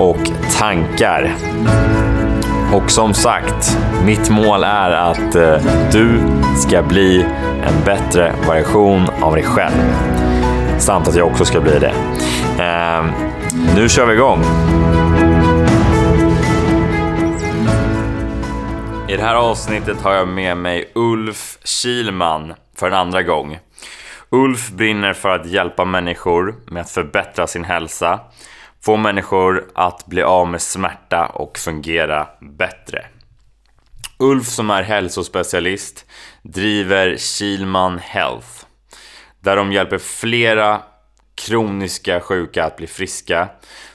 och 0.00 0.30
tankar. 0.58 1.34
Och 2.72 2.90
som 2.90 3.14
sagt, 3.14 3.78
mitt 4.04 4.30
mål 4.30 4.64
är 4.64 4.90
att 4.90 5.34
eh, 5.34 5.56
du 5.92 6.20
ska 6.56 6.82
bli 6.82 7.26
en 7.62 7.84
bättre 7.84 8.34
version 8.48 9.06
av 9.20 9.34
dig 9.34 9.44
själv. 9.44 9.94
Samt 10.78 11.08
att 11.08 11.16
jag 11.16 11.26
också 11.26 11.44
ska 11.44 11.60
bli 11.60 11.78
det. 11.78 11.94
Eh, 12.64 13.04
nu 13.76 13.88
kör 13.88 14.06
vi 14.06 14.14
igång! 14.14 14.42
I 19.08 19.16
det 19.16 19.22
här 19.22 19.34
avsnittet 19.34 20.02
har 20.02 20.14
jag 20.14 20.28
med 20.28 20.56
mig 20.56 20.90
Ulf 20.94 21.58
Kilman 21.64 22.54
för 22.76 22.86
en 22.86 22.94
andra 22.94 23.22
gång. 23.22 23.58
Ulf 24.30 24.70
brinner 24.70 25.12
för 25.12 25.28
att 25.28 25.46
hjälpa 25.46 25.84
människor 25.84 26.54
med 26.66 26.80
att 26.80 26.90
förbättra 26.90 27.46
sin 27.46 27.64
hälsa, 27.64 28.20
få 28.84 28.96
människor 28.96 29.70
att 29.74 30.06
bli 30.06 30.22
av 30.22 30.48
med 30.48 30.62
smärta 30.62 31.26
och 31.26 31.58
fungera 31.58 32.28
bättre. 32.40 33.06
Ulf 34.18 34.46
som 34.46 34.70
är 34.70 34.82
hälsospecialist 34.82 36.06
driver 36.42 37.16
Kilman 37.16 37.98
Health 37.98 38.64
där 39.40 39.56
de 39.56 39.72
hjälper 39.72 39.98
flera 39.98 40.82
kroniska 41.34 42.20
sjuka 42.20 42.64
att 42.64 42.76
bli 42.76 42.86
friska. 42.86 43.48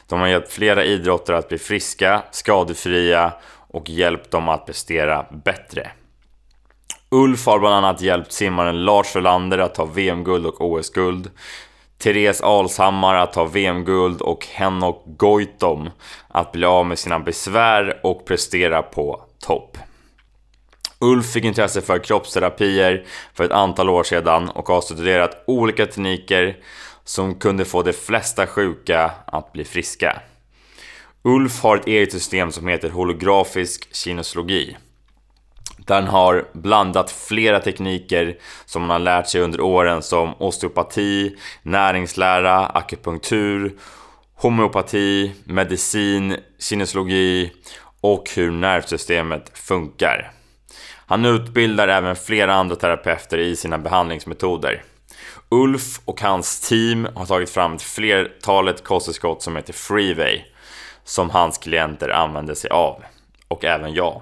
De 0.08 0.20
har 0.20 0.28
hjälpt 0.28 0.52
flera 0.52 0.84
idrottare 0.84 1.38
att 1.38 1.50
bli 1.50 1.58
friska, 1.58 2.24
skadefria 2.32 3.34
och 3.68 3.90
hjälpt 3.90 4.32
dem 4.32 4.50
att 4.50 4.66
prestera 4.66 5.26
bättre. 5.46 5.92
Ulf 7.10 7.46
har 7.46 7.60
bland 7.60 7.76
annat 7.76 8.02
hjälpt 8.02 8.32
simmaren 8.32 8.86
Lars 8.86 9.08
Frölander 9.08 9.58
att 9.58 9.76
ta 9.76 9.86
VM-guld 9.86 10.46
och 10.46 10.62
OS-guld. 10.62 11.32
Therese 11.98 12.42
Alshammar 12.42 13.16
att 13.16 13.34
ta 13.34 13.46
VM-guld 13.46 14.22
och 14.22 14.46
Henok 14.46 15.04
Goitom 15.06 15.90
att 16.28 16.52
bli 16.52 16.66
av 16.66 16.86
med 16.86 17.00
sina 17.00 17.20
besvär 17.20 18.00
och 18.04 18.26
prestera 18.26 18.82
på 18.82 19.22
topp. 19.40 19.78
Ulf 21.00 21.32
fick 21.32 21.44
intresse 21.44 21.82
för 21.82 22.00
kroppsterapier 22.00 23.06
för 23.34 23.44
ett 23.44 23.52
antal 23.52 23.90
år 23.90 24.04
sedan 24.04 24.50
och 24.50 24.68
har 24.68 24.82
studerat 24.82 25.44
olika 25.48 25.86
tekniker 25.86 26.58
som 27.04 27.36
kunde 27.36 27.66
få 27.66 27.84
de 27.84 27.94
flesta 27.94 28.48
sjuka 28.48 29.12
att 29.26 29.54
bli 29.54 29.64
friska. 29.64 30.22
Ulf 31.24 31.62
har 31.62 31.78
ett 31.78 31.88
eget 31.88 32.12
system 32.12 32.52
som 32.52 32.68
heter 32.68 32.90
holografisk 32.90 33.96
kinesologi. 33.96 34.78
Den 35.86 36.08
har 36.08 36.46
blandat 36.54 37.12
flera 37.12 37.60
tekniker 37.60 38.38
som 38.66 38.82
han 38.82 38.92
har 38.92 39.00
lärt 39.00 39.28
sig 39.28 39.42
under 39.42 39.62
åren 39.62 40.02
som 40.02 40.34
osteopati, 40.42 41.36
näringslära, 41.64 42.66
akupunktur, 42.66 43.76
homeopati, 44.36 45.34
medicin, 45.44 46.38
kinesologi 46.60 47.52
och 48.02 48.30
hur 48.36 48.52
nervsystemet 48.52 49.58
funkar. 49.58 50.32
Han 51.08 51.26
utbildar 51.26 51.88
även 51.88 52.16
flera 52.16 52.54
andra 52.54 52.76
terapeuter 52.76 53.38
i 53.38 53.56
sina 53.56 53.78
behandlingsmetoder. 53.78 54.84
Ulf 55.50 56.00
och 56.06 56.22
hans 56.22 56.70
team 56.70 57.08
har 57.16 57.26
tagit 57.26 57.50
fram 57.50 57.74
ett 57.74 57.82
flertalet 57.82 58.84
kosttillskott 58.84 59.42
som 59.42 59.56
heter 59.56 59.74
Freeway 59.74 60.42
som 61.04 61.30
hans 61.30 61.58
klienter 61.58 62.10
använder 62.10 62.54
sig 62.54 62.70
av. 62.70 63.04
Och 63.48 63.66
även 63.66 63.94
jag. 63.94 64.22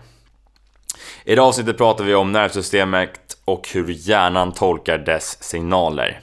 I 1.26 1.36
det 1.36 1.42
avsnittet 1.42 1.78
pratar 1.78 2.04
vi 2.04 2.16
om 2.16 2.32
nervsystemet 2.32 3.38
och 3.46 3.70
hur 3.74 3.88
hjärnan 3.90 4.52
tolkar 4.52 4.98
dess 4.98 5.44
signaler. 5.44 6.20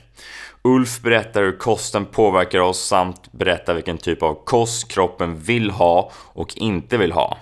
Ulf 0.62 1.00
berättar 1.00 1.42
hur 1.42 1.58
kosten 1.58 2.06
påverkar 2.06 2.60
oss 2.60 2.86
samt 2.86 3.32
berättar 3.32 3.74
vilken 3.74 3.98
typ 3.98 4.22
av 4.22 4.44
kost 4.44 4.92
kroppen 4.92 5.36
vill 5.38 5.70
ha 5.70 6.10
och 6.14 6.56
inte 6.56 6.96
vill 6.96 7.12
ha. 7.12 7.36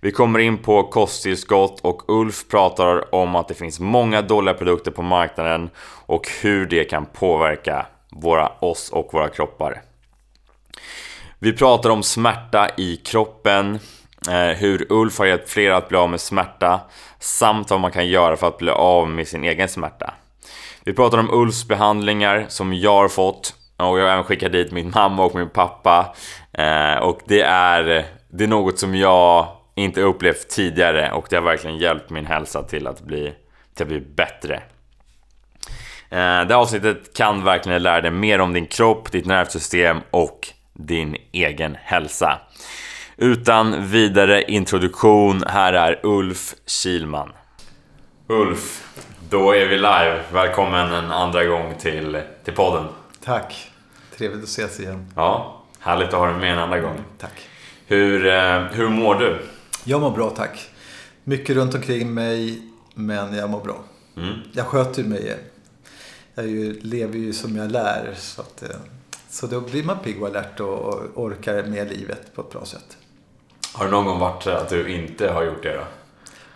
Vi 0.00 0.12
kommer 0.12 0.38
in 0.38 0.58
på 0.58 0.82
kosttillskott 0.82 1.80
och 1.80 2.02
Ulf 2.08 2.48
pratar 2.48 3.14
om 3.14 3.36
att 3.36 3.48
det 3.48 3.54
finns 3.54 3.80
många 3.80 4.22
dåliga 4.22 4.54
produkter 4.54 4.90
på 4.90 5.02
marknaden 5.02 5.70
och 6.06 6.28
hur 6.42 6.66
det 6.66 6.84
kan 6.84 7.06
påverka 7.06 7.86
våra, 8.10 8.48
oss 8.48 8.90
och 8.90 9.08
våra 9.12 9.28
kroppar. 9.28 9.82
Vi 11.38 11.52
pratar 11.52 11.90
om 11.90 12.02
smärta 12.02 12.68
i 12.76 12.96
kroppen, 12.96 13.78
Eh, 14.28 14.56
hur 14.56 14.86
Ulf 14.92 15.18
har 15.18 15.26
hjälpt 15.26 15.50
flera 15.50 15.76
att 15.76 15.88
bli 15.88 15.98
av 15.98 16.10
med 16.10 16.20
smärta 16.20 16.80
samt 17.18 17.70
vad 17.70 17.80
man 17.80 17.92
kan 17.92 18.08
göra 18.08 18.36
för 18.36 18.48
att 18.48 18.58
bli 18.58 18.70
av 18.70 19.08
med 19.08 19.28
sin 19.28 19.44
egen 19.44 19.68
smärta. 19.68 20.14
Vi 20.84 20.92
pratar 20.92 21.18
om 21.18 21.30
Ulfs 21.32 21.68
behandlingar 21.68 22.46
som 22.48 22.74
jag 22.74 22.94
har 22.94 23.08
fått 23.08 23.54
och 23.76 23.98
jag 23.98 24.04
har 24.04 24.12
även 24.12 24.24
skickat 24.24 24.52
dit 24.52 24.72
min 24.72 24.92
mamma 24.94 25.24
och 25.24 25.34
min 25.34 25.48
pappa. 25.48 26.14
Eh, 26.52 26.98
och 26.98 27.20
det 27.24 27.40
är, 27.42 28.06
det 28.28 28.44
är 28.44 28.48
något 28.48 28.78
som 28.78 28.94
jag 28.94 29.48
inte 29.74 30.02
upplevt 30.02 30.48
tidigare 30.48 31.12
och 31.12 31.26
det 31.30 31.36
har 31.36 31.42
verkligen 31.42 31.78
hjälpt 31.78 32.10
min 32.10 32.26
hälsa 32.26 32.62
till 32.62 32.86
att 32.86 33.00
bli, 33.00 33.34
till 33.74 33.82
att 33.82 33.88
bli 33.88 34.00
bättre. 34.00 34.54
Eh, 36.10 36.18
det 36.18 36.54
här 36.54 36.54
avsnittet 36.54 37.16
kan 37.16 37.44
verkligen 37.44 37.82
lära 37.82 38.00
dig 38.00 38.10
mer 38.10 38.40
om 38.40 38.52
din 38.52 38.66
kropp, 38.66 39.12
ditt 39.12 39.26
nervsystem 39.26 40.00
och 40.10 40.48
din 40.72 41.16
egen 41.32 41.76
hälsa. 41.82 42.40
Utan 43.18 43.88
vidare 43.88 44.42
introduktion, 44.42 45.42
här 45.46 45.72
är 45.72 46.00
Ulf 46.02 46.54
Kilman. 46.66 47.32
Ulf, 48.26 48.94
då 49.30 49.52
är 49.52 49.66
vi 49.66 49.76
live. 49.76 50.22
Välkommen 50.32 50.92
en 50.92 51.12
andra 51.12 51.44
gång 51.44 51.74
till, 51.78 52.22
till 52.44 52.54
podden. 52.54 52.86
Tack. 53.24 53.70
Trevligt 54.16 54.42
att 54.42 54.48
ses 54.48 54.80
igen. 54.80 55.06
Ja, 55.14 55.62
härligt 55.78 56.08
att 56.08 56.14
ha 56.14 56.26
dig 56.26 56.36
med 56.36 56.52
en 56.52 56.58
andra 56.58 56.80
gång. 56.80 56.96
Tack. 57.18 57.48
Hur, 57.86 58.26
eh, 58.26 58.62
hur 58.62 58.88
mår 58.88 59.14
du? 59.14 59.38
Jag 59.84 60.00
mår 60.00 60.10
bra, 60.10 60.30
tack. 60.30 60.70
Mycket 61.24 61.56
runt 61.56 61.74
omkring 61.74 62.14
mig, 62.14 62.62
men 62.94 63.34
jag 63.34 63.50
mår 63.50 63.60
bra. 63.60 63.84
Mm. 64.16 64.34
Jag 64.52 64.66
sköter 64.66 65.04
mig. 65.04 65.36
Jag 66.34 66.46
ju, 66.46 66.80
lever 66.80 67.18
ju 67.18 67.32
som 67.32 67.56
jag 67.56 67.70
lär. 67.72 68.14
Så, 68.16 68.40
att, 68.40 68.62
eh, 68.62 68.76
så 69.28 69.46
då 69.46 69.60
blir 69.60 69.84
man 69.84 69.98
pigg 69.98 70.22
och 70.22 70.28
alert 70.28 70.60
och 70.60 70.94
orkar 71.14 71.62
med 71.62 71.88
livet 71.88 72.34
på 72.34 72.40
ett 72.40 72.50
bra 72.50 72.64
sätt. 72.64 72.96
Har 73.76 73.84
det 73.84 73.90
någon 73.90 74.04
gång 74.04 74.18
varit 74.18 74.46
att 74.46 74.68
du 74.68 74.88
inte 74.88 75.28
har 75.28 75.44
gjort 75.44 75.62
det 75.62 75.72
då? 75.72 75.82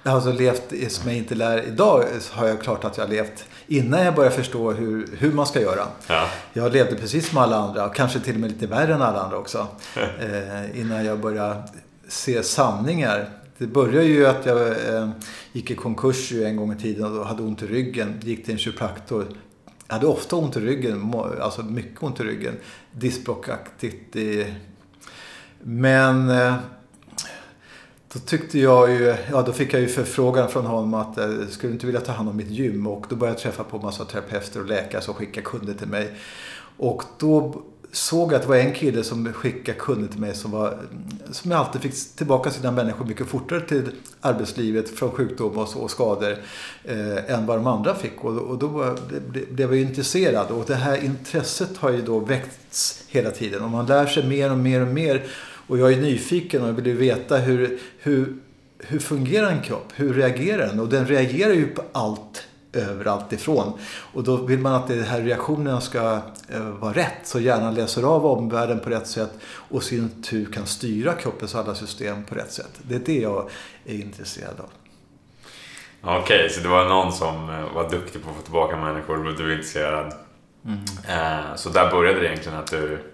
Jag 0.02 0.10
har 0.10 0.16
alltså 0.16 0.32
levt 0.32 0.92
som 0.92 1.08
jag 1.08 1.16
inte 1.16 1.34
lär 1.34 1.62
idag 1.62 2.04
har 2.30 2.46
jag 2.46 2.62
klart 2.62 2.84
att 2.84 2.96
jag 2.96 3.04
har 3.04 3.10
levt 3.10 3.44
innan 3.66 4.04
jag 4.04 4.14
började 4.14 4.36
förstå 4.36 4.72
hur, 4.72 5.08
hur 5.18 5.32
man 5.32 5.46
ska 5.46 5.60
göra. 5.60 5.86
Ja. 6.06 6.28
Jag 6.52 6.72
levde 6.72 6.96
precis 6.96 7.28
som 7.28 7.38
alla 7.38 7.56
andra 7.56 7.86
och 7.86 7.94
kanske 7.94 8.20
till 8.20 8.34
och 8.34 8.40
med 8.40 8.50
lite 8.50 8.66
värre 8.66 8.94
än 8.94 9.02
alla 9.02 9.20
andra 9.20 9.38
också. 9.38 9.66
eh, 9.96 10.80
innan 10.80 11.04
jag 11.04 11.20
började 11.20 11.62
se 12.08 12.42
sanningar. 12.42 13.28
Det 13.58 13.66
började 13.66 14.06
ju 14.06 14.26
att 14.26 14.46
jag 14.46 14.68
eh, 14.68 15.10
gick 15.52 15.70
i 15.70 15.74
konkurs 15.74 16.32
en 16.32 16.56
gång 16.56 16.72
i 16.72 16.76
tiden 16.76 17.18
och 17.18 17.26
hade 17.26 17.42
ont 17.42 17.62
i 17.62 17.66
ryggen. 17.66 18.20
Gick 18.22 18.44
till 18.44 18.52
en 18.52 18.58
kiropraktor. 18.58 19.26
Jag 19.86 19.94
hade 19.94 20.06
ofta 20.06 20.36
ont 20.36 20.56
i 20.56 20.60
ryggen, 20.60 21.14
alltså 21.40 21.62
mycket 21.62 22.02
ont 22.02 22.20
i 22.20 22.22
ryggen. 22.22 22.56
Diskbråckaktigt. 22.92 24.16
Men 25.62 26.30
eh, 26.30 26.54
då 28.12 28.18
tyckte 28.18 28.58
jag 28.58 28.90
ju, 28.90 29.16
ja 29.30 29.42
då 29.42 29.52
fick 29.52 29.74
jag 29.74 29.80
ju 29.80 29.88
förfrågan 29.88 30.48
från 30.48 30.66
honom 30.66 30.94
att 30.94 31.18
eh, 31.18 31.28
skulle 31.50 31.70
du 31.70 31.74
inte 31.74 31.86
vilja 31.86 32.00
ta 32.00 32.12
hand 32.12 32.28
om 32.28 32.36
mitt 32.36 32.50
gym? 32.50 32.86
Och 32.86 33.06
då 33.08 33.16
började 33.16 33.36
jag 33.36 33.42
träffa 33.42 33.64
på 33.64 33.78
massa 33.78 34.04
terapeuter 34.04 34.60
och 34.60 34.66
läkare 34.66 35.02
som 35.02 35.14
skickade 35.14 35.46
kunder 35.46 35.74
till 35.74 35.88
mig. 35.88 36.10
Och 36.76 37.02
då 37.18 37.62
såg 37.92 38.32
jag 38.32 38.36
att 38.36 38.42
det 38.42 38.48
var 38.48 38.56
en 38.56 38.74
kille 38.74 39.04
som 39.04 39.32
skickade 39.32 39.78
kunder 39.78 40.08
till 40.08 40.20
mig 40.20 40.34
som, 40.34 40.50
var, 40.50 40.78
som 41.30 41.52
alltid 41.52 41.80
fick 41.80 42.16
tillbaka 42.16 42.50
sina 42.50 42.70
människor 42.70 43.04
mycket 43.04 43.26
fortare 43.26 43.60
till 43.60 43.90
arbetslivet 44.20 44.90
från 44.90 45.10
sjukdom 45.10 45.58
och, 45.58 45.68
så, 45.68 45.78
och 45.78 45.90
skador 45.90 46.36
eh, 46.84 47.34
än 47.34 47.46
vad 47.46 47.58
de 47.58 47.66
andra 47.66 47.94
fick. 47.94 48.24
Och, 48.24 48.38
och 48.38 48.58
då 48.58 48.66
var, 48.66 48.98
blev 49.52 49.68
jag 49.68 49.76
ju 49.76 49.82
intresserad 49.82 50.50
och 50.50 50.64
det 50.66 50.74
här 50.74 51.04
intresset 51.04 51.76
har 51.76 51.90
ju 51.90 52.02
då 52.02 52.18
väckts 52.18 53.04
hela 53.08 53.30
tiden 53.30 53.62
och 53.62 53.70
man 53.70 53.86
lär 53.86 54.06
sig 54.06 54.26
mer 54.26 54.52
och 54.52 54.58
mer 54.58 54.80
och 54.80 54.88
mer 54.88 55.26
och 55.70 55.78
jag 55.78 55.92
är 55.92 55.96
nyfiken 55.96 56.62
och 56.62 56.78
vill 56.78 56.86
ju 56.86 56.96
veta 56.96 57.36
hur, 57.36 57.78
hur, 57.98 58.36
hur 58.78 58.98
fungerar 58.98 59.50
en 59.50 59.62
kropp? 59.62 59.92
Hur 59.94 60.14
reagerar 60.14 60.66
den? 60.66 60.80
Och 60.80 60.88
den 60.88 61.06
reagerar 61.06 61.52
ju 61.52 61.66
på 61.66 61.82
allt 61.92 62.46
överallt 62.72 63.32
ifrån. 63.32 63.78
Och 64.12 64.24
då 64.24 64.36
vill 64.36 64.58
man 64.58 64.74
att 64.74 64.88
de 64.88 65.02
här 65.02 65.20
reaktionerna 65.20 65.80
ska 65.80 66.20
eh, 66.48 66.60
vara 66.60 66.92
rätt. 66.92 67.20
Så 67.22 67.40
hjärnan 67.40 67.74
läser 67.74 68.02
av 68.02 68.26
omvärlden 68.26 68.80
på 68.80 68.90
rätt 68.90 69.06
sätt 69.06 69.30
och 69.44 69.82
sin 69.82 70.22
tur 70.22 70.52
kan 70.52 70.66
styra 70.66 71.12
kroppens 71.12 71.54
alla 71.54 71.74
system 71.74 72.24
på 72.24 72.34
rätt 72.34 72.52
sätt. 72.52 72.80
Det 72.82 72.94
är 72.94 73.00
det 73.04 73.20
jag 73.20 73.50
är 73.84 73.94
intresserad 73.94 74.60
av. 74.60 74.70
Okej, 76.02 76.20
okay, 76.20 76.48
så 76.48 76.60
det 76.60 76.68
var 76.68 76.88
någon 76.88 77.12
som 77.12 77.50
eh, 77.50 77.74
var 77.74 77.90
duktig 77.90 78.22
på 78.24 78.30
att 78.30 78.36
få 78.36 78.42
tillbaka 78.42 78.76
människor 78.76 79.26
och 79.26 79.36
du 79.36 79.42
var 79.42 79.52
intresserad. 79.52 80.14
Mm. 80.64 80.78
Eh, 81.08 81.54
så 81.56 81.68
där 81.68 81.90
började 81.90 82.20
det 82.20 82.26
egentligen 82.26 82.58
att 82.58 82.70
du 82.70 83.09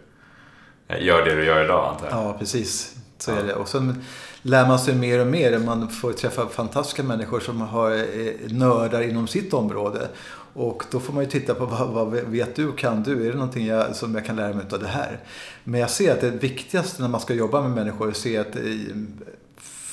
Eh, 0.88 1.04
gör 1.04 1.24
det 1.24 1.34
du 1.34 1.44
gör 1.44 1.64
idag 1.64 1.88
antar 1.88 2.06
jag? 2.10 2.26
Ja, 2.26 2.36
precis. 2.38 2.96
Så 3.18 3.30
ja. 3.30 3.36
är 3.36 3.44
det. 3.44 3.54
Och 3.54 3.68
sen 3.68 4.04
lär 4.42 4.68
man 4.68 4.78
sig 4.78 4.94
mer 4.94 5.20
och 5.20 5.26
mer. 5.26 5.58
Man 5.58 5.88
får 5.88 6.12
träffa 6.12 6.46
fantastiska 6.46 7.02
människor 7.02 7.40
som 7.40 7.60
har 7.60 7.92
eh, 7.92 8.50
nördar 8.50 9.02
inom 9.02 9.26
sitt 9.26 9.54
område. 9.54 10.08
Och 10.52 10.84
då 10.90 11.00
får 11.00 11.12
man 11.12 11.24
ju 11.24 11.30
titta 11.30 11.54
på 11.54 11.66
vad, 11.66 11.88
vad 11.88 12.10
vet 12.12 12.56
du 12.56 12.68
och 12.68 12.78
kan 12.78 13.02
du? 13.02 13.26
Är 13.26 13.30
det 13.30 13.38
någonting 13.38 13.66
jag, 13.66 13.96
som 13.96 14.14
jag 14.14 14.26
kan 14.26 14.36
lära 14.36 14.54
mig 14.54 14.64
av 14.72 14.78
det 14.78 14.88
här? 14.88 15.18
Men 15.64 15.80
jag 15.80 15.90
ser 15.90 16.12
att 16.12 16.20
det 16.20 16.30
viktigaste 16.30 17.02
när 17.02 17.08
man 17.08 17.20
ska 17.20 17.34
jobba 17.34 17.60
med 17.60 17.70
människor 17.70 18.06
är 18.06 18.10
att 18.10 18.16
se 18.16 18.38
att 18.38 18.56
eh, 18.56 18.62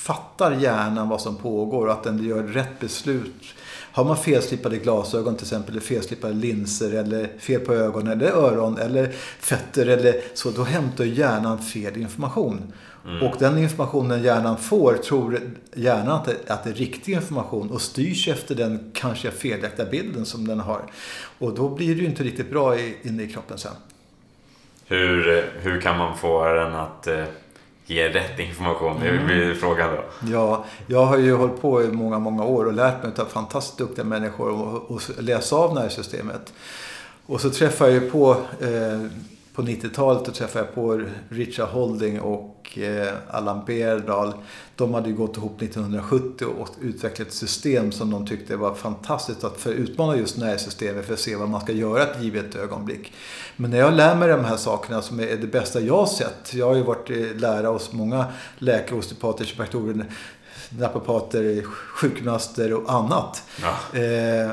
fattar 0.04 0.52
hjärnan 0.52 1.08
vad 1.08 1.20
som 1.20 1.36
pågår 1.36 1.86
och 1.86 1.92
att 1.92 2.02
den 2.02 2.24
gör 2.24 2.42
rätt 2.42 2.80
beslut. 2.80 3.54
Har 3.94 4.04
man 4.04 4.16
felslipade 4.16 4.78
glasögon 4.78 5.36
till 5.36 5.44
exempel, 5.44 5.70
eller 5.70 5.80
felslipade 5.80 6.34
linser 6.34 6.94
eller 6.94 7.28
fel 7.38 7.60
på 7.60 7.74
ögon 7.74 8.06
eller 8.06 8.26
öron 8.26 8.78
eller 8.78 9.12
fötter 9.38 9.86
eller 9.86 10.20
så, 10.34 10.50
då 10.50 10.62
hämtar 10.62 11.04
hjärnan 11.04 11.58
fel 11.62 11.96
information. 11.96 12.72
Mm. 13.04 13.22
Och 13.22 13.36
den 13.38 13.58
informationen 13.58 14.22
hjärnan 14.22 14.56
får 14.56 14.94
tror 14.94 15.40
hjärnan 15.74 16.08
att 16.08 16.24
det, 16.24 16.36
att 16.52 16.64
det 16.64 16.70
är 16.70 16.74
riktig 16.74 17.12
information 17.12 17.70
och 17.70 17.80
styrs 17.80 18.28
efter 18.28 18.54
den 18.54 18.90
kanske 18.94 19.30
felaktiga 19.30 19.86
bilden 19.86 20.24
som 20.24 20.48
den 20.48 20.60
har. 20.60 20.82
Och 21.38 21.54
då 21.54 21.68
blir 21.68 21.94
det 21.94 22.00
ju 22.00 22.06
inte 22.06 22.22
riktigt 22.22 22.50
bra 22.50 22.78
inne 23.02 23.22
i 23.22 23.28
kroppen 23.28 23.58
sen. 23.58 23.72
Hur, 24.86 25.44
hur 25.60 25.80
kan 25.80 25.98
man 25.98 26.18
få 26.18 26.44
den 26.44 26.74
att 26.74 27.06
eh, 27.06 27.24
ge 27.86 28.08
rätt 28.08 28.38
information? 28.38 29.00
Det 29.00 29.24
blir 29.24 29.42
mm. 29.42 29.56
frågan 29.56 29.90
då. 29.90 30.28
Ja, 30.32 30.64
jag 30.86 31.04
har 31.04 31.18
ju 31.18 31.34
hållit 31.34 31.60
på 31.60 31.82
i 31.82 31.88
många, 31.88 32.18
många 32.18 32.44
år 32.44 32.64
och 32.64 32.72
lärt 32.72 33.02
mig 33.02 33.12
av 33.18 33.24
fantastiskt 33.24 33.78
duktiga 33.78 34.04
människor 34.04 34.50
och, 34.50 34.90
och 34.90 35.02
läsa 35.18 35.56
av 35.56 35.74
nervsystemet. 35.74 36.52
Och 37.26 37.40
så 37.40 37.50
träffade 37.50 37.92
jag 37.92 38.02
ju 38.02 38.10
på 38.10 38.30
eh, 38.60 39.00
på 39.54 39.62
90-talet 39.62 40.24
då 40.24 40.32
träffade 40.32 40.64
jag 40.64 40.74
på 40.74 41.02
Richard 41.28 41.68
Holding 41.68 42.20
och 42.20 42.78
eh, 42.78 43.12
Allan 43.30 43.64
Berdal. 43.66 44.32
De 44.76 44.94
hade 44.94 45.08
ju 45.08 45.14
gått 45.14 45.36
ihop 45.36 45.62
1970 45.62 46.46
och 46.46 46.68
utvecklat 46.80 47.28
ett 47.28 47.34
system 47.34 47.92
som 47.92 48.10
de 48.10 48.26
tyckte 48.26 48.56
var 48.56 48.74
fantastiskt 48.74 49.44
att 49.44 49.60
för 49.60 49.72
utmana 49.72 50.16
just 50.16 50.36
nervsystemet 50.36 51.06
för 51.06 51.14
att 51.14 51.20
se 51.20 51.36
vad 51.36 51.48
man 51.48 51.60
ska 51.60 51.72
göra 51.72 52.02
ett 52.02 52.22
givet 52.22 52.54
ögonblick. 52.54 53.12
Men 53.56 53.70
när 53.70 53.78
jag 53.78 53.94
lär 53.94 54.16
mig 54.16 54.28
de 54.28 54.44
här 54.44 54.56
sakerna 54.56 55.02
som 55.02 55.20
är 55.20 55.36
det 55.36 55.46
bästa 55.46 55.80
jag 55.80 55.96
har 55.96 56.06
sett. 56.06 56.54
Jag 56.54 56.66
har 56.66 56.74
ju 56.74 56.82
varit 56.82 57.10
lära 57.40 57.68
hos 57.68 57.92
många 57.92 58.24
läkare, 58.58 58.98
osteopater, 58.98 59.44
kiropraktorer, 59.44 60.06
naprapater, 60.78 61.62
sjukgymnaster 61.96 62.72
och 62.72 62.92
annat. 62.92 63.42
Ja. 63.62 63.98
Eh, 64.00 64.50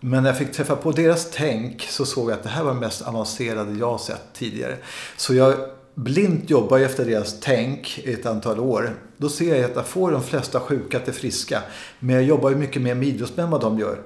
men 0.00 0.22
när 0.22 0.30
jag 0.30 0.38
fick 0.38 0.52
träffa 0.52 0.76
på 0.76 0.92
deras 0.92 1.30
tänk 1.30 1.82
så 1.82 2.06
såg 2.06 2.30
jag 2.30 2.36
att 2.36 2.42
det 2.42 2.48
här 2.48 2.64
var 2.64 2.74
det 2.74 2.80
mest 2.80 3.02
avancerade 3.02 3.78
jag 3.78 4.00
sett 4.00 4.22
tidigare. 4.32 4.76
Så 5.16 5.34
jag 5.34 5.54
blint 5.94 6.50
jobbar 6.50 6.78
efter 6.78 7.04
deras 7.04 7.40
tänk 7.40 7.98
i 7.98 8.12
ett 8.12 8.26
antal 8.26 8.60
år. 8.60 8.94
Då 9.16 9.28
ser 9.28 9.56
jag 9.56 9.70
att 9.70 9.76
jag 9.76 9.86
får 9.86 10.12
de 10.12 10.22
flesta 10.22 10.60
sjuka 10.60 10.98
till 11.00 11.12
friska. 11.12 11.62
Men 11.98 12.16
jag 12.16 12.24
jobbar 12.24 12.50
ju 12.50 12.56
mycket 12.56 12.82
mer 12.82 12.94
med 12.94 13.08
idrottsmän 13.08 13.50
vad 13.50 13.60
de 13.60 13.78
gör. 13.78 13.98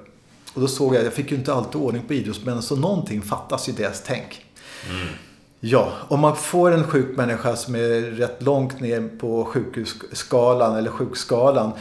Och 0.53 0.61
då 0.61 0.67
såg 0.67 0.93
jag 0.93 0.99
att 0.99 1.05
jag 1.05 1.13
fick 1.13 1.31
ju 1.31 1.37
inte 1.37 1.53
alltid 1.53 1.81
ordning 1.81 2.03
på 2.07 2.13
idrottsmän 2.13 2.61
så 2.61 2.75
någonting 2.75 3.21
fattas 3.21 3.69
i 3.69 3.71
deras 3.71 4.03
tänk. 4.05 4.45
Mm. 4.89 5.07
Ja, 5.59 5.91
om 6.07 6.19
man 6.19 6.35
får 6.35 6.71
en 6.71 6.83
sjuk 6.83 7.17
människa 7.17 7.55
som 7.55 7.75
är 7.75 8.01
rätt 8.01 8.41
långt 8.43 8.79
ner 8.79 9.09
på 9.19 9.45
sjukhusskalan 9.45 10.75
eller 10.75 10.91
sjukskalan 10.91 11.71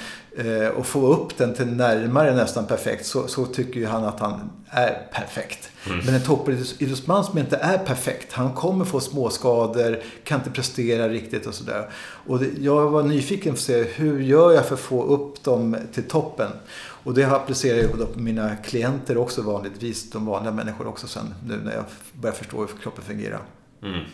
och 0.77 0.87
få 0.87 1.07
upp 1.07 1.37
den 1.39 1.55
till 1.55 1.67
närmare 1.67 2.35
nästan 2.35 2.67
perfekt 2.67 3.07
så, 3.07 3.29
så 3.29 3.47
tycker 3.47 3.81
ju 3.81 3.87
han 3.87 4.05
att 4.05 4.21
han 4.21 4.51
är 4.71 5.09
perfekt. 5.13 5.71
Mm. 5.87 5.99
Men 6.05 6.15
en 6.15 6.23
toppidrottsman 6.23 7.25
som 7.25 7.39
inte 7.39 7.57
är 7.57 7.79
perfekt, 7.79 8.33
han 8.33 8.53
kommer 8.53 8.85
få 8.85 9.01
småskador, 9.01 10.03
kan 10.25 10.41
inte 10.41 10.51
prestera 10.51 11.09
riktigt 11.09 11.47
och 11.47 11.55
sådär. 11.55 11.91
Och 12.27 12.39
det, 12.39 12.51
jag 12.59 12.91
var 12.91 13.03
nyfiken 13.03 13.53
på 13.53 13.57
att 13.57 13.61
se 13.61 13.83
hur 13.83 14.21
gör 14.21 14.53
jag 14.53 14.67
för 14.67 14.75
att 14.75 14.81
få 14.81 15.05
upp 15.05 15.45
dem 15.45 15.77
till 15.93 16.05
toppen. 16.09 16.51
Och 16.77 17.15
det 17.15 17.25
applicerar 17.25 17.79
jag 17.79 18.15
på 18.15 18.21
mina 18.21 18.57
klienter 18.57 19.17
också 19.17 19.43
vanligtvis, 19.43 20.11
de 20.11 20.27
vanliga 20.27 20.53
människor 20.53 20.87
också 20.87 21.07
sen 21.07 21.35
nu 21.47 21.57
när 21.65 21.75
jag 21.75 21.85
börjar 22.13 22.35
förstå 22.35 22.59
hur 22.61 22.67
kroppen 22.83 23.05
fungerar. 23.05 23.41
Mm. 23.83 24.05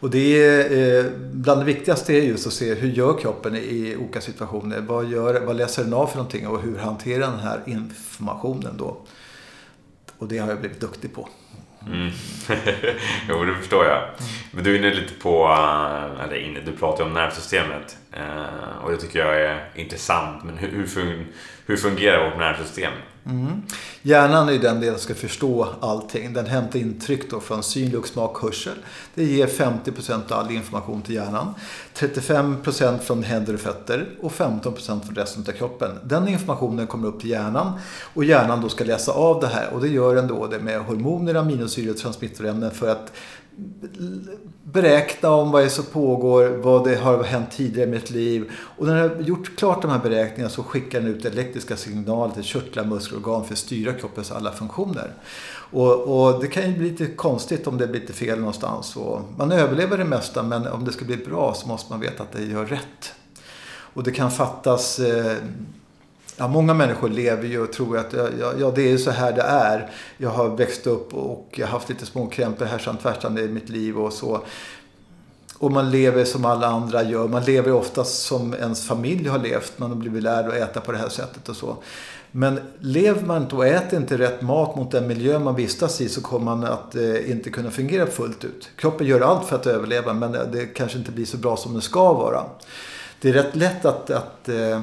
Och 0.00 0.10
det 0.10 0.44
är, 0.44 1.04
eh, 1.04 1.10
bland 1.32 1.60
det 1.60 1.64
viktigaste 1.64 2.12
är 2.12 2.22
just 2.22 2.46
att 2.46 2.52
se 2.52 2.74
hur 2.74 2.88
gör 2.88 3.18
kroppen 3.18 3.56
i 3.56 3.96
olika 4.00 4.20
situationer. 4.20 4.80
Vad, 4.80 5.10
gör, 5.10 5.40
vad 5.40 5.56
läser 5.56 5.84
den 5.84 5.94
av 5.94 6.06
för 6.06 6.16
någonting 6.16 6.46
och 6.46 6.62
hur 6.62 6.78
hanterar 6.78 7.30
den 7.30 7.40
här 7.40 7.60
informationen 7.66 8.76
då? 8.76 8.96
Och 10.18 10.28
det 10.28 10.38
har 10.38 10.48
jag 10.48 10.60
blivit 10.60 10.80
duktig 10.80 11.14
på. 11.14 11.28
Mm. 11.86 12.10
jo, 13.28 13.44
det 13.44 13.54
förstår 13.54 13.84
jag. 13.84 14.02
Men 14.50 14.64
du 14.64 14.74
är 14.74 14.78
inne 14.78 14.94
lite 14.94 15.14
på, 15.14 15.44
eh, 15.44 16.24
eller 16.24 16.36
inne, 16.36 16.60
du 16.60 16.72
pratar 16.72 17.04
om 17.04 17.12
nervsystemet. 17.12 17.96
Eh, 18.12 18.84
och 18.84 18.90
det 18.90 18.96
tycker 18.96 19.18
jag 19.18 19.40
är 19.40 19.70
intressant. 19.74 20.44
Men 20.44 20.56
hur, 20.56 20.88
hur 21.66 21.76
fungerar 21.76 22.30
vårt 22.30 22.38
nervsystem? 22.38 22.92
Mm. 23.28 23.62
Hjärnan 24.02 24.48
är 24.48 24.58
den 24.58 24.80
del 24.80 24.92
som 24.92 25.02
ska 25.02 25.14
förstå 25.14 25.68
allting. 25.80 26.32
Den 26.32 26.46
hämtar 26.46 26.78
intryck 26.78 27.30
då 27.30 27.40
från 27.40 27.62
syn, 27.62 27.90
lukt, 27.90 28.12
smak, 28.12 28.42
hörsel. 28.42 28.74
Det 29.14 29.24
ger 29.24 29.46
50% 29.46 30.32
av 30.32 30.38
all 30.38 30.50
information 30.50 31.02
till 31.02 31.14
hjärnan. 31.14 31.54
35% 31.94 32.98
från 32.98 33.22
händer 33.22 33.54
och 33.54 33.60
fötter 33.60 34.08
och 34.20 34.32
15% 34.32 35.00
från 35.00 35.14
resten 35.14 35.44
av 35.48 35.52
kroppen. 35.52 35.90
Den 36.04 36.28
informationen 36.28 36.86
kommer 36.86 37.08
upp 37.08 37.20
till 37.20 37.30
hjärnan 37.30 37.72
och 38.14 38.24
hjärnan 38.24 38.60
då 38.60 38.68
ska 38.68 38.84
läsa 38.84 39.12
av 39.12 39.40
det 39.40 39.48
här. 39.48 39.72
Och 39.72 39.80
det 39.80 39.88
gör 39.88 40.14
den 40.14 40.26
då 40.26 40.46
det 40.46 40.58
med 40.58 40.80
hormoner, 40.80 41.34
aminosyror 41.34 41.90
och 41.90 41.96
transmittorämnen 41.96 42.70
för 42.70 42.88
att 42.88 43.12
beräkna 44.62 45.30
om 45.30 45.50
vad 45.50 45.62
det 45.62 45.66
är 45.66 45.70
som 45.70 45.84
pågår, 45.84 46.48
vad 46.48 46.84
det 46.84 46.96
har 46.96 47.22
hänt 47.24 47.50
tidigare 47.50 47.88
i 47.88 47.92
mitt 47.92 48.10
liv. 48.10 48.50
Och 48.52 48.86
när 48.86 48.94
den 48.94 49.16
har 49.16 49.22
gjort 49.22 49.56
klart 49.56 49.82
de 49.82 49.90
här 49.90 49.98
beräkningarna 49.98 50.50
så 50.50 50.62
skickar 50.62 51.00
den 51.00 51.08
ut 51.08 51.24
elektriska 51.24 51.76
signaler 51.76 52.34
till 52.34 52.42
körtlar, 52.42 52.84
muskler 52.84 53.18
och 53.18 53.28
organ 53.28 53.44
för 53.44 53.52
att 53.52 53.58
styra 53.58 53.92
kroppens 53.92 54.32
alla 54.32 54.52
funktioner. 54.52 55.12
Och, 55.70 55.92
och, 55.92 56.40
det 56.40 56.46
kan 56.46 56.70
ju 56.70 56.78
bli 56.78 56.90
lite 56.90 57.06
konstigt 57.06 57.66
om 57.66 57.78
det 57.78 57.86
blir 57.86 58.00
lite 58.00 58.12
fel 58.12 58.38
någonstans. 58.38 58.96
Och 58.96 59.20
man 59.36 59.52
överlever 59.52 59.98
det 59.98 60.04
mesta 60.04 60.42
men 60.42 60.66
om 60.66 60.84
det 60.84 60.92
ska 60.92 61.04
bli 61.04 61.16
bra 61.16 61.54
så 61.54 61.68
måste 61.68 61.92
man 61.92 62.00
veta 62.00 62.22
att 62.22 62.32
det 62.32 62.44
gör 62.44 62.66
rätt. 62.66 63.14
Och 63.68 64.02
det 64.02 64.10
kan 64.10 64.30
fattas 64.30 64.98
eh, 64.98 65.36
Ja, 66.38 66.48
många 66.48 66.74
människor 66.74 67.08
lever 67.08 67.48
ju 67.48 67.62
och 67.62 67.72
tror 67.72 67.98
att 67.98 68.12
ja, 68.12 68.52
ja, 68.58 68.72
det 68.74 68.92
är 68.92 68.98
så 68.98 69.10
här 69.10 69.32
det 69.32 69.42
är. 69.42 69.90
Jag 70.18 70.30
har 70.30 70.48
växt 70.48 70.86
upp 70.86 71.14
och 71.14 71.48
jag 71.50 71.66
har 71.66 71.72
haft 71.72 71.88
lite 71.88 72.06
småkrämpor 72.06 72.64
härsan 72.64 72.96
tvärsan 72.96 73.38
i 73.38 73.48
mitt 73.48 73.68
liv 73.68 73.98
och 73.98 74.12
så. 74.12 74.42
Och 75.58 75.72
man 75.72 75.90
lever 75.90 76.24
som 76.24 76.44
alla 76.44 76.66
andra 76.66 77.02
gör. 77.02 77.28
Man 77.28 77.44
lever 77.44 77.72
oftast 77.72 78.22
som 78.22 78.54
ens 78.54 78.86
familj 78.86 79.28
har 79.28 79.38
levt. 79.38 79.72
Man 79.76 79.90
har 79.90 79.96
blivit 79.96 80.22
lärd 80.22 80.46
att 80.46 80.54
äta 80.54 80.80
på 80.80 80.92
det 80.92 80.98
här 80.98 81.08
sättet 81.08 81.48
och 81.48 81.56
så. 81.56 81.76
Men 82.30 82.60
lever 82.78 83.26
man 83.26 83.42
inte 83.42 83.56
och 83.56 83.66
äter 83.66 83.98
inte 83.98 84.18
rätt 84.18 84.42
mat 84.42 84.76
mot 84.76 84.90
den 84.90 85.06
miljö 85.06 85.38
man 85.38 85.54
vistas 85.54 86.00
i 86.00 86.08
så 86.08 86.20
kommer 86.20 86.44
man 86.44 86.64
att 86.64 86.94
eh, 86.94 87.30
inte 87.30 87.50
kunna 87.50 87.70
fungera 87.70 88.06
fullt 88.06 88.44
ut. 88.44 88.68
Kroppen 88.76 89.06
gör 89.06 89.20
allt 89.20 89.48
för 89.48 89.56
att 89.56 89.66
överleva 89.66 90.12
men 90.12 90.32
det 90.32 90.66
kanske 90.66 90.98
inte 90.98 91.12
blir 91.12 91.24
så 91.24 91.36
bra 91.36 91.56
som 91.56 91.74
det 91.74 91.80
ska 91.80 92.12
vara. 92.12 92.44
Det 93.20 93.28
är 93.28 93.32
rätt 93.32 93.56
lätt 93.56 93.84
att, 93.84 94.10
att 94.10 94.48
eh, 94.48 94.80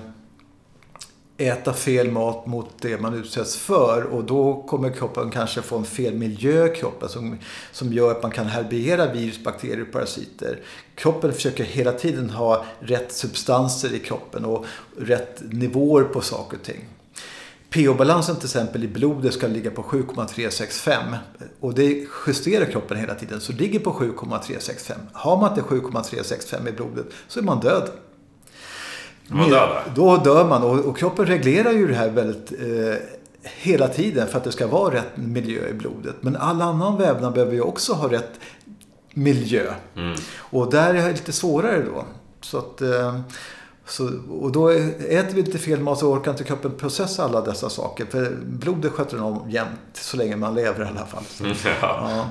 äta 1.37 1.73
fel 1.73 2.11
mat 2.11 2.45
mot 2.45 2.69
det 2.81 3.01
man 3.01 3.13
utsätts 3.13 3.57
för 3.57 4.03
och 4.03 4.23
då 4.23 4.63
kommer 4.63 4.89
kroppen 4.89 5.29
kanske 5.31 5.61
få 5.61 5.77
en 5.77 5.85
fel 5.85 6.13
miljö 6.13 6.73
i 6.73 6.75
kroppen 6.75 7.09
som, 7.09 7.37
som 7.71 7.93
gör 7.93 8.11
att 8.11 8.23
man 8.23 8.31
kan 8.31 8.45
härbärgera 8.45 9.13
virus, 9.13 9.43
bakterier 9.43 9.81
och 9.81 9.91
parasiter. 9.91 10.59
Kroppen 10.95 11.33
försöker 11.33 11.63
hela 11.63 11.91
tiden 11.91 12.29
ha 12.29 12.65
rätt 12.79 13.11
substanser 13.11 13.93
i 13.93 13.99
kroppen 13.99 14.45
och 14.45 14.65
rätt 14.97 15.41
nivåer 15.41 16.03
på 16.03 16.21
saker 16.21 16.57
och 16.57 16.63
ting. 16.63 16.85
pH-balansen 17.69 18.35
till 18.35 18.45
exempel 18.45 18.83
i 18.83 18.87
blodet 18.87 19.33
ska 19.33 19.47
ligga 19.47 19.71
på 19.71 19.83
7,365 19.83 21.15
och 21.59 21.73
det 21.73 22.05
justerar 22.27 22.65
kroppen 22.65 22.97
hela 22.97 23.15
tiden 23.15 23.41
så 23.41 23.53
ligger 23.53 23.79
på 23.79 23.91
7,365. 23.93 24.99
Har 25.13 25.37
man 25.37 25.49
inte 25.49 25.61
7,365 25.61 26.67
i 26.67 26.71
blodet 26.71 27.05
så 27.27 27.39
är 27.39 27.43
man 27.43 27.59
död. 27.59 27.89
Man 29.27 29.49
dör 29.49 29.83
Då 29.95 30.17
dör 30.17 30.45
man 30.45 30.63
och, 30.63 30.79
och, 30.79 30.97
kroppen 30.97 31.25
reglerar 31.25 31.71
ju 31.71 31.87
det 31.87 31.95
här 31.95 32.09
väldigt 32.09 32.51
eh, 32.51 32.95
hela 33.43 33.87
tiden 33.87 34.27
för 34.27 34.37
att 34.37 34.43
det 34.43 34.51
ska 34.51 34.67
vara 34.67 34.93
rätt 34.93 35.17
miljö 35.17 35.67
i 35.69 35.73
blodet. 35.73 36.15
Men 36.21 36.35
all 36.35 36.61
annan 36.61 36.97
vävnad 36.97 37.33
behöver 37.33 37.53
ju 37.53 37.61
också 37.61 37.93
ha 37.93 38.11
rätt 38.11 38.39
miljö. 39.13 39.73
Mm. 39.95 40.15
Och 40.37 40.71
där 40.71 40.89
är 40.93 41.03
det 41.03 41.11
lite 41.11 41.31
svårare 41.31 41.83
då. 41.93 42.05
Så 42.41 42.57
att, 42.57 42.81
eh, 42.81 43.19
Så, 43.85 44.09
och 44.29 44.51
då 44.51 44.69
äter 44.69 45.33
vi 45.33 45.39
inte 45.39 45.57
fel 45.57 45.79
mat 45.79 45.99
så 45.99 46.11
orkar 46.11 46.31
inte 46.31 46.43
kroppen 46.43 46.71
processa 46.71 47.23
alla 47.23 47.41
dessa 47.41 47.69
saker. 47.69 48.05
För 48.05 48.31
blodet 48.45 48.91
sköter 48.91 49.15
den 49.15 49.25
om 49.25 49.49
jämt, 49.49 49.79
så 49.93 50.17
länge 50.17 50.35
man 50.35 50.55
lever 50.55 50.85
i 50.85 50.87
alla 50.87 51.05
fall. 51.05 51.23
Så, 51.23 51.43
Ja. 51.81 52.09
ja. 52.09 52.29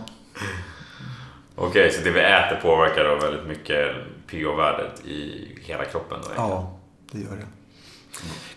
Okej, 1.56 1.92
så 1.92 2.04
det 2.04 2.10
vi 2.10 2.20
äter 2.20 2.60
påverkar 2.62 3.04
då 3.04 3.26
väldigt 3.26 3.46
mycket 3.46 3.88
pH-värdet 4.30 5.06
i 5.06 5.48
hela 5.60 5.84
kroppen? 5.84 6.18
Då, 6.22 6.28
ja, 6.36 6.78
det 7.12 7.20
gör 7.20 7.36
det. 7.36 7.46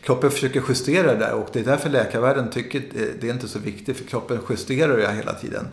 Kroppen 0.01 0.31
försöker 0.31 0.63
justera 0.69 1.13
det 1.13 1.19
där 1.19 1.33
och 1.33 1.47
det 1.53 1.59
är 1.59 1.63
därför 1.63 1.89
läkarvärlden 1.89 2.49
tycker 2.49 2.79
att 2.79 3.21
det 3.21 3.27
är 3.27 3.33
inte 3.33 3.47
så 3.47 3.59
viktigt 3.59 3.97
för 3.97 4.05
kroppen 4.05 4.39
justerar 4.49 4.97
det 4.97 5.11
hela 5.11 5.33
tiden. 5.33 5.67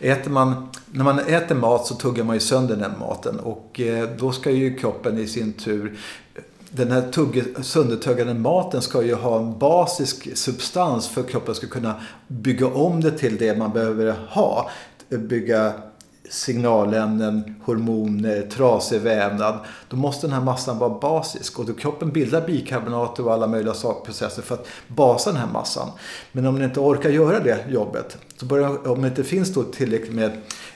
Äter 0.00 0.30
man, 0.30 0.68
när 0.86 1.04
man 1.04 1.18
äter 1.18 1.54
mat 1.54 1.86
så 1.86 1.94
tuggar 1.94 2.24
man 2.24 2.36
ju 2.36 2.40
sönder 2.40 2.76
den 2.76 2.98
maten 2.98 3.40
och 3.40 3.80
eh, 3.80 4.08
då 4.18 4.32
ska 4.32 4.50
ju 4.50 4.76
kroppen 4.76 5.18
i 5.18 5.26
sin 5.26 5.52
tur 5.52 5.98
den 6.76 6.90
här 6.90 7.10
tugg, 7.12 7.44
söndertuggade 7.62 8.34
maten 8.34 8.82
ska 8.82 9.02
ju 9.02 9.14
ha 9.14 9.38
en 9.38 9.58
basisk 9.58 10.36
substans 10.36 11.08
för 11.08 11.20
att 11.20 11.30
kroppen 11.30 11.54
ska 11.54 11.66
kunna 11.66 12.00
bygga 12.26 12.66
om 12.66 13.00
det 13.00 13.10
till 13.10 13.36
det 13.36 13.58
man 13.58 13.72
behöver 13.72 14.14
ha. 14.28 14.70
Bygga 15.08 15.72
signalämnen, 16.34 17.54
hormoner, 17.64 18.42
trasig 18.42 19.00
vävnad. 19.00 19.58
Då 19.88 19.96
måste 19.96 20.26
den 20.26 20.34
här 20.34 20.42
massan 20.42 20.78
vara 20.78 20.90
basisk 20.90 21.58
och 21.58 21.66
då 21.66 21.72
kroppen 21.72 22.10
bildar 22.10 22.46
bikarbonater 22.46 23.26
och 23.26 23.32
alla 23.32 23.46
möjliga 23.46 23.74
sakprocesser 23.74 24.42
för 24.42 24.54
att 24.54 24.66
basa 24.88 25.30
den 25.30 25.40
här 25.40 25.48
massan. 25.52 25.88
Men 26.32 26.46
om 26.46 26.54
den 26.54 26.64
inte 26.64 26.80
orkar 26.80 27.10
göra 27.10 27.40
det 27.40 27.64
jobbet, 27.68 28.18
så 28.36 28.46
börjar, 28.46 28.88
om 28.88 29.02
det 29.02 29.08
inte 29.08 29.24
finns 29.24 29.54
då 29.54 29.62
tillräckligt 29.62 30.14
med 30.14 30.30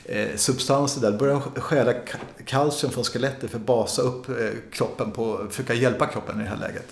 eh, 0.04 0.28
substanser 0.36 1.00
där, 1.00 1.10
då 1.10 1.18
börjar 1.18 1.42
den 1.54 1.62
stjäla 1.62 1.92
ka- 1.92 2.44
kalcium 2.44 2.92
från 2.92 3.04
skelettet 3.04 3.50
för 3.50 3.58
att 3.58 3.66
basa 3.66 4.02
upp 4.02 4.28
eh, 4.28 4.34
kroppen, 4.72 5.10
på, 5.10 5.46
försöka 5.50 5.74
hjälpa 5.74 6.06
kroppen 6.06 6.40
i 6.40 6.42
det 6.42 6.50
här 6.50 6.56
läget. 6.56 6.86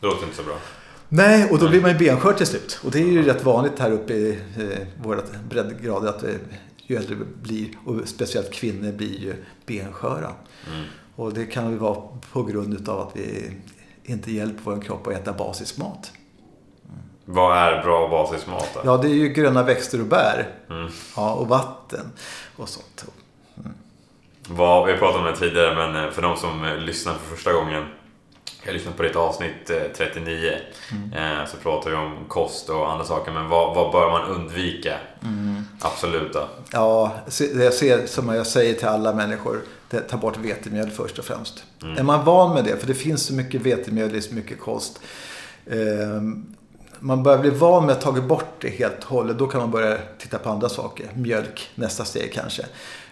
Det 0.00 0.06
låter 0.06 0.24
inte 0.24 0.36
så 0.36 0.42
bra. 0.42 0.54
Nej, 1.12 1.50
och 1.50 1.58
då 1.58 1.68
blir 1.68 1.80
man 1.80 1.90
ju 1.90 1.98
benskör 1.98 2.32
till 2.32 2.46
slut. 2.46 2.80
Och 2.84 2.90
det 2.90 2.98
är 2.98 3.06
ju 3.06 3.22
rätt 3.22 3.44
vanligt 3.44 3.78
här 3.78 3.92
uppe 3.92 4.12
i 4.12 4.38
eh, 4.58 4.86
våra 5.02 5.20
breddgrader 5.50 6.08
att 6.08 6.22
eh, 6.22 6.30
ju 6.90 6.96
äldre 6.96 7.14
vi 7.14 7.24
blir, 7.24 7.68
och 7.84 8.08
speciellt 8.08 8.52
kvinnor, 8.52 8.92
blir 8.92 9.20
ju 9.20 9.34
bensköra. 9.66 10.32
Mm. 10.72 10.84
Och 11.16 11.34
det 11.34 11.46
kan 11.46 11.70
ju 11.70 11.76
vara 11.76 12.02
på 12.32 12.42
grund 12.42 12.88
av 12.88 13.00
att 13.00 13.16
vi 13.16 13.56
inte 14.04 14.32
hjälper 14.32 14.62
vår 14.64 14.82
kropp 14.82 15.06
att 15.06 15.12
äta 15.12 15.32
basisk 15.32 15.78
mat. 15.78 16.12
Vad 17.24 17.58
är 17.58 17.82
bra 17.82 18.08
basismat 18.08 18.68
då? 18.74 18.80
Ja, 18.84 18.96
det 18.96 19.08
är 19.08 19.14
ju 19.14 19.28
gröna 19.28 19.62
växter 19.62 20.00
och 20.00 20.06
bär. 20.06 20.48
Mm. 20.70 20.90
Ja, 21.16 21.34
och 21.34 21.48
vatten 21.48 22.12
och 22.56 22.68
sånt. 22.68 23.04
Vad, 24.48 24.86
vi 24.86 24.96
pratat 24.96 25.20
om 25.20 25.26
det 25.26 25.36
tidigare, 25.36 25.74
men 25.74 26.04
eh, 26.04 26.10
för 26.10 26.22
de 26.22 26.36
som 26.36 26.64
eh, 26.64 26.76
lyssnar 26.76 27.14
för 27.14 27.36
första 27.36 27.52
gången. 27.52 27.84
Jag 28.62 28.68
har 28.68 28.72
lyssnat 28.72 28.96
på 28.96 29.02
ditt 29.02 29.16
avsnitt 29.16 29.70
eh, 29.70 29.76
39. 29.96 30.52
Eh, 31.16 31.46
så 31.50 31.56
pratar 31.56 31.90
vi 31.90 31.96
om 31.96 32.16
kost 32.28 32.68
och 32.68 32.92
andra 32.92 33.04
saker. 33.04 33.32
Men 33.32 33.48
vad, 33.48 33.74
vad 33.74 33.92
bör 33.92 34.10
man 34.10 34.30
undvika? 34.30 34.96
Absolut 35.80 36.32
då. 36.32 36.48
Ja, 36.72 37.12
det 37.38 37.64
jag 37.64 37.74
ser 37.74 38.06
som 38.06 38.28
jag 38.28 38.46
säger 38.46 38.74
till 38.74 38.88
alla 38.88 39.12
människor. 39.14 39.60
Det, 39.90 40.00
ta 40.00 40.16
bort 40.16 40.36
vetemjöl 40.38 40.90
först 40.90 41.18
och 41.18 41.24
främst. 41.24 41.64
Är 41.98 42.02
man 42.02 42.24
van 42.24 42.54
med 42.54 42.64
det, 42.64 42.76
för 42.76 42.86
det 42.86 42.94
finns 42.94 43.26
så 43.26 43.34
mycket 43.34 43.60
vetemjöl 43.60 44.14
i 44.14 44.22
så 44.22 44.34
mycket 44.34 44.60
kost. 44.60 45.00
Ehm, 45.70 46.56
man 46.98 47.22
börjar 47.22 47.38
bli 47.38 47.50
van 47.50 47.86
med 47.86 47.92
att 47.92 48.00
ta 48.00 48.12
bort 48.12 48.54
det 48.60 48.68
helt 48.68 48.98
och 48.98 49.10
hållet. 49.10 49.38
Då 49.38 49.46
kan 49.46 49.60
man 49.60 49.70
börja 49.70 49.98
titta 50.18 50.38
på 50.38 50.50
andra 50.50 50.68
saker. 50.68 51.06
Mjölk, 51.14 51.70
nästa 51.74 52.04
steg 52.04 52.32
kanske. 52.32 52.62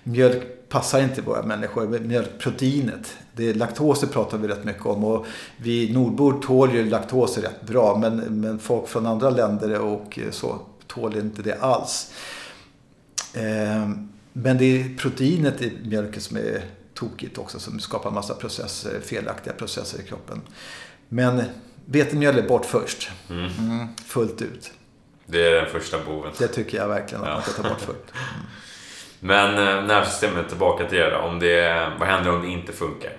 Mjölk 0.02 0.43
passar 0.69 1.00
inte 1.02 1.23
våra 1.23 1.43
människor. 1.43 1.99
Mjölkproteinet, 1.99 3.17
det 3.33 3.50
är, 3.50 3.55
laktoser 3.55 4.07
pratar 4.07 4.38
vi 4.38 4.49
rätt 4.49 4.64
mycket 4.64 4.87
om. 4.87 5.05
Och 5.05 5.26
vi 5.57 5.93
nordbor 5.93 6.43
tål 6.43 6.75
ju 6.75 6.88
laktoser 6.90 7.43
rätt 7.43 7.62
bra. 7.62 7.99
Men, 7.99 8.17
men 8.40 8.59
folk 8.59 8.88
från 8.88 9.07
andra 9.07 9.31
länder 9.31 9.81
och 9.81 10.19
så 10.31 10.61
tål 10.87 11.17
inte 11.17 11.43
det 11.43 11.55
alls. 11.61 12.12
Ehm, 13.35 14.09
Men 14.33 14.59
det 14.59 14.64
är 14.64 14.97
proteinet 14.99 15.62
i 15.62 15.73
mjölken 15.85 16.21
som 16.23 16.37
är 16.37 16.64
tokigt 16.95 17.38
också. 17.38 17.61
Som 17.61 17.81
skapar 17.81 18.11
massa 18.11 18.35
processer, 18.35 19.00
felaktiga 19.00 19.52
processer 19.52 20.00
i 20.00 20.02
kroppen. 20.02 20.40
Men 21.09 21.43
vetemjöl 21.85 22.38
är 22.38 22.49
bort 22.49 22.64
först. 22.67 23.11
Mm, 23.31 23.49
fullt 24.07 24.43
ut. 24.43 24.71
Det 25.26 25.47
är 25.47 25.55
den 25.62 25.71
första 25.71 26.05
boven. 26.05 26.33
Det 26.38 26.49
tycker 26.49 26.78
jag 26.78 26.88
verkligen 26.88 27.23
att 27.25 27.28
Ja. 27.28 27.35
man 27.35 27.43
ska 27.43 27.62
ta 27.62 27.69
bort 27.69 27.81
först. 27.81 27.99
Men 29.20 29.54
eh, 29.54 29.84
nervsystemet, 29.87 30.48
tillbaka 30.48 30.88
till 30.88 30.98
det. 30.98 31.16
Om 31.16 31.38
det, 31.38 31.92
vad 31.98 32.08
händer 32.08 32.34
om 32.34 32.42
det 32.42 32.48
inte 32.48 32.72
funkar? 32.72 33.12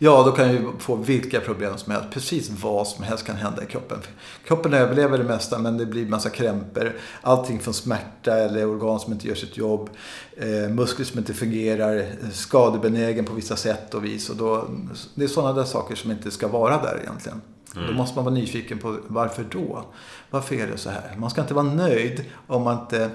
Ja, 0.00 0.22
då 0.22 0.32
kan 0.32 0.52
ju 0.52 0.72
få 0.78 0.96
vilka 0.96 1.40
problem 1.40 1.78
som 1.78 1.92
helst. 1.92 2.10
Precis 2.10 2.50
vad 2.50 2.86
som 2.86 3.04
helst 3.04 3.26
kan 3.26 3.36
hända 3.36 3.62
i 3.62 3.66
kroppen. 3.66 3.98
Kroppen 4.44 4.74
överlever 4.74 5.18
det 5.18 5.24
mesta 5.24 5.58
men 5.58 5.78
det 5.78 5.86
blir 5.86 6.06
massa 6.06 6.30
krämpor. 6.30 6.96
Allting 7.22 7.60
från 7.60 7.74
smärta 7.74 8.36
eller 8.36 8.66
organ 8.66 9.00
som 9.00 9.12
inte 9.12 9.28
gör 9.28 9.34
sitt 9.34 9.56
jobb. 9.56 9.90
Eh, 10.36 10.70
muskler 10.70 11.04
som 11.04 11.18
inte 11.18 11.34
fungerar. 11.34 12.06
Skadebenägen 12.32 13.24
på 13.24 13.32
vissa 13.32 13.56
sätt 13.56 13.94
och 13.94 14.04
vis. 14.04 14.30
Och 14.30 14.36
då, 14.36 14.68
det 15.14 15.24
är 15.24 15.28
sådana 15.28 15.52
där 15.52 15.64
saker 15.64 15.94
som 15.94 16.10
inte 16.10 16.30
ska 16.30 16.48
vara 16.48 16.82
där 16.82 17.00
egentligen. 17.02 17.40
Då 17.88 17.92
måste 17.92 18.16
man 18.16 18.24
vara 18.24 18.34
nyfiken 18.34 18.78
på 18.78 18.96
varför 19.06 19.44
då? 19.50 19.84
Varför 20.30 20.54
är 20.54 20.66
det 20.66 20.78
så 20.78 20.90
här? 20.90 21.16
Man 21.18 21.30
ska 21.30 21.40
inte 21.40 21.54
vara 21.54 21.64
nöjd 21.64 22.24
om 22.46 22.62
man 22.62 22.80
inte 22.80 23.10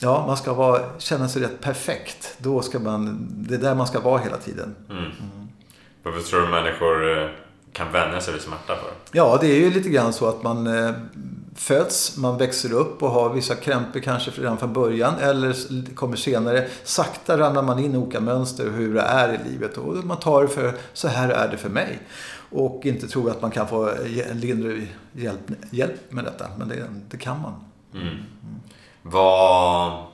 Ja, 0.00 0.26
man 0.26 0.36
ska 0.36 0.54
vara, 0.54 0.98
känna 0.98 1.28
sig 1.28 1.42
rätt 1.42 1.60
perfekt. 1.60 2.36
Då 2.38 2.62
ska 2.62 2.78
man, 2.78 3.28
det 3.30 3.54
är 3.54 3.58
där 3.58 3.74
man 3.74 3.86
ska 3.86 4.00
vara 4.00 4.18
hela 4.18 4.36
tiden. 4.36 4.74
Mm. 4.90 5.10
Varför 6.02 6.20
tror 6.20 6.40
du 6.40 6.48
människor 6.48 7.18
eh, 7.18 7.28
kan 7.72 7.92
vänja 7.92 8.20
sig 8.20 8.32
vid 8.32 8.42
smärta 8.42 8.76
för? 8.76 8.90
Ja, 9.12 9.38
det 9.40 9.46
är 9.46 9.60
ju 9.60 9.70
lite 9.70 9.88
grann 9.88 10.12
så 10.12 10.28
att 10.28 10.42
man 10.42 10.66
eh, 10.66 10.90
föds, 11.54 12.16
man 12.16 12.38
växer 12.38 12.72
upp 12.72 13.02
och 13.02 13.10
har 13.10 13.30
vissa 13.30 13.54
krämpor 13.54 14.00
kanske 14.00 14.30
redan 14.30 14.58
från 14.58 14.72
början 14.72 15.14
eller 15.20 15.54
kommer 15.94 16.16
senare. 16.16 16.68
Sakta 16.84 17.38
ramlar 17.38 17.62
man 17.62 17.78
in 17.78 17.94
i 17.94 17.98
olika 17.98 18.20
mönster 18.20 18.66
och 18.66 18.72
hur 18.72 18.94
det 18.94 19.00
är 19.00 19.34
i 19.34 19.50
livet 19.50 19.76
och 19.76 20.04
man 20.04 20.16
tar 20.16 20.42
det 20.42 20.48
för 20.48 20.72
så 20.92 21.08
här 21.08 21.28
är 21.28 21.48
det 21.48 21.56
för 21.56 21.68
mig. 21.68 21.98
Och 22.50 22.80
inte 22.86 23.08
tror 23.08 23.30
att 23.30 23.42
man 23.42 23.50
kan 23.50 23.68
få 23.68 23.92
lindrig 24.32 24.96
hjälp, 25.12 25.40
hjälp 25.70 26.12
med 26.12 26.24
detta, 26.24 26.46
men 26.58 26.68
det, 26.68 26.84
det 27.10 27.16
kan 27.16 27.40
man. 27.42 27.54
Mm. 27.94 28.16
Vad, 29.02 30.04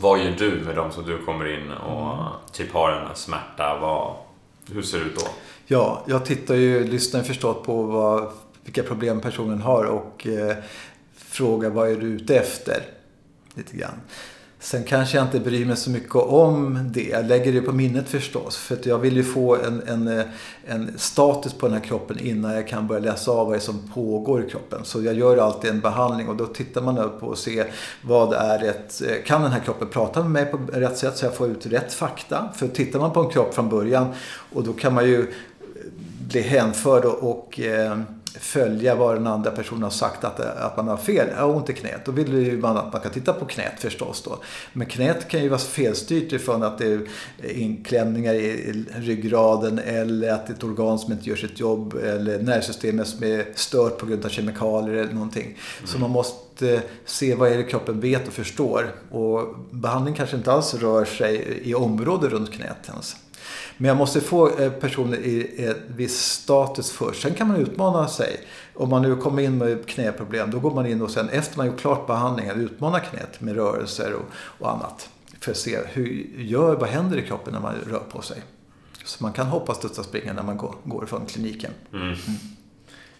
vad 0.00 0.18
gör 0.18 0.30
du 0.30 0.50
med 0.50 0.76
de 0.76 0.92
som 0.92 1.06
du 1.06 1.18
kommer 1.18 1.54
in 1.54 1.70
och 1.70 2.16
typ 2.52 2.72
har 2.72 2.90
en 2.90 3.16
smärta? 3.16 3.78
Vad, 3.80 4.14
hur 4.72 4.82
ser 4.82 4.98
det 4.98 5.04
ut 5.04 5.16
då? 5.16 5.26
Ja, 5.66 6.04
jag 6.06 6.24
tittar 6.24 6.54
ju, 6.54 6.84
lyssnar 6.84 7.20
ju 7.20 7.26
förstås 7.26 7.66
på 7.66 7.82
vad, 7.82 8.32
vilka 8.64 8.82
problem 8.82 9.20
personen 9.20 9.60
har 9.60 9.84
och 9.84 10.26
eh, 10.26 10.56
frågar 11.16 11.70
vad 11.70 11.90
är 11.90 11.96
du 11.96 12.06
ute 12.06 12.36
efter? 12.36 12.82
Lite 13.54 13.76
grann. 13.76 14.00
Sen 14.64 14.84
kanske 14.84 15.16
jag 15.16 15.26
inte 15.26 15.40
bryr 15.40 15.66
mig 15.66 15.76
så 15.76 15.90
mycket 15.90 16.14
om 16.14 16.90
det. 16.92 17.08
Jag 17.08 17.26
lägger 17.26 17.52
det 17.52 17.60
på 17.60 17.72
minnet 17.72 18.08
förstås. 18.08 18.56
För 18.56 18.74
att 18.74 18.86
jag 18.86 18.98
vill 18.98 19.16
ju 19.16 19.24
få 19.24 19.56
en, 19.56 19.82
en, 19.86 20.22
en 20.66 20.98
status 20.98 21.52
på 21.52 21.66
den 21.66 21.76
här 21.76 21.84
kroppen 21.84 22.18
innan 22.18 22.54
jag 22.54 22.68
kan 22.68 22.86
börja 22.86 23.00
läsa 23.00 23.30
av 23.30 23.46
vad 23.46 23.54
det 23.54 23.58
är 23.58 23.60
som 23.60 23.88
pågår 23.94 24.44
i 24.44 24.50
kroppen. 24.50 24.80
Så 24.84 25.02
jag 25.02 25.14
gör 25.14 25.36
alltid 25.36 25.70
en 25.70 25.80
behandling 25.80 26.28
och 26.28 26.36
då 26.36 26.46
tittar 26.46 26.82
man 26.82 26.98
upp 26.98 27.22
och 27.22 27.38
ser 27.38 27.70
vad 28.02 28.32
är 28.32 28.64
ett... 28.64 29.02
Kan 29.26 29.42
den 29.42 29.52
här 29.52 29.60
kroppen 29.60 29.88
prata 29.88 30.22
med 30.22 30.30
mig 30.30 30.46
på 30.46 30.58
rätt 30.72 30.98
sätt 30.98 31.16
så 31.16 31.26
jag 31.26 31.34
får 31.34 31.48
ut 31.50 31.66
rätt 31.66 31.92
fakta? 31.92 32.48
För 32.54 32.68
tittar 32.68 33.00
man 33.00 33.10
på 33.10 33.20
en 33.20 33.30
kropp 33.30 33.54
från 33.54 33.68
början 33.68 34.06
och 34.52 34.64
då 34.64 34.72
kan 34.72 34.94
man 34.94 35.04
ju 35.04 35.32
bli 36.28 36.40
hänförd 36.40 37.04
och, 37.04 37.30
och 37.30 37.60
eh, 37.60 37.98
följa 38.40 38.94
vad 38.94 39.16
den 39.16 39.26
andra 39.26 39.50
personen 39.50 39.82
har 39.82 39.90
sagt 39.90 40.24
att, 40.24 40.40
att 40.40 40.76
man 40.76 40.88
har 40.88 40.96
fel. 40.96 41.28
Jag 41.30 41.46
har 41.46 41.54
ont 41.54 41.70
i 41.70 41.72
knät. 41.72 42.04
Då 42.04 42.12
vill 42.12 42.58
man 42.58 42.76
att 42.76 42.92
man 42.92 43.02
kan 43.02 43.12
titta 43.12 43.32
på 43.32 43.44
knät 43.44 43.80
förstås 43.80 44.22
då. 44.22 44.38
Men 44.72 44.86
knät 44.86 45.28
kan 45.28 45.42
ju 45.42 45.48
vara 45.48 45.58
felstyrt 45.58 46.32
ifrån 46.32 46.62
att 46.62 46.78
det 46.78 46.92
är 46.92 47.00
inklämningar 47.42 48.34
i 48.34 48.84
ryggraden 48.96 49.78
eller 49.78 50.32
att 50.32 50.46
det 50.46 50.52
är 50.52 50.56
ett 50.56 50.64
organ 50.64 50.98
som 50.98 51.12
inte 51.12 51.28
gör 51.28 51.36
sitt 51.36 51.60
jobb 51.60 51.94
eller 51.94 52.38
nervsystemet 52.38 53.08
som 53.08 53.24
är 53.24 53.46
stört 53.54 53.98
på 53.98 54.06
grund 54.06 54.24
av 54.24 54.28
kemikalier 54.28 54.94
eller 54.94 55.12
någonting. 55.12 55.58
Så 55.84 55.98
man 55.98 56.10
måste 56.10 56.82
se 57.04 57.34
vad 57.34 57.52
är 57.52 57.56
det 57.56 57.64
kroppen 57.64 58.00
vet 58.00 58.28
och 58.28 58.34
förstår. 58.34 58.94
Och 59.10 59.54
behandling 59.70 60.14
kanske 60.14 60.36
inte 60.36 60.52
alls 60.52 60.74
rör 60.74 61.04
sig 61.04 61.60
i 61.62 61.74
området 61.74 62.32
runt 62.32 62.52
knät 62.52 62.88
ens. 62.88 63.16
Men 63.76 63.88
jag 63.88 63.96
måste 63.96 64.20
få 64.20 64.58
eh, 64.58 64.72
personer 64.72 65.18
i 65.18 65.64
ett 65.64 65.82
viss 65.86 66.20
status 66.20 66.92
först. 66.92 67.22
Sen 67.22 67.34
kan 67.34 67.48
man 67.48 67.56
utmana 67.56 68.08
sig. 68.08 68.40
Om 68.74 68.88
man 68.90 69.02
nu 69.02 69.16
kommer 69.16 69.42
in 69.42 69.58
med 69.58 69.86
knäproblem, 69.86 70.50
då 70.50 70.60
går 70.60 70.74
man 70.74 70.86
in 70.86 71.02
och 71.02 71.10
sen 71.10 71.28
efter 71.28 71.56
man 71.56 71.66
gjort 71.66 71.80
klart 71.80 72.06
behandlingen 72.06 72.60
utmanar 72.60 73.00
knät 73.00 73.40
med 73.40 73.54
rörelser 73.54 74.12
och, 74.14 74.24
och 74.34 74.70
annat. 74.70 75.08
För 75.40 75.50
att 75.50 75.56
se 75.56 75.78
hur 75.86 76.06
gör, 76.36 76.76
vad 76.76 76.88
händer 76.88 77.18
i 77.18 77.22
kroppen 77.22 77.52
när 77.52 77.60
man 77.60 77.74
rör 77.90 78.02
på 78.12 78.22
sig. 78.22 78.42
Så 79.04 79.22
man 79.22 79.32
kan 79.32 79.46
hoppa, 79.46 79.74
studsa, 79.74 80.02
springa 80.02 80.32
när 80.32 80.42
man 80.42 80.56
går, 80.56 80.74
går 80.84 81.06
från 81.06 81.26
kliniken. 81.26 81.70
Mm. 81.92 82.14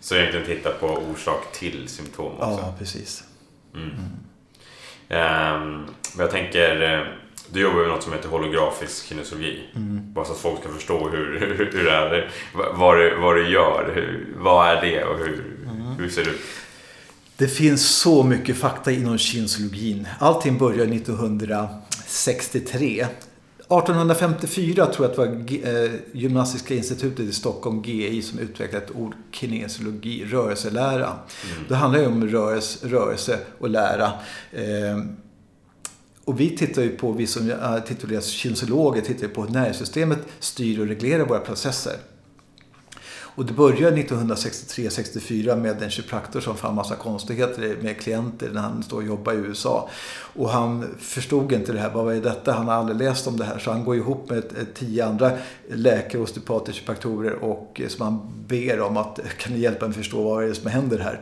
Så 0.00 0.14
egentligen 0.14 0.46
titta 0.46 0.70
på 0.70 0.87
orsak 0.87 1.52
till 1.52 1.88
symptom 1.88 2.32
också. 2.32 2.61
Ja, 2.62 2.75
precis. 2.78 3.25
Mm. 3.75 3.90
Men 6.14 6.25
jag 6.25 6.30
tänker, 6.30 6.82
eh, 6.82 7.06
Du 7.54 7.61
jobbar 7.61 7.80
med 7.80 7.88
något 7.88 8.02
som 8.02 8.12
heter 8.12 8.28
holografisk 8.28 9.06
kinesiologi. 9.06 9.62
Mm. 9.76 10.12
Bara 10.12 10.25
så 10.25 10.32
att 10.32 10.38
folk 10.38 10.61
ska 10.61 10.68
förstå 10.68 11.08
hur, 11.08 11.40
hur, 11.40 11.70
hur 11.73 11.84
det 11.84 11.90
är, 11.90 12.30
vad, 12.75 12.99
det, 12.99 13.16
vad 13.16 13.37
det 13.37 13.49
gör. 13.49 13.92
Hur, 13.94 14.34
vad 14.38 14.68
är 14.68 14.82
det 14.82 15.04
och 15.04 15.18
hur, 15.18 15.56
mm. 15.64 15.82
hur 15.99 16.08
ser 16.08 16.25
det 16.25 16.30
ut? 16.30 16.40
Det 17.37 17.49
finns 17.49 17.88
så 17.88 18.23
mycket 18.23 18.56
fakta 18.56 18.92
inom 18.92 19.18
kinesiologin. 19.18 20.08
Allting 20.18 20.58
börjar 20.58 20.87
1963. 20.87 23.06
1854 23.58 24.87
tror 24.87 25.06
jag 25.06 25.11
att 25.11 25.16
det 25.16 25.23
var 25.23 25.28
eh, 25.84 25.90
Gymnastiska 26.12 26.75
institutet 26.75 27.20
i 27.20 27.32
Stockholm, 27.32 27.82
GI, 27.82 28.23
som 28.23 28.38
utvecklade 28.38 28.84
ett 28.84 28.90
ord 28.94 29.14
kinesiologi, 29.30 30.25
rörelselära. 30.25 31.06
Mm. 31.06 31.64
Det 31.68 31.75
handlar 31.75 32.00
ju 32.00 32.06
om 32.06 32.28
rörelse, 32.28 32.88
rörelse 32.88 33.38
och 33.58 33.68
lära. 33.68 34.12
Och 36.25 36.40
vi 36.40 36.57
tittar 36.57 36.83
ju 36.83 36.97
på, 36.97 37.12
vi 37.12 37.26
som 37.26 37.52
tituleras 37.87 38.26
kinesiologer, 38.26 39.00
tittar 39.00 39.23
ju 39.23 39.28
på 39.28 39.43
hur 39.43 39.50
nervsystemet 39.50 40.19
styr 40.38 40.81
och 40.81 40.87
reglerar 40.87 41.25
våra 41.25 41.40
processer. 41.40 41.97
Och 43.37 43.47
det 43.47 43.52
började 43.52 43.97
1963-64 43.97 45.57
med 45.57 45.83
en 45.83 45.90
kiropraktor 45.90 46.40
som 46.40 46.57
fann 46.57 46.75
massa 46.75 46.97
konstigheter 46.97 47.76
med 47.83 48.00
klienter 48.00 48.50
när 48.52 48.61
han 48.61 48.83
stod 48.83 48.99
och 48.99 49.04
jobbade 49.04 49.38
i 49.38 49.40
USA. 49.40 49.88
Och 50.35 50.50
han 50.50 50.87
förstod 50.99 51.52
inte 51.52 51.73
det 51.73 51.78
här. 51.78 51.90
Vad 51.90 52.16
är 52.16 52.21
detta? 52.21 52.52
Han 52.52 52.69
har 52.69 52.75
aldrig 52.75 52.99
läst 52.99 53.26
om 53.26 53.37
det 53.37 53.45
här. 53.45 53.59
Så 53.59 53.71
han 53.71 53.85
går 53.85 53.97
ihop 53.97 54.31
med 54.31 54.38
ett, 54.38 54.52
ett 54.52 54.75
tio 54.75 55.07
andra 55.07 55.31
läkare, 55.71 56.23
osteopater, 56.23 56.73
kiropraktorer 56.73 57.33
och 57.33 57.81
eh, 57.81 57.88
som 57.88 58.04
han 58.04 58.21
ber 58.49 58.81
om 58.81 58.97
att 58.97 59.21
kan 59.38 59.52
ni 59.52 59.59
hjälpa 59.59 59.87
mig 59.87 59.97
förstå 59.97 60.23
vad 60.23 60.45
är 60.45 60.49
det 60.49 60.54
som 60.54 60.71
händer 60.71 60.99
här? 60.99 61.21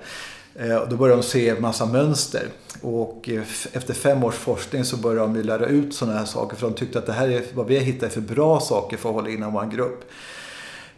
Eh, 0.56 0.76
och 0.76 0.88
då 0.88 0.97
började 0.97 1.23
de 1.23 1.26
se 1.26 1.49
en 1.49 1.62
massa 1.62 1.87
mönster. 1.87 2.49
Och 2.80 3.28
eh, 3.28 3.42
efter 3.73 3.94
fem 3.94 4.25
års 4.25 4.35
forskning 4.35 4.85
så 4.85 4.97
började 4.97 5.32
de 5.32 5.42
lära 5.42 5.66
ut 5.66 5.94
sådana 5.94 6.18
här 6.18 6.25
saker. 6.25 6.56
För 6.56 6.66
de 6.66 6.75
tyckte 6.75 6.99
att 6.99 7.06
det 7.06 7.12
här 7.12 7.28
är 7.28 7.42
vad 7.54 7.66
vi 7.66 7.76
har 7.76 7.85
hittat 7.85 8.12
för 8.12 8.21
bra 8.21 8.61
saker 8.61 8.97
för 8.97 9.09
att 9.09 9.14
hålla 9.14 9.30
inom 9.30 9.52
vår 9.52 9.66
grupp. 9.66 10.04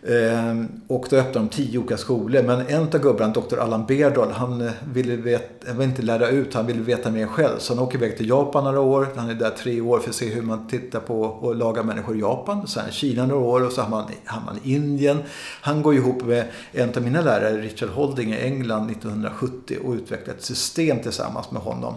Ehm, 0.09 0.69
och 0.87 1.07
då 1.11 1.17
öppnade 1.17 1.39
de 1.39 1.49
tio 1.49 1.79
olika 1.79 1.97
skolor. 1.97 2.43
Men 2.43 2.67
en 2.67 2.83
av 2.83 2.99
gubbarna, 2.99 3.33
doktor 3.33 3.61
Allan 3.61 3.87
Berdal, 3.87 4.31
han 4.31 4.61
eh, 4.61 4.73
ville 4.93 5.17
veta, 5.17 5.67
han 5.67 5.79
ville 5.79 5.91
inte 5.91 6.03
lära 6.03 6.29
ut, 6.29 6.55
han 6.55 6.67
ville 6.67 6.81
veta 6.81 7.11
mer 7.11 7.27
själv. 7.27 7.59
Så 7.59 7.75
han 7.75 7.83
åker 7.83 7.99
iväg 7.99 8.17
till 8.17 8.29
Japan 8.29 8.65
några 8.65 8.81
år. 8.81 9.09
Han 9.17 9.31
är 9.31 9.35
där 9.35 9.51
tre 9.51 9.81
år 9.81 9.99
för 9.99 10.09
att 10.09 10.15
se 10.15 10.29
hur 10.29 10.43
man 10.43 10.69
tittar 10.69 11.01
på 11.01 11.21
och 11.23 11.55
lagar 11.55 11.83
människor 11.83 12.17
i 12.17 12.21
Japan. 12.21 12.67
Sen 12.67 12.91
Kina 12.91 13.27
några 13.27 13.45
år 13.45 13.67
och 13.67 13.73
så 13.73 13.83
hamnar 13.83 14.07
han 14.25 14.59
i 14.65 14.75
Indien. 14.75 15.19
Han 15.61 15.83
går 15.83 15.95
ihop 15.95 16.25
med 16.25 16.45
en 16.73 16.89
av 16.97 17.03
mina 17.03 17.21
lärare, 17.21 17.61
Richard 17.61 17.89
Holding 17.89 18.33
i 18.33 18.37
England 18.37 18.91
1970 18.91 19.79
och 19.85 19.93
utvecklar 19.95 20.35
ett 20.35 20.45
system 20.45 20.99
tillsammans 21.03 21.51
med 21.51 21.63
honom. 21.63 21.95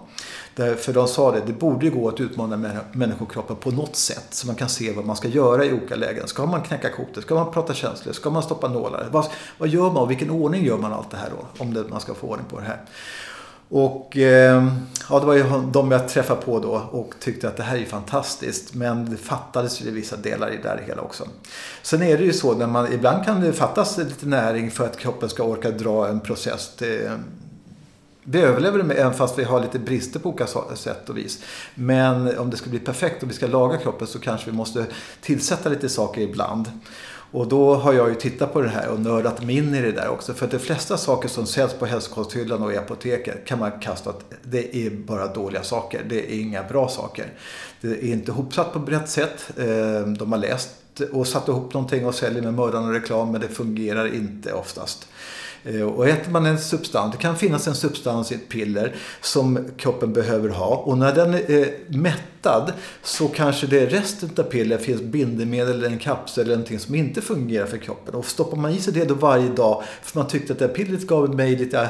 För 0.58 0.94
de 0.94 1.08
sa 1.08 1.32
det, 1.32 1.42
det 1.46 1.54
borde 1.54 1.90
gå 1.90 2.10
att 2.10 2.20
utmana 2.20 2.82
människokroppen 2.92 3.56
på 3.56 3.72
något 3.72 3.96
sätt. 3.96 4.28
Så 4.30 4.48
man 4.48 4.56
kan 4.56 4.70
se 4.70 4.92
vad 4.92 5.06
man 5.06 5.16
ska 5.16 5.28
göra 5.28 5.66
i 5.66 5.74
olika 5.74 5.96
lägen. 5.96 6.28
Ska 6.28 6.46
man 6.46 6.62
knäcka 6.62 6.90
kotet? 6.90 7.24
Ska 7.24 7.36
man 7.36 7.52
prata 7.52 7.74
känslor? 7.74 8.14
Ska 8.14 8.30
man 8.30 8.44
stoppa 8.44 8.68
nålar? 8.68 9.08
Vad, 9.12 9.26
vad 9.58 9.70
gör 9.70 9.92
man 9.92 9.98
och 9.98 10.12
vilken 10.12 10.30
ordning 10.30 10.66
gör 10.66 10.78
man 10.78 10.94
allt 10.94 11.12
det 11.12 11.18
här 11.18 11.30
då? 11.30 11.64
Om 11.64 11.74
det, 11.74 11.84
man 11.90 12.00
ska 12.00 12.14
få 12.14 12.28
ordning 12.28 12.46
på 12.50 12.60
det 12.60 12.66
här. 12.66 12.82
Och 13.70 14.18
eh, 14.18 14.68
ja, 15.10 15.20
det 15.20 15.26
var 15.26 15.34
ju 15.34 15.46
de 15.72 15.92
jag 15.92 16.10
träffade 16.10 16.42
på 16.42 16.60
då 16.60 16.82
och 16.92 17.14
tyckte 17.20 17.48
att 17.48 17.58
det 17.58 17.64
här 17.64 17.76
är 17.76 17.80
ju 17.80 17.86
fantastiskt. 17.86 18.74
Men 18.74 19.10
det 19.10 19.18
fattades 19.18 19.82
ju 19.82 19.92
vissa 19.92 20.18
delar 20.18 20.54
i 20.54 20.58
det 20.64 20.80
hela 20.88 21.02
också. 21.02 21.28
Sen 21.82 22.02
är 22.02 22.18
det 22.18 22.24
ju 22.24 22.34
så, 22.34 22.54
när 22.54 22.68
man, 22.68 22.94
ibland 22.94 23.26
kan 23.26 23.42
det 23.42 23.54
fattas 23.54 23.98
lite 23.98 24.26
näring 24.26 24.72
för 24.72 24.86
att 24.86 24.98
kroppen 24.98 25.30
ska 25.30 25.44
orka 25.44 25.72
dra 25.72 26.08
en 26.08 26.20
process. 26.20 26.76
Till, 26.76 27.10
vi 28.30 28.42
överlever 28.42 28.84
det 28.84 28.94
även 28.94 29.14
fast 29.14 29.40
vi 29.40 29.44
har 29.44 29.62
lite 29.62 29.80
brister 29.80 30.20
på 30.20 30.30
olika 30.30 30.48
sätt 30.76 31.10
och 31.10 31.18
vis. 31.18 31.44
Men 31.76 32.38
om 32.38 32.50
det 32.50 32.58
ska 32.58 32.70
bli 32.70 32.80
perfekt 32.80 33.24
och 33.24 33.30
vi 33.30 33.34
ska 33.34 33.48
laga 33.48 33.78
kroppen 33.78 34.08
så 34.08 34.20
kanske 34.20 34.52
vi 34.52 34.58
måste 34.58 34.86
tillsätta 35.22 35.70
lite 35.70 35.90
saker 35.90 36.22
ibland. 36.22 36.72
Och 37.32 37.48
då 37.48 37.76
har 37.76 37.94
jag 37.94 38.10
ju 38.10 38.16
tittat 38.16 38.54
på 38.54 38.62
det 38.62 38.70
här 38.70 38.90
och 38.90 39.00
nördat 39.00 39.44
mig 39.44 39.58
in 39.58 39.76
i 39.76 39.82
det 39.82 39.92
där 39.92 40.10
också. 40.10 40.34
För 40.34 40.46
att 40.46 40.52
de 40.52 40.60
flesta 40.60 40.98
saker 40.98 41.30
som 41.30 41.46
säljs 41.46 41.74
på 41.74 41.86
hälsokosthyllan 41.86 42.64
och 42.64 42.74
i 42.74 42.78
apoteket 42.78 43.46
kan 43.46 43.60
man 43.60 43.72
kasta 43.80 44.10
att 44.10 44.34
det 44.44 44.76
är 44.76 44.90
bara 44.90 45.34
dåliga 45.34 45.64
saker. 45.64 46.06
Det 46.10 46.34
är 46.34 46.40
inga 46.40 46.64
bra 46.64 46.88
saker. 46.90 47.26
Det 47.82 47.88
är 47.88 48.12
inte 48.12 48.32
hopsatt 48.32 48.74
på 48.74 48.80
rätt 48.80 49.10
sätt. 49.10 49.50
Ehm, 49.58 50.18
de 50.18 50.32
har 50.32 50.40
läst 50.40 50.70
och 51.12 51.28
satt 51.28 51.48
ihop 51.48 51.74
någonting 51.74 52.06
och 52.06 52.16
säljer 52.16 52.42
med 52.42 52.54
mördande 52.54 53.00
reklam 53.00 53.32
men 53.32 53.42
det 53.42 53.48
fungerar 53.48 54.16
inte 54.16 54.54
oftast. 54.54 55.08
Eh, 55.68 55.82
och 55.82 56.08
äter 56.08 56.32
man 56.32 56.46
en 56.46 56.60
substans, 56.60 57.12
det 57.12 57.18
kan 57.22 57.36
finnas 57.36 57.68
en 57.68 57.76
substans 57.76 58.32
i 58.32 58.36
ett 58.36 58.50
piller 58.50 58.96
som 59.22 59.60
kroppen 59.78 60.14
behöver 60.14 60.50
ha. 60.50 60.76
Och 60.76 60.98
när 60.98 61.16
den 61.16 61.34
är 61.34 61.60
eh, 61.60 61.68
mättad 61.88 62.74
så 63.04 63.28
kanske 63.28 63.68
det 63.68 63.86
resten 63.86 64.30
av 64.38 64.44
pillret 64.44 64.82
finns 64.82 65.02
bindemedel 65.02 65.76
eller 65.76 65.88
en 65.88 66.00
kapsel 66.00 66.44
eller 66.44 66.56
någonting 66.56 66.80
som 66.80 66.96
inte 66.96 67.22
fungerar 67.22 67.66
för 67.66 67.78
kroppen. 67.78 68.16
Och 68.16 68.26
stoppar 68.26 68.58
man 68.58 68.72
i 68.72 68.80
sig 68.80 68.94
det 68.94 69.06
då 69.06 69.14
varje 69.14 69.50
dag 69.50 69.84
för 70.02 70.20
man 70.20 70.28
tyckte 70.28 70.54
att 70.54 70.60
det 70.60 70.68
pillret 70.68 71.08
gav 71.08 71.36
mig 71.36 71.56
lite 71.56 71.90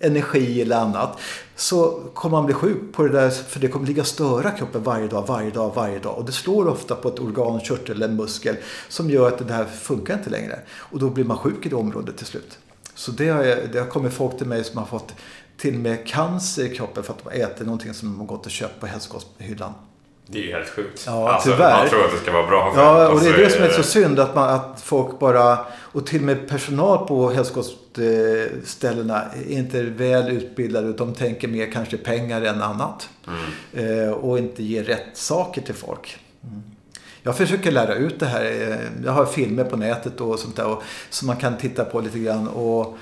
energi 0.00 0.62
eller 0.62 0.76
annat. 0.76 1.18
Så 1.56 2.00
kommer 2.14 2.36
man 2.36 2.46
bli 2.46 2.54
sjuk 2.54 2.92
på 2.92 3.02
det 3.02 3.12
där 3.12 3.30
för 3.30 3.60
det 3.60 3.68
kommer 3.68 3.86
ligga 3.86 4.02
och 4.02 4.08
störa 4.08 4.50
kroppen 4.50 4.82
varje 4.82 5.08
dag, 5.08 5.24
varje 5.26 5.50
dag, 5.50 5.72
varje 5.74 5.98
dag. 5.98 6.18
Och 6.18 6.24
det 6.24 6.32
slår 6.32 6.68
ofta 6.68 6.94
på 6.94 7.08
ett 7.08 7.18
organ, 7.18 7.60
körtel 7.60 8.02
eller 8.02 8.14
muskel 8.14 8.56
som 8.88 9.10
gör 9.10 9.28
att 9.28 9.48
det 9.48 9.54
här 9.54 9.64
funkar 9.64 10.14
inte 10.14 10.30
längre. 10.30 10.58
Och 10.70 10.98
då 10.98 11.10
blir 11.10 11.24
man 11.24 11.36
sjuk 11.36 11.66
i 11.66 11.68
det 11.68 11.76
området 11.76 12.16
till 12.16 12.26
slut. 12.26 12.58
Så 12.98 13.10
det 13.10 13.28
har, 13.28 13.44
det 13.72 13.78
har 13.78 13.86
kommit 13.86 14.12
folk 14.12 14.38
till 14.38 14.46
mig 14.46 14.64
som 14.64 14.78
har 14.78 14.86
fått 14.86 15.14
till 15.56 15.74
och 15.74 15.80
med 15.80 16.06
cancer 16.06 16.64
i 16.64 16.76
kroppen 16.76 17.02
för 17.02 17.12
att 17.12 17.24
de 17.24 17.40
äter 17.40 17.64
någonting 17.64 17.94
som 17.94 18.08
de 18.08 18.20
har 18.20 18.26
gått 18.26 18.46
och 18.46 18.52
köpt 18.52 18.80
på 18.80 18.86
hälsokosthyllan. 18.86 19.72
Det 20.26 20.38
är 20.38 20.42
ju 20.42 20.52
helt 20.52 20.68
sjukt. 20.68 21.04
Ja, 21.06 21.32
alltså, 21.32 21.50
tyvärr. 21.50 21.78
Man 21.78 21.88
tror 21.88 22.04
att 22.04 22.10
det 22.10 22.18
ska 22.18 22.32
vara 22.32 22.46
bra. 22.46 22.72
Ja, 22.76 23.08
och 23.08 23.20
det 23.20 23.28
är 23.28 23.36
det 23.36 23.50
som 23.50 23.64
är 23.64 23.68
så 23.68 23.82
synd. 23.82 24.18
Att, 24.20 24.34
man, 24.34 24.48
att 24.48 24.80
folk 24.80 25.18
bara, 25.18 25.58
och 25.70 26.06
till 26.06 26.18
och 26.18 26.26
med 26.26 26.48
personal 26.48 27.06
på 27.06 27.30
hälsokostställena 27.30 29.22
är 29.22 29.52
inte 29.52 29.82
väl 29.82 30.28
utbildade. 30.28 30.92
De 30.92 31.14
tänker 31.14 31.48
mer 31.48 31.72
kanske 31.72 31.96
pengar 31.96 32.42
än 32.42 32.62
annat. 32.62 33.08
Mm. 33.26 33.38
Eh, 34.02 34.10
och 34.10 34.38
inte 34.38 34.62
ger 34.62 34.84
rätt 34.84 35.16
saker 35.16 35.60
till 35.60 35.74
folk. 35.74 36.18
Mm. 36.42 36.62
Jag 37.22 37.36
försöker 37.36 37.70
lära 37.70 37.94
ut 37.94 38.20
det 38.20 38.26
här. 38.26 38.44
Eh, 38.44 39.04
jag 39.04 39.12
har 39.12 39.26
filmer 39.26 39.64
på 39.64 39.76
nätet 39.76 40.20
och 40.20 40.38
sånt 40.38 40.56
där. 40.56 40.66
Och, 40.66 40.82
som 41.10 41.26
man 41.26 41.36
kan 41.36 41.56
titta 41.56 41.84
på 41.84 42.00
lite 42.00 42.18
grann. 42.18 42.48
Och 42.48 42.98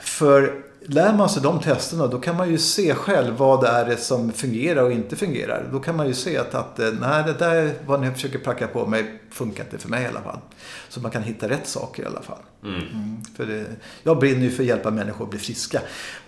för 0.00 0.62
lär 0.88 1.12
man 1.12 1.28
sig 1.28 1.42
de 1.42 1.60
testerna 1.60 2.06
då 2.06 2.18
kan 2.18 2.36
man 2.36 2.50
ju 2.50 2.58
se 2.58 2.94
själv 2.94 3.36
vad 3.36 3.60
det 3.60 3.68
är 3.68 3.96
som 3.96 4.32
fungerar 4.32 4.82
och 4.82 4.92
inte 4.92 5.16
fungerar. 5.16 5.68
Då 5.72 5.80
kan 5.80 5.96
man 5.96 6.06
ju 6.06 6.14
se 6.14 6.36
att, 6.36 6.54
att 6.54 6.78
eh, 6.78 6.88
nej, 7.00 7.24
det 7.26 7.32
där 7.32 7.72
vad 7.86 8.00
ni 8.00 8.10
försöker 8.10 8.38
pracka 8.38 8.66
på 8.66 8.86
mig 8.86 9.20
funkar 9.30 9.64
inte 9.64 9.78
för 9.78 9.88
mig 9.88 10.04
i 10.04 10.06
alla 10.06 10.20
fall. 10.20 10.38
Så 10.88 11.00
man 11.00 11.10
kan 11.10 11.22
hitta 11.22 11.48
rätt 11.48 11.66
saker 11.66 12.02
i 12.02 12.06
alla 12.06 12.22
fall. 12.22 12.38
Mm. 12.64 12.80
Mm, 12.80 13.24
för 13.36 13.46
det, 13.46 13.64
jag 14.02 14.18
brinner 14.18 14.42
ju 14.42 14.50
för 14.50 14.62
att 14.62 14.68
hjälpa 14.68 14.90
människor 14.90 15.24
att 15.24 15.30
bli 15.30 15.38
friska. 15.38 15.80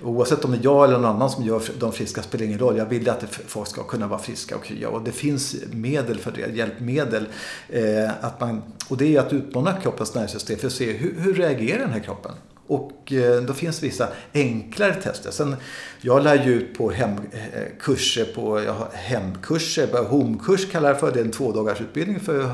Oavsett 0.02 0.44
om 0.44 0.50
det 0.50 0.58
är 0.58 0.64
jag 0.64 0.84
eller 0.84 0.98
någon 0.98 1.16
annan 1.16 1.30
som 1.30 1.44
gör 1.44 1.62
de 1.78 1.92
friska 1.92 2.22
spelar 2.22 2.44
ingen 2.44 2.58
roll. 2.58 2.76
Jag 2.76 2.86
vill 2.86 3.10
att 3.10 3.24
folk 3.46 3.68
ska 3.68 3.82
kunna 3.82 4.06
vara 4.06 4.20
friska 4.20 4.56
och 4.56 4.64
krya. 4.64 4.88
Och 4.88 5.02
det 5.02 5.12
finns 5.12 5.56
medel 5.72 6.18
för 6.18 6.30
det, 6.30 6.56
hjälpmedel. 6.56 7.26
Eh, 7.68 8.10
att 8.20 8.40
man, 8.40 8.62
och 8.88 8.96
det 8.96 9.16
är 9.16 9.20
att 9.20 9.32
utmana 9.32 9.72
kroppens 9.72 10.14
nervsystem 10.14 10.58
för 10.58 10.66
att 10.66 10.72
se 10.72 10.92
hur, 10.92 11.20
hur 11.20 11.34
reagerar 11.34 11.78
den 11.78 11.92
här 11.92 12.00
kroppen. 12.00 12.32
Och 12.68 13.12
eh, 13.12 13.42
då 13.42 13.52
finns 13.52 13.82
vissa 13.82 14.08
enklare 14.34 14.94
tester. 14.94 15.30
Sen, 15.30 15.56
jag 16.00 16.24
lär 16.24 16.44
ju 16.44 16.54
ut 16.54 16.78
på 16.78 16.90
hemkurser, 16.90 18.26
eh, 18.28 18.34
på 18.34 18.62
jag 18.62 18.72
har 18.72 18.88
hemkurser, 18.92 20.04
homkurs 20.04 20.70
kallar 20.70 20.88
jag 20.88 21.00
för. 21.00 21.12
Det 21.12 21.20
är 21.20 21.24
en 21.24 21.30
tvådagarsutbildning 21.30 22.20
för 22.20 22.40
att 22.40 22.50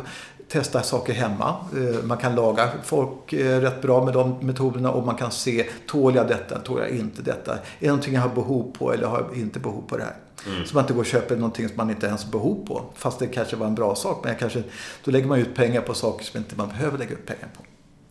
testa 0.49 0.83
saker 0.83 1.13
hemma. 1.13 1.57
Eh, 1.77 2.05
man 2.05 2.19
kan 2.19 2.35
laga 2.35 2.71
folk 2.85 3.33
rätt 3.33 3.83
bra 3.83 4.05
med 4.05 4.15
de 4.15 4.39
metoderna 4.41 4.91
och 4.91 5.07
man 5.07 5.17
kan 5.17 5.31
se, 5.31 5.67
tål 5.87 6.15
jag 6.15 6.29
detta, 6.29 6.59
tål 6.59 6.81
jag 6.81 6.91
inte 6.91 7.23
detta? 7.23 7.53
Är 7.53 7.59
det 7.79 7.87
någonting 7.87 8.15
jag 8.15 8.23
har 8.23 8.35
behov 8.35 8.73
på 8.79 8.93
eller 8.93 9.07
har 9.07 9.27
jag 9.31 9.39
inte 9.39 9.59
behov 9.59 9.83
på 9.89 9.97
det 9.97 10.05
här? 10.05 10.17
Mm. 10.47 10.67
Så 10.67 10.75
man 10.75 10.85
inte 10.85 10.93
går 10.93 11.01
och 11.01 11.07
köper 11.07 11.37
någonting 11.37 11.69
som 11.69 11.77
man 11.77 11.91
inte 11.91 12.07
ens 12.07 12.25
har 12.25 12.31
behov 12.31 12.67
på. 12.67 12.85
Fast 12.95 13.19
det 13.19 13.27
kanske 13.27 13.57
var 13.57 13.67
en 13.67 13.75
bra 13.75 13.95
sak. 13.95 14.25
Men 14.25 14.37
kanske, 14.37 14.63
då 15.05 15.11
lägger 15.11 15.27
man 15.27 15.39
ut 15.39 15.55
pengar 15.55 15.81
på 15.81 15.95
saker 15.95 16.25
som 16.25 16.39
inte 16.39 16.57
man 16.57 16.69
behöver 16.69 16.99
lägga 16.99 17.13
ut 17.13 17.27
pengar 17.27 17.49
på. 17.57 17.65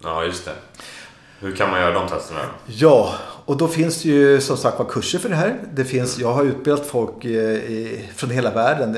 Ja, 0.04 0.24
just 0.24 0.46
det. 0.46 0.52
Hur 1.44 1.56
kan 1.56 1.70
man 1.70 1.82
göra 1.82 1.94
de 1.94 2.08
testerna? 2.10 2.40
Ja, 2.66 3.14
och 3.46 3.58
då 3.58 3.68
finns 3.68 4.02
det 4.02 4.10
ju 4.10 4.42
som 4.42 4.58
sagt 4.58 4.80
var 4.80 4.86
kurser 4.86 5.20
för 5.20 5.30
det 5.30 5.36
här. 5.36 5.60
Det 5.74 5.86
finns, 5.86 6.20
jag 6.20 6.34
har 6.34 6.44
utbildat 6.44 6.86
folk 6.86 7.26
i, 7.26 8.10
från 8.16 8.30
hela 8.30 8.52
världen. 8.52 8.98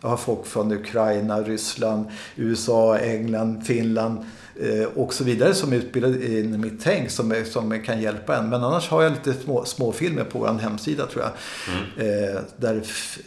Jag 0.00 0.08
har 0.08 0.16
folk 0.16 0.46
från 0.46 0.72
Ukraina, 0.72 1.42
Ryssland, 1.42 2.06
USA, 2.36 2.98
England, 2.98 3.66
Finland 3.66 4.18
eh, 4.60 4.88
och 4.94 5.14
så 5.14 5.24
vidare 5.24 5.54
som 5.54 5.72
är 5.72 5.76
utbildade 5.76 6.26
i 6.26 6.42
mitt 6.44 6.84
tänk 6.84 7.10
som, 7.10 7.44
som 7.52 7.82
kan 7.82 8.00
hjälpa 8.00 8.36
en. 8.36 8.48
Men 8.48 8.64
annars 8.64 8.88
har 8.88 9.02
jag 9.02 9.12
lite 9.12 9.34
små, 9.34 9.64
småfilmer 9.64 10.24
på 10.24 10.38
vår 10.38 10.58
hemsida 10.58 11.06
tror 11.06 11.24
jag. 11.24 11.32
Mm. 11.74 12.34
Eh, 12.34 12.40
där 12.56 12.74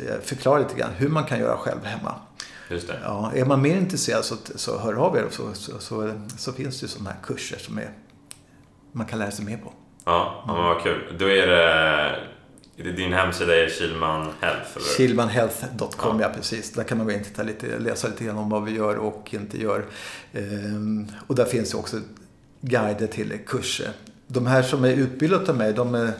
jag 0.08 0.24
förklarar 0.24 0.60
lite 0.60 0.80
grann 0.80 0.91
hur 0.97 1.10
man 1.10 1.24
kan 1.24 1.39
göra 1.39 1.58
själv 1.58 1.84
hemma. 1.84 2.15
Just 2.71 2.88
det. 2.88 2.99
Ja, 3.03 3.31
är 3.36 3.45
man 3.45 3.62
mer 3.62 3.77
intresserad 3.77 4.25
så, 4.25 4.36
så 4.55 4.79
hör 4.79 4.93
av 4.93 5.17
er 5.17 5.25
så, 5.31 5.53
så, 5.53 5.79
så, 5.79 6.12
så 6.38 6.53
finns 6.53 6.79
det 6.81 6.88
sådana 6.88 7.10
här 7.10 7.17
kurser 7.23 7.57
som 7.57 7.77
är, 7.77 7.89
man 8.91 9.05
kan 9.05 9.19
lära 9.19 9.31
sig 9.31 9.45
mer 9.45 9.57
på. 9.57 9.73
Ja, 10.05 10.43
ja 10.47 10.53
men 10.53 10.63
vad 10.63 10.84
kul. 10.84 11.15
Då 11.19 11.25
är 11.29 11.47
det 11.47 12.91
Din 12.91 13.13
hemsida 13.13 13.55
är 13.55 13.69
Kilman 13.69 14.27
Health? 14.41 14.69
Eller? 14.75 14.97
Kilmanhealth.com, 14.97 16.19
ja. 16.19 16.27
ja. 16.27 16.34
precis. 16.36 16.71
Där 16.71 16.84
kan 16.84 16.97
man 16.97 17.07
gå 17.07 17.13
in 17.13 17.19
och 17.19 17.25
titta 17.25 17.43
lite, 17.43 17.79
läsa 17.79 18.07
lite 18.07 18.23
grann 18.23 18.38
om 18.38 18.49
vad 18.49 18.63
vi 18.63 18.71
gör 18.71 18.95
och 18.95 19.34
inte 19.34 19.62
gör. 19.62 19.86
Ehm, 20.34 21.07
och 21.27 21.36
där 21.36 21.45
finns 21.45 21.73
också 21.73 21.97
guider 22.62 23.07
till 23.07 23.39
kurser. 23.47 23.89
De 24.27 24.47
här 24.47 24.63
som 24.63 24.84
är 24.84 24.93
utbildade 24.93 25.51
av 25.51 25.57
mig, 25.57 25.73
de 25.73 26.12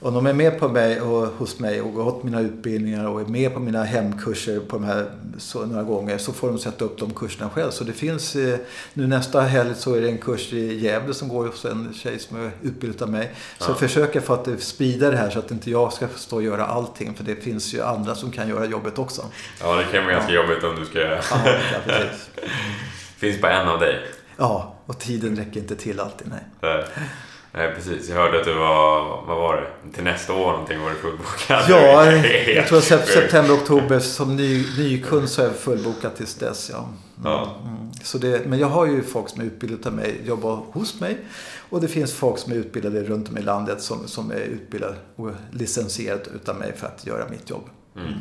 om 0.00 0.14
de 0.14 0.26
är 0.26 0.32
med 0.32 0.58
på 0.58 0.68
mig 0.68 1.00
och 1.00 1.26
hos 1.26 1.58
mig 1.58 1.80
och 1.80 1.94
gått 1.94 2.22
mina 2.22 2.40
utbildningar 2.40 3.08
och 3.08 3.20
är 3.20 3.24
med 3.24 3.54
på 3.54 3.60
mina 3.60 3.84
hemkurser 3.84 4.60
på 4.60 4.76
de 4.76 4.84
här 4.84 5.10
så, 5.38 5.66
några 5.66 5.82
gånger 5.82 6.18
så 6.18 6.32
får 6.32 6.48
de 6.48 6.58
sätta 6.58 6.84
upp 6.84 6.98
de 6.98 7.14
kurserna 7.14 7.50
själv. 7.50 7.70
Så 7.70 7.84
det 7.84 7.92
finns, 7.92 8.36
eh, 8.36 8.58
nu 8.92 9.06
nästa 9.06 9.40
helg 9.40 9.74
så 9.74 9.94
är 9.94 10.00
det 10.00 10.08
en 10.08 10.18
kurs 10.18 10.52
i 10.52 10.78
Gävle 10.78 11.14
som 11.14 11.28
går 11.28 11.46
hos 11.46 11.64
en 11.64 11.94
tjej 11.94 12.18
som 12.18 12.44
är 12.44 12.50
utbildad 12.62 13.02
av 13.02 13.10
mig. 13.10 13.34
Så 13.58 13.64
ja. 13.64 13.68
jag 13.68 13.78
försöker 13.78 14.20
för 14.20 14.34
att 14.34 14.62
sprida 14.62 15.10
det 15.10 15.16
här 15.16 15.30
så 15.30 15.38
att 15.38 15.50
inte 15.50 15.70
jag 15.70 15.92
ska 15.92 16.08
stå 16.16 16.36
och 16.36 16.42
göra 16.42 16.66
allting. 16.66 17.14
För 17.14 17.24
det 17.24 17.36
finns 17.36 17.74
ju 17.74 17.82
andra 17.82 18.14
som 18.14 18.30
kan 18.30 18.48
göra 18.48 18.66
jobbet 18.66 18.98
också. 18.98 19.22
Ja, 19.60 19.76
det 19.76 19.84
kan 19.84 20.04
vara 20.04 20.14
ganska 20.14 20.32
ja. 20.32 20.42
jobbigt 20.42 20.64
om 20.64 20.76
du 20.76 20.86
ska... 20.86 21.00
Ja, 21.00 21.20
ja 21.72 21.78
precis. 21.84 22.30
finns 23.16 23.40
bara 23.40 23.62
en 23.62 23.68
av 23.68 23.80
dig. 23.80 24.00
Ja, 24.36 24.76
och 24.86 24.98
tiden 24.98 25.36
räcker 25.36 25.60
inte 25.60 25.76
till 25.76 26.00
alltid, 26.00 26.28
nej. 26.28 26.44
Nej, 26.60 26.84
precis. 27.56 28.08
Jag 28.08 28.16
hörde 28.16 28.40
att 28.40 28.44
du 28.44 28.54
var, 28.54 29.22
vad 29.26 29.36
var 29.36 29.56
det, 29.56 29.92
till 29.92 30.04
nästa 30.04 30.32
år 30.32 30.52
någonting 30.52 30.80
var 30.80 30.90
du 30.90 30.96
fullbokad. 30.96 31.62
Ja, 31.68 32.12
jag 32.46 32.66
tror 32.66 32.80
september, 32.80 33.54
oktober 33.54 33.98
som 33.98 34.36
ny, 34.36 34.64
nykund 34.78 35.28
så 35.28 35.42
är 35.42 35.46
jag 35.46 35.56
fullbokad 35.56 36.16
tills 36.16 36.34
dess. 36.34 36.70
Ja. 36.72 36.78
Mm. 36.78 36.98
ja. 37.24 37.56
Mm. 37.64 37.92
Så 38.02 38.18
det, 38.18 38.46
men 38.46 38.58
jag 38.58 38.66
har 38.66 38.86
ju 38.86 39.02
folk 39.02 39.28
som 39.28 39.40
är 39.40 39.44
utbildade 39.44 39.88
av 39.88 39.94
mig, 39.94 40.20
jobbar 40.24 40.62
hos 40.72 41.00
mig. 41.00 41.18
Och 41.68 41.80
det 41.80 41.88
finns 41.88 42.14
folk 42.14 42.38
som 42.38 42.52
är 42.52 42.56
utbildade 42.56 43.04
runt 43.04 43.28
om 43.28 43.38
i 43.38 43.42
landet 43.42 43.82
som, 43.82 44.08
som 44.08 44.30
är 44.30 44.40
utbildade 44.40 44.96
och 45.16 45.30
licensierade 45.50 46.30
utav 46.34 46.56
mig 46.56 46.72
för 46.76 46.86
att 46.86 47.06
göra 47.06 47.28
mitt 47.28 47.50
jobb. 47.50 47.68
Mm. 47.96 48.12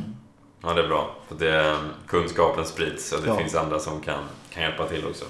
Ja, 0.61 0.73
det 0.73 0.83
är 0.83 0.87
bra. 0.87 1.15
För 1.27 1.35
det, 1.35 1.77
kunskapen 2.07 2.65
sprids 2.65 3.11
och 3.11 3.21
det 3.21 3.27
ja. 3.27 3.37
finns 3.37 3.55
andra 3.55 3.79
som 3.79 4.01
kan, 4.01 4.23
kan 4.53 4.63
hjälpa 4.63 4.87
till 4.87 5.05
också. 5.05 5.25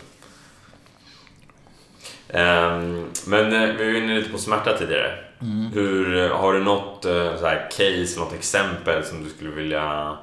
Um, 2.36 3.06
men 3.26 3.54
eh, 3.54 3.76
vi 3.76 3.92
var 3.92 4.00
inne 4.00 4.16
lite 4.16 4.30
på 4.30 4.38
smärta 4.38 4.78
tidigare. 4.78 5.12
Mm. 5.42 5.72
Hur, 5.74 6.18
eh, 6.18 6.38
har 6.38 6.54
du 6.54 6.64
något 6.64 7.06
uh, 7.06 7.38
så 7.38 7.46
här, 7.46 7.70
case, 7.72 8.20
något 8.20 8.34
exempel 8.34 9.04
som 9.04 9.24
du 9.24 9.30
skulle 9.30 9.52
vilja 9.52 10.18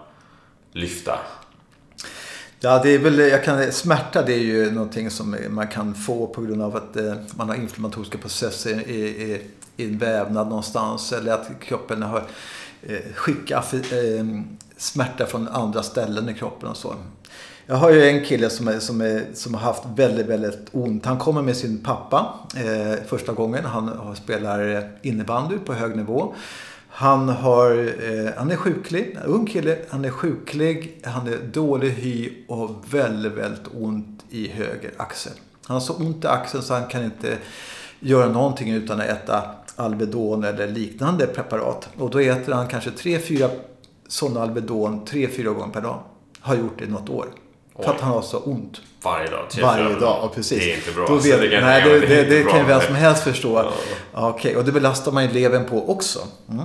lyfta? 0.73 1.19
Ja, 2.65 2.81
det 2.83 2.91
är 2.95 2.99
väl, 2.99 3.19
jag 3.19 3.45
kan, 3.45 3.73
smärta 3.73 4.23
det 4.23 4.35
är 4.35 4.39
ju 4.39 4.71
någonting 4.71 5.11
som 5.11 5.37
man 5.49 5.69
kan 5.69 5.95
få 5.95 6.27
på 6.27 6.43
grund 6.43 6.63
av 6.63 6.77
att 6.77 6.97
eh, 6.97 7.15
man 7.35 7.49
har 7.49 7.57
inflammatoriska 7.57 8.19
processer 8.19 8.89
i, 8.89 9.01
i, 9.01 9.41
i 9.77 9.85
en 9.85 9.99
vävnad 9.99 10.49
någonstans. 10.49 11.13
Eller 11.13 11.33
att 11.33 11.51
kroppen 11.61 12.03
har 12.03 12.23
eh, 12.83 13.15
skickat 13.15 13.75
eh, 13.75 13.81
smärta 14.77 15.27
från 15.27 15.49
andra 15.49 15.83
ställen 15.83 16.29
i 16.29 16.35
kroppen 16.35 16.69
och 16.69 16.77
så. 16.77 16.95
Jag 17.73 17.79
har 17.79 17.91
ju 17.91 18.09
en 18.09 18.25
kille 18.25 18.51
som, 18.51 18.69
är, 18.69 18.79
som, 18.79 19.01
är, 19.01 19.25
som 19.35 19.55
har 19.55 19.61
haft 19.61 19.83
väldigt, 19.97 20.27
väldigt 20.27 20.69
ont. 20.73 21.07
Han 21.07 21.19
kommer 21.19 21.43
med 21.43 21.57
sin 21.57 21.79
pappa 21.79 22.35
eh, 22.57 23.05
första 23.07 23.33
gången. 23.33 23.65
Han 23.65 24.17
spelar 24.17 24.89
innebandy 25.03 25.59
på 25.59 25.73
hög 25.73 25.97
nivå. 25.97 26.35
Han, 26.89 27.29
har, 27.29 27.71
eh, 27.71 28.31
han 28.37 28.51
är 28.51 28.57
sjuklig, 28.57 29.17
en 29.17 29.23
ung 29.23 29.47
kille. 29.47 29.79
Han 29.89 30.05
är 30.05 30.11
sjuklig, 30.11 31.01
han 31.05 31.27
är 31.27 31.39
dålig 31.53 31.91
hy 31.91 32.33
och 32.49 32.71
väldigt, 32.91 33.33
väldigt 33.33 33.67
ont 33.81 34.25
i 34.31 34.49
höger 34.49 34.91
axel. 34.97 35.33
Han 35.67 35.75
har 35.75 35.81
så 35.81 35.95
ont 35.95 36.25
i 36.25 36.27
axeln 36.27 36.63
så 36.63 36.75
han 36.75 36.89
kan 36.89 37.05
inte 37.05 37.39
göra 38.01 38.29
någonting 38.29 38.71
utan 38.71 39.01
att 39.01 39.07
äta 39.07 39.43
Alvedon 39.77 40.45
eller 40.45 40.69
liknande 40.69 41.27
preparat. 41.27 41.89
Och 41.99 42.11
då 42.11 42.19
äter 42.19 42.53
han 42.53 42.69
kanske 42.69 42.91
tre 42.91 43.19
fyra 43.19 43.51
sådana 44.09 44.43
Alvedon 44.43 45.05
tre 45.05 45.29
fyra 45.29 45.51
gånger 45.51 45.73
per 45.73 45.81
dag. 45.81 46.03
Har 46.41 46.57
gjort 46.57 46.79
det 46.79 46.85
i 46.85 46.89
något 46.89 47.09
år. 47.09 47.27
För 47.77 47.91
att 47.91 48.01
han 48.01 48.13
har 48.13 48.23
så 48.23 48.39
ont. 48.39 48.81
Varje 49.03 49.31
dag? 49.31 49.47
Varje 49.63 49.95
dag, 49.95 50.19
ja, 50.23 50.31
precis. 50.35 50.59
Det 50.59 50.73
är 50.73 50.77
inte 50.77 50.93
bra. 50.93 51.07
Då 51.07 51.15
vet, 51.15 51.41
det 51.41 51.49
kan, 51.49 51.61
nej, 51.61 51.83
det, 51.83 52.01
det, 52.01 52.07
det, 52.07 52.25
det 52.25 52.43
kan 52.43 52.67
vem 52.67 52.81
som 52.81 52.95
helst 52.95 53.23
förstå. 53.23 53.73
Ja. 54.13 54.29
Okej, 54.29 54.57
och 54.57 54.65
det 54.65 54.73
belastar 54.73 55.13
man 55.13 55.25
ju 55.25 55.33
levern 55.33 55.65
på 55.65 55.91
också. 55.91 56.19
Mm. 56.51 56.65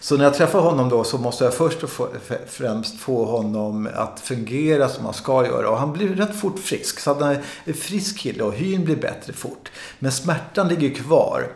Så 0.00 0.16
när 0.16 0.24
jag 0.24 0.34
träffar 0.34 0.60
honom 0.60 0.88
då 0.88 1.04
så 1.04 1.18
måste 1.18 1.44
jag 1.44 1.54
först 1.54 1.82
och 1.82 1.90
främst 2.46 3.00
få 3.00 3.24
honom 3.24 3.88
att 3.94 4.20
fungera 4.20 4.88
som 4.88 5.04
han 5.04 5.14
ska 5.14 5.46
göra. 5.46 5.70
Och 5.70 5.78
han 5.78 5.92
blir 5.92 6.08
rätt 6.08 6.40
fort 6.40 6.58
frisk. 6.58 7.00
Så 7.00 7.14
han 7.14 7.22
är 7.22 7.42
en 7.64 7.74
frisk 7.74 8.18
kille 8.18 8.42
och 8.42 8.54
hyn 8.54 8.84
blir 8.84 8.96
bättre 8.96 9.32
fort. 9.32 9.70
Men 9.98 10.12
smärtan 10.12 10.68
ligger 10.68 10.94
kvar. 10.94 11.48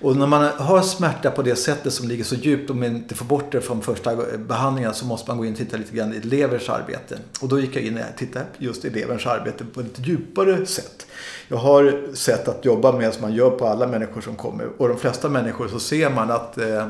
Och 0.00 0.16
när 0.16 0.26
man 0.26 0.50
har 0.58 0.82
smärta 0.82 1.30
på 1.30 1.42
det 1.42 1.56
sättet 1.56 1.92
som 1.92 2.08
ligger 2.08 2.24
så 2.24 2.34
djupt 2.34 2.70
och 2.70 2.76
man 2.76 2.84
inte 2.84 3.14
får 3.14 3.24
bort 3.24 3.52
det 3.52 3.60
från 3.60 3.82
första 3.82 4.16
behandlingen 4.38 4.94
så 4.94 5.06
måste 5.06 5.30
man 5.30 5.38
gå 5.38 5.44
in 5.44 5.52
och 5.52 5.58
titta 5.58 5.76
lite 5.76 5.96
grann 5.96 6.14
i 6.14 6.20
leverns 6.20 6.68
arbete. 6.68 7.18
Och 7.40 7.48
då 7.48 7.60
gick 7.60 7.76
jag 7.76 7.82
in 7.82 7.98
och 7.98 8.18
tittade 8.18 8.44
just 8.58 8.84
i 8.84 8.90
leverns 8.90 9.26
arbete 9.26 9.64
på 9.64 9.80
ett 9.80 9.98
djupare 10.06 10.66
sätt. 10.66 11.06
Jag 11.48 11.56
har 11.56 12.14
sätt 12.14 12.48
att 12.48 12.64
jobba 12.64 12.92
med 12.92 13.12
som 13.12 13.22
man 13.22 13.34
gör 13.34 13.50
på 13.50 13.66
alla 13.66 13.86
människor 13.86 14.20
som 14.20 14.36
kommer. 14.36 14.68
Och 14.78 14.88
de 14.88 14.98
flesta 14.98 15.28
människor 15.28 15.68
så 15.68 15.80
ser 15.80 16.10
man 16.10 16.30
att 16.30 16.58
eh, 16.58 16.88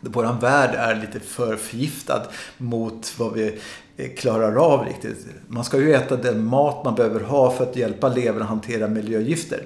vår 0.00 0.40
värld 0.40 0.74
är 0.74 0.94
lite 0.94 1.20
för 1.20 1.56
förgiftad 1.56 2.22
mot 2.58 3.14
vad 3.18 3.32
vi 3.32 3.60
eh, 3.96 4.10
klarar 4.16 4.54
av 4.56 4.84
riktigt. 4.84 5.26
Man 5.48 5.64
ska 5.64 5.78
ju 5.78 5.94
äta 5.94 6.16
den 6.16 6.44
mat 6.44 6.84
man 6.84 6.94
behöver 6.94 7.20
ha 7.20 7.50
för 7.50 7.64
att 7.64 7.76
hjälpa 7.76 8.08
levern 8.08 8.42
att 8.42 8.48
hantera 8.48 8.88
miljögifter. 8.88 9.62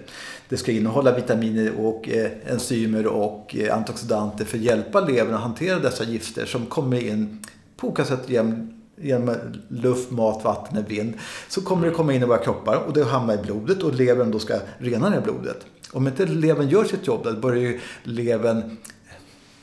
Det 0.49 0.57
ska 0.57 0.73
innehålla 0.73 1.13
vitaminer 1.13 1.81
och 1.81 2.09
eh, 2.09 2.31
enzymer 2.47 3.07
och 3.07 3.57
eh, 3.57 3.77
antioxidanter 3.77 4.45
för 4.45 4.59
att 4.59 4.65
hjälpa 4.65 5.01
levern 5.01 5.35
att 5.35 5.41
hantera 5.41 5.79
dessa 5.79 6.05
gifter 6.05 6.47
som 6.47 6.67
kommer 6.67 7.01
in 7.01 7.45
på 7.77 7.87
olika 7.87 8.05
sätt 8.05 8.23
genom, 8.27 8.83
genom 8.97 9.37
luft, 9.69 10.11
mat, 10.11 10.45
vatten 10.45 10.79
och 10.79 10.91
vind. 10.91 11.15
Så 11.49 11.61
kommer 11.61 11.87
det 11.87 11.93
komma 11.93 12.13
in 12.13 12.23
i 12.23 12.27
våra 12.27 12.39
kroppar 12.39 12.77
och 12.77 12.93
det 12.93 13.05
hamnar 13.05 13.35
i 13.35 13.39
blodet 13.39 13.83
och 13.83 13.95
levern 13.95 14.31
då 14.31 14.39
ska 14.39 14.59
rena 14.79 15.11
det 15.11 15.21
blodet. 15.21 15.67
Om 15.93 16.07
inte 16.07 16.27
levern 16.27 16.69
gör 16.69 16.85
sitt 16.85 17.07
jobb, 17.07 17.21
då 17.25 17.33
börjar 17.33 17.63
ju 17.63 17.81
levern 18.03 18.77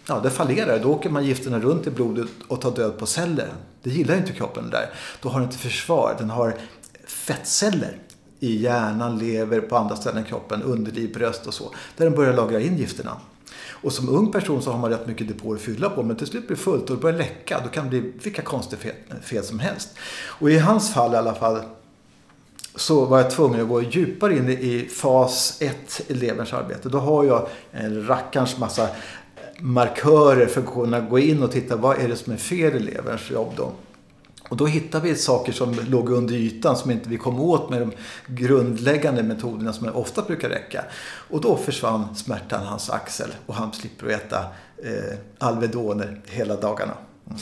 ja, 0.07 0.19
det 0.19 0.29
fallerar. 0.29 0.79
Då 0.79 0.93
åker 0.93 1.09
man 1.09 1.25
gifterna 1.25 1.59
runt 1.59 1.87
i 1.87 1.91
blodet 1.91 2.27
och 2.47 2.61
tar 2.61 2.71
död 2.71 2.97
på 2.97 3.05
celler. 3.05 3.47
Det 3.83 3.89
gillar 3.89 4.17
inte 4.17 4.33
kroppen 4.33 4.69
där. 4.69 4.89
Då 5.21 5.29
har 5.29 5.39
den 5.39 5.49
inte 5.49 5.59
försvar. 5.59 6.15
Den 6.19 6.29
har 6.29 6.55
fettceller 7.07 7.97
i 8.43 8.61
hjärnan, 8.61 9.17
lever, 9.17 9.61
på 9.61 9.77
andra 9.77 9.95
ställen 9.95 10.25
i 10.25 10.27
kroppen, 10.27 10.63
underliv, 10.63 11.13
bröst 11.13 11.47
och 11.47 11.53
så. 11.53 11.71
Där 11.97 12.05
den 12.05 12.15
börjar 12.15 12.33
lagra 12.33 12.59
in 12.59 12.77
gifterna. 12.77 13.17
Och 13.69 13.93
som 13.93 14.09
ung 14.09 14.31
person 14.31 14.61
så 14.61 14.71
har 14.71 14.79
man 14.79 14.89
rätt 14.89 15.07
mycket 15.07 15.27
depåer 15.27 15.55
att 15.55 15.61
fylla 15.61 15.89
på. 15.89 16.03
Men 16.03 16.15
till 16.15 16.27
slut 16.27 16.47
blir 16.47 16.57
det 16.57 16.63
fullt 16.63 16.89
och 16.89 16.95
det 16.95 17.01
börjar 17.01 17.17
läcka. 17.17 17.61
Då 17.63 17.69
kan 17.69 17.83
det 17.83 17.89
bli 17.89 18.13
vilka 18.23 18.41
konstiga 18.41 18.81
fel, 18.81 18.93
fel 19.21 19.43
som 19.43 19.59
helst. 19.59 19.89
Och 20.25 20.51
i 20.51 20.57
hans 20.57 20.93
fall 20.93 21.13
i 21.13 21.17
alla 21.17 21.35
fall 21.35 21.61
så 22.75 23.05
var 23.05 23.17
jag 23.17 23.31
tvungen 23.31 23.61
att 23.61 23.67
gå 23.67 23.81
djupare 23.81 24.37
in 24.37 24.49
i 24.49 24.89
fas 24.91 25.57
1 25.61 26.01
i 26.07 26.13
leverns 26.13 26.53
arbete. 26.53 26.89
Då 26.89 26.97
har 26.97 27.23
jag 27.23 27.47
en 27.71 28.07
rackarns 28.07 28.57
massa 28.57 28.87
markörer 29.59 30.45
för 30.45 30.61
att 30.61 30.73
kunna 30.73 30.99
gå 30.99 31.19
in 31.19 31.43
och 31.43 31.51
titta 31.51 31.75
vad 31.75 31.97
är 31.97 32.07
det 32.07 32.15
som 32.15 32.33
är 32.33 32.37
fel 32.37 32.75
i 32.75 32.79
leverns 32.79 33.31
jobb 33.31 33.53
då. 33.57 33.71
Och 34.49 34.57
då 34.57 34.65
hittade 34.65 35.07
vi 35.07 35.15
saker 35.15 35.51
som 35.51 35.75
låg 35.87 36.09
under 36.09 36.33
ytan 36.33 36.77
som 36.77 36.91
inte 36.91 37.09
vi 37.09 37.17
kom 37.17 37.39
åt 37.39 37.69
med 37.69 37.81
de 37.81 37.91
grundläggande 38.27 39.23
metoderna 39.23 39.73
som 39.73 39.89
ofta 39.93 40.21
brukar 40.21 40.49
räcka. 40.49 40.85
Och 41.29 41.41
då 41.41 41.57
försvann 41.57 42.15
smärtan 42.15 42.63
i 42.63 42.65
hans 42.65 42.89
axel 42.89 43.29
och 43.45 43.55
han 43.55 43.73
slipper 43.73 44.07
äta 44.07 44.39
eh, 44.83 45.17
Alvedoner 45.39 46.21
hela 46.25 46.55
dagarna. 46.55 46.93
Mm. 47.27 47.39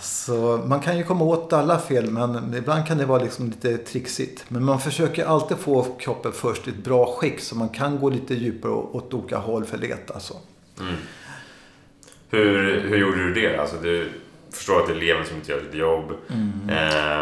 Så 0.00 0.64
man 0.66 0.80
kan 0.80 0.98
ju 0.98 1.04
komma 1.04 1.24
åt 1.24 1.52
alla 1.52 1.78
fel 1.78 2.10
men 2.10 2.54
ibland 2.54 2.86
kan 2.86 2.98
det 2.98 3.06
vara 3.06 3.22
liksom 3.22 3.46
lite 3.46 3.78
trixigt. 3.78 4.44
Men 4.48 4.64
man 4.64 4.80
försöker 4.80 5.24
alltid 5.24 5.56
få 5.56 5.82
kroppen 5.82 6.32
först 6.32 6.68
i 6.68 6.70
ett 6.70 6.84
bra 6.84 7.06
skick 7.06 7.40
så 7.40 7.56
man 7.56 7.68
kan 7.68 7.98
gå 7.98 8.10
lite 8.10 8.34
djupare 8.34 8.72
åt 8.72 9.14
olika 9.14 9.38
håll 9.38 9.64
för 9.64 9.76
att 9.76 9.82
leta. 9.82 10.20
Så. 10.20 10.34
Mm. 10.80 10.94
Hur, 12.30 12.80
hur 12.88 12.96
gjorde 12.96 13.24
du 13.24 13.34
det? 13.34 13.56
Alltså, 13.56 13.76
du 13.82 14.12
förstår 14.56 14.80
att 14.80 14.86
det 14.86 14.92
är 14.92 14.96
eleven 14.96 15.26
som 15.26 15.36
inte 15.36 15.52
gör 15.52 15.60
sitt 15.60 15.74
jobb. 15.74 16.12
Mm. 16.28 16.52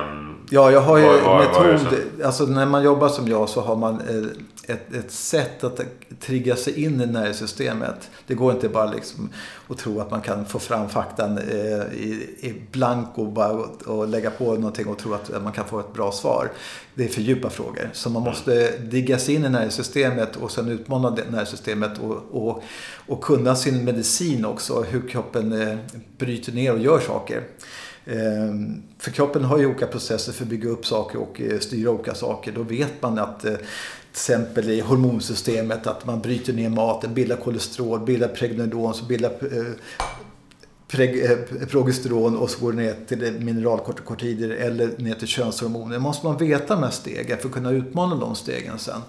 Um, 0.08 0.36
ja, 0.50 0.70
jag 0.70 0.80
har 0.80 0.98
ju 0.98 1.04
var, 1.04 1.20
var, 1.20 1.38
metod. 1.38 1.86
Var 2.18 2.26
alltså 2.26 2.44
när 2.44 2.66
man 2.66 2.82
jobbar 2.82 3.08
som 3.08 3.28
jag 3.28 3.48
så 3.48 3.60
har 3.60 3.76
man 3.76 3.94
eh, 4.00 4.26
ett, 4.66 4.94
ett 4.94 5.10
sätt 5.10 5.64
att 5.64 5.80
trigga 6.20 6.56
sig 6.56 6.84
in 6.84 7.00
i 7.00 7.06
nervsystemet. 7.06 8.10
Det 8.26 8.34
går 8.34 8.52
inte 8.52 8.68
bara 8.68 8.90
liksom 8.90 9.30
att 9.68 9.78
tro 9.78 10.00
att 10.00 10.10
man 10.10 10.20
kan 10.20 10.46
få 10.46 10.58
fram 10.58 10.88
faktan 10.88 11.38
eh, 11.38 11.94
i, 11.94 12.36
i 12.40 12.62
blanko 12.72 13.26
bara 13.26 13.52
och, 13.52 13.82
och 13.82 14.08
lägga 14.08 14.30
på 14.30 14.54
någonting 14.54 14.86
och 14.86 14.98
tro 14.98 15.14
att 15.14 15.42
man 15.42 15.52
kan 15.52 15.64
få 15.64 15.80
ett 15.80 15.92
bra 15.92 16.12
svar. 16.12 16.52
Det 16.94 17.04
är 17.04 17.08
för 17.08 17.20
djupa 17.20 17.50
frågor. 17.50 17.90
Så 17.92 18.10
man 18.10 18.22
måste 18.22 18.78
digga 18.78 19.18
sig 19.18 19.34
in 19.34 19.44
i 19.44 19.48
nervsystemet 19.48 20.36
och 20.36 20.50
sen 20.50 20.68
utmana 20.68 21.10
det 21.10 21.30
nervsystemet 21.30 21.98
och, 21.98 22.16
och, 22.30 22.62
och 23.06 23.20
kunna 23.22 23.56
sin 23.56 23.84
medicin 23.84 24.44
också. 24.44 24.82
Hur 24.82 25.08
kroppen 25.08 25.52
eh, 25.52 25.76
bryter 26.18 26.52
ner 26.52 26.72
och 26.72 26.78
gör 26.78 27.00
saker. 27.00 27.42
Ehm, 28.06 28.82
för 28.98 29.10
kroppen 29.10 29.44
har 29.44 29.58
ju 29.58 29.66
olika 29.66 29.86
processer 29.86 30.32
för 30.32 30.44
att 30.44 30.50
bygga 30.50 30.68
upp 30.68 30.86
saker 30.86 31.18
och 31.18 31.40
eh, 31.40 31.58
styra 31.58 31.90
olika 31.90 32.14
saker. 32.14 32.52
Då 32.52 32.62
vet 32.62 33.02
man 33.02 33.18
att 33.18 33.44
exempel 34.14 34.70
i 34.70 34.80
hormonsystemet. 34.80 35.86
Att 35.86 36.06
man 36.06 36.20
bryter 36.20 36.52
ner 36.52 36.68
maten, 36.68 37.14
bildar 37.14 37.36
kolesterol, 37.36 38.00
bildar 38.00 38.28
pregnenolon, 38.28 38.94
så 38.94 39.04
bildar 39.04 39.30
eh, 39.30 39.72
preg, 40.88 41.24
eh, 41.24 41.66
progesteron 41.70 42.36
och 42.36 42.50
så 42.50 42.60
går 42.60 42.72
det 42.72 42.82
ner 42.82 42.96
till 43.06 43.32
mineralkortikotider 43.40 44.50
eller 44.50 44.90
ner 44.98 45.14
till 45.14 45.28
könshormoner. 45.28 45.98
måste 45.98 46.26
man 46.26 46.36
veta 46.36 46.74
de 46.74 46.82
här 46.82 46.90
stegen 46.90 47.38
för 47.38 47.48
att 47.48 47.54
kunna 47.54 47.70
utmana 47.70 48.14
de 48.14 48.34
stegen 48.34 48.78
sen. 48.78 49.00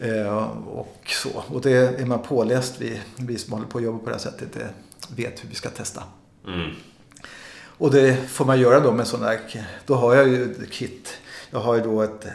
Eh, 0.00 0.50
och 0.66 0.98
så. 1.06 1.44
Och 1.48 1.60
det 1.60 2.00
är 2.00 2.06
man 2.06 2.22
påläst, 2.22 2.74
vi, 2.78 3.00
vi 3.16 3.38
som 3.38 3.52
håller 3.52 3.66
på 3.66 3.78
att 3.78 3.84
jobba 3.84 3.98
på 3.98 4.06
det 4.06 4.12
här 4.12 4.18
sättet, 4.18 4.56
vet 5.16 5.44
hur 5.44 5.48
vi 5.48 5.54
ska 5.54 5.68
testa. 5.68 6.02
Mm. 6.46 6.70
Och 7.78 7.90
det 7.90 8.16
får 8.28 8.44
man 8.44 8.60
göra 8.60 8.80
då 8.80 8.92
med 8.92 9.06
sådana 9.06 9.28
här, 9.28 9.66
då 9.86 9.94
har 9.94 10.14
jag 10.14 10.28
ju 10.28 10.52
ett 10.52 10.70
kit. 10.70 11.08
Jag 11.50 11.60
har 11.60 11.74
ju 11.74 11.80
då 11.80 12.02
ett 12.02 12.26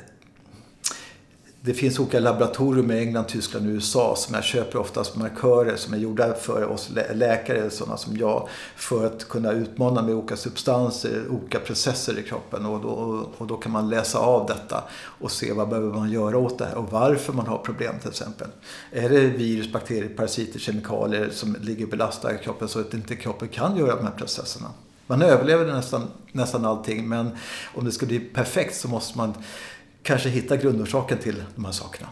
det 1.68 1.74
finns 1.74 2.00
olika 2.00 2.20
laboratorier 2.20 2.92
i 2.92 3.00
England, 3.00 3.26
Tyskland 3.28 3.68
och 3.68 3.72
USA 3.72 4.16
som 4.16 4.36
jag 4.36 4.44
köper 4.44 4.80
oftast 4.80 5.16
markörer 5.16 5.76
som 5.76 5.94
är 5.94 5.98
gjorda 5.98 6.34
för 6.34 6.64
oss 6.64 6.90
läkare, 7.14 7.70
sådana 7.70 7.98
som 7.98 8.18
jag, 8.18 8.48
för 8.76 9.06
att 9.06 9.28
kunna 9.28 9.52
utmana 9.52 10.02
med 10.02 10.16
olika 10.16 10.36
substanser, 10.36 11.24
olika 11.30 11.60
processer 11.60 12.20
i 12.20 12.24
kroppen. 12.24 12.66
Och 12.66 12.82
då, 12.82 13.26
och 13.38 13.48
då 13.48 13.58
kan 13.58 13.72
man 13.72 13.90
läsa 13.90 14.20
av 14.20 14.46
detta 14.46 14.84
och 14.98 15.32
se 15.32 15.54
vad 15.54 15.70
behöver 15.70 15.94
man 15.94 16.12
göra 16.12 16.38
åt 16.38 16.58
det 16.58 16.66
här 16.66 16.76
och 16.76 16.92
varför 16.92 17.34
man 17.34 17.48
har 17.48 17.58
problem 17.58 17.96
till 18.00 18.10
exempel. 18.10 18.48
Är 18.92 19.10
det 19.10 19.20
virus, 19.20 19.72
bakterier, 19.72 20.10
parasiter, 20.10 20.60
kemikalier 20.60 21.30
som 21.32 21.56
ligger 21.62 21.84
och 21.84 21.92
belastar 21.92 22.38
kroppen 22.44 22.68
så 22.68 22.80
att 22.80 22.94
inte 22.94 23.16
kroppen 23.16 23.48
kan 23.48 23.78
göra 23.78 23.96
de 23.96 24.04
här 24.04 24.16
processerna? 24.18 24.68
Man 25.08 25.22
överlever 25.22 25.74
nästan, 25.74 26.08
nästan 26.32 26.66
allting 26.66 27.10
men 27.10 27.30
om 27.76 27.86
det 27.86 27.92
ska 27.92 28.06
bli 28.06 28.20
perfekt 28.20 28.76
så 28.76 28.88
måste 28.88 29.18
man 29.18 29.34
kanske 30.08 30.30
hitta 30.30 30.58
grundorsaken 30.58 31.17
till 31.17 31.43
de 31.56 31.65
här 31.65 31.72
sakerna. 31.72 32.10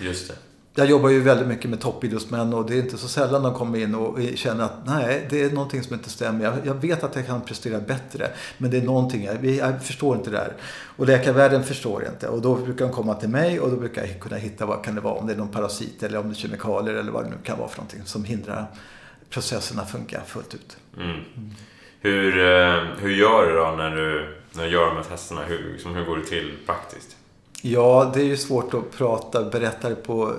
Just 0.00 0.28
det. 0.28 0.34
Jag 0.74 0.90
jobbar 0.90 1.08
ju 1.08 1.20
väldigt 1.20 1.48
mycket 1.48 1.70
med 1.70 1.80
toppidrottsmän 1.80 2.54
och 2.54 2.66
det 2.66 2.74
är 2.74 2.82
inte 2.82 2.98
så 2.98 3.08
sällan 3.08 3.42
de 3.42 3.54
kommer 3.54 3.78
in 3.78 3.94
och 3.94 4.18
känner 4.34 4.64
att 4.64 4.86
nej, 4.86 5.26
det 5.30 5.42
är 5.42 5.50
någonting 5.50 5.82
som 5.82 5.94
inte 5.94 6.10
stämmer. 6.10 6.44
Jag, 6.44 6.54
jag 6.64 6.74
vet 6.74 7.04
att 7.04 7.16
jag 7.16 7.26
kan 7.26 7.40
prestera 7.40 7.80
bättre, 7.80 8.30
men 8.58 8.70
det 8.70 8.76
är 8.76 8.82
någonting, 8.82 9.24
jag, 9.24 9.44
jag 9.44 9.82
förstår 9.82 10.16
inte 10.16 10.30
det 10.30 10.38
här. 10.38 10.56
Och 10.96 11.06
läkarvärlden 11.06 11.64
förstår 11.64 12.06
inte. 12.06 12.28
Och 12.28 12.42
då 12.42 12.54
brukar 12.54 12.84
de 12.84 12.94
komma 12.94 13.14
till 13.14 13.28
mig 13.28 13.60
och 13.60 13.70
då 13.70 13.76
brukar 13.76 14.06
jag 14.06 14.20
kunna 14.20 14.36
hitta 14.36 14.66
vad 14.66 14.84
kan 14.84 14.94
det 14.94 15.00
vara, 15.00 15.14
om 15.14 15.26
det 15.26 15.32
är 15.32 15.36
någon 15.36 15.48
parasit 15.48 16.02
eller 16.02 16.18
om 16.18 16.28
det 16.28 16.32
är 16.32 16.36
kemikalier 16.36 16.94
eller 16.94 17.12
vad 17.12 17.24
det 17.24 17.30
nu 17.30 17.36
kan 17.44 17.58
vara 17.58 17.68
för 17.68 17.76
någonting 17.76 18.02
som 18.04 18.24
hindrar 18.24 18.66
processerna 19.30 19.86
funka 19.86 20.20
fullt 20.26 20.54
ut. 20.54 20.76
Mm. 20.96 21.20
Hur, 22.04 22.38
eh, 22.38 22.82
hur 22.98 23.10
gör 23.10 23.46
du 23.46 23.56
då 23.56 23.74
när 23.76 23.96
du 23.96 24.34
när 24.52 24.64
du 24.64 24.70
gör 24.70 24.86
de 24.86 24.96
här 24.96 25.04
testerna? 25.04 25.40
Hur, 25.44 25.72
liksom, 25.72 25.94
hur 25.94 26.04
går 26.04 26.16
det 26.16 26.24
till 26.24 26.58
praktiskt? 26.66 27.16
Ja, 27.62 28.10
det 28.14 28.20
är 28.20 28.24
ju 28.24 28.36
svårt 28.36 28.74
att 28.74 28.90
prata, 28.90 29.44
berätta 29.44 29.88
det 29.88 29.94
på, 29.94 30.34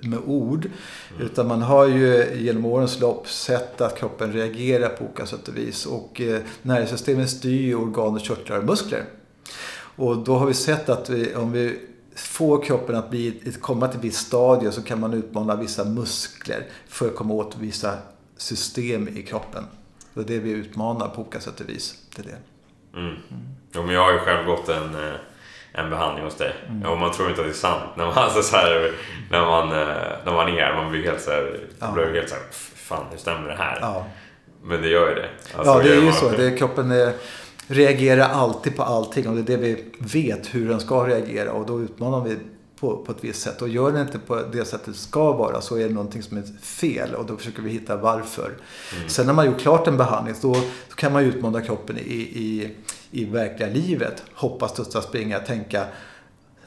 med 0.00 0.18
ord. 0.26 0.70
Mm. 1.10 1.26
Utan 1.26 1.48
man 1.48 1.62
har 1.62 1.86
ju 1.86 2.34
genom 2.34 2.64
årens 2.64 3.00
lopp 3.00 3.28
sett 3.28 3.80
att 3.80 3.98
kroppen 3.98 4.32
reagerar 4.32 4.88
på 4.88 5.04
olika 5.04 5.26
sätt 5.26 5.48
och 5.48 5.56
vis. 5.56 5.86
Och 5.86 6.20
eh, 6.20 6.40
nervsystemet 6.62 7.30
styr 7.30 7.74
organ 7.74 8.14
och 8.14 8.20
körtlar 8.20 8.58
och 8.58 8.64
muskler. 8.64 9.04
Och 9.96 10.16
då 10.16 10.34
har 10.34 10.46
vi 10.46 10.54
sett 10.54 10.88
att 10.88 11.10
vi, 11.10 11.34
om 11.34 11.52
vi 11.52 11.78
får 12.14 12.62
kroppen 12.62 12.96
att 12.96 13.10
bli, 13.10 13.52
komma 13.60 13.88
till 13.88 13.98
ett 13.98 14.04
visst 14.04 14.26
stadie 14.26 14.72
så 14.72 14.82
kan 14.82 15.00
man 15.00 15.14
utmana 15.14 15.56
vissa 15.56 15.84
muskler 15.84 16.66
för 16.88 17.08
att 17.08 17.16
komma 17.16 17.34
åt 17.34 17.56
vissa 17.58 17.92
system 18.36 19.08
i 19.08 19.22
kroppen. 19.22 19.64
Det 20.16 20.34
är 20.34 20.38
det 20.38 20.38
vi 20.38 20.50
utmanar 20.50 21.08
på 21.08 21.20
olika 21.20 21.40
sätt 21.40 21.60
och 21.60 21.68
vis. 21.68 21.94
Det 22.16 22.22
är 22.22 22.26
det. 22.26 22.38
Mm. 22.98 23.16
Jo, 23.72 23.82
men 23.82 23.94
jag 23.94 24.04
har 24.04 24.12
ju 24.12 24.18
själv 24.18 24.46
gått 24.46 24.68
en, 24.68 24.94
eh, 24.94 25.14
en 25.72 25.90
behandling 25.90 26.24
hos 26.24 26.36
dig. 26.36 26.54
Mm. 26.68 26.90
Och 26.90 26.98
man 26.98 27.12
tror 27.12 27.28
inte 27.28 27.40
att 27.40 27.46
det 27.46 27.52
är 27.52 27.54
sant. 27.54 27.90
När 27.96 28.04
man, 28.04 28.14
alltså 28.14 28.42
så 28.50 28.56
här, 28.56 28.92
när 29.30 29.40
man, 29.40 29.72
eh, 29.72 29.86
när 30.24 30.32
man 30.32 30.48
är 30.48 30.62
här, 30.62 30.74
man 30.74 30.90
blir 30.90 31.04
helt 31.04 31.20
så 31.20 31.30
här, 31.30 31.60
ja. 31.78 31.92
blir 31.92 32.14
helt 32.14 32.28
så 32.28 32.34
här, 32.34 32.44
fan 32.74 33.04
hur 33.10 33.18
stämmer 33.18 33.48
det 33.48 33.56
här? 33.56 33.78
Ja. 33.80 34.06
Men 34.62 34.82
det 34.82 34.88
gör 34.88 35.08
ju 35.08 35.14
det. 35.14 35.28
Alltså, 35.56 35.72
ja, 35.72 35.82
det 35.82 35.96
är 35.96 36.02
ju 36.02 36.12
så. 36.12 36.30
Det, 36.30 36.58
kroppen 36.58 36.90
är, 36.90 37.12
reagerar 37.66 38.28
alltid 38.28 38.76
på 38.76 38.82
allting 38.82 39.28
och 39.28 39.34
det 39.34 39.52
är 39.52 39.56
det 39.58 39.62
vi 39.62 39.84
vet 39.98 40.54
hur 40.54 40.68
den 40.68 40.80
ska 40.80 41.06
reagera 41.06 41.52
och 41.52 41.66
då 41.66 41.80
utmanar 41.80 42.24
vi 42.24 42.36
på, 42.80 42.96
på 42.96 43.12
ett 43.12 43.24
visst 43.24 43.42
sätt. 43.42 43.62
Och 43.62 43.68
gör 43.68 43.92
den 43.92 44.06
inte 44.06 44.18
på 44.18 44.42
det 44.52 44.64
sättet 44.64 44.86
det 44.86 44.94
ska 44.94 45.32
vara 45.32 45.60
så 45.60 45.76
är 45.76 45.88
det 45.88 45.94
någonting 45.94 46.22
som 46.22 46.38
är 46.38 46.42
fel 46.62 47.14
och 47.14 47.26
då 47.26 47.36
försöker 47.36 47.62
vi 47.62 47.70
hitta 47.70 47.96
varför. 47.96 48.54
Mm. 48.96 49.08
Sen 49.08 49.26
när 49.26 49.32
man 49.32 49.46
gjort 49.46 49.60
klart 49.60 49.88
en 49.88 49.96
behandling 49.96 50.34
då, 50.42 50.52
då 50.88 50.94
kan 50.94 51.12
man 51.12 51.24
utmana 51.24 51.60
kroppen 51.60 51.98
i, 51.98 52.20
i, 52.20 52.76
i 53.10 53.24
verkliga 53.24 53.68
livet. 53.68 54.22
Hoppa, 54.34 54.68
studsa, 54.68 55.02
springa, 55.02 55.38
tänka 55.38 55.86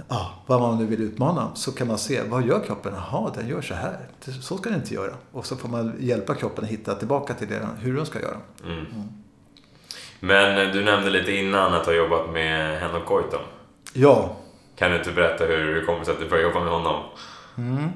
ah, 0.08 0.26
vad 0.46 0.62
man 0.62 0.78
nu 0.78 0.86
vill 0.86 1.02
utmana. 1.02 1.52
Så 1.56 1.72
kan 1.72 1.88
man 1.88 1.98
se, 1.98 2.22
vad 2.24 2.46
gör 2.46 2.60
kroppen? 2.66 2.94
Jaha, 2.96 3.32
den 3.36 3.48
gör 3.48 3.62
så 3.62 3.74
här. 3.74 3.98
Så 4.42 4.58
ska 4.58 4.70
den 4.70 4.80
inte 4.80 4.94
göra. 4.94 5.14
Och 5.32 5.46
så 5.46 5.56
får 5.56 5.70
man 5.70 5.94
hjälpa 6.00 6.36
kroppen 6.36 6.64
att 6.64 6.70
hitta 6.70 6.96
tillbaka 6.96 7.34
till 7.34 7.48
det, 7.48 7.68
hur 7.80 7.96
den 7.96 8.06
ska 8.06 8.22
göra. 8.22 8.38
Mm. 8.64 8.78
Mm. 8.78 9.08
Men 10.20 10.74
du 10.74 10.84
nämnde 10.84 11.10
lite 11.10 11.32
innan 11.32 11.74
att 11.74 11.84
du 11.84 11.90
har 11.90 11.98
jobbat 11.98 12.30
med 12.34 12.80
Henok 12.80 13.06
Goitom. 13.06 13.42
Ja, 13.94 14.36
kan 14.80 14.92
du 14.92 14.98
inte 14.98 15.12
berätta 15.12 15.46
hur 15.46 15.76
det 15.76 15.86
kommer 15.86 16.04
sig 16.04 16.14
att 16.14 16.20
du 16.20 16.30
började 16.30 16.50
jobba 16.50 16.64
med 16.64 16.74
honom? 16.74 17.04
Mm. 17.58 17.90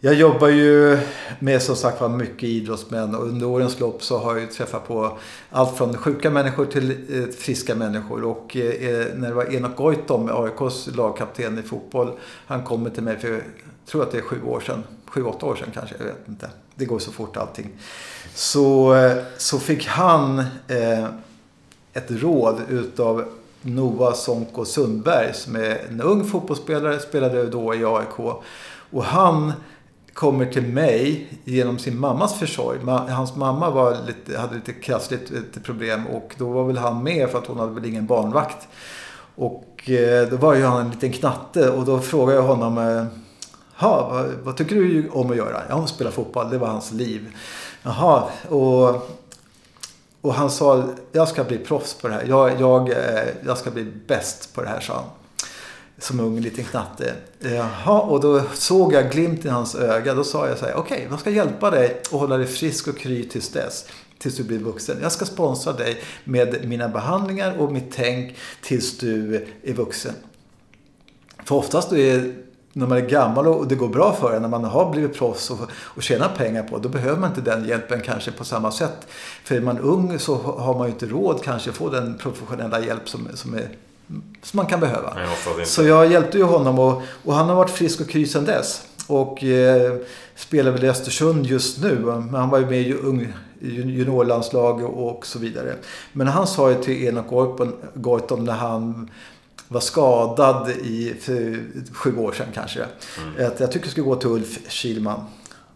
Jag 0.00 0.14
jobbar 0.14 0.48
ju 0.48 0.98
med 1.38 1.62
som 1.62 1.76
sagt 1.76 2.00
var 2.00 2.08
mycket 2.08 2.42
idrottsmän 2.48 3.14
och 3.14 3.26
under 3.26 3.46
årens 3.46 3.80
lopp 3.80 4.02
så 4.02 4.18
har 4.18 4.32
jag 4.32 4.40
ju 4.40 4.46
träffat 4.46 4.88
på 4.88 5.18
allt 5.50 5.76
från 5.78 5.96
sjuka 5.96 6.30
människor 6.30 6.66
till 6.66 6.90
eh, 6.90 7.34
friska 7.38 7.74
människor. 7.74 8.24
Och 8.24 8.56
eh, 8.56 8.64
eh, 8.64 9.06
när 9.14 9.28
det 9.28 9.34
var 9.34 9.54
Enok 9.54 9.76
Goitom, 9.76 10.30
AIKs 10.32 10.88
lagkapten 10.96 11.58
i 11.58 11.62
fotboll, 11.62 12.18
han 12.46 12.64
kom 12.64 12.90
till 12.90 13.02
mig 13.02 13.18
för, 13.18 13.28
jag 13.28 13.42
tror 13.86 14.02
att 14.02 14.12
det 14.12 14.18
är 14.18 14.22
sju 14.22 14.42
år 14.46 14.60
sedan, 14.60 14.84
sju, 15.06 15.24
åtta 15.24 15.46
år 15.46 15.56
sedan 15.56 15.68
kanske, 15.74 15.94
jag 15.98 16.04
vet 16.04 16.28
inte. 16.28 16.50
Det 16.74 16.84
går 16.84 16.98
så 16.98 17.12
fort 17.12 17.36
allting. 17.36 17.70
Så, 18.34 18.96
så 19.36 19.58
fick 19.58 19.86
han 19.86 20.38
eh, 20.68 21.04
ett 21.92 22.10
råd 22.10 22.60
utav 22.68 23.24
Noah 23.62 24.14
Sonko 24.14 24.64
Sundberg 24.64 25.34
som 25.34 25.56
är 25.56 25.86
en 25.88 26.00
ung 26.00 26.24
fotbollsspelare, 26.24 26.98
spelade 26.98 27.46
då 27.46 27.74
i 27.74 27.84
AIK. 27.84 28.18
Och 28.90 29.04
han 29.04 29.52
kommer 30.12 30.46
till 30.46 30.62
mig 30.62 31.28
genom 31.44 31.78
sin 31.78 31.98
mammas 31.98 32.38
försorg. 32.38 32.78
Hans 33.08 33.36
mamma 33.36 33.70
var 33.70 33.96
lite, 34.06 34.38
hade 34.38 34.54
lite 34.54 34.72
krassligt 34.72 35.30
lite 35.30 35.60
problem 35.60 36.06
och 36.06 36.34
då 36.38 36.48
var 36.48 36.64
väl 36.64 36.78
han 36.78 37.02
med 37.02 37.30
för 37.30 37.38
att 37.38 37.46
hon 37.46 37.58
hade 37.58 37.72
väl 37.72 37.84
ingen 37.84 38.06
barnvakt. 38.06 38.68
Och 39.36 39.90
eh, 39.90 40.28
då 40.28 40.36
var 40.36 40.54
ju 40.54 40.64
han 40.64 40.80
en 40.80 40.90
liten 40.90 41.12
knatte 41.12 41.70
och 41.70 41.84
då 41.84 41.98
frågade 41.98 42.38
jag 42.38 42.46
honom 42.46 42.78
eh, 42.78 43.04
Jaha, 43.78 44.08
vad, 44.10 44.26
vad 44.44 44.56
tycker 44.56 44.76
du 44.76 45.08
om 45.08 45.30
att 45.30 45.36
göra? 45.36 45.62
Ja, 45.68 45.86
spela 45.86 46.10
fotboll. 46.10 46.50
Det 46.50 46.58
var 46.58 46.68
hans 46.68 46.92
liv. 46.92 47.36
Jaha, 47.82 48.24
och 48.48 49.08
och 50.20 50.34
han 50.34 50.50
sa, 50.50 50.88
jag 51.12 51.28
ska 51.28 51.44
bli 51.44 51.58
proffs 51.58 51.94
på 51.94 52.08
det 52.08 52.14
här. 52.14 52.24
Jag, 52.28 52.60
jag, 52.60 52.90
eh, 52.90 53.28
jag 53.46 53.58
ska 53.58 53.70
bli 53.70 53.84
bäst 54.06 54.54
på 54.54 54.62
det 54.62 54.68
här, 54.68 54.80
sa 54.80 54.94
han. 54.94 55.04
Som 55.98 56.20
ung 56.20 56.40
liten 56.40 56.64
knatte. 56.64 57.14
Jaha, 57.38 58.00
och 58.00 58.20
då 58.20 58.42
såg 58.54 58.92
jag 58.92 59.10
glimt 59.10 59.44
i 59.44 59.48
hans 59.48 59.74
öga. 59.74 60.14
Då 60.14 60.24
sa 60.24 60.48
jag 60.48 60.58
så 60.58 60.64
här, 60.64 60.74
okej, 60.74 60.96
okay, 60.96 61.06
jag 61.10 61.20
ska 61.20 61.30
hjälpa 61.30 61.70
dig 61.70 62.00
att 62.02 62.20
hålla 62.20 62.36
dig 62.36 62.46
frisk 62.46 62.88
och 62.88 62.98
kry 62.98 63.28
tills 63.28 63.48
dess. 63.48 63.86
Tills 64.18 64.36
du 64.36 64.44
blir 64.44 64.58
vuxen. 64.58 64.98
Jag 65.02 65.12
ska 65.12 65.24
sponsra 65.24 65.72
dig 65.72 66.02
med 66.24 66.68
mina 66.68 66.88
behandlingar 66.88 67.58
och 67.58 67.72
mitt 67.72 67.92
tänk 67.92 68.36
tills 68.62 68.98
du 68.98 69.46
är 69.62 69.74
vuxen. 69.74 70.14
För 71.44 71.54
oftast 71.54 71.92
är 71.92 72.34
när 72.72 72.86
man 72.86 72.98
är 72.98 73.02
gammal 73.02 73.46
och 73.46 73.68
det 73.68 73.74
går 73.74 73.88
bra 73.88 74.12
för 74.12 74.36
en, 74.36 74.42
när 74.42 74.48
man 74.48 74.64
har 74.64 74.90
blivit 74.90 75.14
proffs 75.14 75.50
och, 75.50 75.58
och 75.72 76.02
tjänar 76.02 76.28
pengar 76.36 76.62
på, 76.62 76.78
då 76.78 76.88
behöver 76.88 77.20
man 77.20 77.30
inte 77.30 77.40
den 77.40 77.68
hjälpen 77.68 78.00
kanske 78.00 78.32
på 78.32 78.44
samma 78.44 78.70
sätt. 78.72 79.06
För 79.44 79.54
är 79.54 79.60
man 79.60 79.78
ung 79.78 80.18
så 80.18 80.34
har 80.36 80.78
man 80.78 80.86
ju 80.86 80.92
inte 80.92 81.06
råd 81.06 81.42
kanske 81.42 81.70
att 81.70 81.76
få 81.76 81.88
den 81.88 82.18
professionella 82.18 82.80
hjälp 82.80 83.08
som, 83.08 83.28
som, 83.34 83.54
är, 83.54 83.68
som 84.42 84.56
man 84.56 84.66
kan 84.66 84.80
behöva. 84.80 85.16
Så 85.64 85.84
jag 85.84 86.12
hjälpte 86.12 86.38
ju 86.38 86.44
honom 86.44 86.78
och, 86.78 87.02
och 87.24 87.34
han 87.34 87.48
har 87.48 87.56
varit 87.56 87.70
frisk 87.70 88.00
och 88.00 88.08
kry 88.08 88.26
sedan 88.26 88.44
dess. 88.44 88.82
Och 89.06 89.44
eh, 89.44 89.96
spelar 90.36 90.70
väl 90.70 90.84
i 90.84 90.88
Östersund 90.88 91.46
just 91.46 91.82
nu. 91.82 91.98
Men 91.98 92.34
han 92.34 92.50
var 92.50 92.58
ju 92.58 92.66
med 92.66 92.80
i 92.80 92.92
ung, 92.94 93.32
juniorlandslag 93.60 94.84
och 94.84 95.26
så 95.26 95.38
vidare. 95.38 95.74
Men 96.12 96.26
han 96.26 96.46
sa 96.46 96.70
ju 96.70 96.82
till 96.82 97.08
Enok 97.08 97.50
Goitom 97.94 98.44
när 98.44 98.52
han 98.52 99.10
var 99.72 99.80
skadad 99.80 100.70
i 100.70 101.14
för 101.20 101.64
sju 101.92 102.16
år 102.16 102.32
sedan 102.32 102.46
kanske. 102.54 102.80
Mm. 103.18 103.46
Att 103.46 103.60
jag 103.60 103.72
tycker 103.72 103.86
jag 103.86 103.92
ska 103.92 104.02
gå 104.02 104.16
till 104.16 104.28
Ulf 104.28 104.58
Kilman. 104.68 105.20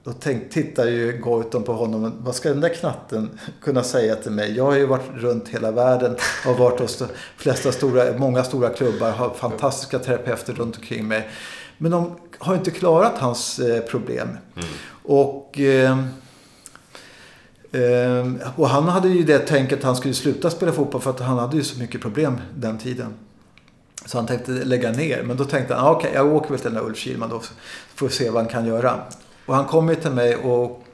Då 0.04 0.12
tänk, 0.12 0.50
tittar 0.50 0.87
ju 0.87 1.18
Goitom 1.18 1.62
på 1.62 1.72
honom. 1.72 2.12
Vad 2.18 2.35
ska 2.35 2.48
den 2.48 2.61
där 2.61 2.74
knatten 2.74 3.38
kunna 3.62 3.83
säga 3.83 4.16
till 4.16 4.30
mig? 4.30 4.57
Jag 4.57 4.64
har 4.64 4.76
ju 4.76 4.87
varit 4.87 5.11
runt 5.14 5.48
hela 5.48 5.70
världen 5.70 6.16
och 6.46 6.59
varit 6.59 6.80
hos 6.80 6.96
de 6.98 7.07
flesta 7.37 7.72
stora, 7.72 8.18
många 8.18 8.44
stora 8.44 8.70
klubbar. 8.70 9.11
Har 9.11 9.30
fantastiska 9.30 9.98
terapeuter 9.98 10.52
runt 10.52 10.76
omkring 10.76 11.09
mig. 11.09 11.30
Men 11.78 11.90
de 11.90 12.16
har 12.38 12.54
inte 12.54 12.70
klarat 12.70 13.18
hans 13.18 13.59
eh, 13.59 13.83
problem. 13.83 14.28
Mm. 14.28 14.68
Och, 15.02 15.61
eh, 15.61 15.98
eh, 17.72 18.33
och 18.57 18.68
han 18.68 18.88
hade 18.88 19.09
ju 19.09 19.22
det 19.22 19.38
tänket 19.38 19.78
att 19.78 19.85
han 19.85 19.96
skulle 19.96 20.14
sluta 20.14 20.50
spela 20.50 20.72
fotboll 20.72 21.00
för 21.00 21.11
att 21.11 21.20
han 21.20 21.38
hade 21.38 21.57
ju 21.57 21.64
så 21.64 21.78
mycket 21.78 22.00
problem 22.00 22.40
den 22.57 22.78
tiden. 22.78 23.14
Så 24.06 24.18
han 24.18 24.26
tänkte 24.26 24.50
lägga 24.50 24.90
ner. 24.90 25.22
Men 25.22 25.36
då 25.36 25.44
tänkte 25.44 25.74
han, 25.74 25.86
ah, 25.86 25.90
okej 25.90 26.10
okay, 26.10 26.22
jag 26.22 26.34
åker 26.34 26.50
väl 26.50 26.58
till 26.58 26.70
den 26.72 26.82
där 26.82 26.88
Ulf 26.88 26.98
Kilman 26.98 27.28
då. 27.30 27.42
Får 27.94 28.08
se 28.08 28.30
vad 28.30 28.42
han 28.42 28.52
kan 28.52 28.66
göra. 28.66 29.00
Och 29.46 29.54
han 29.54 29.64
kom 29.64 29.88
ju 29.88 29.94
till 29.94 30.10
mig 30.10 30.36
och 30.36 30.84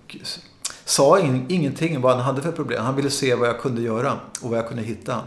sa 0.84 1.18
in, 1.18 1.46
ingenting 1.48 2.00
vad 2.00 2.16
han 2.16 2.20
hade 2.20 2.42
för 2.42 2.52
problem. 2.52 2.84
Han 2.84 2.96
ville 2.96 3.10
se 3.10 3.34
vad 3.34 3.48
jag 3.48 3.60
kunde 3.60 3.82
göra 3.82 4.12
och 4.42 4.50
vad 4.50 4.58
jag 4.58 4.68
kunde 4.68 4.82
hitta. 4.82 5.22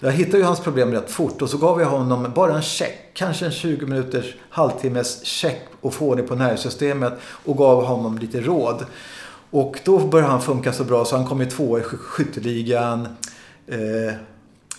Jag 0.00 0.12
hittade 0.12 0.38
ju 0.38 0.44
hans 0.44 0.60
problem 0.60 0.92
rätt 0.92 1.10
fort 1.10 1.42
och 1.42 1.50
så 1.50 1.58
gav 1.58 1.80
jag 1.80 1.88
honom 1.88 2.32
bara 2.34 2.54
en 2.54 2.62
check. 2.62 3.10
Kanske 3.14 3.46
en 3.46 3.52
20 3.52 3.86
minuters, 3.86 4.34
halvtimmes 4.50 5.24
check 5.24 5.60
och 5.80 5.94
få 5.94 6.08
ordning 6.08 6.26
på 6.26 6.34
nervsystemet 6.34 7.12
och 7.44 7.56
gav 7.56 7.84
honom 7.84 8.18
lite 8.18 8.40
råd. 8.40 8.84
Och 9.50 9.80
då 9.84 9.98
började 9.98 10.30
han 10.30 10.42
funka 10.42 10.72
så 10.72 10.84
bra 10.84 11.04
så 11.04 11.16
han 11.16 11.26
kom 11.26 11.42
i 11.42 11.46
två 11.46 11.78
i 11.78 11.82
skytteligan. 11.82 13.08
Eh, 13.66 14.14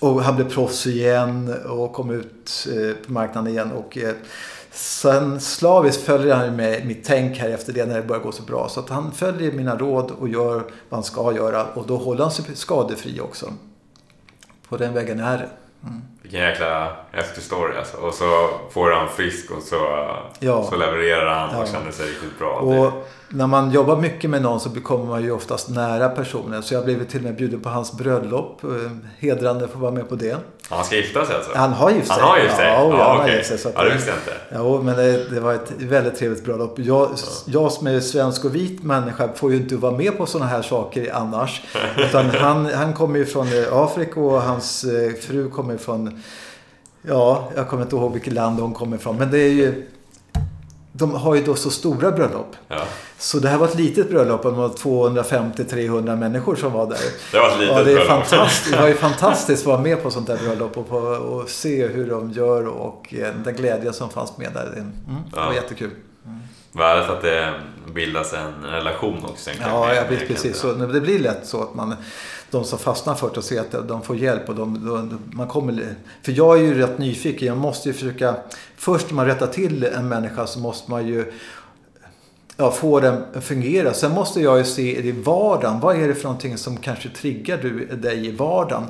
och 0.03 0.23
han 0.23 0.35
blev 0.35 0.49
proffs 0.49 0.87
igen 0.87 1.53
och 1.69 1.93
kom 1.93 2.11
ut 2.11 2.67
eh, 2.71 3.05
på 3.05 3.11
marknaden 3.11 3.51
igen. 3.51 3.71
Och, 3.71 3.97
eh, 3.97 4.13
sen 4.71 5.41
slaviskt 5.41 6.03
följer 6.03 6.35
han 6.35 6.55
med 6.55 6.85
mitt 6.85 7.03
tänk 7.03 7.37
här 7.37 7.49
efter 7.49 7.73
det 7.73 7.85
när 7.85 7.95
det 7.95 8.07
börjar 8.07 8.23
gå 8.23 8.31
så 8.31 8.43
bra. 8.43 8.69
Så 8.69 8.79
att 8.79 8.89
han 8.89 9.11
följer 9.11 9.51
mina 9.51 9.77
råd 9.77 10.11
och 10.11 10.29
gör 10.29 10.55
vad 10.89 10.97
han 10.97 11.03
ska 11.03 11.33
göra. 11.33 11.65
Och 11.65 11.87
då 11.87 11.97
håller 11.97 12.21
han 12.21 12.31
sig 12.31 12.45
skadefri 12.53 13.19
också. 13.19 13.53
På 14.69 14.77
den 14.77 14.93
vägen 14.93 15.19
är 15.19 15.37
det. 15.37 15.49
Mm. 15.87 16.01
Vilken 16.23 16.41
jäkla 16.41 16.95
häftig 17.11 17.43
story 17.43 17.77
alltså. 17.77 17.97
Och 17.97 18.13
så 18.13 18.49
får 18.71 18.91
han 18.91 19.09
frisk 19.09 19.51
och 19.51 19.63
så, 19.63 20.09
ja. 20.39 20.63
så 20.69 20.75
levererar 20.75 21.35
han 21.35 21.55
och 21.55 21.67
ja. 21.67 21.71
känner 21.71 21.91
sig 21.91 22.05
riktigt 22.05 22.39
bra. 22.39 22.55
Och 22.55 23.07
när 23.27 23.47
man 23.47 23.71
jobbar 23.71 23.97
mycket 23.97 24.29
med 24.29 24.41
någon 24.41 24.59
så 24.59 24.69
kommer 24.69 25.05
man 25.05 25.23
ju 25.23 25.31
oftast 25.31 25.69
nära 25.69 26.09
personen. 26.09 26.63
Så 26.63 26.73
jag 26.73 26.85
blev 26.85 27.07
till 27.07 27.19
och 27.19 27.23
med 27.23 27.35
bjuden 27.35 27.59
på 27.59 27.69
hans 27.69 27.97
bröllop. 27.97 28.63
Eh, 28.63 28.69
hedrande 29.19 29.65
att 29.65 29.71
få 29.71 29.79
vara 29.79 29.91
med 29.91 30.09
på 30.09 30.15
det. 30.15 30.37
Han 30.69 30.85
ska 30.85 30.95
gifta 30.95 31.25
sig 31.25 31.35
alltså? 31.35 31.51
Han 31.55 31.73
har 31.73 31.91
gift 31.91 32.07
sig. 32.07 32.15
Han 32.19 32.29
har 32.29 32.37
gift 32.37 32.55
sig? 32.55 32.65
Ja, 32.65 32.89
ja, 32.89 32.97
ja, 32.97 33.09
han 33.09 33.21
okay. 33.21 33.35
gift 33.35 33.47
sig. 33.47 33.57
Så 33.57 33.69
ja, 33.75 33.83
det 33.83 33.93
visste 33.93 34.09
jag 34.09 34.17
inte. 34.17 34.33
Ja, 34.49 34.81
men 34.81 34.95
det, 34.95 35.29
det, 35.29 35.39
var 35.39 35.53
ett 35.53 35.71
väldigt 35.77 36.19
trevligt 36.19 36.45
bröllop. 36.45 36.79
Jag, 36.79 36.85
ja. 36.85 37.17
jag 37.45 37.71
som 37.71 37.87
är 37.87 37.99
svensk 37.99 38.45
och 38.45 38.55
vit 38.55 38.83
människa 38.83 39.29
får 39.35 39.51
ju 39.51 39.57
inte 39.57 39.75
vara 39.75 39.91
med 39.91 40.17
på 40.17 40.25
sådana 40.25 40.49
här 40.49 40.61
saker 40.61 41.11
annars. 41.13 41.61
Utan 41.97 42.29
han, 42.39 42.65
han 42.65 42.93
kommer 42.93 43.19
ju 43.19 43.25
från 43.25 43.47
Afrika 43.71 44.19
och 44.19 44.41
hans 44.41 44.83
eh, 44.83 45.13
fru 45.13 45.49
kommer 45.49 45.77
från 45.77 46.12
Ja, 47.01 47.51
jag 47.55 47.67
kommer 47.67 47.83
inte 47.83 47.95
ihåg 47.95 48.13
vilket 48.13 48.33
land 48.33 48.59
hon 48.59 48.73
kommer 48.73 48.97
ifrån. 48.97 49.17
Men 49.17 49.31
det 49.31 49.39
är 49.39 49.49
ju... 49.49 49.89
De 50.95 51.11
har 51.11 51.35
ju 51.35 51.43
då 51.43 51.55
så 51.55 51.69
stora 51.69 52.11
bröllop. 52.11 52.55
Ja. 52.67 52.83
Så 53.17 53.39
det 53.39 53.49
här 53.49 53.57
var 53.57 53.67
ett 53.67 53.75
litet 53.75 54.09
bröllop. 54.09 54.43
Det 54.43 54.49
var 54.49 54.69
250-300 54.69 56.15
människor 56.15 56.55
som 56.55 56.71
var 56.71 56.89
där. 56.89 56.97
Det 57.31 57.39
var 57.39 57.49
ett 57.49 57.59
litet 57.59 57.75
ja, 57.75 57.83
det, 57.83 57.91
är 57.91 57.95
bröllop. 57.95 58.25
fantastiskt, 58.25 58.71
det 58.71 58.81
var 58.81 58.87
ju 58.87 58.95
fantastiskt 59.09 59.61
att 59.61 59.67
vara 59.67 59.81
med 59.81 60.03
på 60.03 60.11
sånt 60.11 60.27
där 60.27 60.37
bröllop 60.37 60.77
och, 60.77 60.89
på, 60.89 60.97
och 60.97 61.49
se 61.49 61.87
hur 61.87 62.09
de 62.09 62.31
gör 62.31 62.67
och 62.67 63.13
eh, 63.13 63.33
den 63.43 63.55
glädje 63.55 63.93
som 63.93 64.09
fanns 64.09 64.37
med 64.37 64.53
där. 64.53 64.73
Mm, 64.73 64.91
det 65.31 65.39
var 65.39 65.53
jättekul. 65.53 65.91
Mm. 66.25 66.39
Värdet 66.71 67.09
att 67.09 67.21
det 67.21 67.53
bildas 67.93 68.33
en 68.33 68.71
relation 68.71 69.25
också. 69.25 69.49
Ja, 69.61 69.93
ja 69.93 70.03
precis. 70.27 70.57
Så, 70.57 70.73
det 70.73 71.01
blir 71.01 71.19
lätt 71.19 71.47
så 71.47 71.63
att 71.63 71.75
man 71.75 71.95
de 72.53 72.63
som 72.63 72.79
fastnar 72.79 73.15
för 73.15 73.29
det 73.29 73.37
och 73.37 73.43
ser 73.43 73.59
att 73.59 73.87
de 73.87 74.01
får 74.01 74.17
hjälp. 74.17 74.49
Och 74.49 74.55
de, 74.55 74.85
de, 74.85 75.19
man 75.31 75.47
kommer, 75.47 75.95
för 76.21 76.31
jag 76.31 76.57
är 76.57 76.61
ju 76.61 76.73
rätt 76.73 76.97
nyfiken. 76.97 77.47
Jag 77.47 77.57
måste 77.57 77.89
ju 77.89 77.93
försöka... 77.93 78.35
Först 78.77 79.09
när 79.09 79.15
man 79.15 79.25
rättar 79.25 79.47
till 79.47 79.83
en 79.83 80.07
människa 80.07 80.47
så 80.47 80.59
måste 80.59 80.91
man 80.91 81.07
ju 81.07 81.33
ja, 82.57 82.71
få 82.71 82.99
den 82.99 83.23
att 83.33 83.43
fungera. 83.43 83.93
Sen 83.93 84.11
måste 84.11 84.41
jag 84.41 84.57
ju 84.57 84.63
se 84.63 85.07
i 85.07 85.11
vardagen. 85.11 85.79
Vad 85.79 86.01
är 86.01 86.07
det 86.07 86.15
för 86.15 86.23
någonting 86.23 86.57
som 86.57 86.77
kanske 86.77 87.09
triggar 87.09 87.59
du, 87.61 87.85
dig 87.85 88.27
i 88.27 88.31
vardagen? 88.31 88.83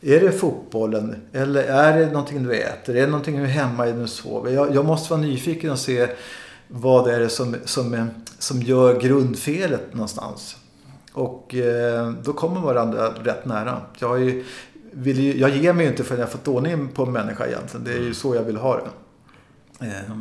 Är 0.00 0.20
det 0.20 0.32
fotbollen? 0.32 1.16
Eller 1.32 1.62
är 1.62 1.98
det 1.98 2.06
någonting 2.06 2.42
du 2.42 2.54
äter? 2.54 2.96
Är 2.96 3.00
det 3.00 3.06
någonting 3.06 3.36
du 3.36 3.42
är 3.42 3.46
hemma 3.46 3.88
i 3.88 3.92
när 3.92 4.00
du 4.00 4.08
sover? 4.08 4.52
Jag, 4.52 4.74
jag 4.74 4.84
måste 4.84 5.10
vara 5.10 5.20
nyfiken 5.20 5.70
och 5.70 5.78
se 5.78 6.08
vad 6.68 7.08
är 7.10 7.20
det 7.20 7.28
som, 7.28 7.56
som, 7.64 8.10
som 8.38 8.62
gör 8.62 9.00
grundfelet 9.00 9.94
någonstans. 9.94 10.56
Och 11.18 11.54
eh, 11.54 12.12
då 12.24 12.32
kommer 12.32 12.60
varandra 12.60 13.08
rätt 13.08 13.44
nära. 13.44 13.80
Jag, 13.98 14.22
är, 14.22 14.42
vill 14.92 15.20
ju, 15.20 15.38
jag 15.38 15.50
ger 15.50 15.72
mig 15.72 15.84
ju 15.84 15.90
inte 15.90 16.04
förrän 16.04 16.20
jag 16.20 16.30
fått 16.30 16.48
ordning 16.48 16.88
på 16.88 17.02
en 17.02 17.12
människa 17.12 17.46
egentligen. 17.46 17.84
Det 17.84 17.92
är 17.92 18.00
ju 18.00 18.14
så 18.14 18.34
jag 18.34 18.42
vill 18.42 18.56
ha 18.56 18.76
det. 18.76 19.86
Eh, 19.86 20.16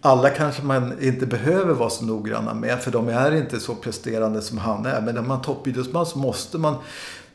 alla 0.00 0.30
kanske 0.30 0.62
man 0.62 1.02
inte 1.02 1.26
behöver 1.26 1.74
vara 1.74 1.90
så 1.90 2.04
noggranna 2.04 2.54
med. 2.54 2.82
För 2.82 2.90
de 2.90 3.08
är 3.08 3.34
inte 3.34 3.60
så 3.60 3.74
presterande 3.74 4.42
som 4.42 4.58
han 4.58 4.86
är. 4.86 5.00
Men 5.00 5.14
när 5.14 5.22
man 5.22 5.38
är 5.38 5.44
toppidrottsman 5.44 6.06
så 6.06 6.18
måste 6.18 6.58
man 6.58 6.74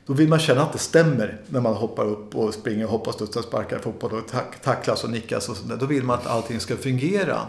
då 0.06 0.14
vill 0.14 0.30
man 0.30 0.40
känna 0.40 0.62
att 0.62 0.74
det 0.74 0.80
stämmer 0.80 1.42
när 1.48 1.62
man 1.62 1.74
hoppar 1.74 2.06
upp 2.06 2.36
och 2.36 2.54
springer, 2.54 2.86
hoppar, 2.86 3.12
studsar, 3.12 3.42
sparkar 3.42 3.80
fotboll 3.80 4.12
och 4.12 4.32
tacklas 4.64 5.04
och 5.04 5.10
nickas 5.10 5.50
och 5.50 5.58
sådär. 5.58 5.78
Då 5.80 5.86
vill 5.86 6.04
man 6.04 6.20
att 6.20 6.28
allting 6.28 6.60
ska 6.60 6.76
fungera. 6.76 7.40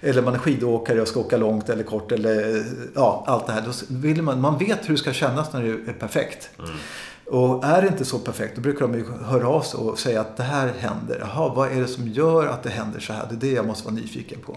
Eller 0.00 0.22
man 0.22 0.34
är 0.34 0.38
skidåkare 0.38 1.02
och 1.02 1.08
ska 1.08 1.20
åka 1.20 1.36
långt 1.36 1.68
eller 1.68 1.84
kort 1.84 2.12
eller 2.12 2.64
ja, 2.94 3.24
allt 3.26 3.46
det 3.46 3.52
här. 3.52 3.62
Då 3.66 3.72
vill 3.88 4.22
man, 4.22 4.40
man 4.40 4.58
vet 4.58 4.88
hur 4.88 4.94
det 4.94 5.00
ska 5.00 5.12
kännas 5.12 5.52
när 5.52 5.62
det 5.62 5.70
är 5.70 5.92
perfekt. 5.92 6.50
Mm. 6.58 6.70
Och 7.26 7.64
är 7.64 7.82
det 7.82 7.88
inte 7.88 8.04
så 8.04 8.18
perfekt 8.18 8.56
då 8.56 8.60
brukar 8.60 8.80
de 8.80 8.94
ju 8.94 9.04
höra 9.24 9.48
av 9.48 9.60
sig 9.60 9.80
och 9.80 9.98
säga 9.98 10.20
att 10.20 10.36
det 10.36 10.42
här 10.42 10.72
händer. 10.78 11.18
Jaha, 11.20 11.54
vad 11.54 11.72
är 11.72 11.80
det 11.80 11.88
som 11.88 12.08
gör 12.08 12.46
att 12.46 12.62
det 12.62 12.70
händer 12.70 13.00
så 13.00 13.12
här? 13.12 13.26
Det 13.30 13.34
är 13.34 13.50
det 13.50 13.56
jag 13.56 13.66
måste 13.66 13.84
vara 13.84 13.94
nyfiken 13.94 14.38
på. 14.40 14.56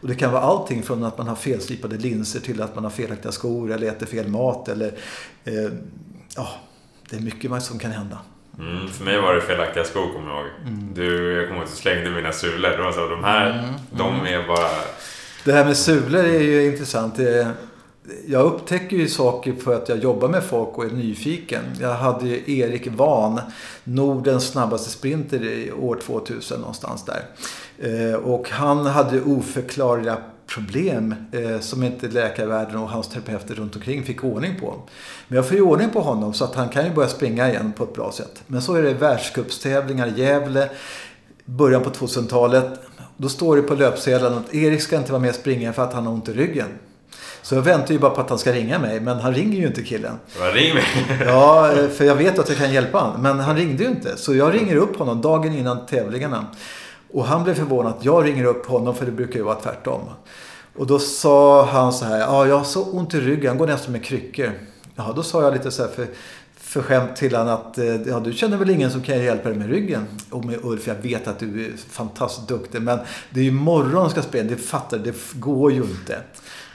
Och 0.00 0.08
det 0.08 0.14
kan 0.14 0.32
vara 0.32 0.42
allting 0.42 0.82
från 0.82 1.04
att 1.04 1.18
man 1.18 1.28
har 1.28 1.36
felslipade 1.36 1.96
linser 1.96 2.40
till 2.40 2.62
att 2.62 2.74
man 2.74 2.84
har 2.84 2.90
felaktiga 2.90 3.32
skor 3.32 3.72
eller 3.72 3.86
äter 3.86 4.06
fel 4.06 4.28
mat. 4.28 4.68
Eller, 4.68 4.98
eh, 5.44 5.72
ja, 6.36 6.48
det 7.10 7.16
är 7.16 7.20
mycket 7.20 7.62
som 7.62 7.78
kan 7.78 7.90
hända. 7.90 8.18
Mm, 8.58 8.88
för 8.88 9.04
mig 9.04 9.20
var 9.20 9.34
det 9.34 9.40
felaktiga 9.40 9.84
skor 9.84 10.12
kommer 10.12 10.30
jag 10.30 10.40
ihåg. 10.40 10.50
Mm. 10.66 10.94
Du, 10.94 11.32
jag 11.32 11.44
kommer 11.48 11.60
ihåg 11.60 11.64
att 11.64 11.70
du 11.70 11.76
slängde 11.76 12.10
mina 12.10 12.32
sulor. 12.32 12.78
Var 12.78 12.92
så, 12.92 13.08
de 13.08 13.24
här, 13.24 13.50
mm. 13.50 13.74
de 13.90 14.14
mm. 14.14 14.26
är 14.26 14.48
bara... 14.48 14.68
Det 15.44 15.52
här 15.52 15.64
med 15.64 15.76
sulor 15.76 16.24
är 16.24 16.40
ju 16.40 16.66
intressant. 16.66 17.18
Jag 18.26 18.44
upptäcker 18.44 18.96
ju 18.96 19.08
saker 19.08 19.52
för 19.52 19.74
att 19.74 19.88
jag 19.88 19.98
jobbar 19.98 20.28
med 20.28 20.44
folk 20.44 20.78
och 20.78 20.84
är 20.84 20.90
nyfiken. 20.90 21.64
Jag 21.80 21.94
hade 21.94 22.28
ju 22.28 22.58
Erik 22.58 22.88
Van, 22.90 23.40
Nordens 23.84 24.48
snabbaste 24.48 24.90
sprinter 24.90 25.44
i 25.44 25.72
år 25.72 26.00
2000 26.02 26.60
någonstans 26.60 27.04
där. 27.04 27.22
Eh, 27.78 28.14
och 28.14 28.50
han 28.50 28.86
hade 28.86 29.22
oförklarliga 29.22 30.16
problem 30.46 31.14
eh, 31.32 31.60
som 31.60 31.82
inte 31.82 32.08
läkarvärlden 32.08 32.76
och 32.76 32.88
hans 32.88 33.08
terapeuter 33.08 33.54
runt 33.54 33.76
omkring 33.76 34.02
fick 34.02 34.24
ordning 34.24 34.60
på. 34.60 34.82
Men 35.28 35.36
jag 35.36 35.48
får 35.48 35.56
ju 35.56 35.62
ordning 35.62 35.90
på 35.90 36.00
honom 36.00 36.34
så 36.34 36.44
att 36.44 36.54
han 36.54 36.68
kan 36.68 36.84
ju 36.84 36.90
börja 36.90 37.08
springa 37.08 37.48
igen 37.48 37.72
på 37.76 37.84
ett 37.84 37.94
bra 37.94 38.12
sätt. 38.12 38.42
Men 38.46 38.62
så 38.62 38.74
är 38.74 38.82
det 38.82 38.94
världscupstävlingar 38.94 40.06
i 40.06 40.20
Gävle, 40.20 40.70
början 41.44 41.82
på 41.82 41.90
2000-talet. 41.90 42.80
Då 43.16 43.28
står 43.28 43.56
det 43.56 43.62
på 43.62 43.74
löpsedeln 43.74 44.34
att 44.34 44.54
Erik 44.54 44.82
ska 44.82 44.96
inte 44.96 45.12
vara 45.12 45.22
med 45.22 45.30
och 45.30 45.36
springa 45.36 45.72
för 45.72 45.82
att 45.82 45.92
han 45.92 46.06
har 46.06 46.12
ont 46.12 46.28
i 46.28 46.32
ryggen. 46.32 46.68
Så 47.42 47.54
jag 47.54 47.62
väntar 47.62 47.92
ju 47.92 47.98
bara 47.98 48.10
på 48.10 48.20
att 48.20 48.30
han 48.30 48.38
ska 48.38 48.52
ringa 48.52 48.78
mig, 48.78 49.00
men 49.00 49.18
han 49.18 49.34
ringer 49.34 49.58
ju 49.58 49.66
inte 49.66 49.82
killen. 49.82 50.18
ring 50.54 50.74
mig! 50.74 50.84
ja, 51.26 51.74
för 51.94 52.04
jag 52.04 52.14
vet 52.14 52.38
att 52.38 52.48
jag 52.48 52.58
kan 52.58 52.72
hjälpa 52.72 52.98
honom. 52.98 53.22
Men 53.22 53.40
han 53.40 53.56
ringde 53.56 53.84
ju 53.84 53.90
inte. 53.90 54.16
Så 54.16 54.34
jag 54.34 54.54
ringer 54.54 54.76
upp 54.76 54.96
honom 54.96 55.20
dagen 55.20 55.52
innan 55.52 55.86
tävlingarna. 55.86 56.46
Och 57.12 57.24
han 57.24 57.44
blev 57.44 57.54
förvånad 57.54 57.92
att 57.92 58.04
jag 58.04 58.24
ringer 58.24 58.44
upp 58.44 58.66
honom, 58.66 58.94
för 58.94 59.06
det 59.06 59.12
brukar 59.12 59.38
ju 59.38 59.42
vara 59.42 59.60
tvärtom. 59.60 60.00
Och 60.76 60.86
då 60.86 60.98
sa 60.98 61.64
han 61.64 61.92
så 61.92 62.04
här, 62.04 62.20
ja 62.20 62.46
jag 62.46 62.58
har 62.58 62.64
så 62.64 62.84
ont 62.84 63.14
i 63.14 63.20
ryggen, 63.20 63.48
han 63.48 63.58
går 63.58 63.66
nästan 63.66 63.92
med 63.92 64.04
kryckor. 64.04 64.52
Ja, 64.96 65.12
då 65.16 65.22
sa 65.22 65.42
jag 65.42 65.52
lite 65.52 65.70
så 65.70 65.82
här 65.82 65.90
för, 65.90 66.06
för 66.56 66.82
skämt 66.82 67.16
till 67.16 67.36
honom 67.36 67.54
att, 67.54 67.78
eh, 67.78 67.84
ja 67.86 68.20
du 68.20 68.32
känner 68.32 68.56
väl 68.56 68.70
ingen 68.70 68.90
som 68.90 69.02
kan 69.02 69.18
hjälpa 69.18 69.48
dig 69.48 69.58
med 69.58 69.68
ryggen? 69.68 70.06
Och 70.30 70.44
med 70.44 70.58
Ulf, 70.62 70.86
jag 70.86 70.94
vet 70.94 71.28
att 71.28 71.38
du 71.38 71.64
är 71.64 71.72
fantastiskt 71.90 72.48
duktig, 72.48 72.82
men 72.82 72.98
det 73.30 73.40
är 73.40 73.44
ju 73.44 73.50
morgon 73.50 74.10
ska 74.10 74.22
spela, 74.22 74.48
det 74.48 74.56
fattar 74.56 74.98
det 74.98 75.14
går 75.34 75.72
ju 75.72 75.82
inte. 75.82 76.20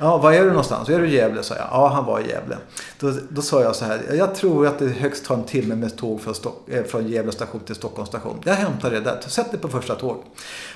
Ja, 0.03 0.17
var 0.17 0.33
är 0.33 0.41
du 0.41 0.47
någonstans? 0.47 0.89
Är 0.89 0.99
du 0.99 1.07
i 1.07 1.15
Gävle? 1.15 1.43
sa 1.43 1.55
jag. 1.55 1.67
Ja, 1.71 1.87
han 1.87 2.05
var 2.05 2.19
i 2.19 2.29
Gävle. 2.29 2.57
Då, 2.99 3.13
då 3.29 3.41
sa 3.41 3.61
jag 3.61 3.75
så 3.75 3.85
här. 3.85 4.01
Jag 4.13 4.35
tror 4.35 4.67
att 4.67 4.79
det 4.79 4.87
högst 4.87 5.25
tar 5.25 5.35
en 5.35 5.43
timme 5.43 5.75
med 5.75 5.97
tåg 5.97 6.21
från, 6.21 6.35
Stock, 6.35 6.69
eh, 6.69 6.83
från 6.83 7.07
Gävle 7.07 7.31
station 7.31 7.61
till 7.61 7.75
Stockholms 7.75 8.09
station. 8.09 8.41
Jag 8.43 8.53
hämtar 8.53 8.91
det 8.91 8.99
där. 8.99 9.19
Sätt 9.27 9.51
dig 9.51 9.59
på 9.59 9.67
första 9.67 9.95
tåg. 9.95 10.17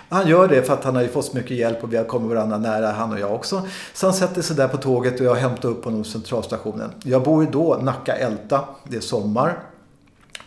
Han 0.09 0.27
gör 0.27 0.47
det 0.47 0.63
för 0.63 0.73
att 0.73 0.83
han 0.83 0.95
har 0.95 1.01
ju 1.01 1.07
fått 1.07 1.25
så 1.25 1.37
mycket 1.37 1.57
hjälp 1.57 1.83
och 1.83 1.93
vi 1.93 1.97
har 1.97 2.03
kommit 2.03 2.29
varandra 2.29 2.57
nära, 2.57 2.91
han 2.91 3.13
och 3.13 3.19
jag 3.19 3.33
också. 3.33 3.67
Så 3.93 4.07
han 4.07 4.13
sätter 4.13 4.41
sig 4.41 4.55
där 4.55 4.67
på 4.67 4.77
tåget 4.77 5.19
och 5.19 5.25
jag 5.25 5.35
hämtar 5.35 5.69
upp 5.69 5.85
honom 5.85 6.03
på 6.03 6.09
centralstationen. 6.09 6.91
Jag 7.03 7.23
bor 7.23 7.43
ju 7.43 7.51
då 7.51 7.79
Nacka 7.81 8.15
Älta. 8.15 8.61
Det 8.83 8.97
är 8.97 9.01
sommar. 9.01 9.59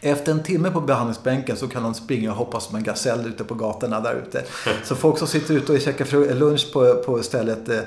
Efter 0.01 0.33
en 0.33 0.43
timme 0.43 0.71
på 0.71 0.81
behandlingsbänken 0.81 1.57
så 1.57 1.69
kan 1.69 1.83
de 1.83 1.95
springa 1.95 2.31
och 2.31 2.37
hoppa 2.37 2.61
som 2.61 2.77
en 2.77 2.83
gasell 2.83 3.27
ute 3.27 3.45
på 3.45 3.55
gatorna 3.55 4.01
där 4.01 4.15
ute. 4.15 4.45
Så 4.85 4.95
folk 4.95 5.19
som 5.19 5.29
sitter 5.29 5.55
ute 5.55 5.73
och 5.73 5.81
käkar 5.81 6.35
lunch 6.35 6.73
på, 6.73 6.95
på 6.95 7.23
stället 7.23 7.69
eh, 7.69 7.79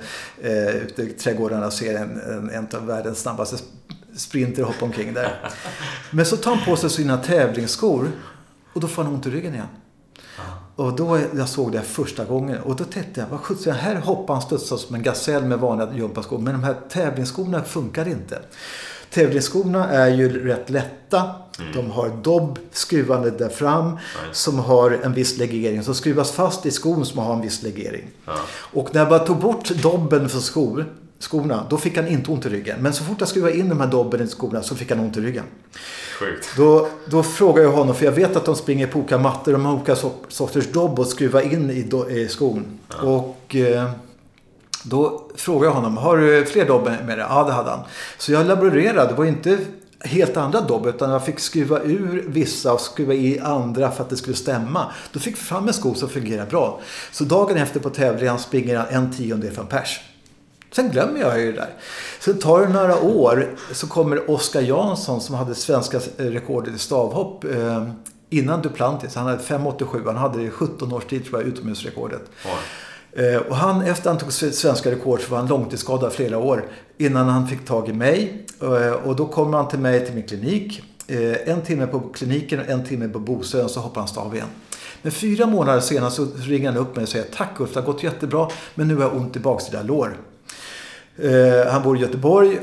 eh 0.41 0.75
ute 0.75 1.01
i 1.01 1.09
trädgårdarna 1.09 1.71
ser 1.71 1.95
en, 1.95 2.21
en, 2.21 2.49
en 2.49 2.67
av 2.73 2.85
världens 2.85 3.19
snabbaste 3.19 3.57
sprinter 4.15 4.63
hoppa 4.63 4.85
omkring 4.85 5.13
där. 5.13 5.51
Men 6.11 6.25
så 6.25 6.37
tar 6.37 6.55
han 6.55 6.65
på 6.65 6.75
sig 6.75 6.89
sina 6.89 7.17
tävlingsskor 7.17 8.11
och 8.73 8.81
då 8.81 8.87
får 8.87 9.03
han 9.03 9.13
ont 9.13 9.27
i 9.27 9.29
ryggen 9.29 9.53
igen. 9.53 9.67
Och 10.75 10.95
då 10.95 11.19
jag 11.35 11.49
såg 11.49 11.71
det 11.71 11.81
första 11.81 12.25
gången 12.25 12.61
och 12.61 12.75
då 12.75 12.83
tänkte 12.83 13.21
jag, 13.21 13.27
vad 13.27 13.39
sjutton, 13.39 13.73
här 13.73 13.95
hoppar 13.95 14.33
han 14.33 14.43
studsar 14.43 14.77
som 14.77 14.95
en 14.95 15.03
gasell 15.03 15.43
med 15.43 15.59
vanliga 15.59 15.93
gympaskor. 15.93 16.37
Men 16.37 16.53
de 16.53 16.63
här 16.63 16.75
tävlingsskorna 16.89 17.63
funkar 17.63 18.07
inte. 18.07 18.41
Tävlingsskorna 19.13 19.89
är 19.89 20.07
ju 20.09 20.47
rätt 20.47 20.69
lätta. 20.69 21.29
De 21.73 21.91
har 21.91 22.09
dobb 22.09 22.59
skruvande 22.71 23.31
där 23.31 23.49
fram 23.49 23.97
som 24.31 24.59
har 24.59 24.99
en 25.03 25.13
viss 25.13 25.37
legering. 25.37 25.83
Som 25.83 25.95
skruvas 25.95 26.31
fast 26.31 26.65
i 26.65 26.71
skon 26.71 27.05
som 27.05 27.19
har 27.19 27.33
en 27.33 27.41
viss 27.41 27.63
legering. 27.63 28.07
Ja. 28.25 28.33
Och 28.51 28.89
när 28.93 29.01
jag 29.01 29.09
bara 29.09 29.19
tog 29.19 29.37
bort 29.37 29.69
dobben 29.69 30.29
från 30.29 30.41
skor, 30.41 30.85
skorna, 31.19 31.65
då 31.69 31.77
fick 31.77 31.97
han 31.97 32.07
inte 32.07 32.31
ont 32.31 32.45
i 32.45 32.49
ryggen. 32.49 32.77
Men 32.81 32.93
så 32.93 33.03
fort 33.03 33.15
jag 33.19 33.27
skruvade 33.29 33.57
in 33.57 33.69
de 33.69 33.79
här 33.79 33.87
dobben 33.87 34.21
i 34.21 34.27
skorna 34.27 34.63
så 34.63 34.75
fick 34.75 34.89
han 34.89 34.99
ont 34.99 35.17
i 35.17 35.21
ryggen. 35.21 35.43
Sjukt. 36.19 36.47
Då, 36.57 36.87
då 37.05 37.23
frågar 37.23 37.63
jag 37.63 37.71
honom, 37.71 37.95
för 37.95 38.05
jag 38.05 38.11
vet 38.11 38.35
att 38.35 38.45
de 38.45 38.55
springer 38.55 38.87
på 38.87 38.99
olika 38.99 39.17
mattor. 39.17 39.51
De 39.51 39.65
har 39.65 39.73
olika 39.73 39.93
so- 39.93 40.25
sorters 40.27 40.67
dobb 40.67 40.99
att 40.99 41.09
skruva 41.09 41.43
in 41.43 41.69
i, 41.69 41.81
do, 41.81 42.09
i 42.09 42.27
skon. 42.27 42.79
Och 43.01 43.55
eh, 43.55 43.91
då 44.83 45.29
frågade 45.35 45.65
jag 45.65 45.73
honom, 45.73 45.97
har 45.97 46.17
du 46.17 46.45
fler 46.45 46.65
dobb 46.65 46.83
med 46.83 47.17
dig? 47.17 47.25
Ja, 47.29 47.43
det 47.43 47.51
hade 47.51 47.69
han. 47.69 47.79
Så 48.17 48.31
jag 48.31 48.47
laborerade. 48.47 49.09
Det 49.09 49.15
var 49.15 49.25
inte 49.25 49.57
helt 50.03 50.37
andra 50.37 50.61
dobb 50.61 50.85
utan 50.85 51.09
jag 51.09 51.25
fick 51.25 51.39
skruva 51.39 51.79
ur 51.79 52.25
vissa 52.27 52.73
och 52.73 52.81
skruva 52.81 53.13
i 53.13 53.39
andra 53.39 53.91
för 53.91 54.03
att 54.03 54.09
det 54.09 54.17
skulle 54.17 54.35
stämma. 54.35 54.91
Då 55.11 55.19
fick 55.19 55.35
vi 55.35 55.39
fram 55.39 55.67
en 55.67 55.73
sko 55.73 55.93
som 55.93 56.09
fungerade 56.09 56.49
bra. 56.49 56.79
Så 57.11 57.23
dagen 57.23 57.57
efter 57.57 57.79
på 57.79 57.89
tävlingen 57.89 58.39
springer 58.39 58.77
han 58.77 58.87
en 58.87 59.13
tiondel 59.13 59.51
från 59.51 59.67
pers. 59.67 59.99
Sen 60.71 60.89
glömmer 60.89 61.19
jag 61.19 61.39
ju 61.39 61.51
det 61.51 61.57
där. 61.57 61.69
Sen 62.19 62.39
tar 62.39 62.61
det 62.61 62.69
några 62.69 63.01
år 63.01 63.55
så 63.71 63.87
kommer 63.87 64.31
Oskar 64.31 64.61
Jansson 64.61 65.21
som 65.21 65.35
hade 65.35 65.55
svenska 65.55 65.99
rekordet 66.17 66.75
i 66.75 66.77
stavhopp 66.77 67.43
eh, 67.43 67.87
innan 68.29 68.61
Duplantis. 68.61 69.15
Han 69.15 69.25
hade 69.25 69.43
5,87. 69.43 70.05
Han 70.05 70.17
hade 70.17 70.37
det 70.37 70.43
i 70.43 70.49
17 70.49 70.93
års 70.93 71.05
tid 71.05 71.25
tror 71.25 71.41
jag, 71.41 71.47
utomhusrekordet. 71.47 72.21
Ja. 72.43 72.49
Eh, 73.13 73.35
och 73.35 73.55
han, 73.55 73.81
efter 73.81 74.09
han 74.09 74.17
tog 74.17 74.33
svenska 74.33 74.91
rekord 74.91 75.21
så 75.21 75.31
var 75.31 75.37
han 75.37 75.47
långtidsskadad 75.47 76.13
flera 76.13 76.37
år. 76.37 76.65
Innan 76.97 77.27
han 77.27 77.47
fick 77.47 77.65
tag 77.65 77.89
i 77.89 77.93
mig. 77.93 78.45
Eh, 78.61 78.91
och 78.91 79.15
då 79.15 79.25
kom 79.25 79.53
han 79.53 79.67
till 79.67 79.79
mig 79.79 80.05
till 80.05 80.15
min 80.15 80.23
klinik. 80.23 80.83
Eh, 81.07 81.49
en 81.49 81.61
timme 81.61 81.87
på 81.87 81.99
kliniken 81.99 82.59
och 82.59 82.69
en 82.69 82.85
timme 82.85 83.07
på 83.07 83.19
Bosön 83.19 83.69
så 83.69 83.79
hoppade 83.79 83.99
han 83.99 84.07
stav 84.07 84.35
igen. 84.35 84.47
Men 85.01 85.11
fyra 85.11 85.45
månader 85.45 85.79
senare 85.79 86.11
så 86.11 86.27
ringer 86.35 86.71
han 86.71 86.81
upp 86.81 86.95
mig 86.95 87.03
och 87.03 87.09
säger 87.09 87.25
Tack 87.25 87.59
Ulf, 87.59 87.73
det 87.73 87.79
har 87.79 87.87
gått 87.87 88.03
jättebra. 88.03 88.47
Men 88.75 88.87
nu 88.87 88.95
har 88.95 89.01
jag 89.01 89.15
ont 89.15 89.35
i 89.35 89.39
baksida 89.39 89.83
lår. 89.83 90.17
Han 91.71 91.83
bor 91.83 91.97
i 91.97 91.99
Göteborg. 91.99 92.59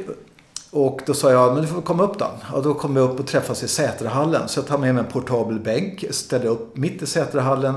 Och 0.70 1.00
då 1.06 1.14
sa 1.14 1.32
jag, 1.32 1.52
men 1.52 1.62
du 1.62 1.68
får 1.68 1.82
komma 1.82 2.02
upp 2.02 2.18
då. 2.18 2.26
Och 2.52 2.62
då 2.62 2.74
kom 2.74 2.94
vi 2.94 3.00
upp 3.00 3.20
och 3.20 3.26
träffas 3.26 3.62
i 3.62 3.68
Sätrahallen. 3.68 4.48
Så 4.48 4.58
jag 4.58 4.66
tar 4.66 4.78
med 4.78 4.94
mig 4.94 5.04
en 5.04 5.12
portabel 5.12 5.60
bänk, 5.60 6.04
ställer 6.10 6.46
upp 6.46 6.76
mitt 6.76 7.02
i 7.02 7.06
Sätrahallen. 7.06 7.74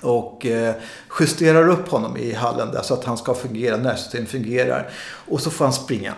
Och 0.00 0.46
eh, 0.46 0.74
justerar 1.20 1.68
upp 1.68 1.88
honom 1.88 2.16
i 2.16 2.32
hallen 2.32 2.70
där 2.72 2.82
så 2.82 2.94
att 2.94 3.04
han 3.04 3.16
ska 3.16 3.34
fungera, 3.34 3.76
nervsystemet 3.76 4.30
fungerar. 4.30 4.90
Och 5.28 5.40
så 5.40 5.50
får 5.50 5.64
han 5.64 5.74
springa. 5.74 6.14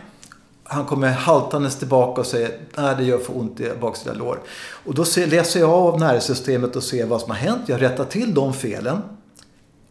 Han 0.68 0.84
kommer 0.84 1.08
haltandes 1.08 1.76
tillbaka 1.76 2.20
och 2.20 2.26
säger 2.26 2.58
nej 2.76 2.94
det 2.98 3.04
gör 3.04 3.18
för 3.18 3.38
ont 3.38 3.60
i 3.60 3.70
baksida 3.80 4.14
lår. 4.14 4.40
Och 4.84 4.94
då 4.94 5.04
ser, 5.04 5.26
läser 5.26 5.60
jag 5.60 5.70
av 5.70 6.00
nervsystemet 6.00 6.76
och 6.76 6.82
ser 6.82 7.06
vad 7.06 7.20
som 7.20 7.30
har 7.30 7.36
hänt. 7.36 7.62
Jag 7.66 7.82
rättar 7.82 8.04
till 8.04 8.34
de 8.34 8.54
felen. 8.54 9.02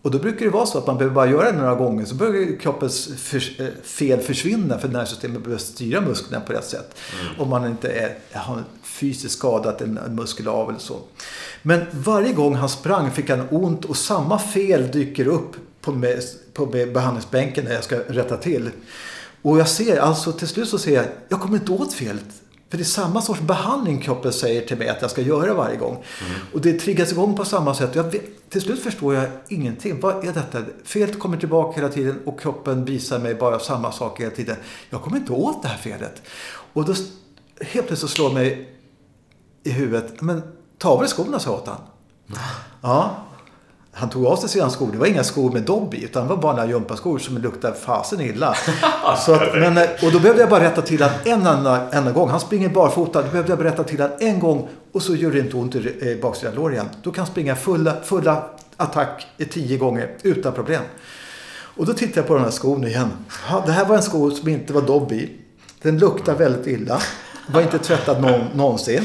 Och 0.06 0.12
då 0.12 0.20
brukar 0.20 0.46
det 0.46 0.52
vara 0.52 0.66
så 0.66 0.78
att 0.78 0.88
man 0.88 0.98
behöver 0.98 1.16
bara 1.16 1.28
göra 1.28 1.52
det 1.52 1.58
några 1.58 1.76
gånger 1.76 2.06
så 2.06 2.16
börjar 2.16 2.60
kroppens 2.60 3.34
eh, 3.34 3.68
fel 3.84 4.20
försvinna 4.20 4.80
för 4.80 4.88
nervsystemet 4.88 5.44
behöver 5.44 5.64
styra 5.64 6.02
musklerna 6.02 6.46
på 6.46 6.54
rätt 6.54 6.66
sätt. 6.66 6.96
Om 7.40 7.50
man 7.50 7.66
inte 7.66 7.92
är, 7.92 8.18
har 8.32 8.64
fysiskt 8.84 9.38
skadat 9.38 9.82
en 9.82 10.00
muskel 10.16 10.48
av 10.48 10.70
eller 10.70 10.80
så. 10.80 11.00
Men 11.68 11.86
varje 11.92 12.34
gång 12.34 12.56
han 12.56 12.70
sprang 12.70 13.12
fick 13.12 13.30
han 13.30 13.48
ont 13.52 13.86
och 13.86 13.98
samma 13.98 14.40
fel 14.40 14.92
dyker 14.92 15.28
upp 15.28 15.56
på, 15.82 16.16
på 16.54 16.66
behandlingsbänken 16.66 17.66
när 17.66 17.74
jag 17.74 17.84
ska 17.84 18.00
rätta 18.00 18.38
till. 18.38 18.70
Och 19.42 19.60
jag 19.60 19.70
ser, 19.70 20.00
alltså 20.00 20.32
till 20.32 20.48
slut 20.48 20.70
så 20.70 20.78
ser 20.78 20.96
jag, 20.96 21.06
jag 21.30 21.42
kommer 21.42 21.58
inte 21.58 21.72
åt 21.72 21.94
felet. 21.94 22.26
För 22.70 22.78
det 22.78 22.82
är 22.82 22.86
samma 22.86 23.22
sorts 23.22 23.42
behandling 23.42 24.02
kroppen 24.02 24.34
säger 24.34 24.62
till 24.62 24.78
mig 24.78 24.90
att 24.90 25.02
jag 25.02 25.12
ska 25.12 25.22
göra 25.22 25.54
varje 25.54 25.78
gång. 25.78 26.04
Och 26.54 26.62
det 26.62 26.80
triggas 26.80 27.12
igång 27.12 27.36
på 27.36 27.46
samma 27.46 27.74
sätt. 27.74 27.96
Jag 27.96 28.16
till 28.50 28.62
slut 28.62 28.84
förstår 28.84 29.16
jag 29.16 29.26
ingenting. 29.48 30.00
Vad 30.00 30.28
är 30.28 30.34
detta? 30.34 30.64
Felet 30.84 31.20
kommer 31.20 31.38
tillbaka 31.38 31.82
hela 31.82 31.94
tiden 31.94 32.20
och 32.26 32.40
kroppen 32.40 32.86
visar 32.86 33.20
mig 33.20 33.36
bara 33.36 33.60
samma 33.60 33.92
sak 33.92 34.22
hela 34.22 34.32
tiden. 34.32 34.56
Jag 34.90 35.02
kommer 35.02 35.18
inte 35.18 35.32
åt 35.32 35.62
det 35.62 35.68
här 35.68 35.78
felet. 35.78 36.22
Och 36.74 36.86
då 36.86 36.94
helt 37.62 37.88
plötsligt 37.88 38.12
slår 38.12 38.34
mig 38.34 38.70
i 39.64 39.70
huvudet. 39.70 40.22
Men 40.22 40.42
ta 40.78 40.90
av 40.90 41.00
dig 41.00 41.10
skorna, 41.10 41.40
sa 41.40 41.52
åt 41.52 41.68
han. 41.68 41.78
Ja. 42.82 43.16
Han 43.98 44.10
tog 44.10 44.26
av 44.26 44.36
sig 44.36 44.50
sina 44.50 44.70
skor. 44.70 44.90
Det 44.92 44.98
var 44.98 45.06
inga 45.08 45.24
skor 45.24 45.52
med 45.52 45.64
dobb 45.64 45.94
i. 45.94 46.04
Utan 46.04 46.24
det 46.24 46.30
var 46.30 46.38
bara 46.38 46.54
några 46.54 46.68
gympaskor 46.68 47.20
som 47.20 47.38
luktade 47.38 47.76
fasen 47.76 48.22
illa. 48.22 48.56
Så 49.26 49.34
att, 49.34 49.54
men, 49.54 49.78
och 49.78 50.12
då 50.12 50.20
behövde 50.20 50.42
jag 50.42 50.50
bara 50.50 50.64
rätta 50.64 50.82
till 50.82 51.04
att 51.04 51.28
en 51.28 51.48
enda, 51.48 51.92
enda 51.92 52.12
gång. 52.12 52.30
Han 52.30 52.40
springer 52.40 52.70
barfota. 52.70 53.22
Då 53.22 53.28
behövde 53.28 53.52
jag 53.52 53.60
bara 53.60 53.68
rätta 53.68 53.84
till 53.84 54.02
att 54.02 54.22
en 54.22 54.40
gång. 54.40 54.70
Och 54.92 55.02
så 55.02 55.16
gör 55.16 55.32
det 55.32 55.40
inte 55.40 55.58
ont 55.58 55.76
i 55.76 56.12
eh, 56.12 56.22
baksida 56.22 56.52
lår 56.52 56.74
igen. 56.74 56.90
Då 57.04 57.12
kan 57.12 57.22
han 57.22 57.32
springa 57.32 57.56
fulla, 57.56 57.96
fulla 58.04 58.44
attack 58.78 59.28
i 59.38 59.46
tio 59.46 59.78
gånger 59.78 60.18
utan 60.24 60.54
problem. 60.54 60.82
Och 61.78 61.86
då 61.86 61.94
tittar 61.94 62.22
jag 62.22 62.28
på 62.28 62.34
den 62.34 62.44
här 62.44 62.52
skon 62.52 62.88
igen. 62.88 63.12
Ja, 63.50 63.64
det 63.66 63.72
här 63.72 63.86
var 63.86 63.96
en 63.96 64.04
sko 64.04 64.32
som 64.32 64.50
inte 64.50 64.74
var 64.74 64.82
dobb 64.82 65.12
i. 65.12 65.32
Den 65.82 65.98
luktar 65.98 66.36
väldigt 66.36 66.68
illa. 66.68 67.02
Var 67.48 67.62
inte 67.62 67.80
tvättad 67.80 68.22
någon, 68.22 68.42
någonsin. 68.54 69.04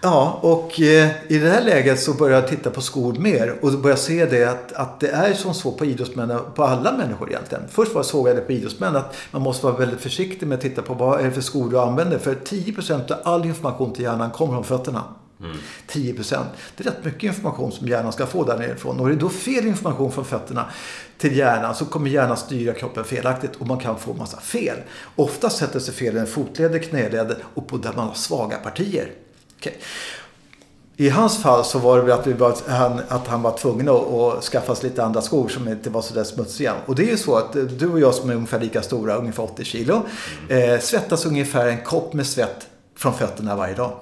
Ja, 0.00 0.38
och 0.42 0.80
eh, 0.80 1.10
i 1.28 1.38
det 1.38 1.50
här 1.50 1.62
läget 1.62 2.00
så 2.00 2.12
börjar 2.12 2.40
jag 2.40 2.48
titta 2.48 2.70
på 2.70 2.80
skor 2.80 3.12
mer. 3.12 3.58
Och 3.60 3.72
då 3.72 3.78
börjar 3.78 3.96
jag 3.96 4.04
se 4.04 4.26
det 4.26 4.44
att, 4.44 4.72
att 4.72 5.00
det 5.00 5.08
är 5.08 5.34
som 5.34 5.54
så 5.54 5.72
på 5.72 5.84
idrottsmän, 5.84 6.38
på 6.54 6.64
alla 6.64 6.92
människor 6.92 7.28
egentligen. 7.28 7.64
Först 7.70 7.94
var 7.94 8.02
såg 8.02 8.28
jag 8.28 8.36
det 8.36 8.40
på 8.40 8.52
idrottsmän 8.52 8.96
att 8.96 9.16
man 9.30 9.42
måste 9.42 9.66
vara 9.66 9.76
väldigt 9.76 10.00
försiktig 10.00 10.46
med 10.46 10.56
att 10.56 10.62
titta 10.62 10.82
på 10.82 10.94
vad 10.94 11.20
är 11.20 11.24
det 11.24 11.30
för 11.30 11.40
skor 11.40 11.70
du 11.70 11.80
använder. 11.80 12.18
För 12.18 12.34
10% 12.34 13.12
av 13.12 13.18
all 13.24 13.44
information 13.46 13.92
till 13.92 14.04
hjärnan 14.04 14.30
kommer 14.30 14.52
från 14.52 14.64
fötterna. 14.64 15.04
10%. 15.88 16.44
Det 16.76 16.86
är 16.86 16.90
rätt 16.90 17.04
mycket 17.04 17.22
information 17.22 17.72
som 17.72 17.88
hjärnan 17.88 18.12
ska 18.12 18.26
få 18.26 18.44
där 18.44 18.58
nerifrån. 18.58 19.00
Och 19.00 19.06
är 19.06 19.10
det 19.10 19.16
då 19.16 19.28
fel 19.28 19.66
information 19.66 20.12
från 20.12 20.24
fötterna 20.24 20.64
till 21.18 21.36
hjärnan 21.36 21.74
så 21.74 21.84
kommer 21.84 22.10
hjärnan 22.10 22.36
styra 22.36 22.72
kroppen 22.74 23.04
felaktigt 23.04 23.56
och 23.56 23.66
man 23.66 23.78
kan 23.78 23.98
få 23.98 24.14
massa 24.14 24.40
fel. 24.40 24.78
Ofta 25.16 25.50
sätter 25.50 25.80
sig 25.80 25.94
felen 25.94 26.24
i 26.24 26.26
fotleder, 26.26 26.78
knäleder 26.78 27.36
och 27.54 27.66
på 27.68 27.76
där 27.76 27.92
man 27.96 28.06
har 28.06 28.14
svaga 28.14 28.56
partier. 28.56 29.10
Okay. 29.58 29.72
I 30.98 31.08
hans 31.08 31.42
fall 31.42 31.64
så 31.64 31.78
var 31.78 31.96
det 31.96 32.02
väl 32.02 32.12
att, 32.12 32.26
vi 32.26 32.32
var, 32.32 32.54
han, 32.68 33.00
att 33.08 33.26
han 33.26 33.42
var 33.42 33.56
tvungen 33.58 33.88
att, 33.88 34.12
att 34.12 34.44
skaffa 34.44 34.74
sig 34.74 34.90
lite 34.90 35.04
andra 35.04 35.22
skor 35.22 35.48
som 35.48 35.68
inte 35.68 35.90
var 35.90 36.02
så 36.02 36.14
där 36.14 36.24
smutsiga. 36.24 36.74
Och 36.86 36.94
det 36.94 37.02
är 37.02 37.10
ju 37.10 37.16
så 37.16 37.36
att 37.36 37.52
du 37.78 37.90
och 37.92 38.00
jag 38.00 38.14
som 38.14 38.30
är 38.30 38.34
ungefär 38.34 38.60
lika 38.60 38.82
stora, 38.82 39.14
ungefär 39.16 39.42
80 39.42 39.64
kilo, 39.64 40.02
eh, 40.48 40.80
svettas 40.80 41.26
ungefär 41.26 41.66
en 41.66 41.82
kopp 41.84 42.12
med 42.12 42.26
svett 42.26 42.66
från 42.96 43.14
fötterna 43.14 43.56
varje 43.56 43.74
dag. 43.74 43.92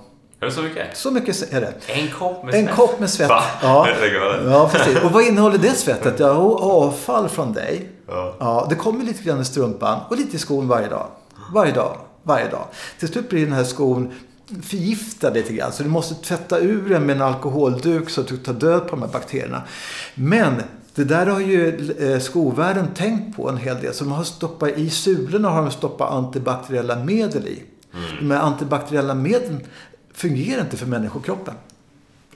Är 0.40 0.46
det 0.46 0.52
så 0.52 0.62
mycket? 0.62 0.96
Så 0.96 1.11
mycket 1.11 1.52
är 1.52 1.61
det. 1.61 1.74
En 1.86 2.11
kopp 2.11 2.44
med 2.44 2.55
En 2.55 2.64
svett? 2.66 2.76
kopp 2.76 3.00
med 3.00 3.11
svett. 3.11 3.28
Va? 3.28 3.42
Ja. 3.62 3.88
Ja, 4.44 4.70
precis. 4.72 5.02
Och 5.05 5.12
vad 5.12 5.22
innehåller 5.24 5.59
det 5.59 5.70
svettet? 5.74 6.14
Ja, 6.18 6.28
avfall 6.61 7.28
från 7.28 7.52
dig. 7.52 7.88
Ja. 8.09 8.34
Ja, 8.38 8.66
det 8.70 8.74
kommer 8.74 9.05
lite 9.05 9.22
grann 9.22 9.40
i 9.40 9.44
strumpan 9.44 10.00
och 10.09 10.16
lite 10.16 10.36
i 10.36 10.38
skon 10.38 10.68
varje 10.68 10.88
dag. 10.88 11.07
Varje 11.55 11.72
dag. 11.72 11.96
Varje 12.22 12.48
dag. 12.48 12.64
Till 12.98 13.09
slut 13.09 13.28
blir 13.28 13.44
den 13.44 13.55
här 13.55 13.64
skon 13.64 14.12
förgiftad 14.62 15.30
lite 15.30 15.53
grann. 15.53 15.72
Så 15.72 15.82
du 15.82 15.88
måste 15.88 16.14
tvätta 16.14 16.59
ur 16.59 16.88
den 16.88 17.07
med 17.07 17.16
en 17.16 17.22
alkoholduk 17.22 18.11
så 18.11 18.20
att 18.20 18.28
du 18.28 18.36
tar 18.36 18.53
död 18.53 18.82
på 18.82 18.90
de 18.90 19.03
här 19.03 19.09
bakterierna. 19.09 19.62
Men 20.14 20.62
det 20.95 21.05
där 21.05 21.26
har 21.26 21.40
ju 21.40 21.92
eh, 21.99 22.20
skovärlden 22.20 22.88
tänkt 22.95 23.36
på 23.36 23.49
en 23.49 23.57
hel 23.57 23.80
del. 23.80 23.95
Så 23.95 24.05
de 24.05 24.12
har 24.12 24.24
stoppat 24.24 24.78
i 24.78 24.90
sulorna 24.90 25.49
har 25.49 25.62
de 25.62 25.70
stoppat 25.70 26.11
antibakteriella 26.11 26.97
medel 26.97 27.47
i. 27.47 27.62
De 28.20 28.30
här 28.30 28.40
antibakteriella 28.40 29.14
medlen 29.14 29.61
fungerar 30.12 30.61
inte 30.61 30.76
för 30.76 30.86
människokroppen. 30.86 31.55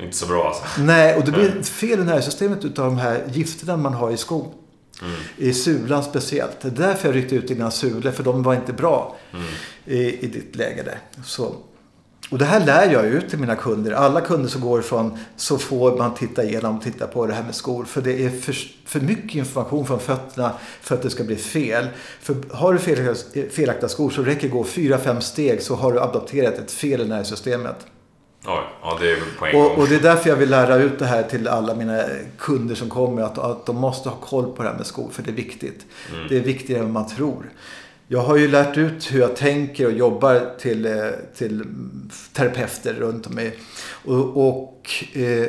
Inte 0.00 0.16
så 0.16 0.26
bra 0.26 0.46
alltså. 0.46 0.80
Nej, 0.82 1.16
och 1.16 1.24
det 1.24 1.32
blir 1.32 1.62
fel 1.62 2.00
i 2.00 2.04
nervsystemet 2.04 2.64
utav 2.64 2.84
de 2.84 2.98
här 2.98 3.24
gifterna 3.32 3.76
man 3.76 3.94
har 3.94 4.10
i 4.10 4.16
skon. 4.16 4.52
I 5.36 5.52
sulan 5.52 6.02
speciellt. 6.02 6.60
Det 6.60 6.68
är 6.68 6.72
därför 6.72 7.08
jag 7.08 7.16
ryckte 7.16 7.34
ut 7.34 7.48
dina 7.48 7.70
sulor, 7.70 8.10
för 8.10 8.24
de 8.24 8.42
var 8.42 8.54
inte 8.54 8.72
bra 8.72 9.16
i, 9.84 10.24
i 10.24 10.26
ditt 10.26 10.56
läge 10.56 10.82
där. 10.82 10.98
Så. 11.24 11.54
Och 12.30 12.38
det 12.38 12.44
här 12.44 12.66
lär 12.66 12.92
jag 12.92 13.06
ut 13.06 13.28
till 13.28 13.38
mina 13.38 13.56
kunder. 13.56 13.92
Alla 13.92 14.20
kunder 14.20 14.48
som 14.48 14.60
går 14.60 14.80
ifrån 14.80 15.18
så 15.36 15.58
får 15.58 15.96
man 15.96 16.14
titta 16.14 16.44
igenom, 16.44 16.80
titta 16.80 17.06
på 17.06 17.26
det 17.26 17.34
här 17.34 17.42
med 17.42 17.54
skor. 17.54 17.84
För 17.84 18.00
det 18.00 18.24
är 18.24 18.30
för, 18.30 18.56
för 18.84 19.00
mycket 19.00 19.34
information 19.34 19.86
från 19.86 20.00
fötterna 20.00 20.52
för 20.80 20.94
att 20.94 21.02
det 21.02 21.10
ska 21.10 21.24
bli 21.24 21.36
fel. 21.36 21.86
För 22.20 22.36
har 22.52 22.72
du 22.72 22.78
felaktiga, 22.78 23.50
felaktiga 23.50 23.88
skor 23.88 24.10
så 24.10 24.22
räcker 24.22 24.42
det 24.42 24.48
gå 24.48 24.64
fyra, 24.64 24.98
fem 24.98 25.20
steg 25.20 25.62
så 25.62 25.74
har 25.74 25.92
du 25.92 26.00
adopterat 26.00 26.58
ett 26.58 26.70
fel 26.70 27.00
i 27.00 27.04
nervsystemet. 27.08 27.86
Ja 28.82 28.98
det 29.00 29.12
är 29.12 29.16
på 29.38 29.46
en 29.46 29.54
Och, 29.56 29.62
gång. 29.62 29.76
och 29.76 29.88
det 29.88 29.94
är 29.94 30.00
därför 30.00 30.30
jag 30.30 30.36
vill 30.36 30.50
lära 30.50 30.76
ut 30.76 30.98
det 30.98 31.06
här 31.06 31.22
till 31.22 31.48
alla 31.48 31.74
mina 31.74 32.02
kunder 32.38 32.74
som 32.74 32.88
kommer. 32.88 33.22
Att, 33.22 33.38
att 33.38 33.66
de 33.66 33.76
måste 33.76 34.08
ha 34.08 34.16
koll 34.16 34.56
på 34.56 34.62
det 34.62 34.68
här 34.68 34.76
med 34.76 34.86
skor. 34.86 35.08
För 35.12 35.22
det 35.22 35.30
är 35.30 35.34
viktigt. 35.34 35.86
Det 36.28 36.36
är 36.36 36.40
viktigare 36.40 36.82
än 36.82 36.92
man 36.92 37.08
tror. 37.08 37.50
Jag 38.10 38.20
har 38.20 38.36
ju 38.36 38.48
lärt 38.48 38.76
ut 38.76 39.12
hur 39.12 39.20
jag 39.20 39.36
tänker 39.36 39.86
och 39.86 39.92
jobbar 39.92 40.54
till, 40.58 40.86
eh, 40.86 40.92
till 41.36 41.64
terapeuter 42.32 42.94
runt 42.94 43.26
om 43.26 43.34
mig. 43.34 43.58
Och, 44.04 44.48
och 44.48 44.90
eh, 45.12 45.46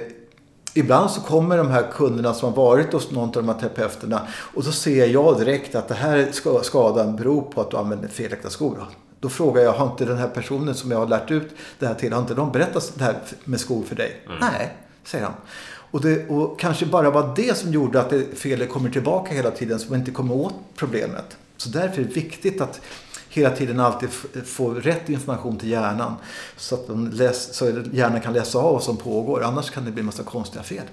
ibland 0.73 1.11
så 1.11 1.21
kommer 1.21 1.57
de 1.57 1.67
här 1.67 1.91
kunderna 1.91 2.33
som 2.33 2.53
har 2.53 2.63
varit 2.63 2.93
hos 2.93 3.11
någon 3.11 3.29
av 3.29 3.33
de 3.33 3.49
här 3.49 3.59
terapeuterna 3.59 4.27
och 4.53 4.63
så 4.63 4.71
ser 4.71 5.07
jag 5.07 5.39
direkt 5.39 5.75
att 5.75 5.87
det 5.87 5.93
här 5.93 6.29
skadan 6.61 7.15
beror 7.15 7.41
på 7.41 7.61
att 7.61 7.71
du 7.71 7.77
använder 7.77 8.07
felaktiga 8.07 8.49
skor. 8.51 8.85
Då 9.19 9.29
frågar 9.29 9.61
jag, 9.61 9.73
har 9.73 9.91
inte 9.91 10.05
den 10.05 10.17
här 10.17 10.27
personen 10.27 10.75
som 10.75 10.91
jag 10.91 10.97
har 10.97 11.07
lärt 11.07 11.31
ut 11.31 11.49
det 11.79 11.87
här 11.87 11.93
till, 11.93 12.13
har 12.13 12.21
inte 12.21 12.33
de 12.33 12.51
berättat 12.51 12.93
det 12.95 13.03
här 13.03 13.15
med 13.43 13.59
skor 13.59 13.83
för 13.83 13.95
dig? 13.95 14.21
Mm. 14.25 14.37
Nej, 14.41 14.73
säger 15.03 15.25
han. 15.25 15.33
Och, 15.91 16.01
det, 16.01 16.29
och 16.29 16.59
kanske 16.59 16.85
bara 16.85 17.09
var 17.09 17.33
det 17.35 17.57
som 17.57 17.71
gjorde 17.71 18.01
att 18.01 18.09
det 18.09 18.37
felet 18.37 18.69
kommer 18.69 18.89
tillbaka 18.89 19.33
hela 19.33 19.51
tiden 19.51 19.79
så 19.79 19.89
man 19.89 19.99
inte 19.99 20.11
kommer 20.11 20.35
åt 20.35 20.53
problemet. 20.75 21.37
Så 21.61 21.69
därför 21.69 22.01
är 22.01 22.05
det 22.05 22.13
viktigt 22.13 22.61
att 22.61 22.81
hela 23.29 23.55
tiden 23.55 23.79
alltid 23.79 24.09
få 24.45 24.73
rätt 24.73 25.09
information 25.09 25.57
till 25.57 25.69
hjärnan. 25.69 26.15
Så 26.57 26.75
att 26.75 27.13
läs, 27.13 27.55
så 27.55 27.83
hjärnan 27.91 28.21
kan 28.21 28.33
läsa 28.33 28.59
av 28.59 28.73
vad 28.73 28.83
som 28.83 28.97
pågår. 28.97 29.43
Annars 29.43 29.69
kan 29.69 29.85
det 29.85 29.91
bli 29.91 29.99
en 29.99 30.05
massa 30.05 30.23
konstiga 30.23 30.63
fel. 30.63 30.85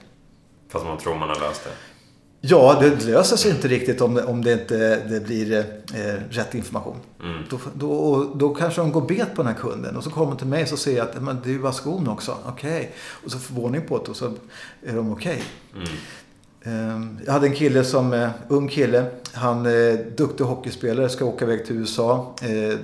Fast 0.68 0.84
man 0.84 0.98
tror 0.98 1.14
man 1.14 1.28
har 1.28 1.40
löst 1.40 1.64
det. 1.64 1.70
Ja, 2.40 2.78
det 2.80 3.04
löser 3.04 3.36
sig 3.36 3.50
inte 3.50 3.68
riktigt 3.68 4.00
om, 4.00 4.20
om 4.26 4.44
det 4.44 4.52
inte 4.52 5.08
det 5.08 5.20
blir 5.20 5.58
eh, 5.94 6.14
rätt 6.30 6.54
information. 6.54 6.96
Mm. 7.22 7.42
Då, 7.50 7.58
då, 7.74 8.24
då 8.34 8.54
kanske 8.54 8.80
de 8.80 8.92
går 8.92 9.00
bet 9.00 9.34
på 9.34 9.42
den 9.42 9.52
här 9.52 9.60
kunden 9.60 9.96
och 9.96 10.04
så 10.04 10.10
kommer 10.10 10.26
de 10.26 10.38
till 10.38 10.46
mig 10.46 10.62
och 10.62 10.68
så 10.68 10.76
säger 10.76 11.02
att 11.02 11.22
men 11.22 11.38
det 11.42 11.48
är 11.48 11.52
ju 11.52 11.62
bara 11.62 11.72
skon 11.72 12.08
också. 12.08 12.36
Okej. 12.46 12.76
Okay. 12.76 12.90
Och 13.24 13.30
så 13.30 13.38
får 13.38 13.54
förvåning 13.54 13.82
på 13.88 13.98
det 13.98 14.10
och 14.10 14.16
så 14.16 14.32
är 14.82 14.96
de 14.96 15.12
okej. 15.12 15.42
Okay. 15.72 15.82
Mm. 15.82 15.98
Ehm, 16.66 17.18
jag 17.26 17.32
hade 17.32 17.46
en 17.46 17.54
kille 17.54 17.84
som, 17.84 18.12
eh, 18.12 18.30
ung 18.48 18.68
kille. 18.68 19.06
Han 19.32 19.66
är 19.66 20.10
duktig 20.16 20.44
hockeyspelare, 20.44 21.08
ska 21.08 21.24
åka 21.24 21.44
iväg 21.44 21.66
till 21.66 21.76
USA. 21.76 22.34
Ehm, 22.42 22.78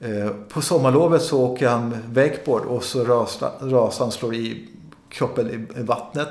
eh, 0.00 0.30
på 0.48 0.62
sommarlovet 0.62 1.22
så 1.22 1.40
åker 1.40 1.68
han 1.68 1.96
wakeboard 2.08 2.62
och 2.62 2.84
så 2.84 3.04
rasar 3.04 3.98
han, 3.98 4.12
slår 4.12 4.34
i 4.34 4.68
kroppen 5.08 5.68
i, 5.76 5.82
vattnet. 5.82 6.28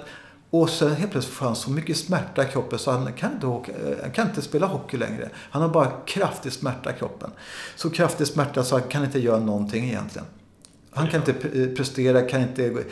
Och 0.50 0.70
sen 0.70 0.96
helt 0.96 1.12
plötsligt 1.12 1.36
får 1.36 1.46
han 1.46 1.56
så 1.56 1.72
mycket 1.72 1.98
smärta 1.98 2.44
i 2.44 2.46
kroppen 2.46 2.80
så 2.80 2.92
han 2.92 3.14
kan 3.14 3.34
inte, 3.34 3.48
åka, 3.48 3.72
han 4.02 4.12
kan 4.12 4.28
inte 4.28 4.42
spela 4.42 4.68
hockey 4.68 4.98
längre. 4.98 5.30
Han 5.36 5.62
har 5.62 5.70
bara 5.70 5.92
kraftig 6.06 6.54
smärta 6.54 6.92
i 6.92 6.94
kroppen. 6.94 7.32
Så 7.76 7.90
kraftig 7.90 8.28
smärta 8.28 8.64
så 8.64 8.76
han 8.76 8.88
kan 8.88 9.04
inte 9.04 9.20
göra 9.20 9.40
någonting 9.40 9.86
egentligen. 9.86 10.28
Han 10.92 11.08
kan 11.08 11.22
inte 11.22 11.34
prestera, 11.76 12.22
kan 12.22 12.42
inte 12.42 12.84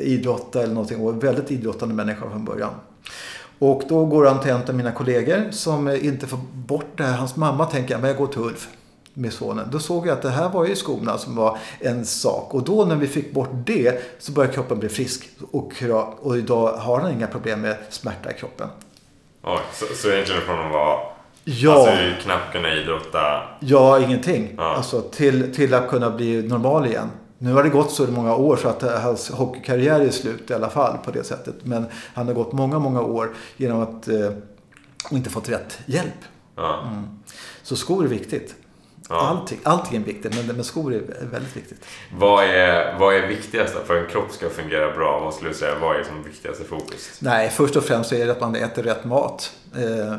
idrotta 0.00 0.62
eller 0.62 0.74
någonting. 0.74 1.00
Och 1.00 1.24
väldigt 1.24 1.50
idrottande 1.50 1.94
människa 1.94 2.30
från 2.30 2.44
början. 2.44 2.74
Och 3.58 3.82
då 3.88 4.04
går 4.04 4.26
han 4.26 4.40
till 4.40 4.50
en 4.50 4.62
av 4.68 4.74
mina 4.74 4.92
kollegor 4.92 5.50
som 5.50 5.88
inte 5.88 6.26
får 6.26 6.38
bort 6.52 6.96
det 6.96 7.04
här. 7.04 7.16
Hans 7.16 7.36
mamma 7.36 7.66
tänker, 7.66 7.98
men 7.98 8.08
jag 8.08 8.16
går 8.16 8.26
till 8.26 8.40
Ulf 8.40 8.68
med 9.14 9.32
sonen. 9.32 9.68
Då 9.72 9.78
såg 9.78 10.06
jag 10.06 10.12
att 10.12 10.22
det 10.22 10.30
här 10.30 10.48
var 10.48 10.66
ju 10.66 10.74
skorna 10.74 11.18
som 11.18 11.36
var 11.36 11.58
en 11.80 12.04
sak. 12.04 12.54
Och 12.54 12.62
då 12.62 12.84
när 12.84 12.96
vi 12.96 13.06
fick 13.06 13.32
bort 13.32 13.50
det 13.66 14.02
så 14.18 14.32
började 14.32 14.54
kroppen 14.54 14.78
bli 14.78 14.88
frisk. 14.88 15.28
Och, 15.50 15.72
och 16.20 16.36
idag 16.36 16.72
har 16.72 17.00
han 17.00 17.12
inga 17.12 17.26
problem 17.26 17.60
med 17.60 17.76
smärta 17.90 18.30
i 18.30 18.34
kroppen. 18.34 18.68
Oj, 19.42 19.58
så, 19.72 19.84
så 19.94 20.10
egentligen 20.10 20.42
från 20.42 20.66
att 20.66 20.72
vara 20.72 20.98
Ja. 21.44 21.72
Alltså 21.72 22.22
knappt 22.22 22.52
kunna 22.52 22.74
idrotta? 22.74 23.42
Ja, 23.60 24.00
ingenting. 24.00 24.54
Ja. 24.56 24.74
Alltså 24.76 25.00
till, 25.00 25.54
till 25.54 25.74
att 25.74 25.88
kunna 25.88 26.10
bli 26.10 26.42
normal 26.42 26.86
igen. 26.86 27.10
Nu 27.44 27.52
har 27.52 27.62
det 27.62 27.68
gått 27.68 27.90
så 27.90 28.06
många 28.06 28.34
år 28.34 28.56
så 28.56 28.68
att 28.68 28.82
hans 28.82 29.30
hockeykarriär 29.30 30.00
är 30.00 30.10
slut 30.10 30.50
i 30.50 30.54
alla 30.54 30.70
fall 30.70 30.98
på 31.04 31.10
det 31.10 31.24
sättet. 31.24 31.54
Men 31.62 31.86
han 32.14 32.26
har 32.26 32.34
gått 32.34 32.52
många, 32.52 32.78
många 32.78 33.02
år 33.02 33.34
genom 33.56 33.80
att 33.80 34.08
eh, 34.08 34.30
inte 35.10 35.30
fått 35.30 35.48
rätt 35.48 35.78
hjälp. 35.86 36.24
Ja. 36.56 36.82
Mm. 36.86 37.04
Så 37.62 37.76
skor 37.76 38.04
är 38.04 38.08
viktigt. 38.08 38.54
Ja. 39.08 39.20
Allting, 39.20 39.58
allting 39.62 40.00
är 40.00 40.04
viktigt, 40.04 40.36
men, 40.36 40.56
men 40.56 40.64
skor 40.64 40.94
är 40.94 41.02
väldigt 41.32 41.56
viktigt. 41.56 41.86
Vad 42.18 42.44
är, 42.44 42.98
vad 42.98 43.14
är 43.14 43.26
viktigast 43.26 43.74
för 43.74 43.96
att 43.96 44.04
en 44.04 44.10
kropp 44.10 44.32
ska 44.32 44.48
fungera 44.48 44.92
bra? 44.96 45.20
Vad 45.24 45.34
skulle 45.34 45.50
du 45.50 45.56
säga, 45.56 45.78
vad 45.78 45.96
är 45.96 46.04
som 46.04 46.22
viktigaste 46.22 46.64
fokus? 46.64 47.18
Nej, 47.20 47.50
först 47.50 47.76
och 47.76 47.84
främst 47.84 48.12
är 48.12 48.26
det 48.26 48.32
att 48.32 48.40
man 48.40 48.56
äter 48.56 48.82
rätt 48.82 49.04
mat. 49.04 49.52
Eh, 49.76 50.16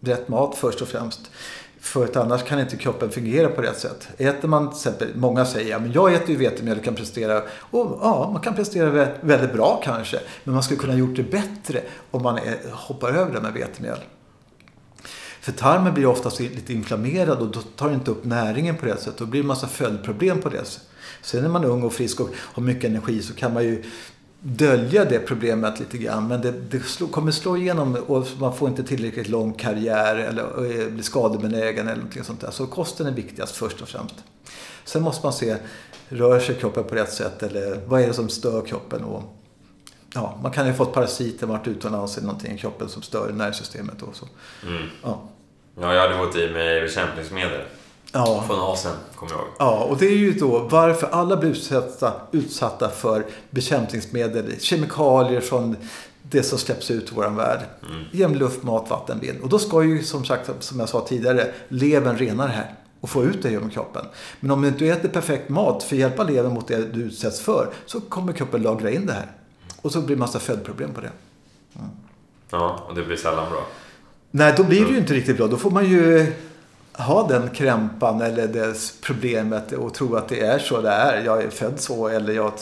rätt 0.00 0.28
mat 0.28 0.56
först 0.58 0.82
och 0.82 0.88
främst. 0.88 1.30
För 1.80 2.04
att 2.04 2.16
annars 2.16 2.44
kan 2.44 2.60
inte 2.60 2.76
kroppen 2.76 3.10
fungera 3.10 3.48
på 3.48 3.62
rätt 3.62 3.78
sätt. 3.78 4.08
Äter 4.18 4.48
man 4.48 4.68
till 4.68 4.76
exempel, 4.76 5.08
många 5.14 5.46
säger 5.46 5.70
ja, 5.70 5.80
jag 5.94 6.14
äter 6.14 6.30
ju 6.30 6.36
vetemjöl 6.36 6.78
och 6.78 6.84
kan 6.84 6.94
prestera. 6.94 7.42
Och, 7.50 7.98
ja, 8.02 8.30
man 8.32 8.42
kan 8.42 8.54
prestera 8.54 9.08
väldigt 9.20 9.52
bra 9.52 9.80
kanske. 9.84 10.20
Men 10.44 10.54
man 10.54 10.62
skulle 10.62 10.80
kunna 10.80 10.94
gjort 10.94 11.16
det 11.16 11.22
bättre 11.22 11.80
om 12.10 12.22
man 12.22 12.38
är, 12.38 12.58
hoppar 12.72 13.08
över 13.12 13.32
det 13.32 13.40
med 13.40 13.52
vetemjöl. 13.52 13.98
För 15.40 15.52
tarmen 15.52 15.94
blir 15.94 16.06
oftast 16.06 16.40
lite 16.40 16.72
inflammerad 16.72 17.38
och 17.38 17.50
då 17.50 17.60
tar 17.60 17.92
inte 17.92 18.10
upp 18.10 18.24
näringen 18.24 18.76
på 18.76 18.86
rätt 18.86 19.00
sätt. 19.00 19.14
Då 19.18 19.26
blir 19.26 19.40
det 19.40 19.44
en 19.44 19.48
massa 19.48 19.68
följdproblem 19.68 20.40
på 20.40 20.48
det 20.48 20.64
sättet. 20.64 20.88
Sen 21.22 21.42
när 21.42 21.48
man 21.48 21.64
är 21.64 21.68
ung 21.68 21.82
och 21.82 21.92
frisk 21.92 22.20
och 22.20 22.28
har 22.36 22.62
mycket 22.62 22.90
energi 22.90 23.22
så 23.22 23.34
kan 23.34 23.54
man 23.54 23.64
ju 23.64 23.84
dölja 24.40 25.04
det 25.04 25.18
problemet 25.18 25.80
lite 25.80 25.98
grann. 25.98 26.28
Men 26.28 26.40
det, 26.40 26.52
det 26.52 26.80
slå, 26.80 27.06
kommer 27.06 27.32
slå 27.32 27.56
igenom 27.56 27.96
och 28.06 28.26
man 28.38 28.56
får 28.56 28.68
inte 28.68 28.82
tillräckligt 28.82 29.28
lång 29.28 29.52
karriär 29.52 30.16
eller 30.16 30.42
eh, 30.42 30.88
blir 30.88 31.02
skadebenägen 31.02 31.86
eller 31.86 31.96
någonting 31.96 32.24
sånt 32.24 32.40
där. 32.40 32.50
Så 32.50 32.66
kosten 32.66 33.06
är 33.06 33.12
viktigast 33.12 33.56
först 33.56 33.82
och 33.82 33.88
främst. 33.88 34.14
Sen 34.84 35.02
måste 35.02 35.26
man 35.26 35.32
se, 35.32 35.56
rör 36.08 36.40
sig 36.40 36.54
kroppen 36.54 36.84
på 36.84 36.94
rätt 36.94 37.12
sätt 37.12 37.42
eller 37.42 37.80
vad 37.86 38.00
är 38.00 38.06
det 38.06 38.14
som 38.14 38.28
stör 38.28 38.66
kroppen? 38.66 39.04
Och, 39.04 39.22
ja, 40.14 40.38
man 40.42 40.52
kan 40.52 40.66
ju 40.66 40.72
ha 40.72 40.76
fått 40.76 40.94
parasiter, 40.94 41.46
varit 41.46 41.66
utomlands 41.66 42.16
eller 42.16 42.26
någonting 42.26 42.54
i 42.54 42.58
kroppen 42.58 42.88
som 42.88 43.02
stör 43.02 43.32
nervsystemet 43.32 44.02
och 44.02 44.16
så. 44.16 44.26
Mm. 44.66 44.82
Ja. 45.02 45.22
ja, 45.80 45.94
jag 45.94 46.00
hade 46.00 46.24
gått 46.24 46.36
i 46.36 46.50
med 46.50 46.82
bekämpningsmedel. 46.82 47.60
Ja. 48.12 48.44
Från 48.46 48.60
Asien, 48.60 48.94
kommer 49.16 49.32
jag 49.32 49.40
ihåg. 49.40 49.48
Ja, 49.58 49.84
och 49.84 49.98
det 49.98 50.06
är 50.06 50.16
ju 50.16 50.32
då 50.32 50.58
varför 50.58 51.06
alla 51.06 51.36
blir 51.36 51.50
utsatta, 51.50 52.12
utsatta 52.32 52.88
för 52.88 53.26
bekämpningsmedel, 53.50 54.60
kemikalier 54.60 55.40
från 55.40 55.76
det 56.22 56.42
som 56.42 56.58
släpps 56.58 56.90
ut 56.90 57.12
i 57.12 57.14
vår 57.14 57.28
värld. 57.28 57.60
Mm. 57.90 58.04
Genom 58.12 58.36
luft, 58.36 58.62
mat, 58.62 58.90
vatten, 58.90 59.20
vind. 59.20 59.40
Och 59.42 59.48
då 59.48 59.58
ska 59.58 59.82
ju 59.82 60.02
som 60.02 60.24
sagt, 60.24 60.50
som 60.60 60.80
jag 60.80 60.88
sa 60.88 61.00
tidigare, 61.00 61.52
levern 61.68 62.16
rena 62.16 62.46
det 62.46 62.52
här 62.52 62.74
och 63.00 63.10
få 63.10 63.24
ut 63.24 63.42
det 63.42 63.50
genom 63.50 63.70
kroppen. 63.70 64.04
Men 64.40 64.50
om 64.50 64.62
du 64.62 64.68
inte 64.68 64.86
äter 64.86 65.08
perfekt 65.08 65.48
mat 65.48 65.82
för 65.82 65.96
att 65.96 66.00
hjälpa 66.00 66.22
levern 66.22 66.54
mot 66.54 66.68
det 66.68 66.92
du 66.92 67.02
utsätts 67.02 67.40
för 67.40 67.70
så 67.86 68.00
kommer 68.00 68.32
kroppen 68.32 68.62
lagra 68.62 68.90
in 68.90 69.06
det 69.06 69.12
här. 69.12 69.32
Och 69.82 69.92
så 69.92 70.00
blir 70.00 70.16
det 70.16 70.20
massa 70.20 70.38
följdproblem 70.38 70.94
på 70.94 71.00
det. 71.00 71.10
Mm. 71.74 71.88
Ja, 72.50 72.84
och 72.88 72.94
det 72.94 73.02
blir 73.02 73.16
sällan 73.16 73.50
bra. 73.50 73.66
Nej, 74.30 74.54
då 74.56 74.64
blir 74.64 74.84
det 74.84 74.92
ju 74.92 74.98
inte 74.98 75.14
riktigt 75.14 75.36
bra. 75.36 75.46
Då 75.46 75.56
får 75.56 75.70
man 75.70 75.84
ju 75.84 76.32
ha 76.98 77.28
den 77.28 77.50
krämpan 77.50 78.20
eller 78.20 78.48
det 78.48 78.74
problemet 79.02 79.72
och 79.72 79.94
tro 79.94 80.16
att 80.16 80.28
det 80.28 80.40
är 80.40 80.58
så 80.58 80.80
det 80.80 80.90
är. 80.90 81.24
Jag 81.24 81.42
är 81.42 81.50
född 81.50 81.80
så 81.80 82.08
eller 82.08 82.32
jag, 82.32 82.52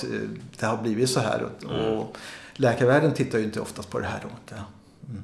det 0.58 0.66
har 0.66 0.76
blivit 0.76 1.10
så 1.10 1.20
här. 1.20 1.46
Mm. 1.64 1.80
Och 1.80 2.16
läkarvärlden 2.54 3.14
tittar 3.14 3.38
ju 3.38 3.44
inte 3.44 3.60
oftast 3.60 3.90
på 3.90 3.98
det 3.98 4.06
här 4.06 4.20
då. 4.22 4.56
Mm. 5.08 5.22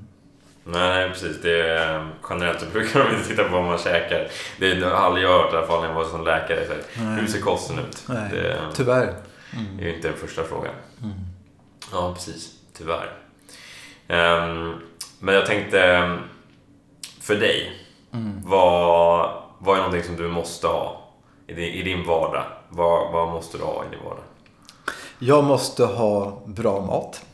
Nej, 0.65 1.09
precis. 1.09 1.43
Det 1.43 1.69
är, 1.69 2.11
generellt 2.31 2.61
så 2.61 2.67
brukar 2.67 3.05
de 3.05 3.15
inte 3.15 3.29
titta 3.29 3.45
på 3.45 3.53
vad 3.53 3.65
man 3.65 3.79
käkar. 3.79 4.29
Det 4.59 4.81
har 4.85 4.91
aldrig 4.91 5.25
jag 5.25 5.43
hört 5.43 5.53
i 5.53 5.57
alla 5.57 5.67
fall 5.67 5.81
när 5.81 5.89
jag 5.89 5.95
var 5.95 6.05
som 6.05 6.25
läkare. 6.25 6.67
Så 6.67 7.01
hur 7.01 7.27
ser 7.27 7.41
kosten 7.41 7.79
ut? 7.79 8.05
Nej, 8.07 8.31
det, 8.33 8.59
tyvärr. 8.75 9.15
Mm. 9.53 9.79
är 9.79 9.83
ju 9.83 9.95
inte 9.95 10.09
den 10.09 10.17
första 10.17 10.45
frågan. 10.45 10.75
Mm. 11.03 11.15
Ja, 11.93 12.15
precis. 12.15 12.51
Tyvärr. 12.77 13.13
Um, 14.09 14.81
men 15.19 15.35
jag 15.35 15.47
tänkte, 15.47 16.19
för 17.21 17.35
dig. 17.35 17.82
Mm. 18.13 18.41
Vad, 18.45 19.31
vad 19.59 19.77
är 19.77 19.83
någonting 19.83 20.05
som 20.05 20.17
du 20.17 20.29
måste 20.29 20.67
ha 20.67 21.09
i 21.47 21.53
din, 21.55 21.75
i 21.75 21.83
din 21.83 22.07
vardag? 22.07 22.45
Vad, 22.69 23.13
vad 23.13 23.29
måste 23.29 23.59
du 23.59 23.65
ha 23.65 23.85
i 23.85 23.91
din 23.91 24.05
vardag? 24.05 24.25
Jag 25.19 25.45
måste 25.45 25.85
ha 25.85 26.43
bra 26.47 26.81
mat. 26.81 27.25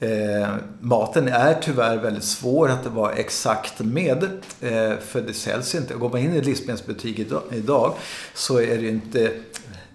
Eh, 0.00 0.54
maten 0.80 1.28
är 1.28 1.54
tyvärr 1.62 1.96
väldigt 1.96 2.24
svår 2.24 2.68
att 2.68 2.86
vara 2.86 3.12
exakt 3.12 3.80
med. 3.80 4.22
Eh, 4.60 4.98
för 4.98 5.20
det 5.26 5.34
säljs 5.34 5.74
inte. 5.74 5.94
Går 5.94 6.08
man 6.08 6.20
in 6.20 6.34
i 6.34 6.40
livsmedelsbutik 6.40 7.18
idag, 7.18 7.42
idag 7.52 7.94
så 8.34 8.60
är 8.60 8.78
det 8.78 8.88
inte 8.88 9.32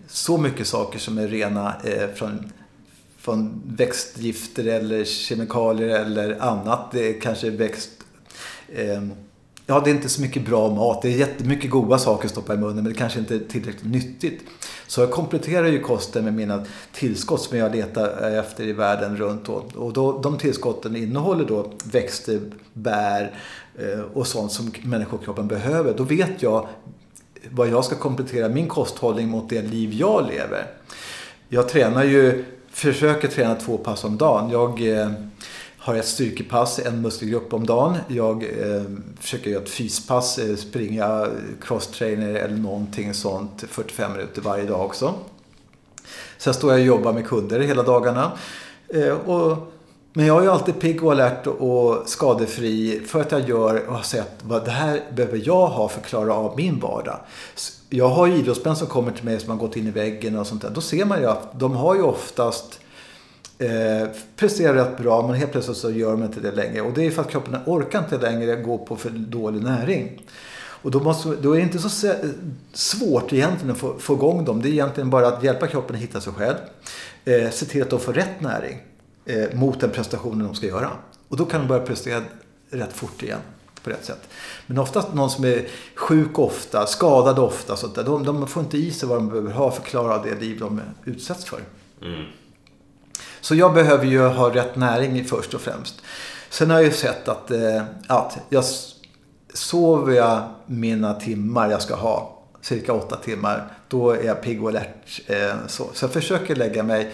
så 0.08 0.38
mycket 0.38 0.68
saker 0.68 1.00
som 1.00 1.18
är 1.18 1.28
rena 1.28 1.76
eh, 1.84 2.10
från, 2.16 2.52
från 3.18 3.62
växtgifter 3.66 4.66
eller 4.66 5.04
kemikalier 5.04 6.00
eller 6.00 6.42
annat. 6.42 6.92
Det 6.92 7.10
är 7.10 7.22
kanske 7.22 7.50
växt... 7.50 7.90
Ja, 9.70 9.82
det 9.84 9.90
är 9.90 9.94
inte 9.94 10.10
så 10.10 10.22
mycket 10.22 10.46
bra 10.46 10.70
mat. 10.70 11.02
Det 11.02 11.08
är 11.08 11.18
jättemycket 11.18 11.70
goda 11.70 11.98
saker 11.98 12.26
att 12.26 12.32
stoppa 12.32 12.54
i 12.54 12.58
munnen 12.58 12.76
men 12.76 12.84
det 12.84 12.94
kanske 12.94 13.20
inte 13.20 13.36
är 13.36 13.40
tillräckligt 13.40 13.92
nyttigt. 13.92 14.44
Så 14.88 15.02
jag 15.02 15.12
kompletterar 15.12 15.68
ju 15.68 15.80
kosten 15.80 16.24
med 16.24 16.34
mina 16.34 16.66
tillskott 16.94 17.42
som 17.42 17.58
jag 17.58 17.76
letar 17.76 18.32
efter 18.40 18.64
i 18.64 18.74
världen 18.74 19.18
runt. 19.18 19.46
Då. 19.46 19.64
Och 19.76 19.94
då, 19.94 20.22
de 20.22 20.38
tillskotten 20.38 20.96
innehåller 20.96 21.46
då 21.46 21.72
växter, 21.84 22.42
bär 22.74 23.36
eh, 23.76 24.00
och 24.14 24.28
sånt 24.28 24.52
som 24.52 24.72
människokroppen 24.84 25.48
behöver. 25.48 25.94
Då 25.98 26.04
vet 26.04 26.42
jag 26.44 26.68
vad 27.50 27.70
jag 27.70 27.86
ska 27.86 27.96
komplettera 27.96 28.50
min 28.50 28.68
kosthållning 28.68 29.30
mot 29.30 29.50
det 29.50 29.62
liv 29.62 29.94
jag 29.94 30.28
lever. 30.28 30.68
Jag 31.50 31.70
tränar 31.70 32.04
ju, 32.04 32.46
försöker 32.70 33.28
träna 33.28 33.56
två 33.56 33.78
pass 33.78 34.04
om 34.04 34.18
dagen. 34.18 34.50
Jag 34.50 35.00
eh, 35.00 35.12
har 35.88 35.96
ett 35.96 36.08
styrkepass, 36.08 36.80
en 36.80 37.02
muskelgrupp 37.02 37.54
om 37.54 37.66
dagen. 37.66 37.98
Jag 38.08 38.44
eh, 38.44 38.84
försöker 39.20 39.50
göra 39.50 39.64
ett 39.64 39.70
fyspass, 39.70 40.38
eh, 40.38 40.56
springa 40.56 41.28
crosstrainer 41.62 42.34
eller 42.34 42.58
någonting 42.58 43.14
sånt 43.14 43.64
45 43.70 44.12
minuter 44.12 44.42
varje 44.42 44.66
dag 44.66 44.86
också. 44.86 45.14
Sen 46.38 46.54
står 46.54 46.72
jag 46.72 46.80
och 46.80 46.86
jobbar 46.86 47.14
med 47.14 47.28
kunder 47.28 47.60
hela 47.60 47.84
dagarna. 47.84 48.32
Eh, 48.88 49.12
och, 49.12 49.58
men 50.14 50.26
jag 50.26 50.38
är 50.38 50.42
ju 50.42 50.52
alltid 50.52 50.80
pigg 50.80 51.04
och 51.04 51.12
alert 51.12 51.48
och 51.48 52.10
skadefri 52.10 53.02
för 53.08 53.22
att 53.22 53.32
jag 53.32 53.50
gör 53.50 53.88
och 53.88 53.96
har 53.96 54.04
sett 54.04 54.36
vad 54.44 54.66
det 54.66 54.72
här 54.72 55.02
behöver 55.16 55.42
jag 55.46 55.68
ha 55.68 55.90
för 55.90 56.00
att 56.00 56.06
klara 56.06 56.34
av 56.34 56.58
min 56.58 56.80
vardag. 56.80 57.20
Jag 57.90 58.10
har 58.10 58.28
idrottsmän 58.28 58.76
som 58.76 58.88
kommer 58.88 59.12
till 59.12 59.26
mig 59.26 59.40
som 59.40 59.50
har 59.50 59.58
gått 59.58 59.76
in 59.76 59.88
i 59.88 59.92
väggen 59.92 60.40
och 60.40 60.48
sånt 60.48 60.62
där. 60.62 60.70
Då 60.70 60.82
ser 60.82 61.06
man 61.06 61.20
ju 61.20 61.26
att 61.26 61.60
de 61.60 61.76
har 61.76 61.96
ju 61.96 62.02
oftast 62.02 62.80
eh, 63.60 64.10
presterar 64.36 64.74
rätt 64.74 64.98
bra 64.98 65.28
men 65.28 65.36
helt 65.36 65.52
plötsligt 65.52 65.78
så 65.78 65.92
gör 65.92 66.12
de 66.12 66.24
inte 66.24 66.40
det 66.40 66.52
längre. 66.52 66.82
Och 66.82 66.94
det 66.94 67.06
är 67.06 67.12
för 67.12 67.22
att 67.22 67.30
kroppen 67.30 67.58
orkar 67.66 68.00
inte 68.00 68.18
längre 68.18 68.56
gå 68.56 68.78
på 68.78 68.96
för 68.96 69.10
dålig 69.10 69.64
näring. 69.64 70.22
Och 70.82 70.92
då, 70.92 71.00
måste, 71.00 71.30
då 71.30 71.52
är 71.52 71.58
det 71.58 71.64
inte 71.64 71.80
så 71.80 72.14
svårt 72.74 73.34
egentligen 73.34 73.72
att 73.72 73.78
få, 73.78 74.00
få 74.00 74.14
igång 74.14 74.46
dem. 74.46 74.62
Det 74.62 74.70
är 74.70 74.72
egentligen 74.72 75.10
bara 75.10 75.28
att 75.28 75.44
hjälpa 75.44 75.68
kroppen 75.68 75.96
att 75.96 76.02
hitta 76.02 76.22
sig 76.22 76.34
själv. 76.34 76.56
Eh, 77.26 77.50
se 77.50 77.66
till 77.66 77.82
att 77.82 77.90
de 77.90 78.00
får 78.00 78.14
rätt 78.14 78.42
näring 78.42 78.78
eh, 79.26 79.54
mot 79.54 79.80
den 79.80 79.90
prestationen 79.90 80.46
de 80.48 80.56
ska 80.56 80.68
göra. 80.68 80.90
Och 81.28 81.38
då 81.38 81.46
kan 81.46 81.62
de 81.62 81.68
börja 81.68 81.86
prestera 81.86 82.22
rätt 82.70 82.94
fort 82.94 83.24
igen 83.24 83.40
på 83.84 83.90
rätt 83.90 84.06
sätt. 84.06 84.30
Men 84.68 84.78
oftast 84.78 85.14
någon 85.14 85.30
som 85.30 85.46
är 85.46 85.68
sjuk 85.96 86.40
ofta, 86.40 86.86
skadad 86.86 87.40
ofta, 87.40 87.76
sånt 87.76 87.96
där, 87.96 88.04
de, 88.04 88.24
de 88.24 88.48
får 88.48 88.64
inte 88.64 88.78
i 88.78 88.92
sig 88.92 89.10
vad 89.10 89.18
de 89.18 89.30
behöver 89.30 89.52
ha 89.52 89.72
för 89.72 89.82
att 89.82 89.88
klara 89.88 90.24
det 90.24 90.42
liv 90.42 90.60
de 90.60 90.82
utsätts 91.06 91.46
för. 91.46 91.60
Mm. 92.02 92.26
Så 93.48 93.56
jag 93.56 93.74
behöver 93.74 94.06
ju 94.06 94.22
ha 94.22 94.56
rätt 94.56 94.76
näring 94.76 95.26
först 95.26 95.54
och 95.54 95.62
främst. 95.62 96.02
Sen 96.50 96.70
har 96.70 96.78
jag 96.78 96.86
ju 96.86 96.92
sett 96.92 97.28
att, 97.28 97.52
eh, 97.52 97.84
att 98.08 98.38
jag 98.50 98.64
sover 99.54 100.14
jag 100.14 100.42
mina 100.66 101.14
timmar 101.14 101.72
jag 101.72 101.82
ska 101.82 101.96
ha, 101.96 102.44
cirka 102.62 102.94
åtta 102.94 103.16
timmar, 103.16 103.72
då 103.88 104.12
är 104.12 104.24
jag 104.24 104.42
pigg 104.42 104.64
och 104.64 104.70
alert. 104.70 105.22
Eh, 105.28 105.56
så. 105.68 105.90
så 105.94 106.06
jag 106.06 106.12
försöker 106.12 106.56
lägga 106.56 106.84
mig 106.84 107.12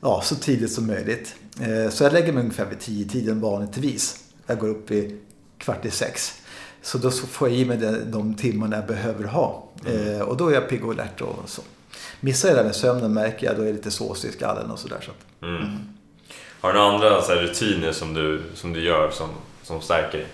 ja, 0.00 0.20
så 0.24 0.34
tidigt 0.34 0.72
som 0.72 0.86
möjligt. 0.86 1.34
Eh, 1.60 1.90
så 1.90 2.04
jag 2.04 2.12
lägger 2.12 2.32
mig 2.32 2.42
ungefär 2.42 2.66
vid 2.66 2.80
tio 2.80 3.08
tiden 3.08 3.40
vanligtvis. 3.40 4.16
Jag 4.46 4.58
går 4.58 4.68
upp 4.68 4.90
i 4.90 5.20
kvart 5.58 5.84
i 5.84 5.90
sex. 5.90 6.34
Så 6.82 6.98
då 6.98 7.10
får 7.10 7.48
jag 7.48 7.58
i 7.58 7.64
mig 7.64 7.78
de 8.06 8.34
timmarna 8.34 8.76
jag 8.76 8.86
behöver 8.86 9.24
ha. 9.24 9.68
Mm. 9.86 10.22
Och 10.22 10.36
då 10.36 10.48
är 10.48 10.54
jag 10.54 10.68
pigg 10.68 10.84
och 10.84 10.92
alert 10.92 11.20
och 11.20 11.42
så. 11.46 11.62
Missar 12.24 12.48
jag 12.48 12.58
det 12.58 12.64
med 12.64 12.74
sömnen 12.74 13.12
märker 13.12 13.46
jag, 13.46 13.56
då 13.56 13.62
är 13.62 13.66
jag 13.66 13.74
lite 13.74 13.90
såsig 13.90 14.28
i 14.28 14.32
skallen 14.32 14.70
och 14.70 14.78
sådär. 14.78 14.98
Så. 15.00 15.46
Mm. 15.46 15.62
Mm. 15.62 15.78
Har 16.60 16.72
du 16.72 16.78
några 16.78 16.94
andra 16.94 17.22
så 17.22 17.32
här, 17.32 17.40
rutiner 17.40 17.92
som 17.92 18.14
du, 18.14 18.42
som 18.54 18.72
du 18.72 18.80
gör 18.80 19.10
som, 19.10 19.28
som 19.62 19.80
stärker 19.80 20.18
dig? 20.18 20.26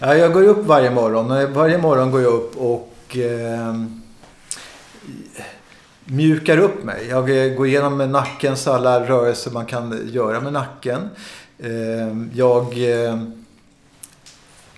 Ja, 0.00 0.16
jag 0.16 0.32
går 0.32 0.42
upp 0.42 0.66
varje 0.66 0.90
morgon. 0.90 1.52
Varje 1.52 1.78
morgon 1.78 2.10
går 2.10 2.22
jag 2.22 2.32
upp 2.32 2.56
och 2.56 3.16
eh, 3.16 3.74
mjukar 6.04 6.58
upp 6.58 6.84
mig. 6.84 7.06
Jag 7.08 7.56
går 7.56 7.66
igenom 7.66 7.96
med 7.96 8.10
nackens 8.10 8.66
alla 8.66 9.08
rörelser 9.08 9.50
man 9.50 9.66
kan 9.66 10.10
göra 10.12 10.40
med 10.40 10.52
nacken. 10.52 11.10
Eh, 11.58 12.16
jag... 12.34 12.90
Eh, 13.04 13.18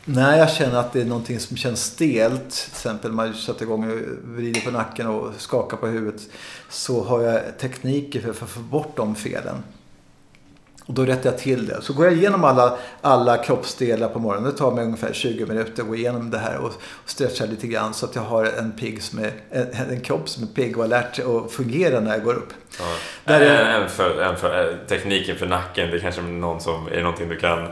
när 0.05 0.38
jag 0.38 0.50
känner 0.50 0.78
att 0.78 0.92
det 0.92 1.00
är 1.00 1.05
någonting 1.05 1.40
som 1.40 1.57
känns 1.57 1.84
stelt, 1.84 2.50
till 2.50 2.70
exempel 2.72 3.12
man 3.12 3.34
sätter 3.34 3.62
igång 3.62 3.90
och 3.90 3.98
vrider 4.24 4.61
på 4.61 4.70
nacken 4.70 5.07
och 5.07 5.32
skakar 5.38 5.76
på 5.76 5.86
huvudet, 5.86 6.20
så 6.68 7.05
har 7.05 7.20
jag 7.22 7.59
tekniker 7.59 8.20
för, 8.20 8.32
för 8.32 8.44
att 8.44 8.50
få 8.50 8.61
bort 8.61 8.96
de 8.96 9.14
felen. 9.14 9.62
Och 10.86 10.94
då 10.94 11.05
rättar 11.05 11.30
jag 11.30 11.38
till 11.38 11.66
det. 11.66 11.82
Så 11.82 11.92
går 11.92 12.05
jag 12.05 12.14
igenom 12.14 12.44
alla, 12.44 12.78
alla 13.00 13.36
kroppsdelar 13.36 14.09
på 14.09 14.18
morgonen. 14.18 14.50
Det 14.50 14.59
tar 14.59 14.72
mig 14.72 14.84
ungefär 14.84 15.12
20 15.12 15.46
minuter 15.46 15.82
att 15.82 15.88
gå 15.88 15.96
igenom 15.96 16.30
det 16.30 16.38
här 16.38 16.59
och, 16.59 16.66
och 16.66 17.11
stretcha 17.11 17.44
lite 17.44 17.66
grann 17.66 17.94
så 17.94 18.07
att 18.07 18.14
jag 18.14 18.22
har 18.22 18.44
en, 18.44 18.72
pigg 18.72 19.02
som 19.02 19.18
är, 19.18 19.32
en, 19.50 19.90
en 19.90 20.00
kropp 20.00 20.28
som 20.28 20.42
är 20.42 20.46
pigg 20.46 20.78
och 20.78 20.84
alert 20.84 21.18
och 21.18 21.52
fungerar 21.52 22.00
när 22.00 22.11
jag 22.11 22.24
går 22.24 22.34
upp. 22.34 22.52
Ja. 22.78 22.84
Där 23.24 23.40
är, 23.40 23.80
en 23.80 23.88
för, 23.88 24.22
en 24.22 24.36
för, 24.36 24.78
tekniken 24.88 25.36
för 25.36 25.46
nacken, 25.46 25.90
det 25.90 25.96
är 25.96 26.00
kanske 26.00 26.22
någon 26.22 26.61
som, 26.61 26.86
är 26.86 26.96
det 26.96 27.02
någonting 27.02 27.28
du 27.28 27.36
kan 27.36 27.68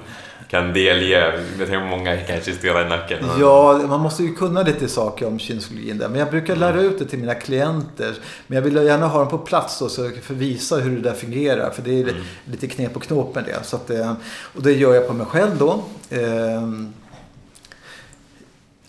kan 0.53 0.73
delge. 0.73 1.43
Jag 1.59 1.69
tänker 1.69 1.87
många 1.87 2.17
kanske 2.17 2.53
stelnar 2.53 2.87
i 2.87 2.89
nacken. 2.89 3.25
Ja, 3.41 3.81
man 3.89 4.01
måste 4.01 4.23
ju 4.23 4.35
kunna 4.35 4.63
lite 4.63 4.89
saker 4.89 5.27
om 5.27 5.39
kinesiologin 5.39 5.99
där. 5.99 6.09
Men 6.09 6.19
jag 6.19 6.31
brukar 6.31 6.57
lära 6.57 6.81
ut 6.81 6.99
det 6.99 7.05
till 7.05 7.19
mina 7.19 7.35
klienter. 7.35 8.15
Men 8.47 8.57
jag 8.57 8.63
vill 8.63 8.77
gärna 8.77 9.07
ha 9.07 9.19
dem 9.19 9.29
på 9.29 9.39
plats 9.39 9.79
då, 9.79 9.89
så 9.89 10.11
för 10.23 10.35
att 10.35 10.41
visa 10.41 10.77
hur 10.77 10.97
det 10.97 11.03
där 11.03 11.15
fungerar. 11.15 11.71
För 11.71 11.83
det 11.83 12.01
är 12.01 12.03
mm. 12.03 12.23
lite 12.45 12.67
knep 12.67 12.97
och 12.97 13.03
knåp 13.03 13.35
med 13.35 13.45
det. 13.45 13.65
Så 13.65 13.77
att, 13.77 13.91
eh, 13.91 14.13
och 14.55 14.63
det 14.63 14.73
gör 14.73 14.95
jag 14.95 15.07
på 15.07 15.13
mig 15.13 15.27
själv 15.27 15.59
då. 15.59 15.83
Ehm, 16.11 16.93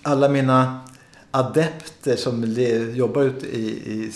alla 0.01 0.29
mina 0.29 0.79
adepter 1.31 2.15
som 2.15 2.43
jobbar 2.93 3.21
ute 3.21 3.45
i, 3.45 3.67
i 3.67 4.11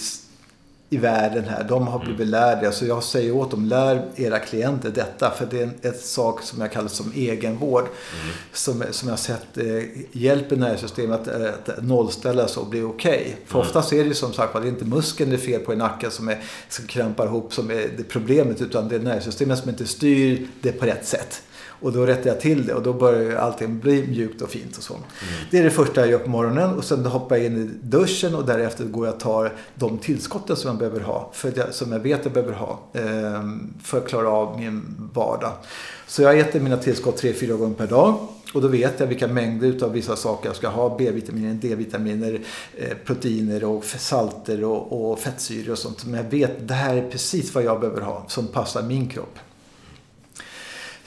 i 0.89 0.97
världen 0.97 1.43
här. 1.43 1.63
De 1.63 1.87
har 1.87 1.99
blivit 1.99 2.19
mm. 2.19 2.29
lärda. 2.29 2.71
Så 2.71 2.85
jag 2.85 3.03
säger 3.03 3.31
åt 3.31 3.51
dem, 3.51 3.65
lär 3.65 4.05
era 4.15 4.39
klienter 4.39 4.89
detta. 4.89 5.31
För 5.31 5.45
det 5.45 5.59
är 5.59 5.63
en 5.63 5.73
ett 5.81 6.01
sak 6.01 6.41
som 6.41 6.61
jag 6.61 6.71
kallar 6.71 6.87
som 6.87 7.11
egenvård. 7.15 7.83
Mm. 7.83 8.35
Som, 8.53 8.83
som 8.91 9.09
jag 9.09 9.19
sett 9.19 9.57
eh, 9.57 9.65
hjälper 10.11 10.55
nervsystemet 10.55 11.27
att, 11.27 11.69
att 11.69 11.83
nollställa 11.83 12.47
sig 12.47 12.61
och 12.61 12.67
bli 12.67 12.81
okej. 12.81 13.19
Okay. 13.19 13.33
För 13.45 13.55
mm. 13.55 13.67
oftast 13.67 13.93
är 13.93 13.97
det 13.97 14.03
ju 14.03 14.13
som 14.13 14.33
sagt 14.33 14.53
det 14.53 14.59
är 14.59 14.65
inte 14.65 14.85
muskeln 14.85 15.29
det 15.29 15.35
är 15.35 15.37
fel 15.37 15.61
på 15.61 15.73
i 15.73 15.75
nacken 15.75 16.11
som, 16.11 16.29
är, 16.29 16.39
som 16.69 16.87
krampar 16.87 17.25
ihop 17.25 17.53
som 17.53 17.71
är 17.71 17.89
det 17.97 18.03
problemet. 18.03 18.61
Utan 18.61 18.87
det 18.87 18.95
är 18.95 18.99
nervsystemet 18.99 19.59
som 19.59 19.69
inte 19.69 19.85
styr 19.85 20.47
det 20.61 20.71
på 20.71 20.85
rätt 20.85 21.05
sätt. 21.05 21.41
Och 21.79 21.91
då 21.91 22.05
rättar 22.05 22.29
jag 22.29 22.39
till 22.39 22.65
det 22.65 22.73
och 22.73 22.83
då 22.83 22.93
börjar 22.93 23.37
allting 23.37 23.79
bli 23.79 24.07
mjukt 24.07 24.41
och 24.41 24.49
fint 24.49 24.77
och 24.77 24.83
så. 24.83 24.93
Mm. 24.93 25.05
Det 25.51 25.57
är 25.57 25.63
det 25.63 25.71
första 25.71 26.01
jag 26.01 26.09
gör 26.09 26.19
på 26.19 26.29
morgonen 26.29 26.73
och 26.73 26.83
sen 26.83 27.05
hoppar 27.05 27.35
jag 27.35 27.45
in 27.45 27.57
i 27.57 27.87
duschen 27.87 28.35
och 28.35 28.45
därefter 28.45 28.85
går 28.85 29.05
jag 29.05 29.15
och 29.15 29.21
tar 29.21 29.53
de 29.75 29.97
tillskotten 29.97 30.55
som 30.55 30.69
jag 30.69 30.77
behöver 30.77 30.99
ha. 30.99 31.31
För 31.33 31.53
jag, 31.55 31.73
som 31.73 31.91
jag 31.91 31.99
vet 31.99 32.19
jag 32.23 32.33
behöver 32.33 32.53
ha. 32.53 32.79
Eh, 32.93 33.43
för 33.83 33.97
att 33.97 34.07
klara 34.07 34.29
av 34.29 34.59
min 34.59 35.09
vardag. 35.13 35.51
Så 36.07 36.21
jag 36.21 36.39
äter 36.39 36.59
mina 36.59 36.77
tillskott 36.77 37.17
tre 37.17 37.33
fyra 37.33 37.55
gånger 37.55 37.75
per 37.75 37.87
dag. 37.87 38.27
Och 38.53 38.61
då 38.61 38.67
vet 38.67 38.99
jag 38.99 39.07
vilka 39.07 39.27
mängder 39.27 39.67
utav 39.67 39.91
vissa 39.91 40.15
saker 40.15 40.49
jag 40.49 40.55
ska 40.55 40.67
ha. 40.67 40.97
B-vitaminer, 40.97 41.53
D-vitaminer, 41.53 42.41
eh, 42.77 42.97
proteiner 43.05 43.63
och 43.63 43.85
salter 43.85 44.63
och, 44.63 45.11
och 45.11 45.19
fettsyror 45.19 45.71
och 45.71 45.77
sånt. 45.77 46.05
Men 46.05 46.23
jag 46.23 46.29
vet 46.31 46.67
det 46.67 46.73
här 46.73 46.95
är 46.95 47.09
precis 47.09 47.55
vad 47.55 47.63
jag 47.63 47.79
behöver 47.79 48.01
ha 48.01 48.25
som 48.27 48.47
passar 48.47 48.83
min 48.83 49.09
kropp. 49.09 49.39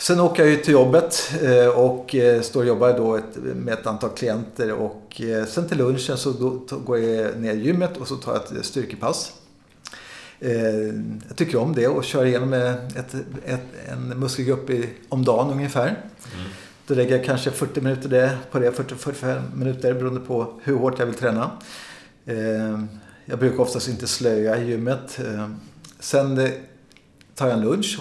Sen 0.01 0.21
åker 0.21 0.43
jag 0.43 0.53
ju 0.53 0.57
till 0.57 0.73
jobbet 0.73 1.33
eh, 1.43 1.67
och 1.67 2.15
eh, 2.15 2.41
står 2.41 2.61
och 2.61 2.67
jobbar 2.67 2.93
då 2.99 3.21
med 3.55 3.75
ett 3.75 3.87
antal 3.87 4.11
klienter. 4.11 4.73
Och 4.73 5.21
eh, 5.21 5.47
sen 5.47 5.69
till 5.69 5.79
lunchen 5.79 6.17
så 6.17 6.33
går 6.85 6.99
jag 6.99 7.41
ner 7.41 7.55
i 7.55 7.59
gymmet 7.59 7.97
och 7.97 8.09
så 8.09 8.17
tar 8.17 8.33
jag 8.33 8.59
ett 8.59 8.65
styrkepass. 8.65 9.33
Jag 11.29 11.37
tycker 11.37 11.59
om 11.59 11.75
det 11.75 11.89
och 11.89 12.05
kör 12.05 12.25
igenom 12.25 12.53
ett, 12.53 13.15
ett, 13.45 13.61
en 13.89 14.09
muskelgrupp 14.09 14.71
om 15.09 15.25
dagen 15.25 15.51
ungefär. 15.51 15.87
Mm. 15.87 16.47
Då 16.87 16.95
lägger 16.95 17.17
jag 17.17 17.25
kanske 17.25 17.51
40 17.51 17.81
minuter 17.81 18.39
på 18.51 18.59
det, 18.59 18.71
40-45 18.71 19.43
minuter 19.55 19.95
beroende 19.95 20.21
på 20.21 20.61
hur 20.63 20.77
hårt 20.77 20.99
jag 20.99 21.07
vill 21.07 21.15
träna. 21.15 21.51
Jag 23.25 23.39
brukar 23.39 23.61
oftast 23.61 23.89
inte 23.89 24.07
slöja 24.07 24.59
i 24.59 24.69
gymmet. 24.71 25.21
Sen 25.99 26.51
tar 27.35 27.49
jag 27.49 27.57
en 27.57 27.65
lunch 27.65 28.01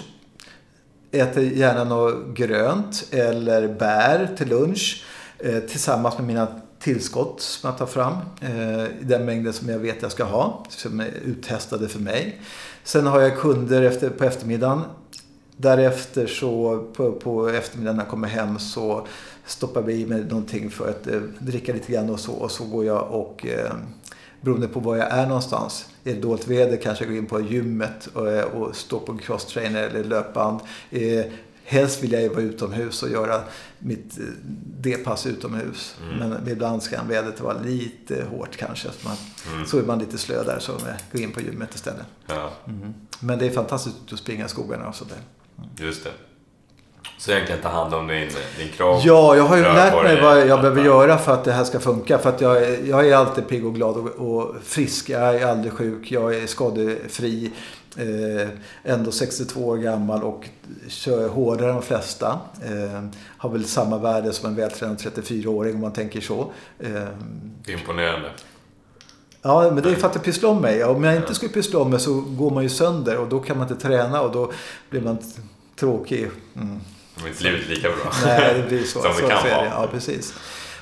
äter 1.12 1.42
gärna 1.42 1.84
något 1.84 2.36
grönt 2.36 3.08
eller 3.10 3.68
bär 3.68 4.34
till 4.36 4.48
lunch 4.48 5.04
eh, 5.38 5.58
tillsammans 5.58 6.18
med 6.18 6.26
mina 6.26 6.46
tillskott 6.80 7.40
som 7.40 7.70
jag 7.70 7.78
tar 7.78 7.86
fram 7.86 8.14
eh, 8.40 8.84
i 8.84 9.04
den 9.04 9.24
mängden 9.24 9.52
som 9.52 9.68
jag 9.68 9.78
vet 9.78 10.02
jag 10.02 10.12
ska 10.12 10.24
ha, 10.24 10.64
som 10.68 11.00
är 11.00 11.10
uttestade 11.24 11.88
för 11.88 12.00
mig. 12.00 12.40
Sen 12.84 13.06
har 13.06 13.20
jag 13.20 13.38
kunder 13.38 13.82
efter, 13.82 14.10
på 14.10 14.24
eftermiddagen. 14.24 14.82
Därefter 15.56 16.26
så 16.26 16.78
på, 16.96 17.12
på 17.12 17.48
eftermiddagen 17.48 17.96
när 17.96 18.04
jag 18.04 18.10
kommer 18.10 18.28
hem 18.28 18.58
så 18.58 19.06
stoppar 19.46 19.82
vi 19.82 19.94
i 19.94 20.06
mig 20.06 20.24
någonting 20.24 20.70
för 20.70 20.88
att 20.88 21.06
eh, 21.06 21.20
dricka 21.38 21.72
lite 21.72 21.92
grann 21.92 22.10
och 22.10 22.20
så 22.20 22.32
och 22.32 22.50
så 22.50 22.64
går 22.64 22.84
jag 22.84 23.10
och 23.10 23.46
eh, 23.46 23.72
beroende 24.40 24.68
på 24.68 24.80
var 24.80 24.96
jag 24.96 25.10
är 25.10 25.26
någonstans. 25.26 25.86
Är 26.04 26.14
det 26.14 26.20
dåligt 26.20 26.48
väder 26.48 26.76
kanske 26.76 27.04
jag 27.04 27.12
går 27.12 27.18
in 27.18 27.26
på 27.26 27.40
gymmet 27.40 28.06
och, 28.06 28.26
och 28.26 28.76
stå 28.76 29.00
på 29.00 29.18
crosstrainer 29.18 29.82
eller 29.82 30.04
löpband. 30.04 30.60
Eh, 30.90 31.24
helst 31.64 32.02
vill 32.02 32.12
jag 32.12 32.22
ju 32.22 32.28
vara 32.28 32.40
utomhus 32.40 33.02
och 33.02 33.10
göra 33.10 33.40
mitt 33.78 34.18
eh, 34.18 34.24
D-pass 34.80 35.26
utomhus. 35.26 35.96
Mm. 36.02 36.18
Men 36.18 36.48
ibland 36.48 36.90
kan 36.90 37.08
vädret 37.08 37.40
vara 37.40 37.58
lite 37.62 38.24
hårt 38.24 38.56
kanske. 38.56 38.88
Så, 38.88 39.08
man, 39.08 39.16
mm. 39.52 39.66
så 39.66 39.78
är 39.78 39.82
man 39.82 39.98
lite 39.98 40.18
slö 40.18 40.44
där 40.44 40.58
så 40.58 40.72
går 41.12 41.22
in 41.22 41.32
på 41.32 41.40
gymmet 41.40 41.74
istället. 41.74 42.06
Ja. 42.26 42.50
Mm. 42.66 42.94
Men 43.20 43.38
det 43.38 43.46
är 43.46 43.50
fantastiskt 43.50 43.96
att 44.12 44.18
springa 44.18 44.46
i 44.46 44.48
skogarna 44.48 44.88
och 44.88 44.94
sådär. 44.94 45.18
Mm. 45.58 45.70
Just 45.76 46.04
det. 46.04 46.10
Så 47.20 47.30
egentligen 47.30 47.62
ta 47.62 47.68
hand 47.68 47.94
om 47.94 48.06
din, 48.06 48.28
din 48.58 48.68
kropp? 48.68 49.04
Ja, 49.04 49.36
jag 49.36 49.44
har 49.44 49.56
ju 49.56 49.62
lärt 49.62 50.02
mig 50.04 50.20
vad 50.20 50.46
jag 50.46 50.60
behöver 50.60 50.84
göra 50.84 51.18
för 51.18 51.32
att 51.32 51.44
det 51.44 51.52
här 51.52 51.64
ska 51.64 51.80
funka. 51.80 52.18
För 52.18 52.28
att 52.28 52.40
jag, 52.40 52.86
jag 52.86 53.08
är 53.08 53.16
alltid 53.16 53.48
pigg 53.48 53.66
och 53.66 53.74
glad 53.74 53.96
och, 53.96 54.36
och, 54.36 54.54
frisk. 54.62 55.08
Jag 55.08 55.34
är 55.34 55.46
aldrig 55.46 55.72
sjuk. 55.72 56.12
Jag 56.12 56.34
är 56.34 56.46
skadefri. 56.46 57.50
Eh, 57.96 58.48
ändå 58.84 59.12
62 59.12 59.60
år 59.66 59.76
gammal 59.76 60.22
och 60.22 60.48
kör 60.88 61.28
hårdare 61.28 61.68
än 61.68 61.74
de 61.74 61.82
flesta. 61.82 62.38
Eh, 62.64 63.02
har 63.38 63.50
väl 63.50 63.64
samma 63.64 63.98
värde 63.98 64.32
som 64.32 64.48
en 64.48 64.56
vältränad 64.56 64.98
34-åring 64.98 65.74
om 65.74 65.80
man 65.80 65.92
tänker 65.92 66.20
så. 66.20 66.52
Eh, 66.78 67.72
Imponerande. 67.72 68.30
Ja, 69.42 69.70
men 69.74 69.82
det 69.82 69.90
är 69.90 69.94
för 69.94 70.08
att 70.08 70.14
jag 70.14 70.24
pysslar 70.24 70.50
om 70.50 70.60
mig. 70.60 70.84
Om 70.84 71.04
jag 71.04 71.16
inte 71.16 71.34
skulle 71.34 71.52
pyssla 71.52 71.78
om 71.78 71.90
mig 71.90 72.00
så 72.00 72.20
går 72.20 72.50
man 72.50 72.62
ju 72.62 72.68
sönder 72.68 73.18
och 73.18 73.28
då 73.28 73.38
kan 73.38 73.58
man 73.58 73.68
inte 73.68 73.82
träna 73.88 74.22
och 74.22 74.32
då 74.32 74.52
blir 74.90 75.00
man 75.00 75.18
tråkig. 75.76 76.30
Mm. 76.56 76.80
Då 77.20 77.26
är 77.26 77.30
inte 77.30 77.44
livet 77.44 77.68
lika 77.68 77.88
bra. 77.88 78.12
Nej, 78.24 78.54
det 78.54 78.68
blir 78.68 78.84
så. 78.84 79.00
Som 79.02 79.12
så 79.12 79.20
det 79.20 79.28
kan 79.28 79.42
så 79.42 79.48
vara. 79.48 79.64
Ja, 79.64 79.88
precis. 79.92 80.34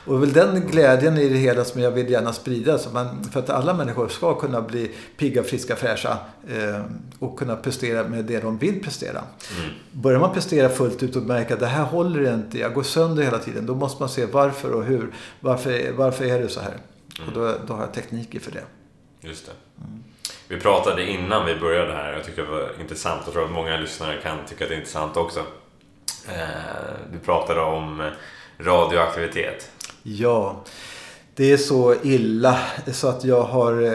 Och 0.09 0.15
det 0.15 0.21
väl 0.21 0.33
den 0.33 0.67
glädjen 0.67 1.19
i 1.19 1.29
det 1.29 1.39
hela 1.39 1.65
som 1.65 1.81
jag 1.81 1.91
vill 1.91 2.11
gärna 2.11 2.33
sprida. 2.33 2.79
Så 2.79 2.91
man, 2.91 3.25
för 3.33 3.41
att 3.41 3.51
alla 3.51 3.75
människor 3.75 4.09
ska 4.09 4.35
kunna 4.35 4.63
bli 4.63 4.91
pigga, 5.17 5.43
friska, 5.43 5.77
fräscha 5.77 6.19
eh, 6.49 6.83
och 7.19 7.39
kunna 7.39 7.57
prestera 7.57 8.09
med 8.09 8.25
det 8.25 8.41
de 8.41 8.59
vill 8.59 8.83
prestera. 8.83 9.19
Mm. 9.59 9.71
Börjar 9.93 10.21
man 10.21 10.33
prestera 10.33 10.69
fullt 10.69 11.03
ut 11.03 11.17
och 11.17 11.23
märka 11.23 11.55
att 11.55 11.61
det 11.61 11.67
här 11.67 11.85
håller 11.85 12.35
inte, 12.35 12.59
jag 12.59 12.75
går 12.75 12.83
sönder 12.83 13.23
hela 13.23 13.39
tiden. 13.39 13.67
Då 13.67 13.75
måste 13.75 14.03
man 14.03 14.09
se 14.09 14.27
varför 14.27 14.71
och 14.71 14.85
hur. 14.85 15.11
Varför, 15.41 15.93
varför 15.93 16.25
är 16.25 16.39
det 16.39 16.49
så 16.49 16.61
här? 16.61 16.77
Och 17.27 17.33
då, 17.35 17.55
då 17.67 17.75
har 17.75 17.81
jag 17.81 17.95
tekniker 17.95 18.41
för 18.41 18.51
det. 18.51 18.65
Just 19.21 19.47
det. 19.47 19.53
Vi 20.49 20.61
pratade 20.61 21.11
innan 21.11 21.47
vi 21.47 21.57
började 21.57 21.93
här, 21.93 22.13
jag 22.13 22.25
tycker 22.25 22.43
det 22.43 22.51
var 22.51 22.71
intressant. 22.81 23.23
Jag 23.25 23.33
tror 23.33 23.45
att 23.45 23.51
många 23.51 23.77
lyssnare 23.77 24.17
kan 24.23 24.39
tycka 24.49 24.65
att 24.65 24.69
det 24.71 24.75
är 24.75 24.79
intressant 24.79 25.17
också. 25.17 25.43
Eh, 26.29 27.13
Du 27.13 27.19
pratade 27.19 27.61
om 27.61 28.11
radioaktivitet. 28.59 29.71
Ja, 30.03 30.65
det 31.35 31.53
är 31.53 31.57
så 31.57 31.95
illa 32.03 32.59
så 32.93 33.09
att 33.09 33.25
jag 33.25 33.43
har 33.43 33.83
eh, 33.83 33.93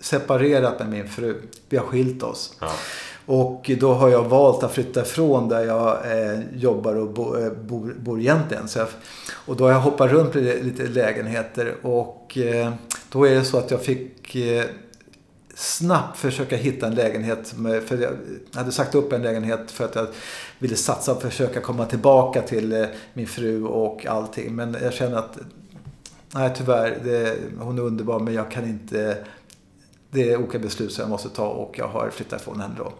separerat 0.00 0.78
med 0.78 0.88
min 0.88 1.08
fru. 1.08 1.36
Vi 1.68 1.76
har 1.76 1.86
skilt 1.86 2.22
oss. 2.22 2.56
Ja. 2.60 2.70
Och 3.26 3.70
då 3.80 3.94
har 3.94 4.08
jag 4.08 4.24
valt 4.24 4.62
att 4.62 4.72
flytta 4.74 5.02
ifrån 5.02 5.48
där 5.48 5.64
jag 5.64 5.96
eh, 6.12 6.40
jobbar 6.54 6.94
och 6.94 7.10
bo, 7.10 7.36
eh, 7.38 7.52
bor, 7.52 7.94
bor 7.98 8.20
egentligen. 8.20 8.68
Så 8.68 8.78
jag, 8.78 8.88
och 9.32 9.56
då 9.56 9.64
har 9.64 9.70
jag 9.72 9.80
hoppat 9.80 10.10
runt 10.10 10.36
i 10.36 10.62
lite 10.62 10.82
lägenheter 10.86 11.74
och 11.82 12.38
eh, 12.38 12.72
då 13.12 13.26
är 13.26 13.34
det 13.34 13.44
så 13.44 13.58
att 13.58 13.70
jag 13.70 13.82
fick 13.82 14.34
eh, 14.36 14.64
snabbt 15.54 16.18
försöka 16.18 16.56
hitta 16.56 16.86
en 16.86 16.94
lägenhet. 16.94 17.52
Med, 17.56 17.82
för 17.82 17.98
jag 17.98 18.10
hade 18.54 18.72
sagt 18.72 18.94
upp 18.94 19.12
en 19.12 19.22
lägenhet 19.22 19.70
för 19.70 19.84
att 19.84 19.94
jag 19.94 20.06
ville 20.60 20.76
satsa 20.76 21.12
och 21.12 21.22
försöka 21.22 21.60
komma 21.60 21.86
tillbaka 21.86 22.42
till 22.42 22.72
eh, 22.72 22.86
min 23.12 23.26
fru 23.26 23.64
och 23.64 24.06
allting. 24.06 24.54
Men 24.54 24.76
jag 24.82 24.92
känner 24.92 25.16
att 25.16 25.38
nej 26.34 26.52
tyvärr, 26.56 26.98
det, 27.04 27.36
hon 27.58 27.78
är 27.78 27.82
underbar 27.82 28.18
men 28.18 28.34
jag 28.34 28.50
kan 28.50 28.64
inte 28.64 29.24
det 30.10 30.32
är 30.32 30.36
olika 30.36 30.58
beslut 30.58 30.92
som 30.92 31.02
jag 31.02 31.10
måste 31.10 31.28
ta 31.28 31.48
och 31.48 31.78
jag 31.78 31.88
har 31.88 32.10
flyttat 32.10 32.40
ifrån 32.40 32.60
henne 32.60 32.74
då. 32.78 32.92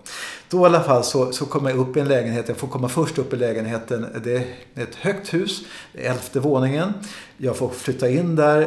Då 0.48 0.62
i 0.62 0.64
alla 0.64 0.80
fall 0.80 1.04
så, 1.04 1.32
så 1.32 1.46
kommer 1.46 1.70
jag 1.70 1.78
upp 1.78 1.96
i 1.96 2.00
en 2.00 2.08
lägenhet. 2.08 2.48
Jag 2.48 2.56
får 2.56 2.68
komma 2.68 2.88
först 2.88 3.18
upp 3.18 3.32
i 3.32 3.36
lägenheten. 3.36 4.06
Det 4.24 4.36
är 4.36 4.82
ett 4.82 4.94
högt 4.94 5.34
hus. 5.34 5.62
Elfte 5.94 6.40
våningen. 6.40 6.92
Jag 7.36 7.56
får 7.56 7.68
flytta 7.68 8.08
in 8.08 8.36
där. 8.36 8.60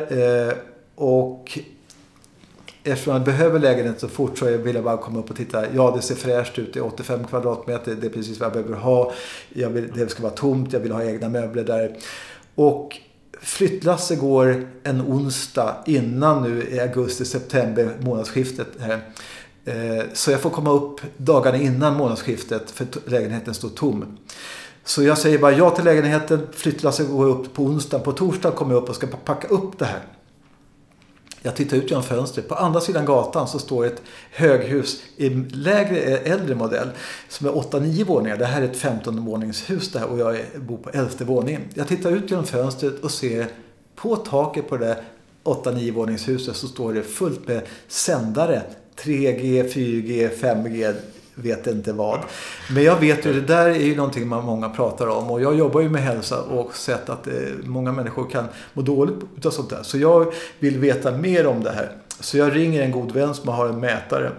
Eh, 0.50 0.54
och 0.96 1.60
eftersom 2.84 3.14
jag 3.14 3.24
behöver 3.24 3.60
lägenhet 3.60 4.00
så 4.00 4.08
fort 4.08 4.38
så 4.38 4.58
vill 4.58 4.76
jag 4.76 4.84
bara 4.84 4.98
komma 4.98 5.20
upp 5.20 5.30
och 5.30 5.36
titta. 5.36 5.74
Ja, 5.74 5.94
det 5.96 6.02
ser 6.02 6.16
fräscht 6.16 6.60
ut. 6.60 6.74
Det 6.74 6.80
är 6.80 6.86
85 6.86 7.24
kvadratmeter. 7.24 7.96
Det 7.96 8.08
är 8.08 8.12
precis 8.12 8.40
vad 8.40 8.46
jag 8.48 8.54
behöver 8.54 8.76
ha. 8.76 9.14
Jag 9.50 9.70
vill, 9.70 9.92
det 9.96 10.10
ska 10.10 10.24
vara 10.24 10.34
tomt. 10.34 10.74
Jag 10.74 10.80
vill 10.80 10.92
ha 10.92 11.04
egna 11.04 11.30
möbler 11.30 11.64
där. 11.64 11.98
Och 12.56 12.98
flyttlasset 13.42 14.20
går 14.20 14.68
en 14.84 15.02
onsdag 15.02 15.76
innan 15.86 16.44
nu 16.44 16.68
i 16.72 16.80
augusti-september 16.80 17.98
månadsskiftet. 18.00 18.68
Här. 18.80 19.02
Eh, 19.66 20.04
så 20.14 20.32
jag 20.32 20.42
får 20.42 20.50
komma 20.50 20.72
upp 20.72 21.02
dagarna 21.18 21.58
innan 21.58 21.98
månadsskiftet 21.98 22.72
för 22.72 22.88
lägenheten 23.06 23.54
står 23.54 23.70
tom. 23.70 24.18
Så 24.84 25.04
jag 25.04 25.18
säger 25.18 25.40
bara 25.40 25.52
ja 25.52 25.70
till 25.70 25.86
lägenheten. 25.86 26.48
Flyttlasset 26.52 27.10
går 27.10 27.26
upp 27.26 27.54
på 27.54 27.64
onsdag. 27.64 28.00
På 28.00 28.12
torsdag 28.12 28.52
kommer 28.52 28.74
jag 28.74 28.84
upp 28.84 28.90
och 28.90 28.96
ska 28.96 29.08
packa 29.08 29.48
upp 29.48 29.80
det 29.80 29.86
här. 29.86 30.02
Jag 31.46 31.56
tittar 31.56 31.78
ut 31.78 31.90
genom 31.90 32.04
fönstret. 32.04 32.48
På 32.48 32.56
andra 32.56 32.82
sidan 32.82 33.06
gatan 33.06 33.48
så 33.48 33.60
står 33.60 33.86
ett 33.86 34.02
höghus 34.32 35.02
i 35.18 35.30
lägre, 35.30 35.98
eh, 35.98 36.32
äldre 36.32 36.56
modell 36.56 36.90
som 37.30 37.48
är 37.48 37.52
8-9 37.52 38.04
våningar. 38.04 38.38
Det 38.38 38.46
här 38.46 38.62
är 38.62 38.66
ett 38.66 38.78
15-våningshus 38.78 39.92
där 39.92 40.06
och 40.06 40.20
jag 40.20 40.38
bor 40.56 40.78
på 40.78 40.90
elfte 40.90 41.26
våningen. 41.26 41.62
Jag 41.74 41.88
tittar 41.88 42.12
ut 42.12 42.30
genom 42.30 42.46
fönstret 42.46 43.04
och 43.04 43.12
ser 43.12 43.48
på 43.96 44.16
taket 44.16 44.70
på 44.70 44.78
det 44.78 44.86
där 44.86 45.04
8-9 45.44 45.92
våningshuset 45.92 46.56
så 46.56 46.68
står 46.68 46.94
det 46.94 47.04
fullt 47.04 47.48
med 47.48 47.62
sändare. 47.88 48.62
3G, 48.96 49.64
4G, 49.74 50.30
5G, 50.42 50.94
vet 51.36 51.68
inte 51.68 51.94
vad. 51.94 52.20
Men 52.74 52.84
jag 52.84 53.00
vet 53.00 53.26
ju, 53.26 53.34
det 53.34 53.42
där 53.42 53.66
är 53.66 53.86
ju 53.86 53.96
någonting 53.96 54.28
man 54.28 54.46
många 54.46 54.70
pratar 54.70 55.08
om. 55.08 55.32
Och 55.32 55.42
jag 55.42 55.56
jobbar 55.56 55.82
ju 55.82 55.90
med 55.90 56.02
hälsa 56.02 56.42
och 56.42 56.76
sett 56.76 57.10
att 57.10 57.28
eh, 57.28 57.34
många 57.64 57.92
människor 57.92 58.30
kan 58.30 58.46
må 58.74 58.82
dåligt 58.82 59.16
utav 59.38 59.52
sånt 59.52 59.70
där. 59.70 59.84
Så 59.84 59.98
jag 59.98 60.34
vill 60.60 60.80
veta 60.80 61.12
mer 61.12 61.48
om 61.48 61.64
det 61.64 61.72
här. 61.72 61.92
Så 62.20 62.38
jag 62.38 62.56
ringer 62.56 62.82
en 62.82 62.92
god 62.92 63.12
vän 63.12 63.34
som 63.34 63.50
har 63.50 63.70
en 63.70 63.80
mätare. 63.80 64.32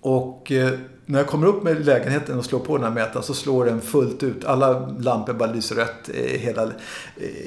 Och 0.00 0.52
eh, 0.52 0.70
när 1.06 1.18
jag 1.18 1.28
kommer 1.28 1.46
upp 1.46 1.62
med 1.62 1.86
lägenheten 1.86 2.38
och 2.38 2.44
slår 2.44 2.58
på 2.58 2.76
den 2.76 2.84
här 2.84 2.92
mätaren 2.92 3.22
så 3.22 3.34
slår 3.34 3.64
den 3.64 3.80
fullt 3.80 4.22
ut. 4.22 4.44
Alla 4.44 4.88
lampor 4.98 5.32
bara 5.32 5.52
lyser 5.52 5.76
rött 5.76 6.10
eh, 6.14 6.34
i 6.34 6.38
hela 6.38 6.70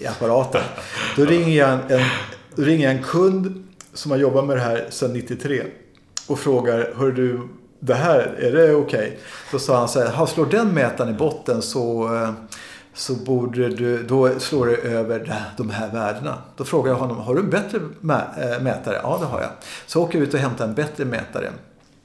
apparaten. 0.08 0.62
Då 1.16 1.26
ringer 1.26 1.58
jag 1.58 1.92
en, 1.92 2.02
ringer 2.56 2.88
jag 2.88 2.98
en 2.98 3.04
kund 3.04 3.64
som 3.94 4.12
har 4.12 4.18
jobbat 4.18 4.46
med 4.46 4.58
det 4.58 4.62
här 4.62 4.88
sedan 4.90 5.14
93 5.14 5.64
och 6.28 6.40
frågar, 6.40 6.94
hör 6.96 7.12
du, 7.12 7.40
det 7.80 7.94
här, 7.94 8.20
är 8.40 8.52
det 8.52 8.74
okej? 8.76 9.20
Då 9.52 9.60
sa 9.60 9.78
han 9.80 9.88
så 9.88 10.00
här, 10.00 10.12
"Ha, 10.12 10.28
slår 10.28 10.46
den 10.46 10.68
mätaren 10.74 11.10
i 11.10 11.18
botten 11.18 11.62
så, 11.62 12.16
eh, 12.16 12.32
så 12.94 13.14
borde 13.14 13.70
du, 13.70 14.04
då 14.04 14.40
slår 14.40 14.66
det 14.68 14.76
över 14.76 15.34
de- 15.58 15.70
här 15.70 15.92
värdena. 15.94 16.38
Då 16.56 16.64
frågar 16.64 16.92
jag 16.92 16.98
honom, 17.00 17.18
har 17.18 17.36
du 17.36 17.40
en 17.42 17.50
bättre 17.50 17.78
eh, 17.78 18.62
mätare? 18.64 19.00
Ja, 19.04 19.18
det 19.22 19.26
har 19.26 19.42
jag. 19.42 19.50
Så 19.86 20.04
åker 20.04 20.20
jag 20.20 20.28
ut 20.28 20.34
och 20.34 20.40
hämtar 20.40 20.66
en 20.66 20.74
bättre 20.74 21.06
mätare. 21.06 21.50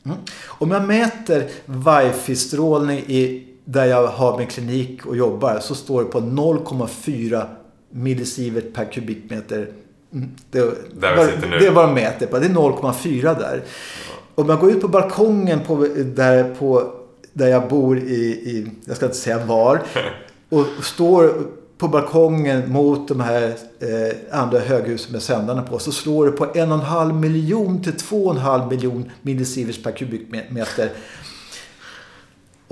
Mm. 0.05 0.17
Om 0.49 0.71
jag 0.71 0.85
mäter 0.85 1.49
wifi-strålning 1.67 2.99
i, 3.07 3.49
där 3.65 3.85
jag 3.85 4.07
har 4.07 4.39
min 4.39 4.47
klinik 4.47 5.07
och 5.07 5.17
jobbar 5.17 5.59
så 5.61 5.75
står 5.75 6.03
det 6.05 6.09
på 6.11 6.21
0,4 6.21 7.47
millisievert 7.91 8.75
per 8.75 8.85
kubikmeter. 8.93 9.69
Mm. 10.15 10.31
Det, 10.51 10.61
Där 11.01 11.17
vi 11.17 11.33
sitter 11.33 11.49
nu. 11.49 11.59
det 11.59 11.67
är 11.67 11.71
vad 11.71 11.85
de 11.89 11.95
mäter 11.95 12.27
på. 12.27 12.39
Det 12.39 12.47
är 12.47 12.51
0,4 12.51 13.39
där. 13.39 13.63
Om 14.35 14.49
jag 14.49 14.61
går 14.61 14.71
ut 14.71 14.81
på 14.81 14.89
balkongen 14.89 15.61
på, 15.61 15.87
där, 16.15 16.55
på, 16.55 16.93
där 17.33 17.49
jag 17.49 17.69
bor 17.69 17.99
i, 17.99 18.25
i, 18.25 18.71
jag 18.85 18.97
ska 18.97 19.07
inte 19.07 19.19
säga 19.19 19.45
var, 19.45 19.83
och 20.49 20.85
står 20.85 21.33
på 21.79 21.89
balkongen 21.89 22.73
mot 22.73 23.09
de 23.09 23.21
här 23.21 23.55
eh, 23.81 24.41
andra 24.41 24.59
höghusen 24.59 25.13
med 25.13 25.23
sändarna 25.23 25.63
på 25.63 25.79
så 25.79 25.93
slår 25.93 26.27
det 26.27 26.33
på 26.33 26.47
en 26.55 26.73
och 26.73 26.79
en 26.79 26.85
halv 26.85 27.15
miljon 27.15 27.83
till 27.83 27.93
två 27.93 28.25
och 28.25 28.35
en 28.35 28.41
halv 28.41 28.69
miljon 28.69 29.11
millisieverts 29.23 29.83
per 29.83 29.91
kubikmeter. 29.91 30.91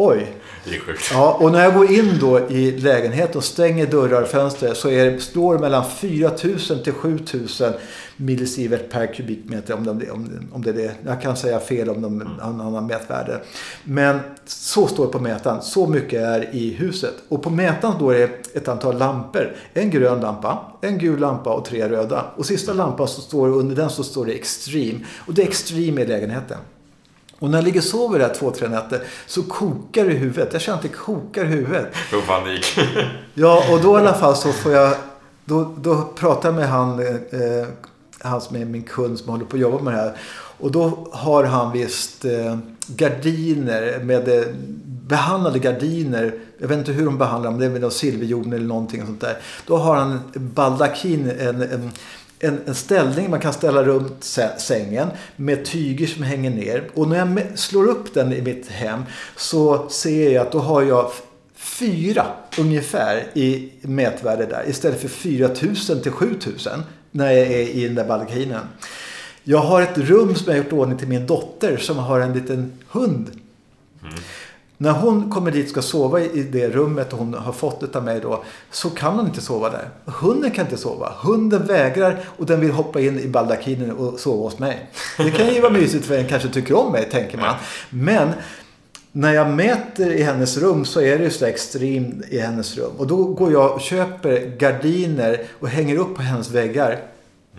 Oj! 0.03 0.33
Det 0.65 0.77
är 0.77 0.81
sjukt. 0.81 1.11
Ja, 1.13 1.39
och 1.41 1.53
när 1.53 1.65
jag 1.65 1.75
går 1.75 1.93
in 1.93 2.19
då 2.21 2.41
i 2.51 2.79
lägenheten 2.79 3.37
och 3.37 3.45
stänger 3.45 3.87
dörrar 3.87 4.23
och 4.23 4.29
fönster 4.29 4.75
så 4.75 4.89
är 4.89 5.11
det, 5.11 5.21
står 5.21 5.55
det 5.55 5.61
mellan 5.61 5.85
4000 5.91 6.83
till 6.83 6.93
7000 6.93 7.73
millisievert 8.17 8.91
per 8.91 9.15
kubikmeter 9.15 9.75
om, 9.75 9.85
de, 9.85 10.11
om, 10.11 10.49
om 10.53 10.63
det 10.63 10.71
är 10.71 10.75
det. 10.75 10.95
Jag 11.07 11.23
kan 11.23 11.37
säga 11.37 11.61
fel 11.61 11.91
om 11.91 12.03
de 12.03 12.21
har 12.41 12.51
en 12.51 12.61
annan 12.61 12.87
mätvärde. 12.87 13.41
Men 13.85 14.21
så 14.47 14.87
står 14.87 15.07
det 15.07 15.13
på 15.13 15.19
mätaren. 15.19 15.63
Så 15.63 15.87
mycket 15.87 16.21
är 16.23 16.55
i 16.55 16.71
huset. 16.71 17.15
Och 17.29 17.43
på 17.43 17.51
mätaren 17.51 17.95
då 17.99 18.11
är 18.11 18.19
det 18.19 18.57
ett 18.57 18.69
antal 18.69 18.99
lampor. 18.99 19.57
En 19.75 19.91
grön 19.91 20.21
lampa, 20.21 20.73
en 20.81 20.99
gul 20.99 21.19
lampa 21.19 21.55
och 21.55 21.65
tre 21.65 21.89
röda. 21.89 22.25
Och 22.37 22.47
sista 22.47 22.73
lampan 22.73 23.09
så 23.09 23.21
står 23.21 23.49
under 23.49 23.77
den 23.77 23.91
så 23.91 24.03
står 24.05 24.27
det 24.27 24.33
Extreme. 24.33 24.99
Och 25.19 25.35
det 25.35 25.43
är 25.43 25.47
Extreme 25.47 26.03
i 26.03 26.07
lägenheten. 26.07 26.59
Och 27.41 27.51
när 27.51 27.59
jag 27.59 27.65
ligger 27.65 27.81
och 27.81 27.85
sover 27.85 28.19
där 28.19 28.35
två, 28.35 28.51
tre 28.51 28.69
nätter 28.69 29.03
så 29.27 29.43
kokar 29.43 30.05
det 30.05 30.13
i 30.13 30.17
huvudet. 30.17 30.53
Jag 30.53 30.63
känner 30.63 30.77
att 30.77 30.83
det 30.83 30.89
kokar 30.89 31.45
i 31.45 31.49
huvudet. 31.49 31.95
Det 32.11 32.53
gick. 32.53 32.79
Ja, 33.35 33.65
och 33.73 33.81
då 33.81 33.99
i 33.99 34.01
alla 34.01 34.15
fall 34.15 34.37
så 34.37 34.53
får 34.53 34.73
jag... 34.73 34.95
Då, 35.45 35.75
då 35.79 36.09
pratar 36.17 36.49
jag 36.49 36.57
med 36.57 36.69
han, 36.69 37.01
eh, 37.01 37.69
han 38.19 38.41
som 38.41 38.57
är 38.57 38.65
min 38.65 38.83
kund 38.83 39.19
som 39.19 39.29
håller 39.29 39.45
på 39.45 39.57
att 39.57 39.61
jobba 39.61 39.83
med 39.83 39.95
det 39.95 40.01
här. 40.01 40.17
Och 40.59 40.73
då 40.73 41.09
har 41.13 41.45
han 41.45 41.73
visst 41.73 42.25
eh, 42.25 42.59
gardiner 42.87 43.99
med 44.05 44.29
eh, 44.29 44.45
behandlade 44.85 45.59
gardiner. 45.59 46.35
Jag 46.59 46.69
vet 46.69 46.79
inte 46.79 46.93
hur 46.93 47.05
de 47.05 47.19
behandlar 47.19 47.51
dem. 47.51 47.61
Det 47.61 47.67
är 47.67 47.71
väl 47.71 47.91
silverjon 47.91 48.53
eller 48.53 48.67
någonting 48.67 49.07
sånt 49.07 49.21
där. 49.21 49.37
Då 49.67 49.77
har 49.77 49.97
han 49.97 50.21
baldakin, 50.35 51.31
en, 51.31 51.63
en 51.63 51.91
en, 52.41 52.61
en 52.67 52.75
ställning 52.75 53.31
man 53.31 53.41
kan 53.41 53.53
ställa 53.53 53.83
runt 53.85 54.39
sängen 54.59 55.09
med 55.37 55.65
tyger 55.65 56.07
som 56.07 56.23
hänger 56.23 56.51
ner. 56.51 56.91
Och 56.95 57.09
när 57.09 57.17
jag 57.17 57.59
slår 57.59 57.87
upp 57.87 58.15
den 58.15 58.33
i 58.33 58.43
mitt 58.43 58.69
hem 58.69 59.03
så 59.37 59.89
ser 59.89 60.31
jag 60.31 60.47
att 60.47 60.53
då 60.53 60.59
har 60.59 60.83
jag 60.83 61.13
fyra 61.55 62.27
ungefär 62.59 63.27
i 63.35 63.73
mätvärde 63.81 64.47
där. 64.47 64.65
Istället 64.69 65.01
för 65.01 65.09
4000 65.09 66.03
till 66.03 66.13
7000 66.13 66.83
när 67.11 67.33
jag 67.33 67.47
är 67.47 67.69
i 67.69 67.85
den 67.85 67.95
där 67.95 68.05
baldakinen. 68.05 68.63
Jag 69.45 69.59
har 69.59 69.83
ett 69.83 69.99
rum 69.99 70.35
som 70.35 70.45
jag 70.47 70.53
har 70.53 70.65
gjort 70.65 70.73
ordning 70.73 70.99
till 70.99 71.09
min 71.09 71.27
dotter 71.27 71.77
som 71.77 71.97
har 71.97 72.21
en 72.21 72.33
liten 72.33 72.73
hund. 72.89 73.31
Mm. 74.03 74.15
När 74.83 74.93
hon 74.93 75.31
kommer 75.31 75.51
dit 75.51 75.65
och 75.65 75.71
ska 75.71 75.83
sova 75.83 76.21
i 76.21 76.43
det 76.43 76.69
rummet 76.69 77.13
hon 77.13 77.35
har 77.35 77.53
fått 77.53 77.97
av 77.97 78.05
mig 78.05 78.21
då. 78.21 78.45
Så 78.71 78.91
kan 78.91 79.15
hon 79.15 79.27
inte 79.27 79.41
sova 79.41 79.71
där. 79.71 79.89
Hunden 80.05 80.51
kan 80.51 80.65
inte 80.65 80.77
sova. 80.77 81.13
Hunden 81.17 81.67
vägrar 81.67 82.21
och 82.27 82.47
den 82.47 82.61
vill 82.61 82.71
hoppa 82.71 83.01
in 83.01 83.21
i 83.21 83.29
baldakinen 83.29 83.91
och 83.91 84.21
sova 84.21 84.43
hos 84.43 84.59
mig. 84.59 84.91
Det 85.17 85.31
kan 85.31 85.55
ju 85.55 85.61
vara 85.61 85.73
mysigt 85.73 86.07
för 86.07 86.19
en 86.19 86.29
kanske 86.29 86.49
tycker 86.49 86.75
om 86.75 86.93
mig 86.93 87.09
tänker 87.11 87.39
man. 87.39 87.55
Men 87.91 88.29
när 89.13 89.33
jag 89.33 89.51
mäter 89.51 90.13
i 90.13 90.23
hennes 90.23 90.59
rum 90.59 90.85
så 90.85 91.01
är 91.01 91.19
det 91.19 91.25
ju 91.25 91.31
så 91.31 91.45
extremt 91.45 92.25
i 92.29 92.39
hennes 92.39 92.77
rum. 92.77 92.93
Och 92.99 93.07
då 93.07 93.25
går 93.25 93.53
jag 93.53 93.73
och 93.73 93.81
köper 93.81 94.57
gardiner 94.59 95.43
och 95.61 95.69
hänger 95.69 95.97
upp 95.97 96.15
på 96.15 96.23
hennes 96.23 96.51
väggar. 96.51 97.01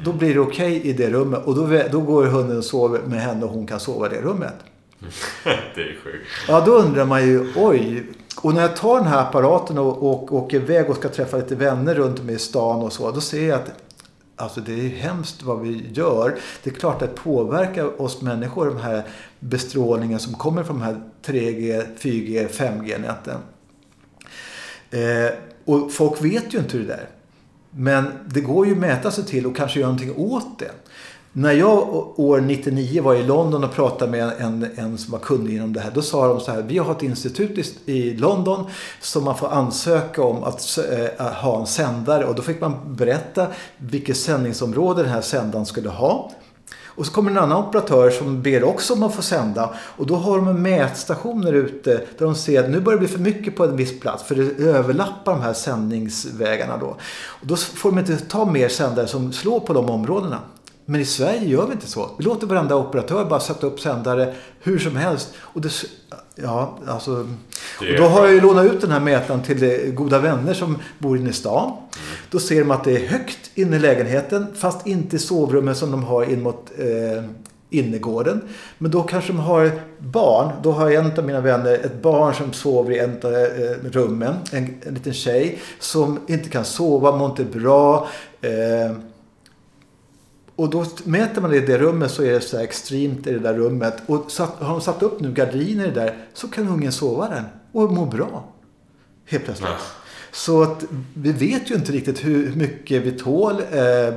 Då 0.03 0.13
blir 0.13 0.34
det 0.34 0.39
okej 0.39 0.78
okay 0.78 0.89
i 0.89 0.93
det 0.93 1.09
rummet. 1.09 1.41
Och 1.45 1.55
då, 1.55 1.82
då 1.91 2.01
går 2.01 2.26
hunden 2.26 2.57
och 2.57 2.65
sover 2.65 2.99
med 2.99 3.22
henne 3.22 3.45
och 3.45 3.51
hon 3.51 3.67
kan 3.67 3.80
sova 3.80 4.05
i 4.05 4.09
det 4.09 4.22
rummet. 4.22 4.55
det 5.76 5.82
är 5.82 5.99
sjukt. 6.04 6.28
Ja, 6.47 6.64
då 6.66 6.72
undrar 6.72 7.06
man 7.06 7.28
ju, 7.28 7.54
oj. 7.56 8.04
Och 8.41 8.54
när 8.54 8.62
jag 8.62 8.76
tar 8.76 8.97
den 8.97 9.08
här 9.08 9.22
apparaten 9.22 9.78
och, 9.78 10.12
och 10.12 10.34
åker 10.34 10.58
iväg 10.58 10.89
och 10.89 10.95
ska 10.95 11.10
träffa 11.10 11.38
lite 11.38 11.56
vänner 11.56 11.95
runt 11.95 12.20
om 12.20 12.30
i 12.30 12.39
stan 12.39 12.82
och 12.82 12.93
så. 12.93 13.12
Då 13.12 13.22
ser 13.22 13.47
jag 13.47 13.60
att 13.60 13.72
Alltså 14.36 14.62
det 14.62 14.74
är 14.74 14.89
hemskt 14.89 15.43
vad 15.43 15.62
vi 15.62 15.89
gör. 15.93 16.38
Det 16.64 16.70
är 16.70 16.74
klart 16.74 17.02
att 17.02 17.16
det 17.16 17.22
påverkar 17.22 18.02
oss 18.02 18.22
människor, 18.22 18.66
den 18.66 18.82
här 18.82 19.04
bestrålningen 19.39 20.20
som 20.20 20.34
kommer 20.34 20.64
från 20.64 20.80
de 20.80 20.86
här 20.86 21.02
3G, 21.26 21.86
4G, 21.99 22.47
5G-näten. 22.47 23.38
Eh, 24.91 25.34
och 25.66 25.93
folk 25.93 26.24
vet 26.24 26.54
ju 26.54 26.58
inte 26.58 26.78
hur 26.78 26.88
det 26.88 26.93
är. 26.93 27.10
Men 27.72 28.12
det 28.28 28.41
går 28.41 28.66
ju 28.66 28.72
att 28.72 28.78
mäta 28.78 29.12
sig 29.12 29.26
till 29.26 29.45
och 29.45 29.56
kanske 29.56 29.80
göra 29.80 29.91
någonting 29.91 30.16
åt 30.16 30.60
det. 30.60 30.72
När 31.34 31.52
jag 31.52 31.80
år 32.20 32.42
99 32.42 33.04
var 33.04 33.16
i 33.16 33.24
London 33.24 33.64
och 33.64 33.74
pratade 33.74 34.12
med 34.12 34.34
en, 34.40 34.68
en 34.76 34.98
som 34.98 35.12
var 35.12 35.20
kunnig 35.20 35.56
inom 35.56 35.74
det 35.74 35.80
här. 35.80 35.92
Då 35.92 36.02
sa 36.02 36.28
de 36.28 36.40
så 36.40 36.52
här. 36.52 36.62
Vi 36.62 36.78
har 36.78 36.92
ett 36.92 37.04
institut 37.04 37.80
i 37.86 38.14
London 38.14 38.66
som 39.02 39.24
man 39.24 39.38
får 39.38 39.48
ansöka 39.48 40.24
om 40.24 40.44
att 40.44 40.80
äh, 41.18 41.26
ha 41.26 41.60
en 41.60 41.68
sändare. 41.68 42.26
Och 42.26 42.36
då 42.36 42.42
fick 42.42 42.62
man 42.62 42.96
berätta 42.96 43.48
vilket 43.78 44.18
sändningsområde 44.18 45.02
den 45.02 45.12
här 45.12 45.22
sändaren 45.22 45.66
skulle 45.66 45.90
ha. 45.90 46.32
Och 46.86 47.06
så 47.06 47.12
kommer 47.12 47.32
en 47.32 47.38
annan 47.38 47.68
operatör 47.68 48.10
som 48.10 48.42
ber 48.42 48.64
också 48.64 48.94
om 48.94 49.04
att 49.04 49.16
få 49.16 49.22
sända. 49.22 49.76
Och 49.80 50.08
då 50.08 50.16
har 50.16 50.38
de 50.38 50.62
mätstationer 50.62 51.54
ute 51.54 51.92
där 52.18 52.26
de 52.26 52.36
ser 52.36 52.64
att 52.64 52.70
nu 52.70 52.80
börjar 52.80 53.00
det 53.00 53.06
bli 53.06 53.16
för 53.16 53.24
mycket 53.24 53.56
på 53.56 53.64
en 53.64 53.78
viss 53.78 54.00
plats. 54.00 54.24
För 54.24 54.36
det 54.36 54.64
överlappar 54.64 55.32
de 55.32 55.42
här 55.42 55.54
sändningsvägarna 55.54 56.78
då. 56.78 56.96
Och 57.26 57.48
då 57.48 57.56
får 57.56 57.90
de 57.90 58.00
inte 58.00 58.18
ta 58.18 58.46
mer 58.46 58.70
sändare 58.70 59.08
som 59.08 59.34
slår 59.34 59.60
på 59.60 59.74
de 59.74 59.90
områdena. 59.90 60.40
Men 60.92 61.02
i 61.02 61.06
Sverige 61.06 61.46
gör 61.46 61.68
vi 61.68 61.74
inte 61.74 61.88
så. 61.88 62.10
Vi 62.18 62.24
låter 62.24 62.48
varenda 62.48 62.76
operatör 62.76 63.26
bara 63.26 63.39
sätta 63.39 63.68
upp 63.68 63.80
sändare 63.80 64.34
hur 64.60 64.80
som 64.80 64.96
helst. 64.96 65.34
Och 65.39 65.62
det, 65.62 65.72
ja, 66.36 66.80
alltså, 66.88 67.28
och 67.80 67.86
då 67.98 68.04
har 68.04 68.26
jag 68.26 68.34
ju 68.34 68.42
lånat 68.42 68.66
ut 68.66 68.82
den 68.82 68.92
här 68.92 69.00
mätaren 69.00 69.44
till 69.44 69.92
goda 69.94 70.20
vänner 70.20 70.54
som 70.54 70.78
bor 71.00 71.18
inne 71.18 71.30
i 71.30 71.34
stan. 71.34 71.68
Mm. 71.68 71.82
Då 72.30 72.39
ser 72.39 72.60
de 72.60 72.72
att 72.72 72.84
det 72.84 72.92
är 72.92 73.08
högt 73.08 73.52
inne 73.56 73.76
i 73.76 73.80
lägenheten 73.80 74.48
fast 74.56 74.88
inte 74.88 75.16
i 75.16 75.20
sovrummet 75.20 75.78
som 75.78 75.92
de 75.92 76.04
har 76.04 76.24
in 76.24 76.42
mot 76.44 76.72
eh, 76.78 77.24
innergården. 77.70 78.42
Men 78.78 78.92
då 78.92 79.04
kanske 79.04 79.32
de 79.32 79.39
har 79.39 79.72
barn. 79.98 80.52
Då 80.64 80.72
har 80.72 80.92
en 80.92 81.18
av 81.18 81.26
mina 81.26 81.42
vänner 81.42 81.74
ett 81.74 82.02
barn 82.02 82.34
som 82.34 82.54
sover 82.54 82.92
i 82.92 83.00
en 83.00 83.20
av 83.24 83.34
eh, 83.34 83.92
rummen. 83.92 84.36
En, 84.52 84.82
en 84.88 84.94
liten 84.94 85.14
tjej 85.14 85.60
som 85.80 86.20
inte 86.28 86.50
kan 86.50 86.66
sova, 86.66 87.18
mår 87.18 87.30
inte 87.30 87.60
bra. 87.60 88.08
Eh, 88.42 88.92
och 90.62 90.70
då 90.70 90.86
mäter 91.03 91.41
man 91.41 91.51
det 91.51 91.57
i 91.57 91.66
det 91.66 91.78
rummet 91.78 92.12
så 92.12 92.24
är 92.24 92.32
det 92.32 92.41
så 92.41 92.57
extremt 92.57 93.28
i 93.28 93.32
det 93.32 93.39
där 93.39 93.53
rummet. 93.53 93.93
Och 94.05 94.32
satt, 94.32 94.59
har 94.59 94.70
de 94.70 94.82
satt 94.82 95.03
upp 95.03 95.20
nu 95.20 95.34
gardiner 95.34 95.88
där 95.88 96.18
så 96.34 96.47
kan 96.47 96.68
ungen 96.68 96.91
sova 96.91 97.30
där 97.30 97.43
och 97.72 97.91
må 97.91 98.05
bra. 98.05 98.53
Helt 99.26 99.45
plötsligt. 99.45 99.70
Ja. 99.70 99.78
Så 100.32 100.62
att 100.62 100.84
vi 101.14 101.32
vet 101.32 101.72
ju 101.72 101.76
inte 101.76 101.91
riktigt 101.91 102.26
hur 102.26 102.55
mycket 102.55 103.01
vi 103.01 103.12
tål 103.12 103.53
eh, 103.53 103.62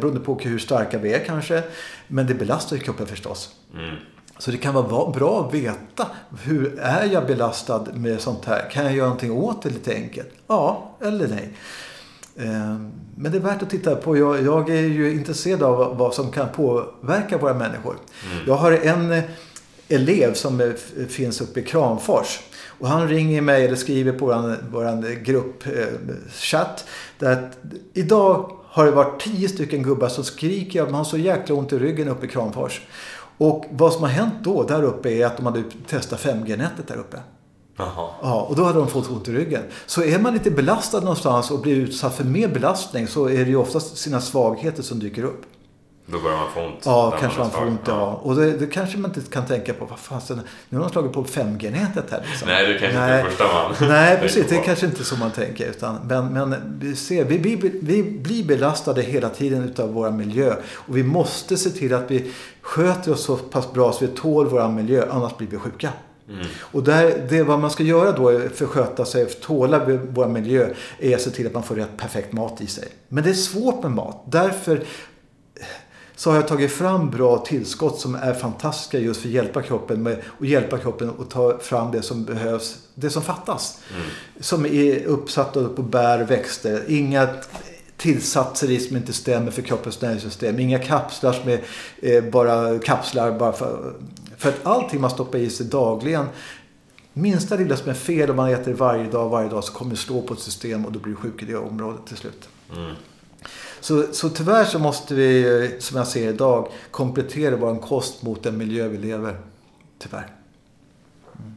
beroende 0.01 0.20
på 0.20 0.38
hur 0.38 0.59
starka 0.59 0.99
vi 0.99 1.12
är 1.12 1.24
kanske. 1.24 1.62
Men 2.09 2.26
det 2.26 2.34
belastar 2.34 2.76
ju 2.76 2.82
kroppen 2.82 3.07
förstås. 3.07 3.55
Mm. 3.74 3.97
Så 4.38 4.51
det 4.51 4.57
kan 4.57 4.74
vara 4.74 5.11
bra 5.11 5.47
att 5.47 5.55
veta. 5.55 6.07
Hur 6.42 6.78
är 6.78 7.05
jag 7.12 7.26
belastad 7.26 7.86
med 7.95 8.20
sånt 8.20 8.45
här? 8.45 8.70
Kan 8.70 8.84
jag 8.84 8.95
göra 8.95 9.07
någonting 9.07 9.32
åt 9.32 9.62
det 9.62 9.70
lite 9.70 9.95
enkelt? 9.95 10.30
Ja 10.47 10.97
eller 11.01 11.28
nej. 11.28 11.53
Eh, 12.37 12.76
men 13.16 13.32
det 13.32 13.39
är 13.39 13.41
värt 13.41 13.62
att 13.62 13.70
titta 13.70 13.97
på. 13.97 14.16
Jag, 14.16 14.43
jag, 14.43 14.70
är 14.70 14.82
ju 14.82 15.12
intresserad 15.12 15.62
av 15.62 15.97
vad 15.97 16.14
som 16.14 16.30
kan 16.30 16.49
påverka 16.49 17.39
våra 17.39 17.55
människor. 17.55 17.97
Mm. 18.32 18.45
Jag 18.47 18.55
har 18.55 18.72
en 18.72 19.12
eh, 19.12 19.24
elev 19.89 20.35
som 20.35 20.72
finns 21.09 21.41
uppe 21.41 21.61
i 21.61 21.62
Kramfors. 21.62 22.41
Och 22.78 22.89
han 22.89 23.09
ringer 23.09 23.41
mig 23.41 23.64
eller 23.64 23.76
skriver 23.76 24.12
på 24.12 24.26
vår, 24.26 24.57
vår 24.70 25.24
gruppchatt. 25.24 26.85
Att 27.18 27.59
idag 27.93 28.51
har 28.66 28.85
det 28.85 28.91
varit 28.91 29.20
tio 29.20 29.49
stycken 29.49 29.82
gubbar 29.82 30.09
som 30.09 30.24
skriker 30.24 30.82
att 30.82 30.89
man 30.91 30.95
har 30.95 31.05
så 31.05 31.18
jäkla 31.18 31.55
ont 31.55 31.72
i 31.72 31.78
ryggen 31.78 32.09
uppe 32.09 32.26
i 32.26 32.28
Kramfors. 32.28 32.80
Och 33.39 33.64
vad 33.70 33.93
som 33.93 34.03
har 34.03 34.11
hänt 34.11 34.35
då 34.43 34.62
där 34.62 34.82
uppe 34.82 35.11
är 35.11 35.26
att 35.26 35.37
de 35.37 35.47
hade 35.47 35.62
testat 35.89 36.20
5G-nätet 36.20 36.89
där 36.89 36.97
uppe. 36.97 37.18
Aha. 37.77 38.14
Ja, 38.22 38.47
och 38.49 38.57
då 38.57 38.64
hade 38.64 38.79
de 38.79 38.89
fått 38.89 39.11
ont 39.11 39.29
i 39.29 39.33
ryggen. 39.33 39.62
Så 39.87 40.03
är 40.03 40.18
man 40.18 40.35
lite 40.35 40.51
belastad 40.51 41.01
någonstans 41.01 41.51
och 41.51 41.61
blir 41.61 41.77
utsatt 41.77 42.16
för 42.16 42.25
mer 42.25 42.49
belastning 42.49 43.07
så 43.07 43.29
är 43.29 43.45
det 43.45 43.51
ju 43.51 43.57
oftast 43.57 43.97
sina 43.97 44.20
svagheter 44.20 44.83
som 44.83 44.99
dyker 44.99 45.25
upp. 45.25 45.43
Då 46.07 46.20
börjar 46.20 46.37
man 46.37 46.53
få 46.55 46.61
ont? 46.61 46.83
Ja, 46.85 47.16
kanske 47.20 47.39
man, 47.39 47.51
får 47.51 47.66
ont. 47.66 47.81
Ja. 47.87 48.20
Och 48.22 48.37
det, 48.37 48.53
det, 48.53 48.66
kanske 48.66 48.99
man 48.99 49.11
inte 49.11 49.31
kan 49.31 49.47
tänka 49.47 49.75
på. 49.75 49.85
Vad 49.85 49.99
fasen, 49.99 50.41
nu 50.68 50.79
har 50.79 50.85
de 50.85 50.93
slagit 50.93 51.12
på 51.12 51.25
5G-nätet 51.25 52.11
här. 52.11 52.25
Liksom. 52.31 52.49
Nej, 52.49 52.72
det 52.72 52.79
kanske 52.79 52.99
Nej. 52.99 53.20
inte 53.20 53.27
är 53.27 53.31
första 53.31 53.45
man 53.45 53.89
Nej, 53.89 54.18
precis. 54.20 54.47
Det 54.49 54.57
är 54.57 54.62
kanske 54.62 54.87
inte 54.87 55.05
så 55.05 55.16
man 55.16 55.31
tänker. 55.31 55.70
Utan, 55.70 55.97
men, 56.07 56.33
men 56.33 56.79
vi, 56.81 56.97
ser, 56.97 57.25
vi, 57.25 57.39
vi, 57.39 57.81
vi 57.83 58.03
blir 58.03 58.45
belastade 58.45 59.03
hela 59.03 59.29
tiden 59.29 59.64
utav 59.64 59.93
vår 59.93 60.11
miljö. 60.11 60.55
Och 60.75 60.97
vi 60.97 61.03
måste 61.03 61.57
se 61.57 61.70
till 61.70 61.95
att 61.95 62.11
vi 62.11 62.33
sköter 62.61 63.12
oss 63.12 63.25
så 63.25 63.37
pass 63.37 63.72
bra 63.72 63.93
så 63.93 64.07
vi 64.07 64.12
tål 64.12 64.49
vår 64.49 64.68
miljö. 64.68 65.07
Annars 65.11 65.37
blir 65.37 65.49
vi 65.49 65.59
sjuka. 65.59 65.91
Mm. 66.29 66.47
Och 66.59 66.85
där, 66.85 67.27
det 67.31 67.43
vad 67.43 67.59
man 67.59 67.70
ska 67.70 67.83
göra 67.83 68.12
då 68.12 68.49
för 68.55 68.64
att 68.64 68.70
sköta 68.70 69.05
sig, 69.05 69.27
för 69.27 69.37
att 69.37 69.43
tåla 69.43 69.99
vår 70.09 70.27
miljö, 70.29 70.68
är 70.99 71.14
att 71.14 71.22
se 71.22 71.31
till 71.31 71.47
att 71.47 71.55
man 71.55 71.62
får 71.62 71.75
rätt 71.75 71.97
perfekt 71.97 72.33
mat 72.33 72.61
i 72.61 72.66
sig. 72.66 72.89
Men 73.09 73.25
det 73.25 73.31
är 73.31 73.35
svårt 73.35 73.83
med 73.83 73.93
mat. 73.93 74.25
Därför 74.27 74.85
så 76.16 76.31
har 76.31 76.37
jag 76.37 76.49
tagit 76.49 76.72
fram 76.72 77.11
bra 77.11 77.39
tillskott 77.39 78.01
som 78.01 78.14
är 78.14 78.35
fantastiska 78.35 78.99
just 78.99 79.20
för 79.20 79.29
att 79.29 79.35
hjälpa 79.35 79.62
kroppen 79.62 80.03
med 80.03 80.22
och 80.27 80.47
hjälpa 80.47 80.79
kroppen 80.79 81.12
att 81.20 81.31
ta 81.31 81.59
fram 81.59 81.91
det 81.91 82.03
som 82.03 82.25
behövs, 82.25 82.79
det 82.95 83.11
som 83.11 83.22
fattas. 83.22 83.79
Mm. 83.91 84.07
Som 84.41 84.66
är 84.66 85.05
uppsatta 85.05 85.68
på 85.68 85.83
bär 85.83 86.22
och 86.22 86.31
växter. 86.31 86.83
Inga 86.89 87.29
tillsatser 87.97 88.70
i 88.70 88.81
som 88.81 88.97
inte 88.97 89.12
stämmer 89.12 89.51
för 89.51 89.62
kroppens 89.62 90.01
näringssystem. 90.01 90.59
Inga 90.59 90.79
kapslar 90.79 91.33
som 91.33 91.51
är 91.51 91.61
eh, 92.03 92.25
bara 92.25 92.79
kapslar 92.79 93.39
bara 93.39 93.53
för, 93.53 93.95
för 94.45 94.51
att 94.51 94.66
allting 94.66 95.01
man 95.01 95.11
stoppar 95.11 95.38
i 95.38 95.51
sig 95.51 95.66
dagligen 95.66 96.26
Minsta 97.16 97.57
lilla 97.57 97.76
som 97.76 97.90
är 97.90 97.95
fel 97.95 98.30
om 98.30 98.36
man 98.36 98.51
äter 98.51 98.72
varje 98.72 99.11
dag, 99.11 99.28
varje 99.28 99.49
dag 99.49 99.64
så 99.64 99.72
kommer 99.72 99.90
det 99.90 99.97
slå 99.97 100.22
på 100.22 100.34
ett 100.34 100.40
system 100.40 100.86
och 100.86 100.92
då 100.92 100.99
blir 100.99 101.14
du 101.14 101.20
sjuk 101.20 101.42
i 101.42 101.47
det 101.47 101.57
området 101.57 102.07
till 102.07 102.16
slut. 102.16 102.49
Mm. 102.72 102.95
Så, 103.80 104.12
så 104.12 104.28
tyvärr 104.28 104.64
så 104.64 104.78
måste 104.78 105.14
vi, 105.14 105.76
som 105.80 105.97
jag 105.97 106.07
ser 106.07 106.28
idag, 106.28 106.68
komplettera 106.90 107.57
vår 107.57 107.76
kost 107.76 108.22
mot 108.22 108.42
den 108.42 108.59
miljö 108.59 108.88
vi 108.88 108.99
lever. 108.99 109.36
Tyvärr. 109.99 110.32
Mm. 111.38 111.55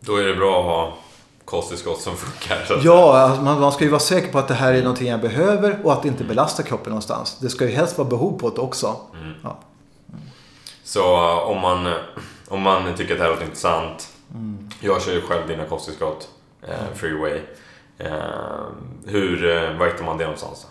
Då 0.00 0.16
är 0.16 0.24
det 0.24 0.34
bra 0.34 0.58
att 0.58 0.64
ha 0.64 0.98
kosttillskott 1.44 2.00
som 2.00 2.16
funkar. 2.16 2.80
ja, 2.84 3.18
alltså 3.18 3.42
man, 3.42 3.60
man, 3.60 3.72
ska 3.72 3.84
ju 3.84 3.90
vara 3.90 4.00
säker 4.00 4.32
på 4.32 4.38
att 4.38 4.48
det 4.48 4.54
här 4.54 4.74
är 4.74 4.82
någonting 4.82 5.08
jag 5.08 5.20
behöver 5.20 5.80
och 5.84 5.92
att 5.92 6.02
det 6.02 6.08
inte 6.08 6.24
belastar 6.24 6.64
kroppen 6.64 6.90
någonstans. 6.90 7.38
Det 7.40 7.48
ska 7.48 7.64
ju 7.64 7.70
helst 7.70 7.98
vara 7.98 8.08
behov 8.08 8.38
på 8.38 8.50
det 8.50 8.60
också. 8.60 8.96
Mm. 9.20 9.34
Ja. 9.42 9.58
Mm. 10.84 10.88
Så 10.88 11.16
om 11.40 11.60
man, 11.60 11.94
om 12.48 12.62
man 12.62 12.94
tycker 12.96 13.12
att 13.12 13.18
det 13.18 13.24
här 13.24 13.30
låter 13.30 13.44
intressant. 13.44 14.08
Mm. 14.34 14.68
Jag 14.80 15.02
kör 15.02 15.12
ju 15.12 15.20
själv 15.20 15.48
dina 15.48 15.64
kosttillskott, 15.64 16.28
eh, 16.62 16.94
Freeway. 16.94 17.40
Eh, 17.98 18.12
hur, 19.06 19.44
eh, 19.44 19.78
var 19.78 19.86
hittar 19.86 20.04
man 20.04 20.18
det 20.18 20.24
någonstans? 20.24 20.66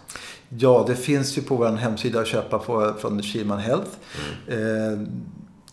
Ja, 0.49 0.83
det 0.87 0.95
finns 0.95 1.37
ju 1.37 1.41
på 1.41 1.55
vår 1.55 1.67
hemsida 1.67 2.19
att 2.19 2.27
köpa 2.27 2.59
på, 2.59 2.93
från 2.99 3.23
Kilman 3.23 3.59
Health. 3.59 3.91
Mm. 4.47 4.93
Eh, 4.93 5.07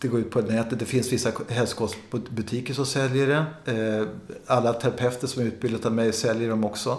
det 0.01 0.07
går 0.07 0.19
ut 0.19 0.31
på 0.31 0.41
nätet. 0.41 0.79
Det 0.79 0.85
finns 0.85 1.13
vissa 1.13 1.31
hälsokostbutiker 1.49 2.73
som 2.73 2.85
säljer 2.85 3.27
det. 3.27 3.71
Eh, 3.73 4.07
alla 4.47 4.73
terapeuter 4.73 5.27
som 5.27 5.41
är 5.41 5.45
utbildade 5.47 5.87
av 5.87 5.93
mig 5.93 6.13
säljer 6.13 6.49
dem 6.49 6.65
också. 6.65 6.97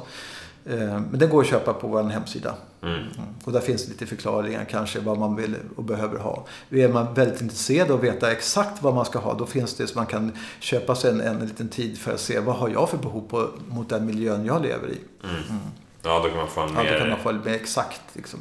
Eh, 0.65 0.77
men 0.77 1.19
det 1.19 1.27
går 1.27 1.41
att 1.41 1.47
köpa 1.49 1.73
på 1.73 1.87
vår 1.87 2.03
hemsida. 2.03 2.55
Mm. 2.83 2.95
mm. 2.95 3.09
Och 3.45 3.53
där 3.53 3.61
finns 3.61 3.89
lite 3.89 4.07
förklaringar 4.07 4.65
kanske 4.65 5.01
vad 5.01 5.19
man 5.19 5.37
vill 5.37 5.57
och 5.77 5.85
behöver 5.85 6.19
ha. 6.19 6.47
Är 6.71 6.89
man 6.89 7.15
väldigt 7.15 7.41
intresserad 7.41 7.91
av 7.91 7.97
att 7.97 8.05
veta 8.05 8.33
exakt 8.33 8.83
vad 8.83 8.95
man 8.95 9.05
ska 9.05 9.19
ha 9.19 9.35
då 9.35 9.47
finns 9.47 9.75
det 9.75 9.87
så 9.87 9.99
man 9.99 10.07
kan 10.07 10.33
köpa 10.61 10.95
sig 10.95 11.11
en, 11.11 11.21
en 11.21 11.39
liten 11.39 11.69
tid 11.69 11.99
för 11.99 12.15
att 12.15 12.21
se 12.21 12.41
vad 12.41 12.57
har 12.57 12.69
jag 12.69 12.89
för 12.89 12.99
behov 12.99 13.29
på, 13.29 13.49
mot 13.69 13.89
den 13.89 14.07
miljön 14.07 14.45
jag 14.45 14.63
lever 14.63 14.89
i. 14.89 14.99
Mm. 15.25 15.37
Mm. 15.51 15.63
Ja, 16.03 16.21
då 16.25 16.29
kan 16.29 16.37
man 16.37 16.49
få 16.49 16.61
en 16.61 16.75
mer... 16.75 16.85
Ja, 16.85 16.93
då 16.93 16.99
kan 16.99 17.09
man 17.09 17.19
få 17.19 17.33
mer 17.33 17.55
exakt. 17.55 18.03
Liksom. 18.13 18.41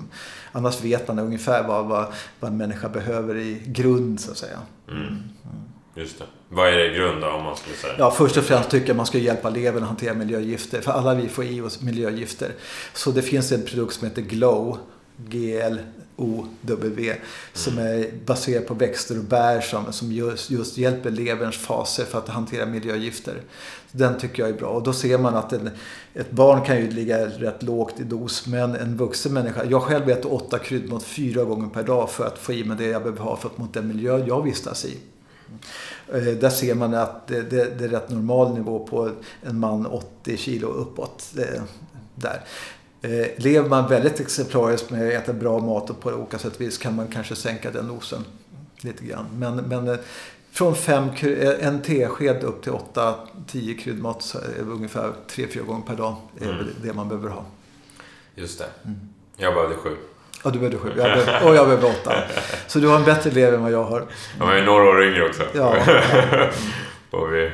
Annars 0.51 0.83
vet 0.83 1.07
man 1.07 1.19
ungefär 1.19 1.67
vad, 1.67 1.85
vad, 1.85 2.13
vad 2.39 2.51
en 2.51 2.57
människa 2.57 2.89
behöver 2.89 3.37
i 3.37 3.63
grund, 3.65 4.19
så 4.19 4.31
att 4.31 4.37
säga. 4.37 4.59
Mm. 4.87 5.17
Mm. 5.95 6.03
Just 6.07 6.19
det. 6.19 6.25
Vad 6.49 6.67
är 6.67 6.77
det 6.77 6.91
i 6.91 6.95
grund 6.95 7.21
då, 7.21 7.27
om 7.27 7.43
man 7.43 7.57
skulle 7.57 7.75
säga? 7.75 7.95
Ja, 7.97 8.11
först 8.11 8.37
och 8.37 8.43
främst 8.43 8.69
tycker 8.69 8.87
jag 8.87 8.97
man 8.97 9.05
ska 9.05 9.17
hjälpa 9.17 9.49
levern 9.49 9.83
att 9.83 9.89
hantera 9.89 10.13
miljögifter. 10.13 10.81
För 10.81 10.91
alla 10.91 11.13
vi 11.13 11.29
får 11.29 11.45
i 11.45 11.61
oss 11.61 11.81
miljögifter. 11.81 12.51
Så 12.93 13.11
det 13.11 13.21
finns 13.21 13.51
en 13.51 13.65
produkt 13.65 13.93
som 13.93 14.07
heter 14.07 14.21
Glow. 14.21 14.77
G-L-O-W. 15.27 17.15
Som 17.53 17.77
är 17.77 18.11
baserad 18.25 18.67
på 18.67 18.73
växter 18.73 19.17
och 19.17 19.23
bär 19.23 19.61
som, 19.61 19.93
som 19.93 20.11
just, 20.11 20.51
just 20.51 20.77
hjälper 20.77 21.11
leverns 21.11 21.57
faser 21.57 22.05
för 22.05 22.17
att 22.17 22.29
hantera 22.29 22.65
miljögifter. 22.65 23.41
Den 23.91 24.17
tycker 24.17 24.43
jag 24.43 24.49
är 24.49 24.57
bra. 24.57 24.69
Och 24.69 24.83
då 24.83 24.93
ser 24.93 25.17
man 25.17 25.35
att 25.35 25.53
en, 25.53 25.69
ett 26.13 26.31
barn 26.31 26.61
kan 26.61 26.77
ju 26.77 26.91
ligga 26.91 27.25
rätt 27.25 27.63
lågt 27.63 27.99
i 27.99 28.03
dos. 28.03 28.47
Men 28.47 28.75
en 28.75 28.97
vuxen 28.97 29.33
människa. 29.33 29.65
Jag 29.65 29.81
själv 29.81 30.09
äter 30.09 30.33
åtta 30.33 30.59
kryddmått 30.59 31.03
fyra 31.03 31.43
gånger 31.43 31.69
per 31.69 31.83
dag 31.83 32.09
för 32.09 32.27
att 32.27 32.37
få 32.37 32.53
i 32.53 32.63
mig 32.63 32.77
det 32.77 32.85
jag 32.85 33.01
behöver 33.01 33.21
ha 33.21 33.37
för 33.37 33.49
att 33.49 33.57
mot 33.57 33.73
den 33.73 33.87
miljö 33.87 34.25
jag 34.27 34.43
vistas 34.43 34.85
i. 34.85 34.97
Eh, 36.13 36.23
Där 36.23 36.49
ser 36.49 36.75
man 36.75 36.93
att 36.93 37.27
det, 37.27 37.41
det, 37.41 37.79
det 37.79 37.85
är 37.85 37.89
rätt 37.89 38.09
normal 38.09 38.53
nivå 38.53 38.87
på 38.87 39.11
en 39.43 39.59
man 39.59 39.85
80 39.85 40.37
kilo 40.37 40.67
uppåt. 40.67 41.33
Där. 42.15 42.43
Eh, 43.01 43.27
Lever 43.37 43.69
man 43.69 43.89
väldigt 43.89 44.19
exemplariskt 44.19 44.89
med 44.89 45.07
att 45.07 45.23
äta 45.23 45.33
bra 45.33 45.59
mat 45.59 45.89
och 45.89 45.99
på 45.99 46.09
olika 46.09 46.39
sätt 46.39 46.55
och 46.55 46.61
vis 46.61 46.77
kan 46.77 46.95
man 46.95 47.07
kanske 47.07 47.35
sänka 47.35 47.71
den 47.71 47.85
nosen 47.87 48.25
lite 48.81 49.05
grann. 49.05 49.25
Men, 49.37 49.55
men 49.55 49.87
eh, 49.87 49.95
från 50.51 50.75
fem, 50.75 51.09
en 51.59 51.81
tesked 51.81 52.43
upp 52.43 52.63
till 52.63 52.71
8-10 52.71 53.77
kryddmat 53.77 54.35
ungefär 54.59 55.11
3-4 55.29 55.65
gånger 55.65 55.85
per 55.87 55.95
dag 55.95 56.15
är 56.41 56.49
Mm. 56.51 56.65
det 56.83 56.93
man 56.93 57.07
behöver 57.09 57.29
ha. 57.29 57.45
Just 58.35 58.59
det. 58.59 58.65
Mm. 58.85 58.99
Jag 59.37 59.53
behövde 59.53 59.75
sju. 59.75 59.95
Ja, 60.43 60.49
du 60.49 60.59
behöver 60.59 60.77
sju 60.77 60.87
jag 60.97 61.05
behöver, 61.17 61.47
och 61.49 61.55
jag 61.55 61.65
behöver 61.67 61.89
åtta. 61.89 62.13
Så 62.67 62.79
du 62.79 62.87
har 62.87 62.95
en 62.95 63.03
bättre 63.03 63.31
lever 63.31 63.53
än 63.57 63.63
vad 63.63 63.71
jag 63.71 63.83
har. 63.83 64.05
Var 64.39 64.55
ju 64.55 64.61
några 64.65 64.83
år 64.83 65.03
yngre 65.03 65.25
också. 65.25 65.43
Ja, 65.53 65.75
får, 67.11 67.27
vi, 67.27 67.51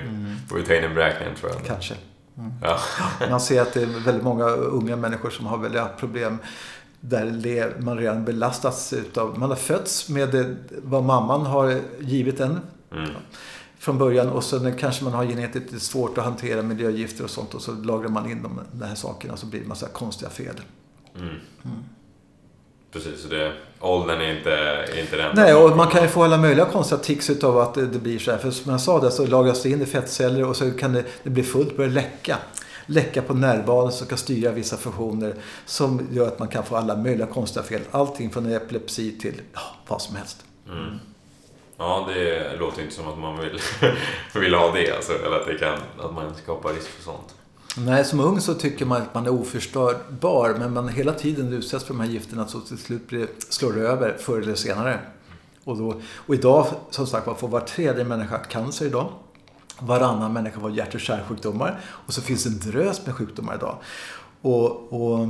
får 0.50 0.56
vi 0.58 0.64
ta 0.64 0.76
in 0.76 0.84
i 0.84 0.90
beräkningen 0.96 1.36
tror 1.36 1.52
jag. 1.52 1.66
kanske. 1.66 1.94
Ja. 2.62 2.80
Man 3.30 3.42
ser 3.42 3.62
att 3.62 3.74
det 3.74 3.82
är 3.82 3.86
väldigt 4.06 4.24
många 4.24 4.46
unga 4.48 4.96
människor 4.96 5.30
som 5.30 5.46
har 5.46 5.58
väldiga 5.58 5.86
problem 6.00 6.38
där 7.00 7.74
man 7.80 7.98
redan 7.98 8.26
belastats 8.26 8.94
utav, 8.94 9.40
man 9.40 9.50
har 9.50 9.56
fötts 9.58 10.10
med 10.10 10.30
det, 10.30 10.56
vad 10.84 11.04
mamman 11.04 11.46
har 11.46 11.80
givit 12.00 12.40
en 12.40 12.60
Mm. 12.92 13.10
från 13.80 13.98
början 13.98 14.30
och 14.30 14.44
sen 14.44 14.78
kanske 14.78 15.04
man 15.04 15.14
har 15.14 15.26
genetiskt 15.26 15.82
svårt 15.82 16.18
att 16.18 16.24
hantera 16.24 16.62
miljögifter 16.62 17.24
och 17.24 17.30
sånt 17.30 17.54
och 17.54 17.62
så 17.62 17.72
lagrar 17.72 18.10
man 18.10 18.32
in 18.32 18.44
de, 18.44 18.60
de 18.72 18.86
här 18.86 18.96
sakerna 18.96 19.34
och 19.34 19.40
så 19.40 19.46
blir 19.46 19.60
det 19.60 19.64
en 19.66 19.70
massa 19.70 19.88
konstiga 19.88 20.30
fel. 20.30 20.56
Mm. 21.16 21.36
Precis, 22.98 23.22
så 23.22 23.28
det, 23.28 23.54
åldern 23.80 24.22
är 24.22 24.38
inte, 24.38 24.52
är 24.52 25.00
inte 25.00 25.18
den. 25.18 25.36
Nej, 25.36 25.54
och 25.54 25.78
man 25.78 25.88
kan 25.88 26.02
ju 26.02 26.08
få 26.08 26.24
alla 26.24 26.38
möjliga 26.38 26.66
konstiga 26.66 27.00
tics 27.00 27.30
utav 27.30 27.58
att 27.58 27.74
det, 27.74 28.00
blir 28.00 28.20
så 28.20 28.32
här. 28.32 28.38
För 28.38 28.52
som 28.52 28.72
jag 28.72 28.82
sa 28.82 29.00
det 29.00 29.12
så 29.12 29.26
lagras 29.26 29.64
det 29.64 29.70
in 29.70 29.82
i 29.82 29.86
fettceller 29.86 30.44
och 30.44 30.56
så 30.56 30.72
kan 30.72 30.94
det, 30.94 31.04
det 31.24 31.30
bli 31.30 31.44
fullt, 31.44 31.78
börja 31.78 31.90
läcka. 31.90 32.38
Läcka 32.86 33.22
på 33.22 33.34
nervbanan 33.34 33.92
som 33.92 34.08
kan 34.08 34.18
styra 34.18 34.52
vissa 34.52 34.78
funktioner 34.78 35.36
som 35.66 36.08
gör 36.12 36.28
att 36.28 36.40
man 36.40 36.48
kan 36.48 36.64
få 36.64 36.76
alla 36.76 36.96
möjliga 36.96 37.28
konstiga 37.28 37.64
fel. 37.64 37.82
Allting 37.92 38.30
från 38.30 38.52
epilepsi 38.52 39.20
till 39.20 39.42
ja, 39.54 39.62
vad 39.88 40.02
som 40.02 40.16
helst. 40.16 40.46
Mm. 40.70 41.00
Ja, 41.78 42.10
det 42.14 42.58
låter 42.60 42.82
inte 42.82 42.96
som 42.96 43.08
att 43.08 43.20
man 43.20 43.40
vill, 43.40 43.60
vill 44.42 44.54
ha 44.54 44.72
det. 44.72 44.96
Alltså, 44.96 45.14
eller 45.14 45.40
att, 45.40 45.48
det 45.48 45.58
kan, 45.58 45.78
att 46.00 46.14
man 46.14 46.36
skapar 46.36 46.74
risk 46.74 46.88
för 46.88 47.04
sånt. 47.04 47.36
Nej, 47.80 48.06
som 48.06 48.20
ung 48.20 48.42
så 48.42 48.54
tycker 48.54 48.86
man 48.86 49.02
att 49.02 49.14
man 49.14 49.26
är 49.26 49.30
oförstörbar 49.30 50.56
men 50.60 50.74
man 50.74 50.88
hela 50.88 51.14
tiden 51.14 51.54
utsätts 51.54 51.86
för 51.86 51.94
de 51.94 52.00
här 52.00 52.08
gifterna 52.08 52.48
så 52.48 52.60
till 52.60 52.78
slut 52.78 53.08
blir, 53.08 53.28
slår 53.50 53.74
det 53.74 53.82
över 53.82 54.18
förr 54.20 54.42
eller 54.42 54.56
senare. 54.56 55.00
Och, 55.64 55.78
då, 55.78 56.02
och 56.16 56.36
idag, 56.36 56.68
som 56.90 57.08
sagt 57.08 57.28
var, 57.28 57.34
får 57.34 57.48
var 57.48 57.60
tredje 57.60 58.04
människa 58.04 58.38
cancer 58.38 58.86
idag. 58.86 59.10
Varannan 59.80 60.34
människa 60.34 60.60
får 60.60 60.72
hjärt 60.72 60.96
och 60.96 61.02
kärlsjukdomar. 61.02 61.80
Och 61.86 62.14
så 62.14 62.22
finns 62.22 62.46
en 62.46 62.60
drös 62.60 63.06
med 63.06 63.16
sjukdomar 63.16 63.56
idag. 63.56 63.78
Och, 64.42 64.94
och 64.94 65.28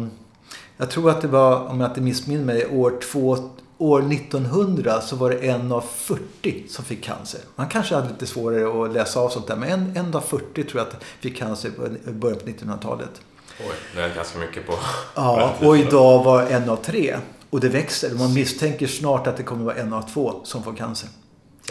jag 0.77 0.89
tror 0.89 1.09
att 1.09 1.21
det 1.21 1.27
var, 1.27 1.67
om 1.67 1.81
jag 1.81 1.89
inte 1.89 2.01
missminner 2.01 2.45
mig, 2.45 2.67
år, 2.67 2.99
två, 3.11 3.37
år 3.77 4.13
1900 4.13 5.01
så 5.01 5.15
var 5.15 5.29
det 5.29 5.37
en 5.37 5.71
av 5.71 5.81
40 5.81 6.65
som 6.69 6.85
fick 6.85 7.03
cancer. 7.03 7.41
Man 7.55 7.67
kanske 7.67 7.95
hade 7.95 8.09
lite 8.09 8.27
svårare 8.27 8.85
att 8.85 8.93
läsa 8.93 9.19
av 9.19 9.29
sånt 9.29 9.47
där, 9.47 9.55
men 9.55 9.69
en, 9.69 9.97
en 9.97 10.15
av 10.15 10.21
40 10.21 10.63
tror 10.63 10.67
jag 10.73 10.87
att 10.87 11.03
fick 11.19 11.37
cancer 11.37 11.69
i 12.07 12.11
början 12.11 12.39
på 12.39 12.45
1900-talet. 12.45 13.21
Oj, 13.59 13.65
det 13.95 14.01
är 14.01 14.15
ganska 14.15 14.39
mycket 14.39 14.67
på... 14.67 14.73
Ja, 15.15 15.55
och 15.61 15.77
idag 15.77 16.23
var 16.23 16.43
en 16.43 16.69
av 16.69 16.75
tre. 16.75 17.17
Och 17.49 17.59
det 17.59 17.69
växer. 17.69 18.15
Man 18.15 18.33
misstänker 18.33 18.87
snart 18.87 19.27
att 19.27 19.37
det 19.37 19.43
kommer 19.43 19.65
vara 19.65 19.75
en 19.75 19.93
av 19.93 20.09
två 20.13 20.41
som 20.43 20.63
får 20.63 20.73
cancer 20.73 21.09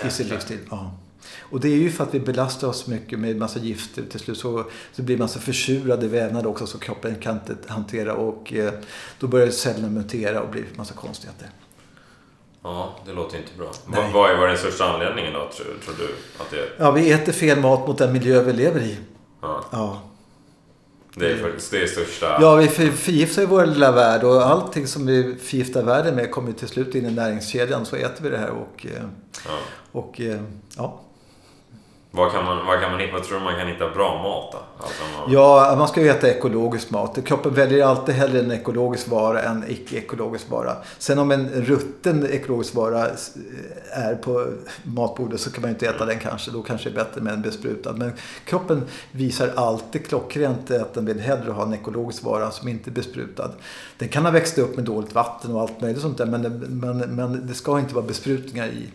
i 0.05 0.11
sin 0.11 0.27
Jäklar. 0.27 0.37
livstid. 0.37 0.59
Ja. 0.71 0.93
Och 1.41 1.61
det 1.61 1.69
är 1.69 1.77
ju 1.77 1.91
för 1.91 2.05
att 2.05 2.15
vi 2.15 2.21
belastar 2.21 2.69
oss 2.69 2.87
mycket 2.87 3.19
med 3.19 3.37
massa 3.37 3.59
gifter. 3.59 4.03
Till 4.11 4.21
slut 4.21 4.39
så, 4.39 4.65
så 4.93 5.03
blir 5.03 5.19
massa 5.19 5.41
försurade 5.41 6.09
vävnader 6.09 6.49
också 6.49 6.67
som 6.67 6.81
kroppen 6.81 7.15
kan 7.15 7.35
inte 7.35 7.57
hantera. 7.67 8.15
Och 8.15 8.53
eh, 8.53 8.73
då 9.19 9.27
börjar 9.27 9.51
cellerna 9.51 9.89
mutera 9.89 10.43
och 10.43 10.51
blir 10.51 10.65
massa 10.77 10.95
konstigheter. 10.95 11.51
Ja, 12.69 12.97
det 13.07 13.13
låter 13.13 13.37
inte 13.39 13.51
bra. 13.59 13.71
Nej. 13.87 14.11
Vad, 14.15 14.31
är 14.31 14.47
den 14.47 14.59
största 14.59 14.85
anledningen 14.85 15.33
då, 15.33 15.39
tror, 15.39 15.67
tror 15.85 15.95
du? 15.99 16.15
Att 16.43 16.51
det, 16.51 16.69
Ja, 16.79 16.91
vi 16.91 17.13
äter 17.13 17.33
fel 17.33 17.61
mat 17.61 17.87
mot 17.89 17.99
den 17.99 18.13
miljö 18.13 18.43
vi 18.43 18.53
lever 18.53 18.81
i. 18.81 18.97
ja, 19.43 19.65
Ja, 19.73 20.03
det, 21.15 21.31
är, 21.31 21.37
för, 21.37 21.53
det 21.71 21.83
är 21.83 21.87
största... 21.87 22.39
ja 22.41 22.55
vi 22.55 22.69
för- 22.69 22.87
förgiftar 22.91 23.43
ju 23.43 23.49
vår 23.49 23.67
lilla 23.67 23.93
värld 23.93 24.25
och 24.25 24.43
allting 24.47 24.87
som 24.87 25.07
vi 25.07 25.35
förgiftar 25.43 25.83
världen 25.83 26.15
med 26.15 26.31
kommer 26.31 26.53
till 26.53 26.69
slut 26.69 26.95
in 26.95 27.07
i 27.07 27.11
näringskedjan. 27.11 27.87
Så 27.87 27.97
äter 27.97 28.23
vi 28.25 28.31
det 28.31 28.39
här 28.39 28.51
och, 28.51 28.87
eh, 28.87 29.03
Ja. 29.47 29.59
och 29.93 30.21
eh, 30.21 30.41
ja. 30.77 31.01
Vad, 32.11 32.33
kan 32.33 32.45
man, 32.45 32.67
vad, 32.67 32.81
kan 32.81 32.91
man, 32.93 33.01
vad 33.13 33.25
tror 33.25 33.39
du 33.39 33.45
man 33.45 33.59
kan 33.59 33.69
hitta 33.69 33.91
bra 33.91 34.23
mat 34.23 34.53
då? 34.53 34.85
Alltså, 34.85 35.03
man, 35.19 35.33
Ja, 35.33 35.75
man 35.79 35.89
ska 35.89 36.01
ju 36.01 36.09
äta 36.09 36.29
ekologisk 36.29 36.91
mat. 36.91 37.19
Kroppen 37.25 37.55
väljer 37.55 37.85
alltid 37.85 38.15
hellre 38.15 38.39
en 38.39 38.51
ekologisk 38.51 39.09
vara 39.09 39.43
än 39.43 39.65
icke-ekologisk 39.69 40.51
vara. 40.51 40.77
Sen 40.99 41.19
om 41.19 41.31
en 41.31 41.49
rutten 41.49 42.27
ekologisk 42.31 42.75
vara 42.75 43.07
eh, 43.07 43.13
är 43.93 44.15
på 44.15 44.47
matbordet 44.83 45.41
så 45.41 45.51
kan 45.51 45.63
man 45.63 45.71
ju 45.71 45.75
inte 45.75 45.87
äta 45.87 46.05
den 46.05 46.19
kanske. 46.19 46.51
Då 46.51 46.63
kanske 46.63 46.91
det 46.91 47.01
är 47.01 47.05
bättre 47.05 47.21
med 47.21 47.33
en 47.33 47.43
besprutad. 47.43 47.93
Men 47.93 48.13
kroppen 48.45 48.83
visar 49.13 49.53
alltid 49.57 50.07
klockrent 50.07 50.71
att 50.71 50.95
den 50.95 51.07
vill 51.07 51.21
hellre 51.21 51.53
ha 51.53 51.63
en 51.63 51.75
ekologisk 51.75 52.25
vara 52.25 52.51
som 52.51 52.69
inte 52.69 52.91
är 52.91 52.93
besprutad. 52.93 53.51
Den 53.99 54.09
kan 54.09 54.25
ha 54.25 54.31
växt 54.31 54.59
upp 54.59 54.77
med 54.77 54.85
dåligt 54.85 55.15
vatten 55.15 55.55
och 55.55 55.61
allt 55.61 55.81
möjligt 55.81 56.03
sånt 56.03 56.19
där. 56.19 56.27
Men, 56.27 56.43
men, 56.69 56.99
men 56.99 57.47
det 57.47 57.55
ska 57.55 57.79
inte 57.79 57.95
vara 57.95 58.07
besprutningar 58.07 58.67
i. 58.67 58.89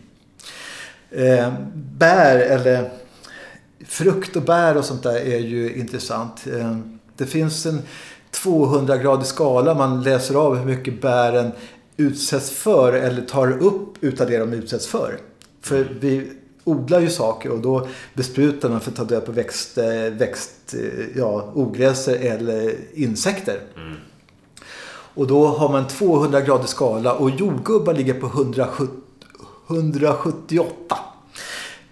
Eh, 1.11 1.53
bär 1.73 2.39
eller 2.39 2.89
frukt 3.87 4.35
och 4.35 4.41
bär 4.41 4.77
och 4.77 4.85
sånt 4.85 5.03
där 5.03 5.15
är 5.15 5.39
ju 5.39 5.75
intressant. 5.75 6.47
Eh, 6.53 6.77
Det 7.17 7.25
finns 7.25 7.65
en 7.65 7.81
200-gradig 8.31 9.23
skala 9.25 9.73
man 9.73 10.03
läser 10.03 10.35
av 10.35 10.55
hur 10.55 10.65
mycket 10.65 11.01
bären 11.01 11.51
utsätts 11.97 12.49
för 12.49 12.93
eller 12.93 13.21
tar 13.21 13.63
upp 13.63 14.03
utav 14.03 14.27
det 14.27 14.37
de 14.37 14.53
utsätts 14.53 14.87
för. 14.87 15.17
För 15.61 15.97
vi 15.99 16.31
odlar 16.63 16.99
ju 16.99 17.09
saker 17.09 17.51
och 17.51 17.59
då 17.59 17.87
besprutar 18.13 18.69
man 18.69 18.79
för 18.79 18.91
att 18.91 18.97
ta 18.97 19.03
död 19.03 19.25
på 19.25 19.31
växt, 19.31 19.77
eh, 19.77 20.13
växt 20.17 20.73
eh, 20.73 21.17
ja, 21.17 21.51
ogräser 21.53 22.15
eller 22.15 22.75
insekter. 22.93 23.59
Mm. 23.75 23.95
Och 25.13 25.27
då 25.27 25.47
har 25.47 25.69
man 25.69 25.87
200 25.87 26.41
grader 26.41 26.65
skala 26.67 27.13
och 27.13 27.29
jordgubbar 27.29 27.93
ligger 27.93 28.13
på 28.13 28.27
170, 28.27 28.87
178. 29.67 30.95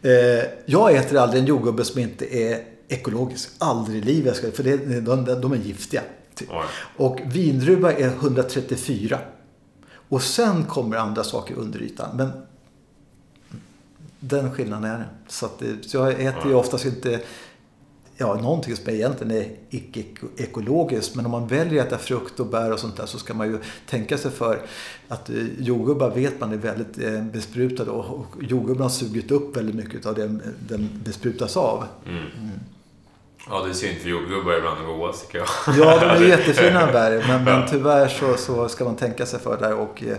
Eh, 0.02 0.46
jag 0.66 0.96
äter 0.96 1.18
aldrig 1.18 1.42
en 1.42 1.48
jordgubbe 1.48 1.84
som 1.84 2.02
inte 2.02 2.36
är 2.36 2.64
ekologisk. 2.88 3.50
Aldrig 3.58 3.98
i 3.98 4.06
livet. 4.06 4.56
För 4.56 4.64
det, 4.64 4.78
de, 4.78 5.26
de, 5.26 5.42
de 5.42 5.52
är 5.52 5.58
giftiga. 5.58 6.02
typ. 6.36 6.50
Och 6.98 7.20
vindruva 7.26 7.94
är 7.94 8.08
134. 8.08 9.20
Och 10.10 10.24
sen 10.24 10.64
kommer 10.66 10.98
andra 10.98 11.24
saker 11.24 11.56
under 11.56 11.82
ytan. 11.82 12.18
Men 12.18 12.32
den 14.20 14.52
skillnaden 14.52 14.92
är 14.92 14.98
det. 14.98 15.06
Så, 15.28 15.46
att 15.46 15.64
så 15.82 15.98
jag 15.98 16.22
äter 16.22 16.48
ju 16.48 16.54
oftast 16.54 16.86
inte 16.86 17.22
ja, 18.20 18.34
någonting 18.34 18.76
som 18.76 18.90
egentligen 18.90 19.32
är 19.32 19.48
icke-ekologiskt. 19.70 21.16
Men 21.16 21.26
om 21.26 21.32
man 21.32 21.48
väljer 21.48 21.82
att 21.82 21.88
äta 21.88 21.98
frukt 21.98 22.40
och 22.40 22.46
bär 22.46 22.74
och 22.74 22.80
sånt 22.80 22.98
där 22.98 23.06
så 23.06 23.18
ska 23.18 23.34
man 23.34 23.48
ju 23.48 23.60
tänka 23.90 24.18
sig 24.18 24.32
för 24.32 24.62
att 25.08 25.30
eh, 25.30 25.36
jordgubbar 25.60 26.10
vet 26.10 26.40
man 26.40 26.54
är 26.54 26.58
väldigt 26.58 27.04
eh, 27.04 27.24
besprutade 27.24 27.92
och, 27.92 28.26
jordgubbarna 28.42 28.86
har 28.86 28.90
sugit 28.90 29.32
upp 29.32 29.58
väldigt 29.58 29.76
mycket 29.76 30.06
av 30.06 30.16
det 30.16 30.40
den 30.68 30.90
besprutas 31.06 31.58
av. 31.58 31.84
Mm. 32.06 32.24
Ja, 33.50 33.64
det 33.64 33.70
är 33.70 33.74
synd 33.74 33.98
för 33.98 34.10
jordgubbar 34.10 34.52
är 34.52 34.62
bland 34.62 34.78
det 34.80 34.86
godaste 34.86 35.26
tycker 35.26 35.38
jag. 35.38 35.48
Ja, 35.78 36.00
de 36.00 36.24
är 36.24 36.28
jättefina 36.38 36.92
bär, 36.92 37.26
men, 37.28 37.44
men 37.44 37.70
tyvärr 37.70 38.08
så, 38.08 38.38
så 38.38 38.70
ska 38.70 38.86
man 38.86 38.96
tänka 38.96 39.26
sig 39.26 39.40
för 39.40 39.58
där 39.58 39.74
och 39.74 40.04
eh, 40.04 40.18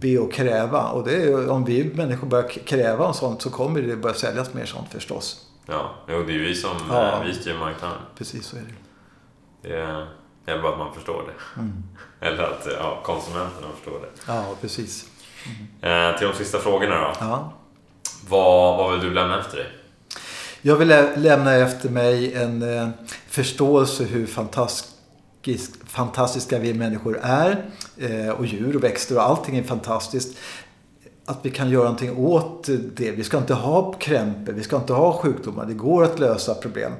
be 0.00 0.18
och 0.18 0.32
kräva. 0.32 0.88
Och 0.88 1.04
det 1.04 1.22
är, 1.22 1.48
om 1.48 1.64
vi 1.64 1.84
människor 1.94 2.26
börjar 2.26 2.48
kräva 2.48 3.06
och 3.06 3.16
sånt 3.16 3.42
så 3.42 3.50
kommer 3.50 3.82
det 3.82 3.96
börja 3.96 4.14
säljas 4.14 4.54
mer 4.54 4.64
sånt 4.64 4.88
förstås. 4.92 5.49
Ja, 5.70 5.94
jo, 6.08 6.22
det 6.22 6.32
är 6.32 6.34
ju 6.34 6.42
vi 6.44 6.54
som 6.54 6.76
Ja. 6.90 7.22
vi 7.26 7.34
styr 7.34 7.54
marknaden. 7.58 7.98
Precis 8.18 8.46
så 8.46 8.56
är 8.56 8.60
det. 8.60 8.74
Det 10.44 10.52
är, 10.52 10.62
bara 10.62 10.72
att 10.72 10.78
man 10.78 10.94
förstår 10.94 11.22
det. 11.26 11.60
Mm. 11.60 11.82
Eller 12.20 12.42
att 12.44 12.66
ja, 12.78 13.00
konsumenterna 13.02 13.66
förstår 13.76 14.00
det. 14.00 14.32
Ja, 14.32 14.44
precis. 14.60 15.06
Eh, 15.80 16.18
till 16.18 16.26
de 16.28 16.34
sista 16.34 16.58
frågorna 16.58 16.94
då. 17.00 17.12
Ja. 17.20 17.52
Vad, 18.28 18.76
vad 18.76 18.92
vill 18.92 19.00
du 19.00 19.14
lämna 19.14 19.40
efter 19.40 19.56
dig? 19.56 19.66
Jag 20.62 20.76
vill 20.76 20.88
lä 20.88 21.16
lämna 21.16 21.54
efter 21.54 21.88
mig 21.88 22.34
en 22.34 22.62
eh, 22.78 22.88
förståelse 23.28 24.04
hur 24.04 24.26
fantastisk, 24.26 25.86
fantastiska 25.86 26.58
vi 26.58 26.74
människor 26.74 27.18
är. 27.22 27.70
Eh, 27.96 28.28
och 28.30 28.46
djur 28.46 28.76
och 28.76 28.84
växter 28.84 29.16
och 29.16 29.22
allting 29.22 29.58
är 29.58 29.62
fantastiskt. 29.62 30.38
Att 31.30 31.38
vi 31.42 31.50
kan 31.50 31.70
göra 31.70 31.84
någonting 31.84 32.16
åt 32.16 32.68
det. 32.96 33.10
Vi 33.10 33.24
ska 33.24 33.38
inte 33.38 33.54
ha 33.54 33.92
krämpor, 33.92 34.52
vi 34.52 34.62
ska 34.62 34.76
inte 34.76 34.92
ha 34.92 35.12
sjukdomar. 35.12 35.66
Det 35.66 35.74
går 35.74 36.04
att 36.04 36.18
lösa 36.18 36.54
problem. 36.54 36.92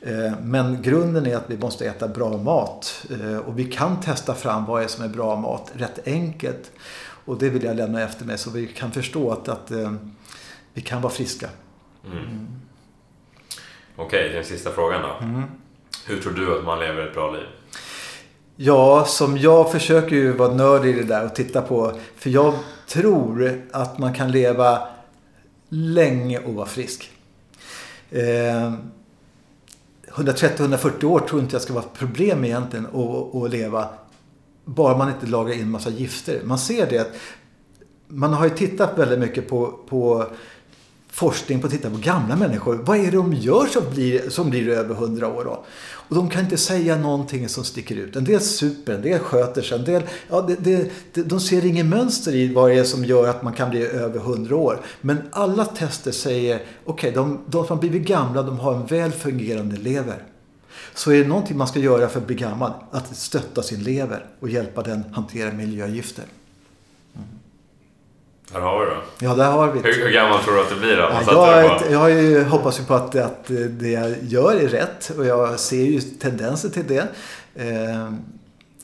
Eh, 0.00 0.32
men 0.42 0.82
grunden 0.82 1.26
är 1.26 1.36
att 1.36 1.50
vi 1.50 1.58
måste 1.58 1.86
äta 1.86 2.08
bra 2.08 2.36
mat. 2.36 3.06
Eh, 3.10 3.36
och 3.36 3.58
vi 3.58 3.64
kan 3.64 4.00
testa 4.00 4.34
fram 4.34 4.66
vad 4.66 4.82
är 4.82 4.86
som 4.86 5.04
är 5.04 5.08
bra 5.08 5.36
mat 5.36 5.72
rätt 5.74 6.06
enkelt. 6.06 6.72
Och 7.24 7.38
det 7.38 7.48
vill 7.48 7.64
jag 7.64 7.76
lämna 7.76 8.02
efter 8.02 8.24
mig 8.24 8.38
så 8.38 8.50
vi 8.50 8.66
kan 8.66 8.90
förstå 8.92 9.30
att, 9.30 9.48
att 9.48 9.70
eh, 9.70 9.92
vi 10.74 10.80
kan 10.80 11.02
vara 11.02 11.12
friska. 11.12 11.48
Mm. 12.06 12.18
Mm. 12.18 12.46
Okej, 13.96 14.20
okay, 14.20 14.32
den 14.32 14.44
sista 14.44 14.70
frågan 14.70 15.02
då. 15.02 15.24
Mm. 15.24 15.42
Hur 16.06 16.20
tror 16.20 16.32
du 16.32 16.58
att 16.58 16.64
man 16.64 16.80
lever 16.80 17.06
ett 17.06 17.14
bra 17.14 17.32
liv? 17.32 17.46
Ja, 18.64 19.04
som 19.04 19.38
jag 19.38 19.72
försöker 19.72 20.16
ju 20.16 20.32
vara 20.32 20.54
nördig 20.54 20.90
i 20.90 20.92
det 20.98 21.04
där 21.04 21.24
och 21.24 21.34
titta 21.34 21.62
på. 21.62 21.92
För 22.16 22.30
jag 22.30 22.54
tror 22.88 23.62
att 23.70 23.98
man 23.98 24.14
kan 24.14 24.32
leva 24.32 24.88
länge 25.68 26.38
och 26.38 26.54
vara 26.54 26.66
frisk. 26.66 27.10
Eh, 28.10 28.72
130-140 30.08 31.04
år 31.04 31.20
tror 31.20 31.40
inte 31.40 31.54
jag 31.54 31.62
ska 31.62 31.72
vara 31.72 31.84
ett 31.84 31.98
problem 31.98 32.44
egentligen 32.44 32.86
att, 32.86 33.34
att 33.34 33.50
leva. 33.50 33.88
Bara 34.64 34.98
man 34.98 35.08
inte 35.08 35.26
lagrar 35.26 35.54
in 35.54 35.70
massa 35.70 35.90
gifter. 35.90 36.40
Man 36.44 36.58
ser 36.58 36.90
det 36.90 36.98
att 36.98 37.12
man 38.08 38.32
har 38.32 38.44
ju 38.44 38.50
tittat 38.50 38.98
väldigt 38.98 39.18
mycket 39.18 39.48
på, 39.48 39.78
på 39.88 40.26
forskning 41.12 41.60
på 41.60 41.66
att 41.66 41.72
titta 41.72 41.90
på 41.90 41.96
gamla 41.96 42.36
människor. 42.36 42.80
Vad 42.84 42.98
är 42.98 43.04
det 43.04 43.16
de 43.16 43.32
gör 43.32 43.66
som 43.66 43.82
blir, 43.90 44.30
som 44.30 44.50
blir 44.50 44.68
över 44.68 44.94
100 44.94 45.28
år 45.28 45.44
då? 45.44 45.64
Och 46.12 46.14
de 46.14 46.28
kan 46.28 46.44
inte 46.44 46.56
säga 46.56 46.96
någonting 46.96 47.48
som 47.48 47.64
sticker 47.64 47.96
ut. 47.96 48.16
En 48.16 48.24
del 48.24 48.40
super, 48.40 48.92
en 48.92 49.02
del 49.02 49.18
sköter 49.18 49.62
sig, 49.62 49.78
en 49.78 49.84
del, 49.84 50.02
ja, 50.28 50.40
det, 50.40 50.90
det, 51.12 51.22
de 51.22 51.40
ser 51.40 51.64
inget 51.64 51.86
mönster 51.86 52.34
i 52.34 52.52
vad 52.52 52.70
det 52.70 52.78
är 52.78 52.84
som 52.84 53.04
gör 53.04 53.28
att 53.28 53.42
man 53.42 53.52
kan 53.52 53.70
bli 53.70 53.86
över 53.86 54.18
100 54.18 54.56
år. 54.56 54.80
Men 55.00 55.18
alla 55.30 55.64
tester 55.64 56.12
säger, 56.12 56.56
okej, 56.56 57.10
okay, 57.10 57.10
de, 57.10 57.40
de 57.46 57.66
som 57.66 57.76
har 57.76 57.80
blivit 57.80 58.08
gamla, 58.08 58.42
de 58.42 58.58
har 58.58 58.74
en 58.74 58.86
väl 58.86 59.12
fungerande 59.12 59.76
lever. 59.76 60.22
Så 60.94 61.12
är 61.12 61.18
det 61.18 61.28
någonting 61.28 61.56
man 61.56 61.68
ska 61.68 61.78
göra 61.78 62.08
för 62.08 62.20
att 62.20 62.26
bli 62.26 62.36
gammal, 62.36 62.72
att 62.90 63.16
stötta 63.16 63.62
sin 63.62 63.82
lever 63.82 64.26
och 64.40 64.48
hjälpa 64.48 64.82
den 64.82 65.04
hantera 65.12 65.52
miljögifter. 65.52 66.24
Där 68.52 68.60
har 68.60 68.80
vi 68.80 68.86
det. 68.86 69.26
Ja, 69.26 69.34
där 69.34 69.50
har 69.50 69.72
vi 69.72 69.80
Hur, 69.80 70.04
hur 70.04 70.12
gammal 70.12 70.42
tror 70.42 70.54
du 70.54 70.60
att 70.60 70.68
det 70.68 70.76
blir 70.76 70.96
då? 70.96 71.10
Ja, 71.26 71.62
jag, 71.62 71.90
jag 71.90 72.22
ju, 72.22 72.44
hoppas 72.44 72.80
ju 72.80 72.84
på 72.84 72.94
att, 72.94 73.16
att 73.16 73.44
det 73.70 73.90
jag 73.90 74.14
gör 74.22 74.54
är 74.54 74.68
rätt 74.68 75.12
och 75.18 75.26
jag 75.26 75.60
ser 75.60 75.84
ju 75.84 76.00
tendenser 76.00 76.68
till 76.68 76.86
det. 76.86 77.08
Eh, 77.54 78.12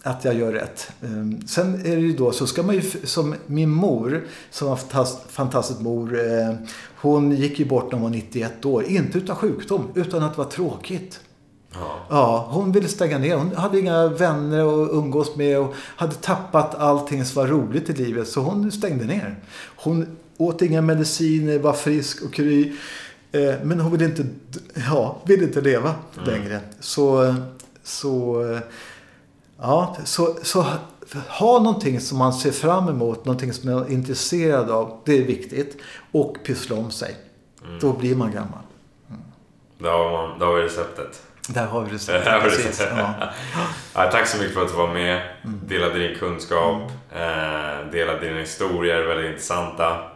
att 0.03 0.25
jag 0.25 0.35
gör 0.35 0.53
rätt. 0.53 0.91
Eh, 1.03 1.47
sen 1.47 1.75
är 1.75 1.97
det 1.97 2.03
ju 2.03 2.13
då 2.13 2.33
så 2.33 2.47
ska 2.47 2.63
man 2.63 2.75
ju, 2.75 2.83
som 3.05 3.35
min 3.47 3.71
mor, 3.71 4.25
som 4.51 4.69
var 4.69 4.79
en 4.95 5.07
fantastisk 5.29 5.81
mor. 5.81 6.21
Eh, 6.21 6.55
hon 7.01 7.31
gick 7.33 7.59
ju 7.59 7.65
bort 7.65 7.93
när 7.93 7.99
hon 7.99 8.03
var 8.03 8.11
91 8.11 8.65
år. 8.65 8.85
Inte 8.85 9.19
utan 9.19 9.37
sjukdom, 9.37 9.93
utan 9.95 10.23
att 10.23 10.33
det 10.33 10.39
var 10.39 10.51
tråkigt. 10.51 11.21
Ja. 11.81 12.07
ja, 12.09 12.49
hon 12.51 12.73
ville 12.73 12.89
stänga 12.89 13.19
ner. 13.19 13.37
Hon 13.37 13.57
hade 13.57 13.81
inga 13.81 14.09
vänner 14.09 14.85
att 14.85 14.91
umgås 14.93 15.37
med 15.37 15.59
och 15.59 15.75
hade 15.77 16.15
tappat 16.15 16.75
allting 16.75 17.25
som 17.25 17.43
var 17.43 17.49
roligt 17.49 17.91
i 17.91 17.93
livet. 17.93 18.29
Så 18.29 18.41
hon 18.41 18.73
stängde 18.73 19.05
ner. 19.05 19.37
Hon 19.77 20.17
åt 20.37 20.63
inga 20.63 20.83
mediciner, 20.83 21.59
var 21.59 21.73
frisk 21.73 22.23
och 22.23 22.35
kry. 22.35 22.73
Eh, 23.33 23.55
men 23.63 23.81
hon 23.81 23.93
ville 23.93 24.05
inte, 24.05 24.27
ja, 24.75 25.23
ville 25.25 25.45
inte 25.45 25.61
leva 25.61 25.95
mm. 26.17 26.29
längre. 26.29 26.61
Så, 26.81 27.35
så, 27.83 28.45
ja, 29.59 29.97
så, 30.05 30.37
så 30.43 30.67
ha 31.29 31.59
någonting 31.59 32.01
som 32.01 32.19
man 32.19 32.33
ser 32.33 32.53
fram 32.53 32.89
emot, 32.89 33.25
någonting 33.25 33.53
som 33.53 33.71
man 33.71 33.83
är 33.83 33.91
intresserad 33.91 34.71
av. 34.71 35.01
Det 35.05 35.19
är 35.19 35.25
viktigt. 35.25 35.77
Och 36.13 36.37
pyssla 36.45 36.77
om 36.77 36.91
sig. 36.91 37.17
Mm. 37.65 37.79
Då 37.79 37.93
blir 37.93 38.17
man 38.17 38.33
gammal. 38.33 38.63
Mm. 39.09 39.21
Då 39.79 39.89
har, 39.89 40.11
man, 40.13 40.39
då 40.39 40.47
har 40.47 40.55
vi 40.55 40.63
receptet. 40.63 41.23
Där 41.49 41.67
har 41.67 41.83
vi 41.83 41.91
det. 41.91 42.07
Där 42.07 42.41
precis. 42.41 42.89
Ja. 42.97 43.15
ja, 43.95 44.11
tack 44.11 44.27
så 44.27 44.39
mycket 44.39 44.55
för 44.55 44.63
att 44.63 44.69
du 44.69 44.75
var 44.75 44.95
med. 44.95 45.23
Delade 45.43 45.99
din 45.99 46.19
kunskap. 46.19 46.83
Eh, 47.13 47.91
delade 47.93 48.21
dina 48.21 48.39
historier, 48.41 49.07
väldigt 49.07 49.31
intressanta. 49.31 50.11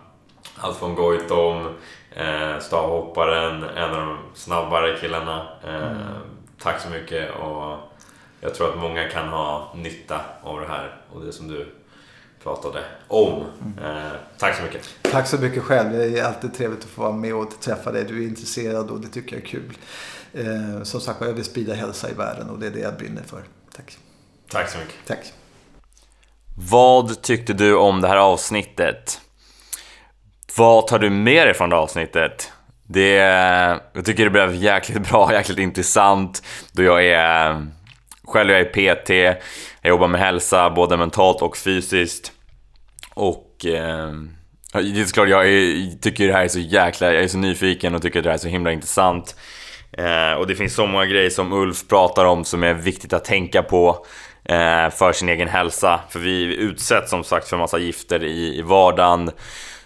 Allt 0.56 0.78
från 0.78 0.94
Goitom, 0.94 1.66
eh, 2.10 2.58
stavhopparen, 2.60 3.64
en 3.64 3.90
av 3.90 4.06
de 4.06 4.18
snabbare 4.34 4.96
killarna. 5.00 5.46
Eh. 5.64 5.96
Tack 6.62 6.80
så 6.80 6.90
mycket 6.90 7.30
och 7.36 7.78
jag 8.40 8.54
tror 8.54 8.68
att 8.68 8.78
många 8.78 9.08
kan 9.08 9.28
ha 9.28 9.72
nytta 9.76 10.20
av 10.42 10.60
det 10.60 10.66
här 10.66 10.96
och 11.12 11.24
det 11.24 11.32
som 11.32 11.48
du 11.48 11.74
pratade 12.42 12.84
om. 13.08 13.44
Eh, 13.84 14.12
tack 14.38 14.56
så 14.56 14.62
mycket. 14.62 14.88
Tack 15.02 15.26
så 15.26 15.38
mycket 15.38 15.62
själv. 15.62 15.92
Det 15.92 16.18
är 16.18 16.24
alltid 16.24 16.54
trevligt 16.54 16.84
att 16.84 16.90
få 16.90 17.02
vara 17.02 17.12
med 17.12 17.34
och 17.34 17.60
träffa 17.60 17.92
dig. 17.92 18.04
Du 18.04 18.22
är 18.22 18.28
intresserad 18.28 18.90
och 18.90 19.00
det 19.00 19.08
tycker 19.08 19.36
jag 19.36 19.44
är 19.44 19.48
kul. 19.48 19.76
Eh, 20.34 20.82
som 20.82 21.00
sagt 21.00 21.20
jag 21.20 21.32
vill 21.32 21.44
sprida 21.44 21.74
hälsa 21.74 22.10
i 22.10 22.14
världen 22.14 22.50
och 22.50 22.58
det 22.58 22.66
är 22.66 22.70
det 22.70 22.80
jag 22.80 22.96
brinner 22.96 23.22
för. 23.22 23.42
Tack. 23.76 23.96
Tack 24.50 24.68
så 24.68 24.78
mycket. 24.78 24.94
Tack. 25.06 25.32
Vad 26.56 27.22
tyckte 27.22 27.52
du 27.52 27.74
om 27.74 28.00
det 28.00 28.08
här 28.08 28.16
avsnittet? 28.16 29.20
Vad 30.56 30.86
tar 30.86 30.98
du 30.98 31.10
med 31.10 31.46
dig 31.46 31.54
från 31.54 31.70
det 31.70 31.76
här 31.76 31.82
avsnittet? 31.82 32.52
Det, 32.86 33.14
jag 33.92 34.04
tycker 34.04 34.24
det 34.24 34.30
blev 34.30 34.54
jäkligt 34.54 35.10
bra, 35.10 35.32
jäkligt 35.32 35.58
intressant. 35.58 36.42
Då 36.72 36.82
jag 36.82 37.06
är, 37.06 37.66
själv 38.24 38.50
jag 38.50 38.60
är 38.60 38.94
PT, 38.94 39.10
jag 39.82 39.90
jobbar 39.90 40.08
med 40.08 40.20
hälsa 40.20 40.70
både 40.70 40.96
mentalt 40.96 41.42
och 41.42 41.56
fysiskt. 41.56 42.32
Och 43.14 43.66
eh, 43.66 44.12
det 44.72 45.00
är 45.00 45.12
klart, 45.12 45.28
jag 45.28 45.48
är, 45.48 45.98
tycker 46.00 46.26
det 46.26 46.32
här 46.32 46.44
är 46.44 46.48
så 46.48 46.58
jäkla, 46.58 47.12
jag 47.12 47.24
är 47.24 47.28
så 47.28 47.38
nyfiken 47.38 47.94
och 47.94 48.02
tycker 48.02 48.22
det 48.22 48.28
här 48.28 48.34
är 48.34 48.40
så 48.40 48.48
himla 48.48 48.72
intressant. 48.72 49.36
Eh, 49.98 50.32
och 50.32 50.46
det 50.46 50.54
finns 50.54 50.74
så 50.74 50.86
många 50.86 51.06
grejer 51.06 51.30
som 51.30 51.52
Ulf 51.52 51.88
pratar 51.88 52.24
om 52.24 52.44
som 52.44 52.62
är 52.62 52.74
viktigt 52.74 53.12
att 53.12 53.24
tänka 53.24 53.62
på 53.62 54.06
eh, 54.44 54.90
för 54.90 55.12
sin 55.12 55.28
egen 55.28 55.48
hälsa. 55.48 56.00
För 56.10 56.18
vi 56.18 56.56
utsätts 56.56 57.10
som 57.10 57.24
sagt 57.24 57.48
för 57.48 57.56
massa 57.56 57.78
gifter 57.78 58.24
i, 58.24 58.58
i 58.58 58.62
vardagen. 58.62 59.30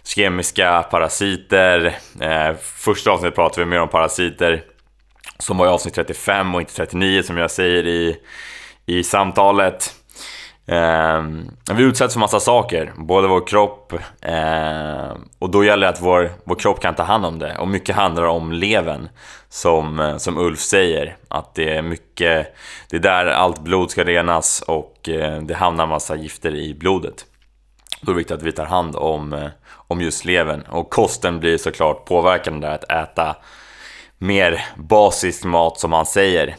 Kemiska 0.04 0.82
parasiter. 0.82 1.96
Eh, 2.20 2.54
första 2.62 3.10
avsnittet 3.10 3.34
pratade 3.34 3.64
vi 3.64 3.70
mer 3.70 3.80
om 3.80 3.88
parasiter. 3.88 4.64
Som 5.38 5.58
var 5.58 5.66
i 5.66 5.68
avsnitt 5.68 5.94
35 5.94 6.54
och 6.54 6.60
inte 6.60 6.74
39 6.74 7.22
som 7.22 7.36
jag 7.36 7.50
säger 7.50 7.86
i, 7.86 8.16
i 8.86 9.04
samtalet. 9.04 9.94
Eh, 10.68 11.22
vi 11.74 11.82
utsätts 11.82 12.14
för 12.14 12.20
massa 12.20 12.40
saker, 12.40 12.92
både 12.96 13.28
vår 13.28 13.46
kropp 13.46 13.92
eh, 14.20 15.16
och 15.38 15.50
då 15.50 15.64
gäller 15.64 15.86
det 15.86 15.92
att 15.92 16.02
vår, 16.02 16.32
vår 16.44 16.54
kropp 16.54 16.80
kan 16.80 16.94
ta 16.94 17.02
hand 17.02 17.26
om 17.26 17.38
det. 17.38 17.58
Och 17.58 17.68
mycket 17.68 17.96
handlar 17.96 18.24
om 18.24 18.52
levern, 18.52 19.08
som, 19.48 20.00
eh, 20.00 20.16
som 20.16 20.38
Ulf 20.38 20.60
säger. 20.60 21.16
Att 21.28 21.54
det 21.54 21.76
är 21.76 21.82
mycket, 21.82 22.54
det 22.90 22.96
är 22.96 23.00
där 23.00 23.26
allt 23.26 23.60
blod 23.60 23.90
ska 23.90 24.04
renas 24.04 24.62
och 24.66 25.08
eh, 25.08 25.42
det 25.42 25.54
hamnar 25.54 25.86
massa 25.86 26.16
gifter 26.16 26.54
i 26.54 26.74
blodet. 26.74 27.24
Då 28.00 28.10
är 28.10 28.14
det 28.14 28.18
viktigt 28.18 28.36
att 28.36 28.42
vi 28.42 28.52
tar 28.52 28.66
hand 28.66 28.96
om, 28.96 29.32
eh, 29.32 29.48
om 29.68 30.00
just 30.00 30.24
levern. 30.24 30.62
Och 30.68 30.90
kosten 30.90 31.40
blir 31.40 31.58
såklart 31.58 32.04
påverkande 32.04 32.66
där, 32.66 32.74
att 32.74 32.90
äta 32.90 33.36
mer 34.18 34.64
basisk 34.76 35.44
mat 35.44 35.80
som 35.80 35.92
han 35.92 36.06
säger. 36.06 36.56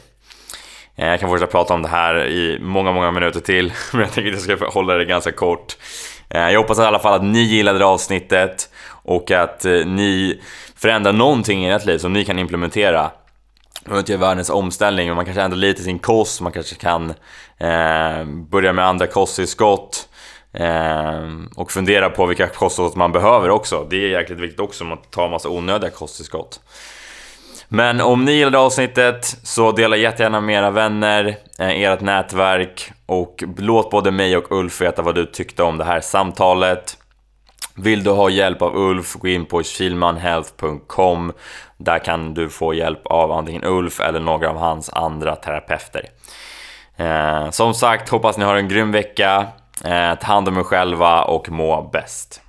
Eh, 0.98 1.08
jag 1.08 1.20
kan 1.20 1.28
fortsätta 1.28 1.52
prata 1.52 1.74
om 1.74 1.82
det 1.82 1.88
här 1.88 2.26
i 2.26 2.58
många, 2.60 2.92
många 2.92 3.10
minuter 3.10 3.40
till, 3.40 3.72
men 3.92 4.00
jag 4.00 4.12
tänker 4.12 4.32
att 4.32 4.48
jag 4.48 4.58
ska 4.58 4.68
hålla 4.68 4.94
det 4.94 5.04
ganska 5.04 5.32
kort. 5.32 5.76
Eh, 6.30 6.50
jag 6.50 6.60
hoppas 6.60 6.78
i 6.78 6.82
alla 6.82 6.98
fall 6.98 7.14
att 7.14 7.24
ni 7.24 7.40
gillade 7.40 7.78
det 7.78 7.84
avsnittet 7.84 8.70
och 8.88 9.30
att 9.30 9.64
eh, 9.64 9.72
ni 9.72 10.40
förändrar 10.76 11.12
någonting 11.12 11.66
i 11.66 11.70
ert 11.70 11.84
liv 11.84 11.98
som 11.98 12.12
ni 12.12 12.24
kan 12.24 12.38
implementera. 12.38 13.02
Man 13.02 13.10
behöver 13.84 14.00
inte 14.00 14.12
göra 14.12 14.20
världens 14.20 14.50
omställning, 14.50 15.06
men 15.06 15.16
man 15.16 15.24
kanske 15.24 15.42
ändrar 15.42 15.58
lite 15.58 15.82
sin 15.82 15.98
kost, 15.98 16.40
man 16.40 16.52
kanske 16.52 16.74
kan 16.74 17.10
eh, 17.58 18.24
börja 18.50 18.72
med 18.72 18.86
andra 18.86 19.06
kosttillskott 19.06 20.08
eh, 20.52 21.28
och 21.56 21.72
fundera 21.72 22.10
på 22.10 22.26
vilka 22.26 22.46
kosttillskott 22.48 22.96
man 22.96 23.12
behöver 23.12 23.50
också. 23.50 23.86
Det 23.90 23.96
är 23.96 24.08
jäkligt 24.08 24.40
viktigt 24.40 24.60
också, 24.60 24.84
att 24.84 24.88
man 24.88 24.98
tar 25.10 25.24
en 25.24 25.30
massa 25.30 25.48
onödiga 25.48 25.90
kosttillskott. 25.90 26.60
Men 27.68 28.00
om 28.00 28.24
ni 28.24 28.32
gillade 28.32 28.58
avsnittet 28.58 29.24
så 29.42 29.72
dela 29.72 29.96
jättegärna 29.96 30.40
med 30.40 30.54
era 30.54 30.70
vänner, 30.70 31.36
eh, 31.58 31.82
ert 31.82 32.00
nätverk 32.00 32.92
och 33.06 33.44
låt 33.56 33.90
både 33.90 34.10
mig 34.10 34.36
och 34.36 34.52
Ulf 34.52 34.80
veta 34.80 35.02
vad 35.02 35.14
du 35.14 35.26
tyckte 35.26 35.62
om 35.62 35.78
det 35.78 35.84
här 35.84 36.00
samtalet. 36.00 36.96
Vill 37.74 38.04
du 38.04 38.10
ha 38.10 38.30
hjälp 38.30 38.62
av 38.62 38.76
Ulf, 38.76 39.14
gå 39.14 39.28
in 39.28 39.46
på 39.46 39.62
kilmanhealth.com. 39.62 41.32
Där 41.76 41.98
kan 41.98 42.34
du 42.34 42.48
få 42.48 42.74
hjälp 42.74 43.06
av 43.06 43.32
antingen 43.32 43.64
Ulf 43.64 44.00
eller 44.00 44.20
några 44.20 44.50
av 44.50 44.56
hans 44.56 44.90
andra 44.90 45.36
terapeuter. 45.36 46.04
Eh, 46.96 47.50
som 47.50 47.74
sagt, 47.74 48.08
hoppas 48.08 48.38
ni 48.38 48.44
har 48.44 48.56
en 48.56 48.68
grym 48.68 48.92
vecka. 48.92 49.46
Eh, 49.84 50.14
ta 50.14 50.26
hand 50.26 50.48
om 50.48 50.58
er 50.58 50.62
själva 50.62 51.22
och 51.22 51.50
må 51.50 51.90
bäst. 51.92 52.42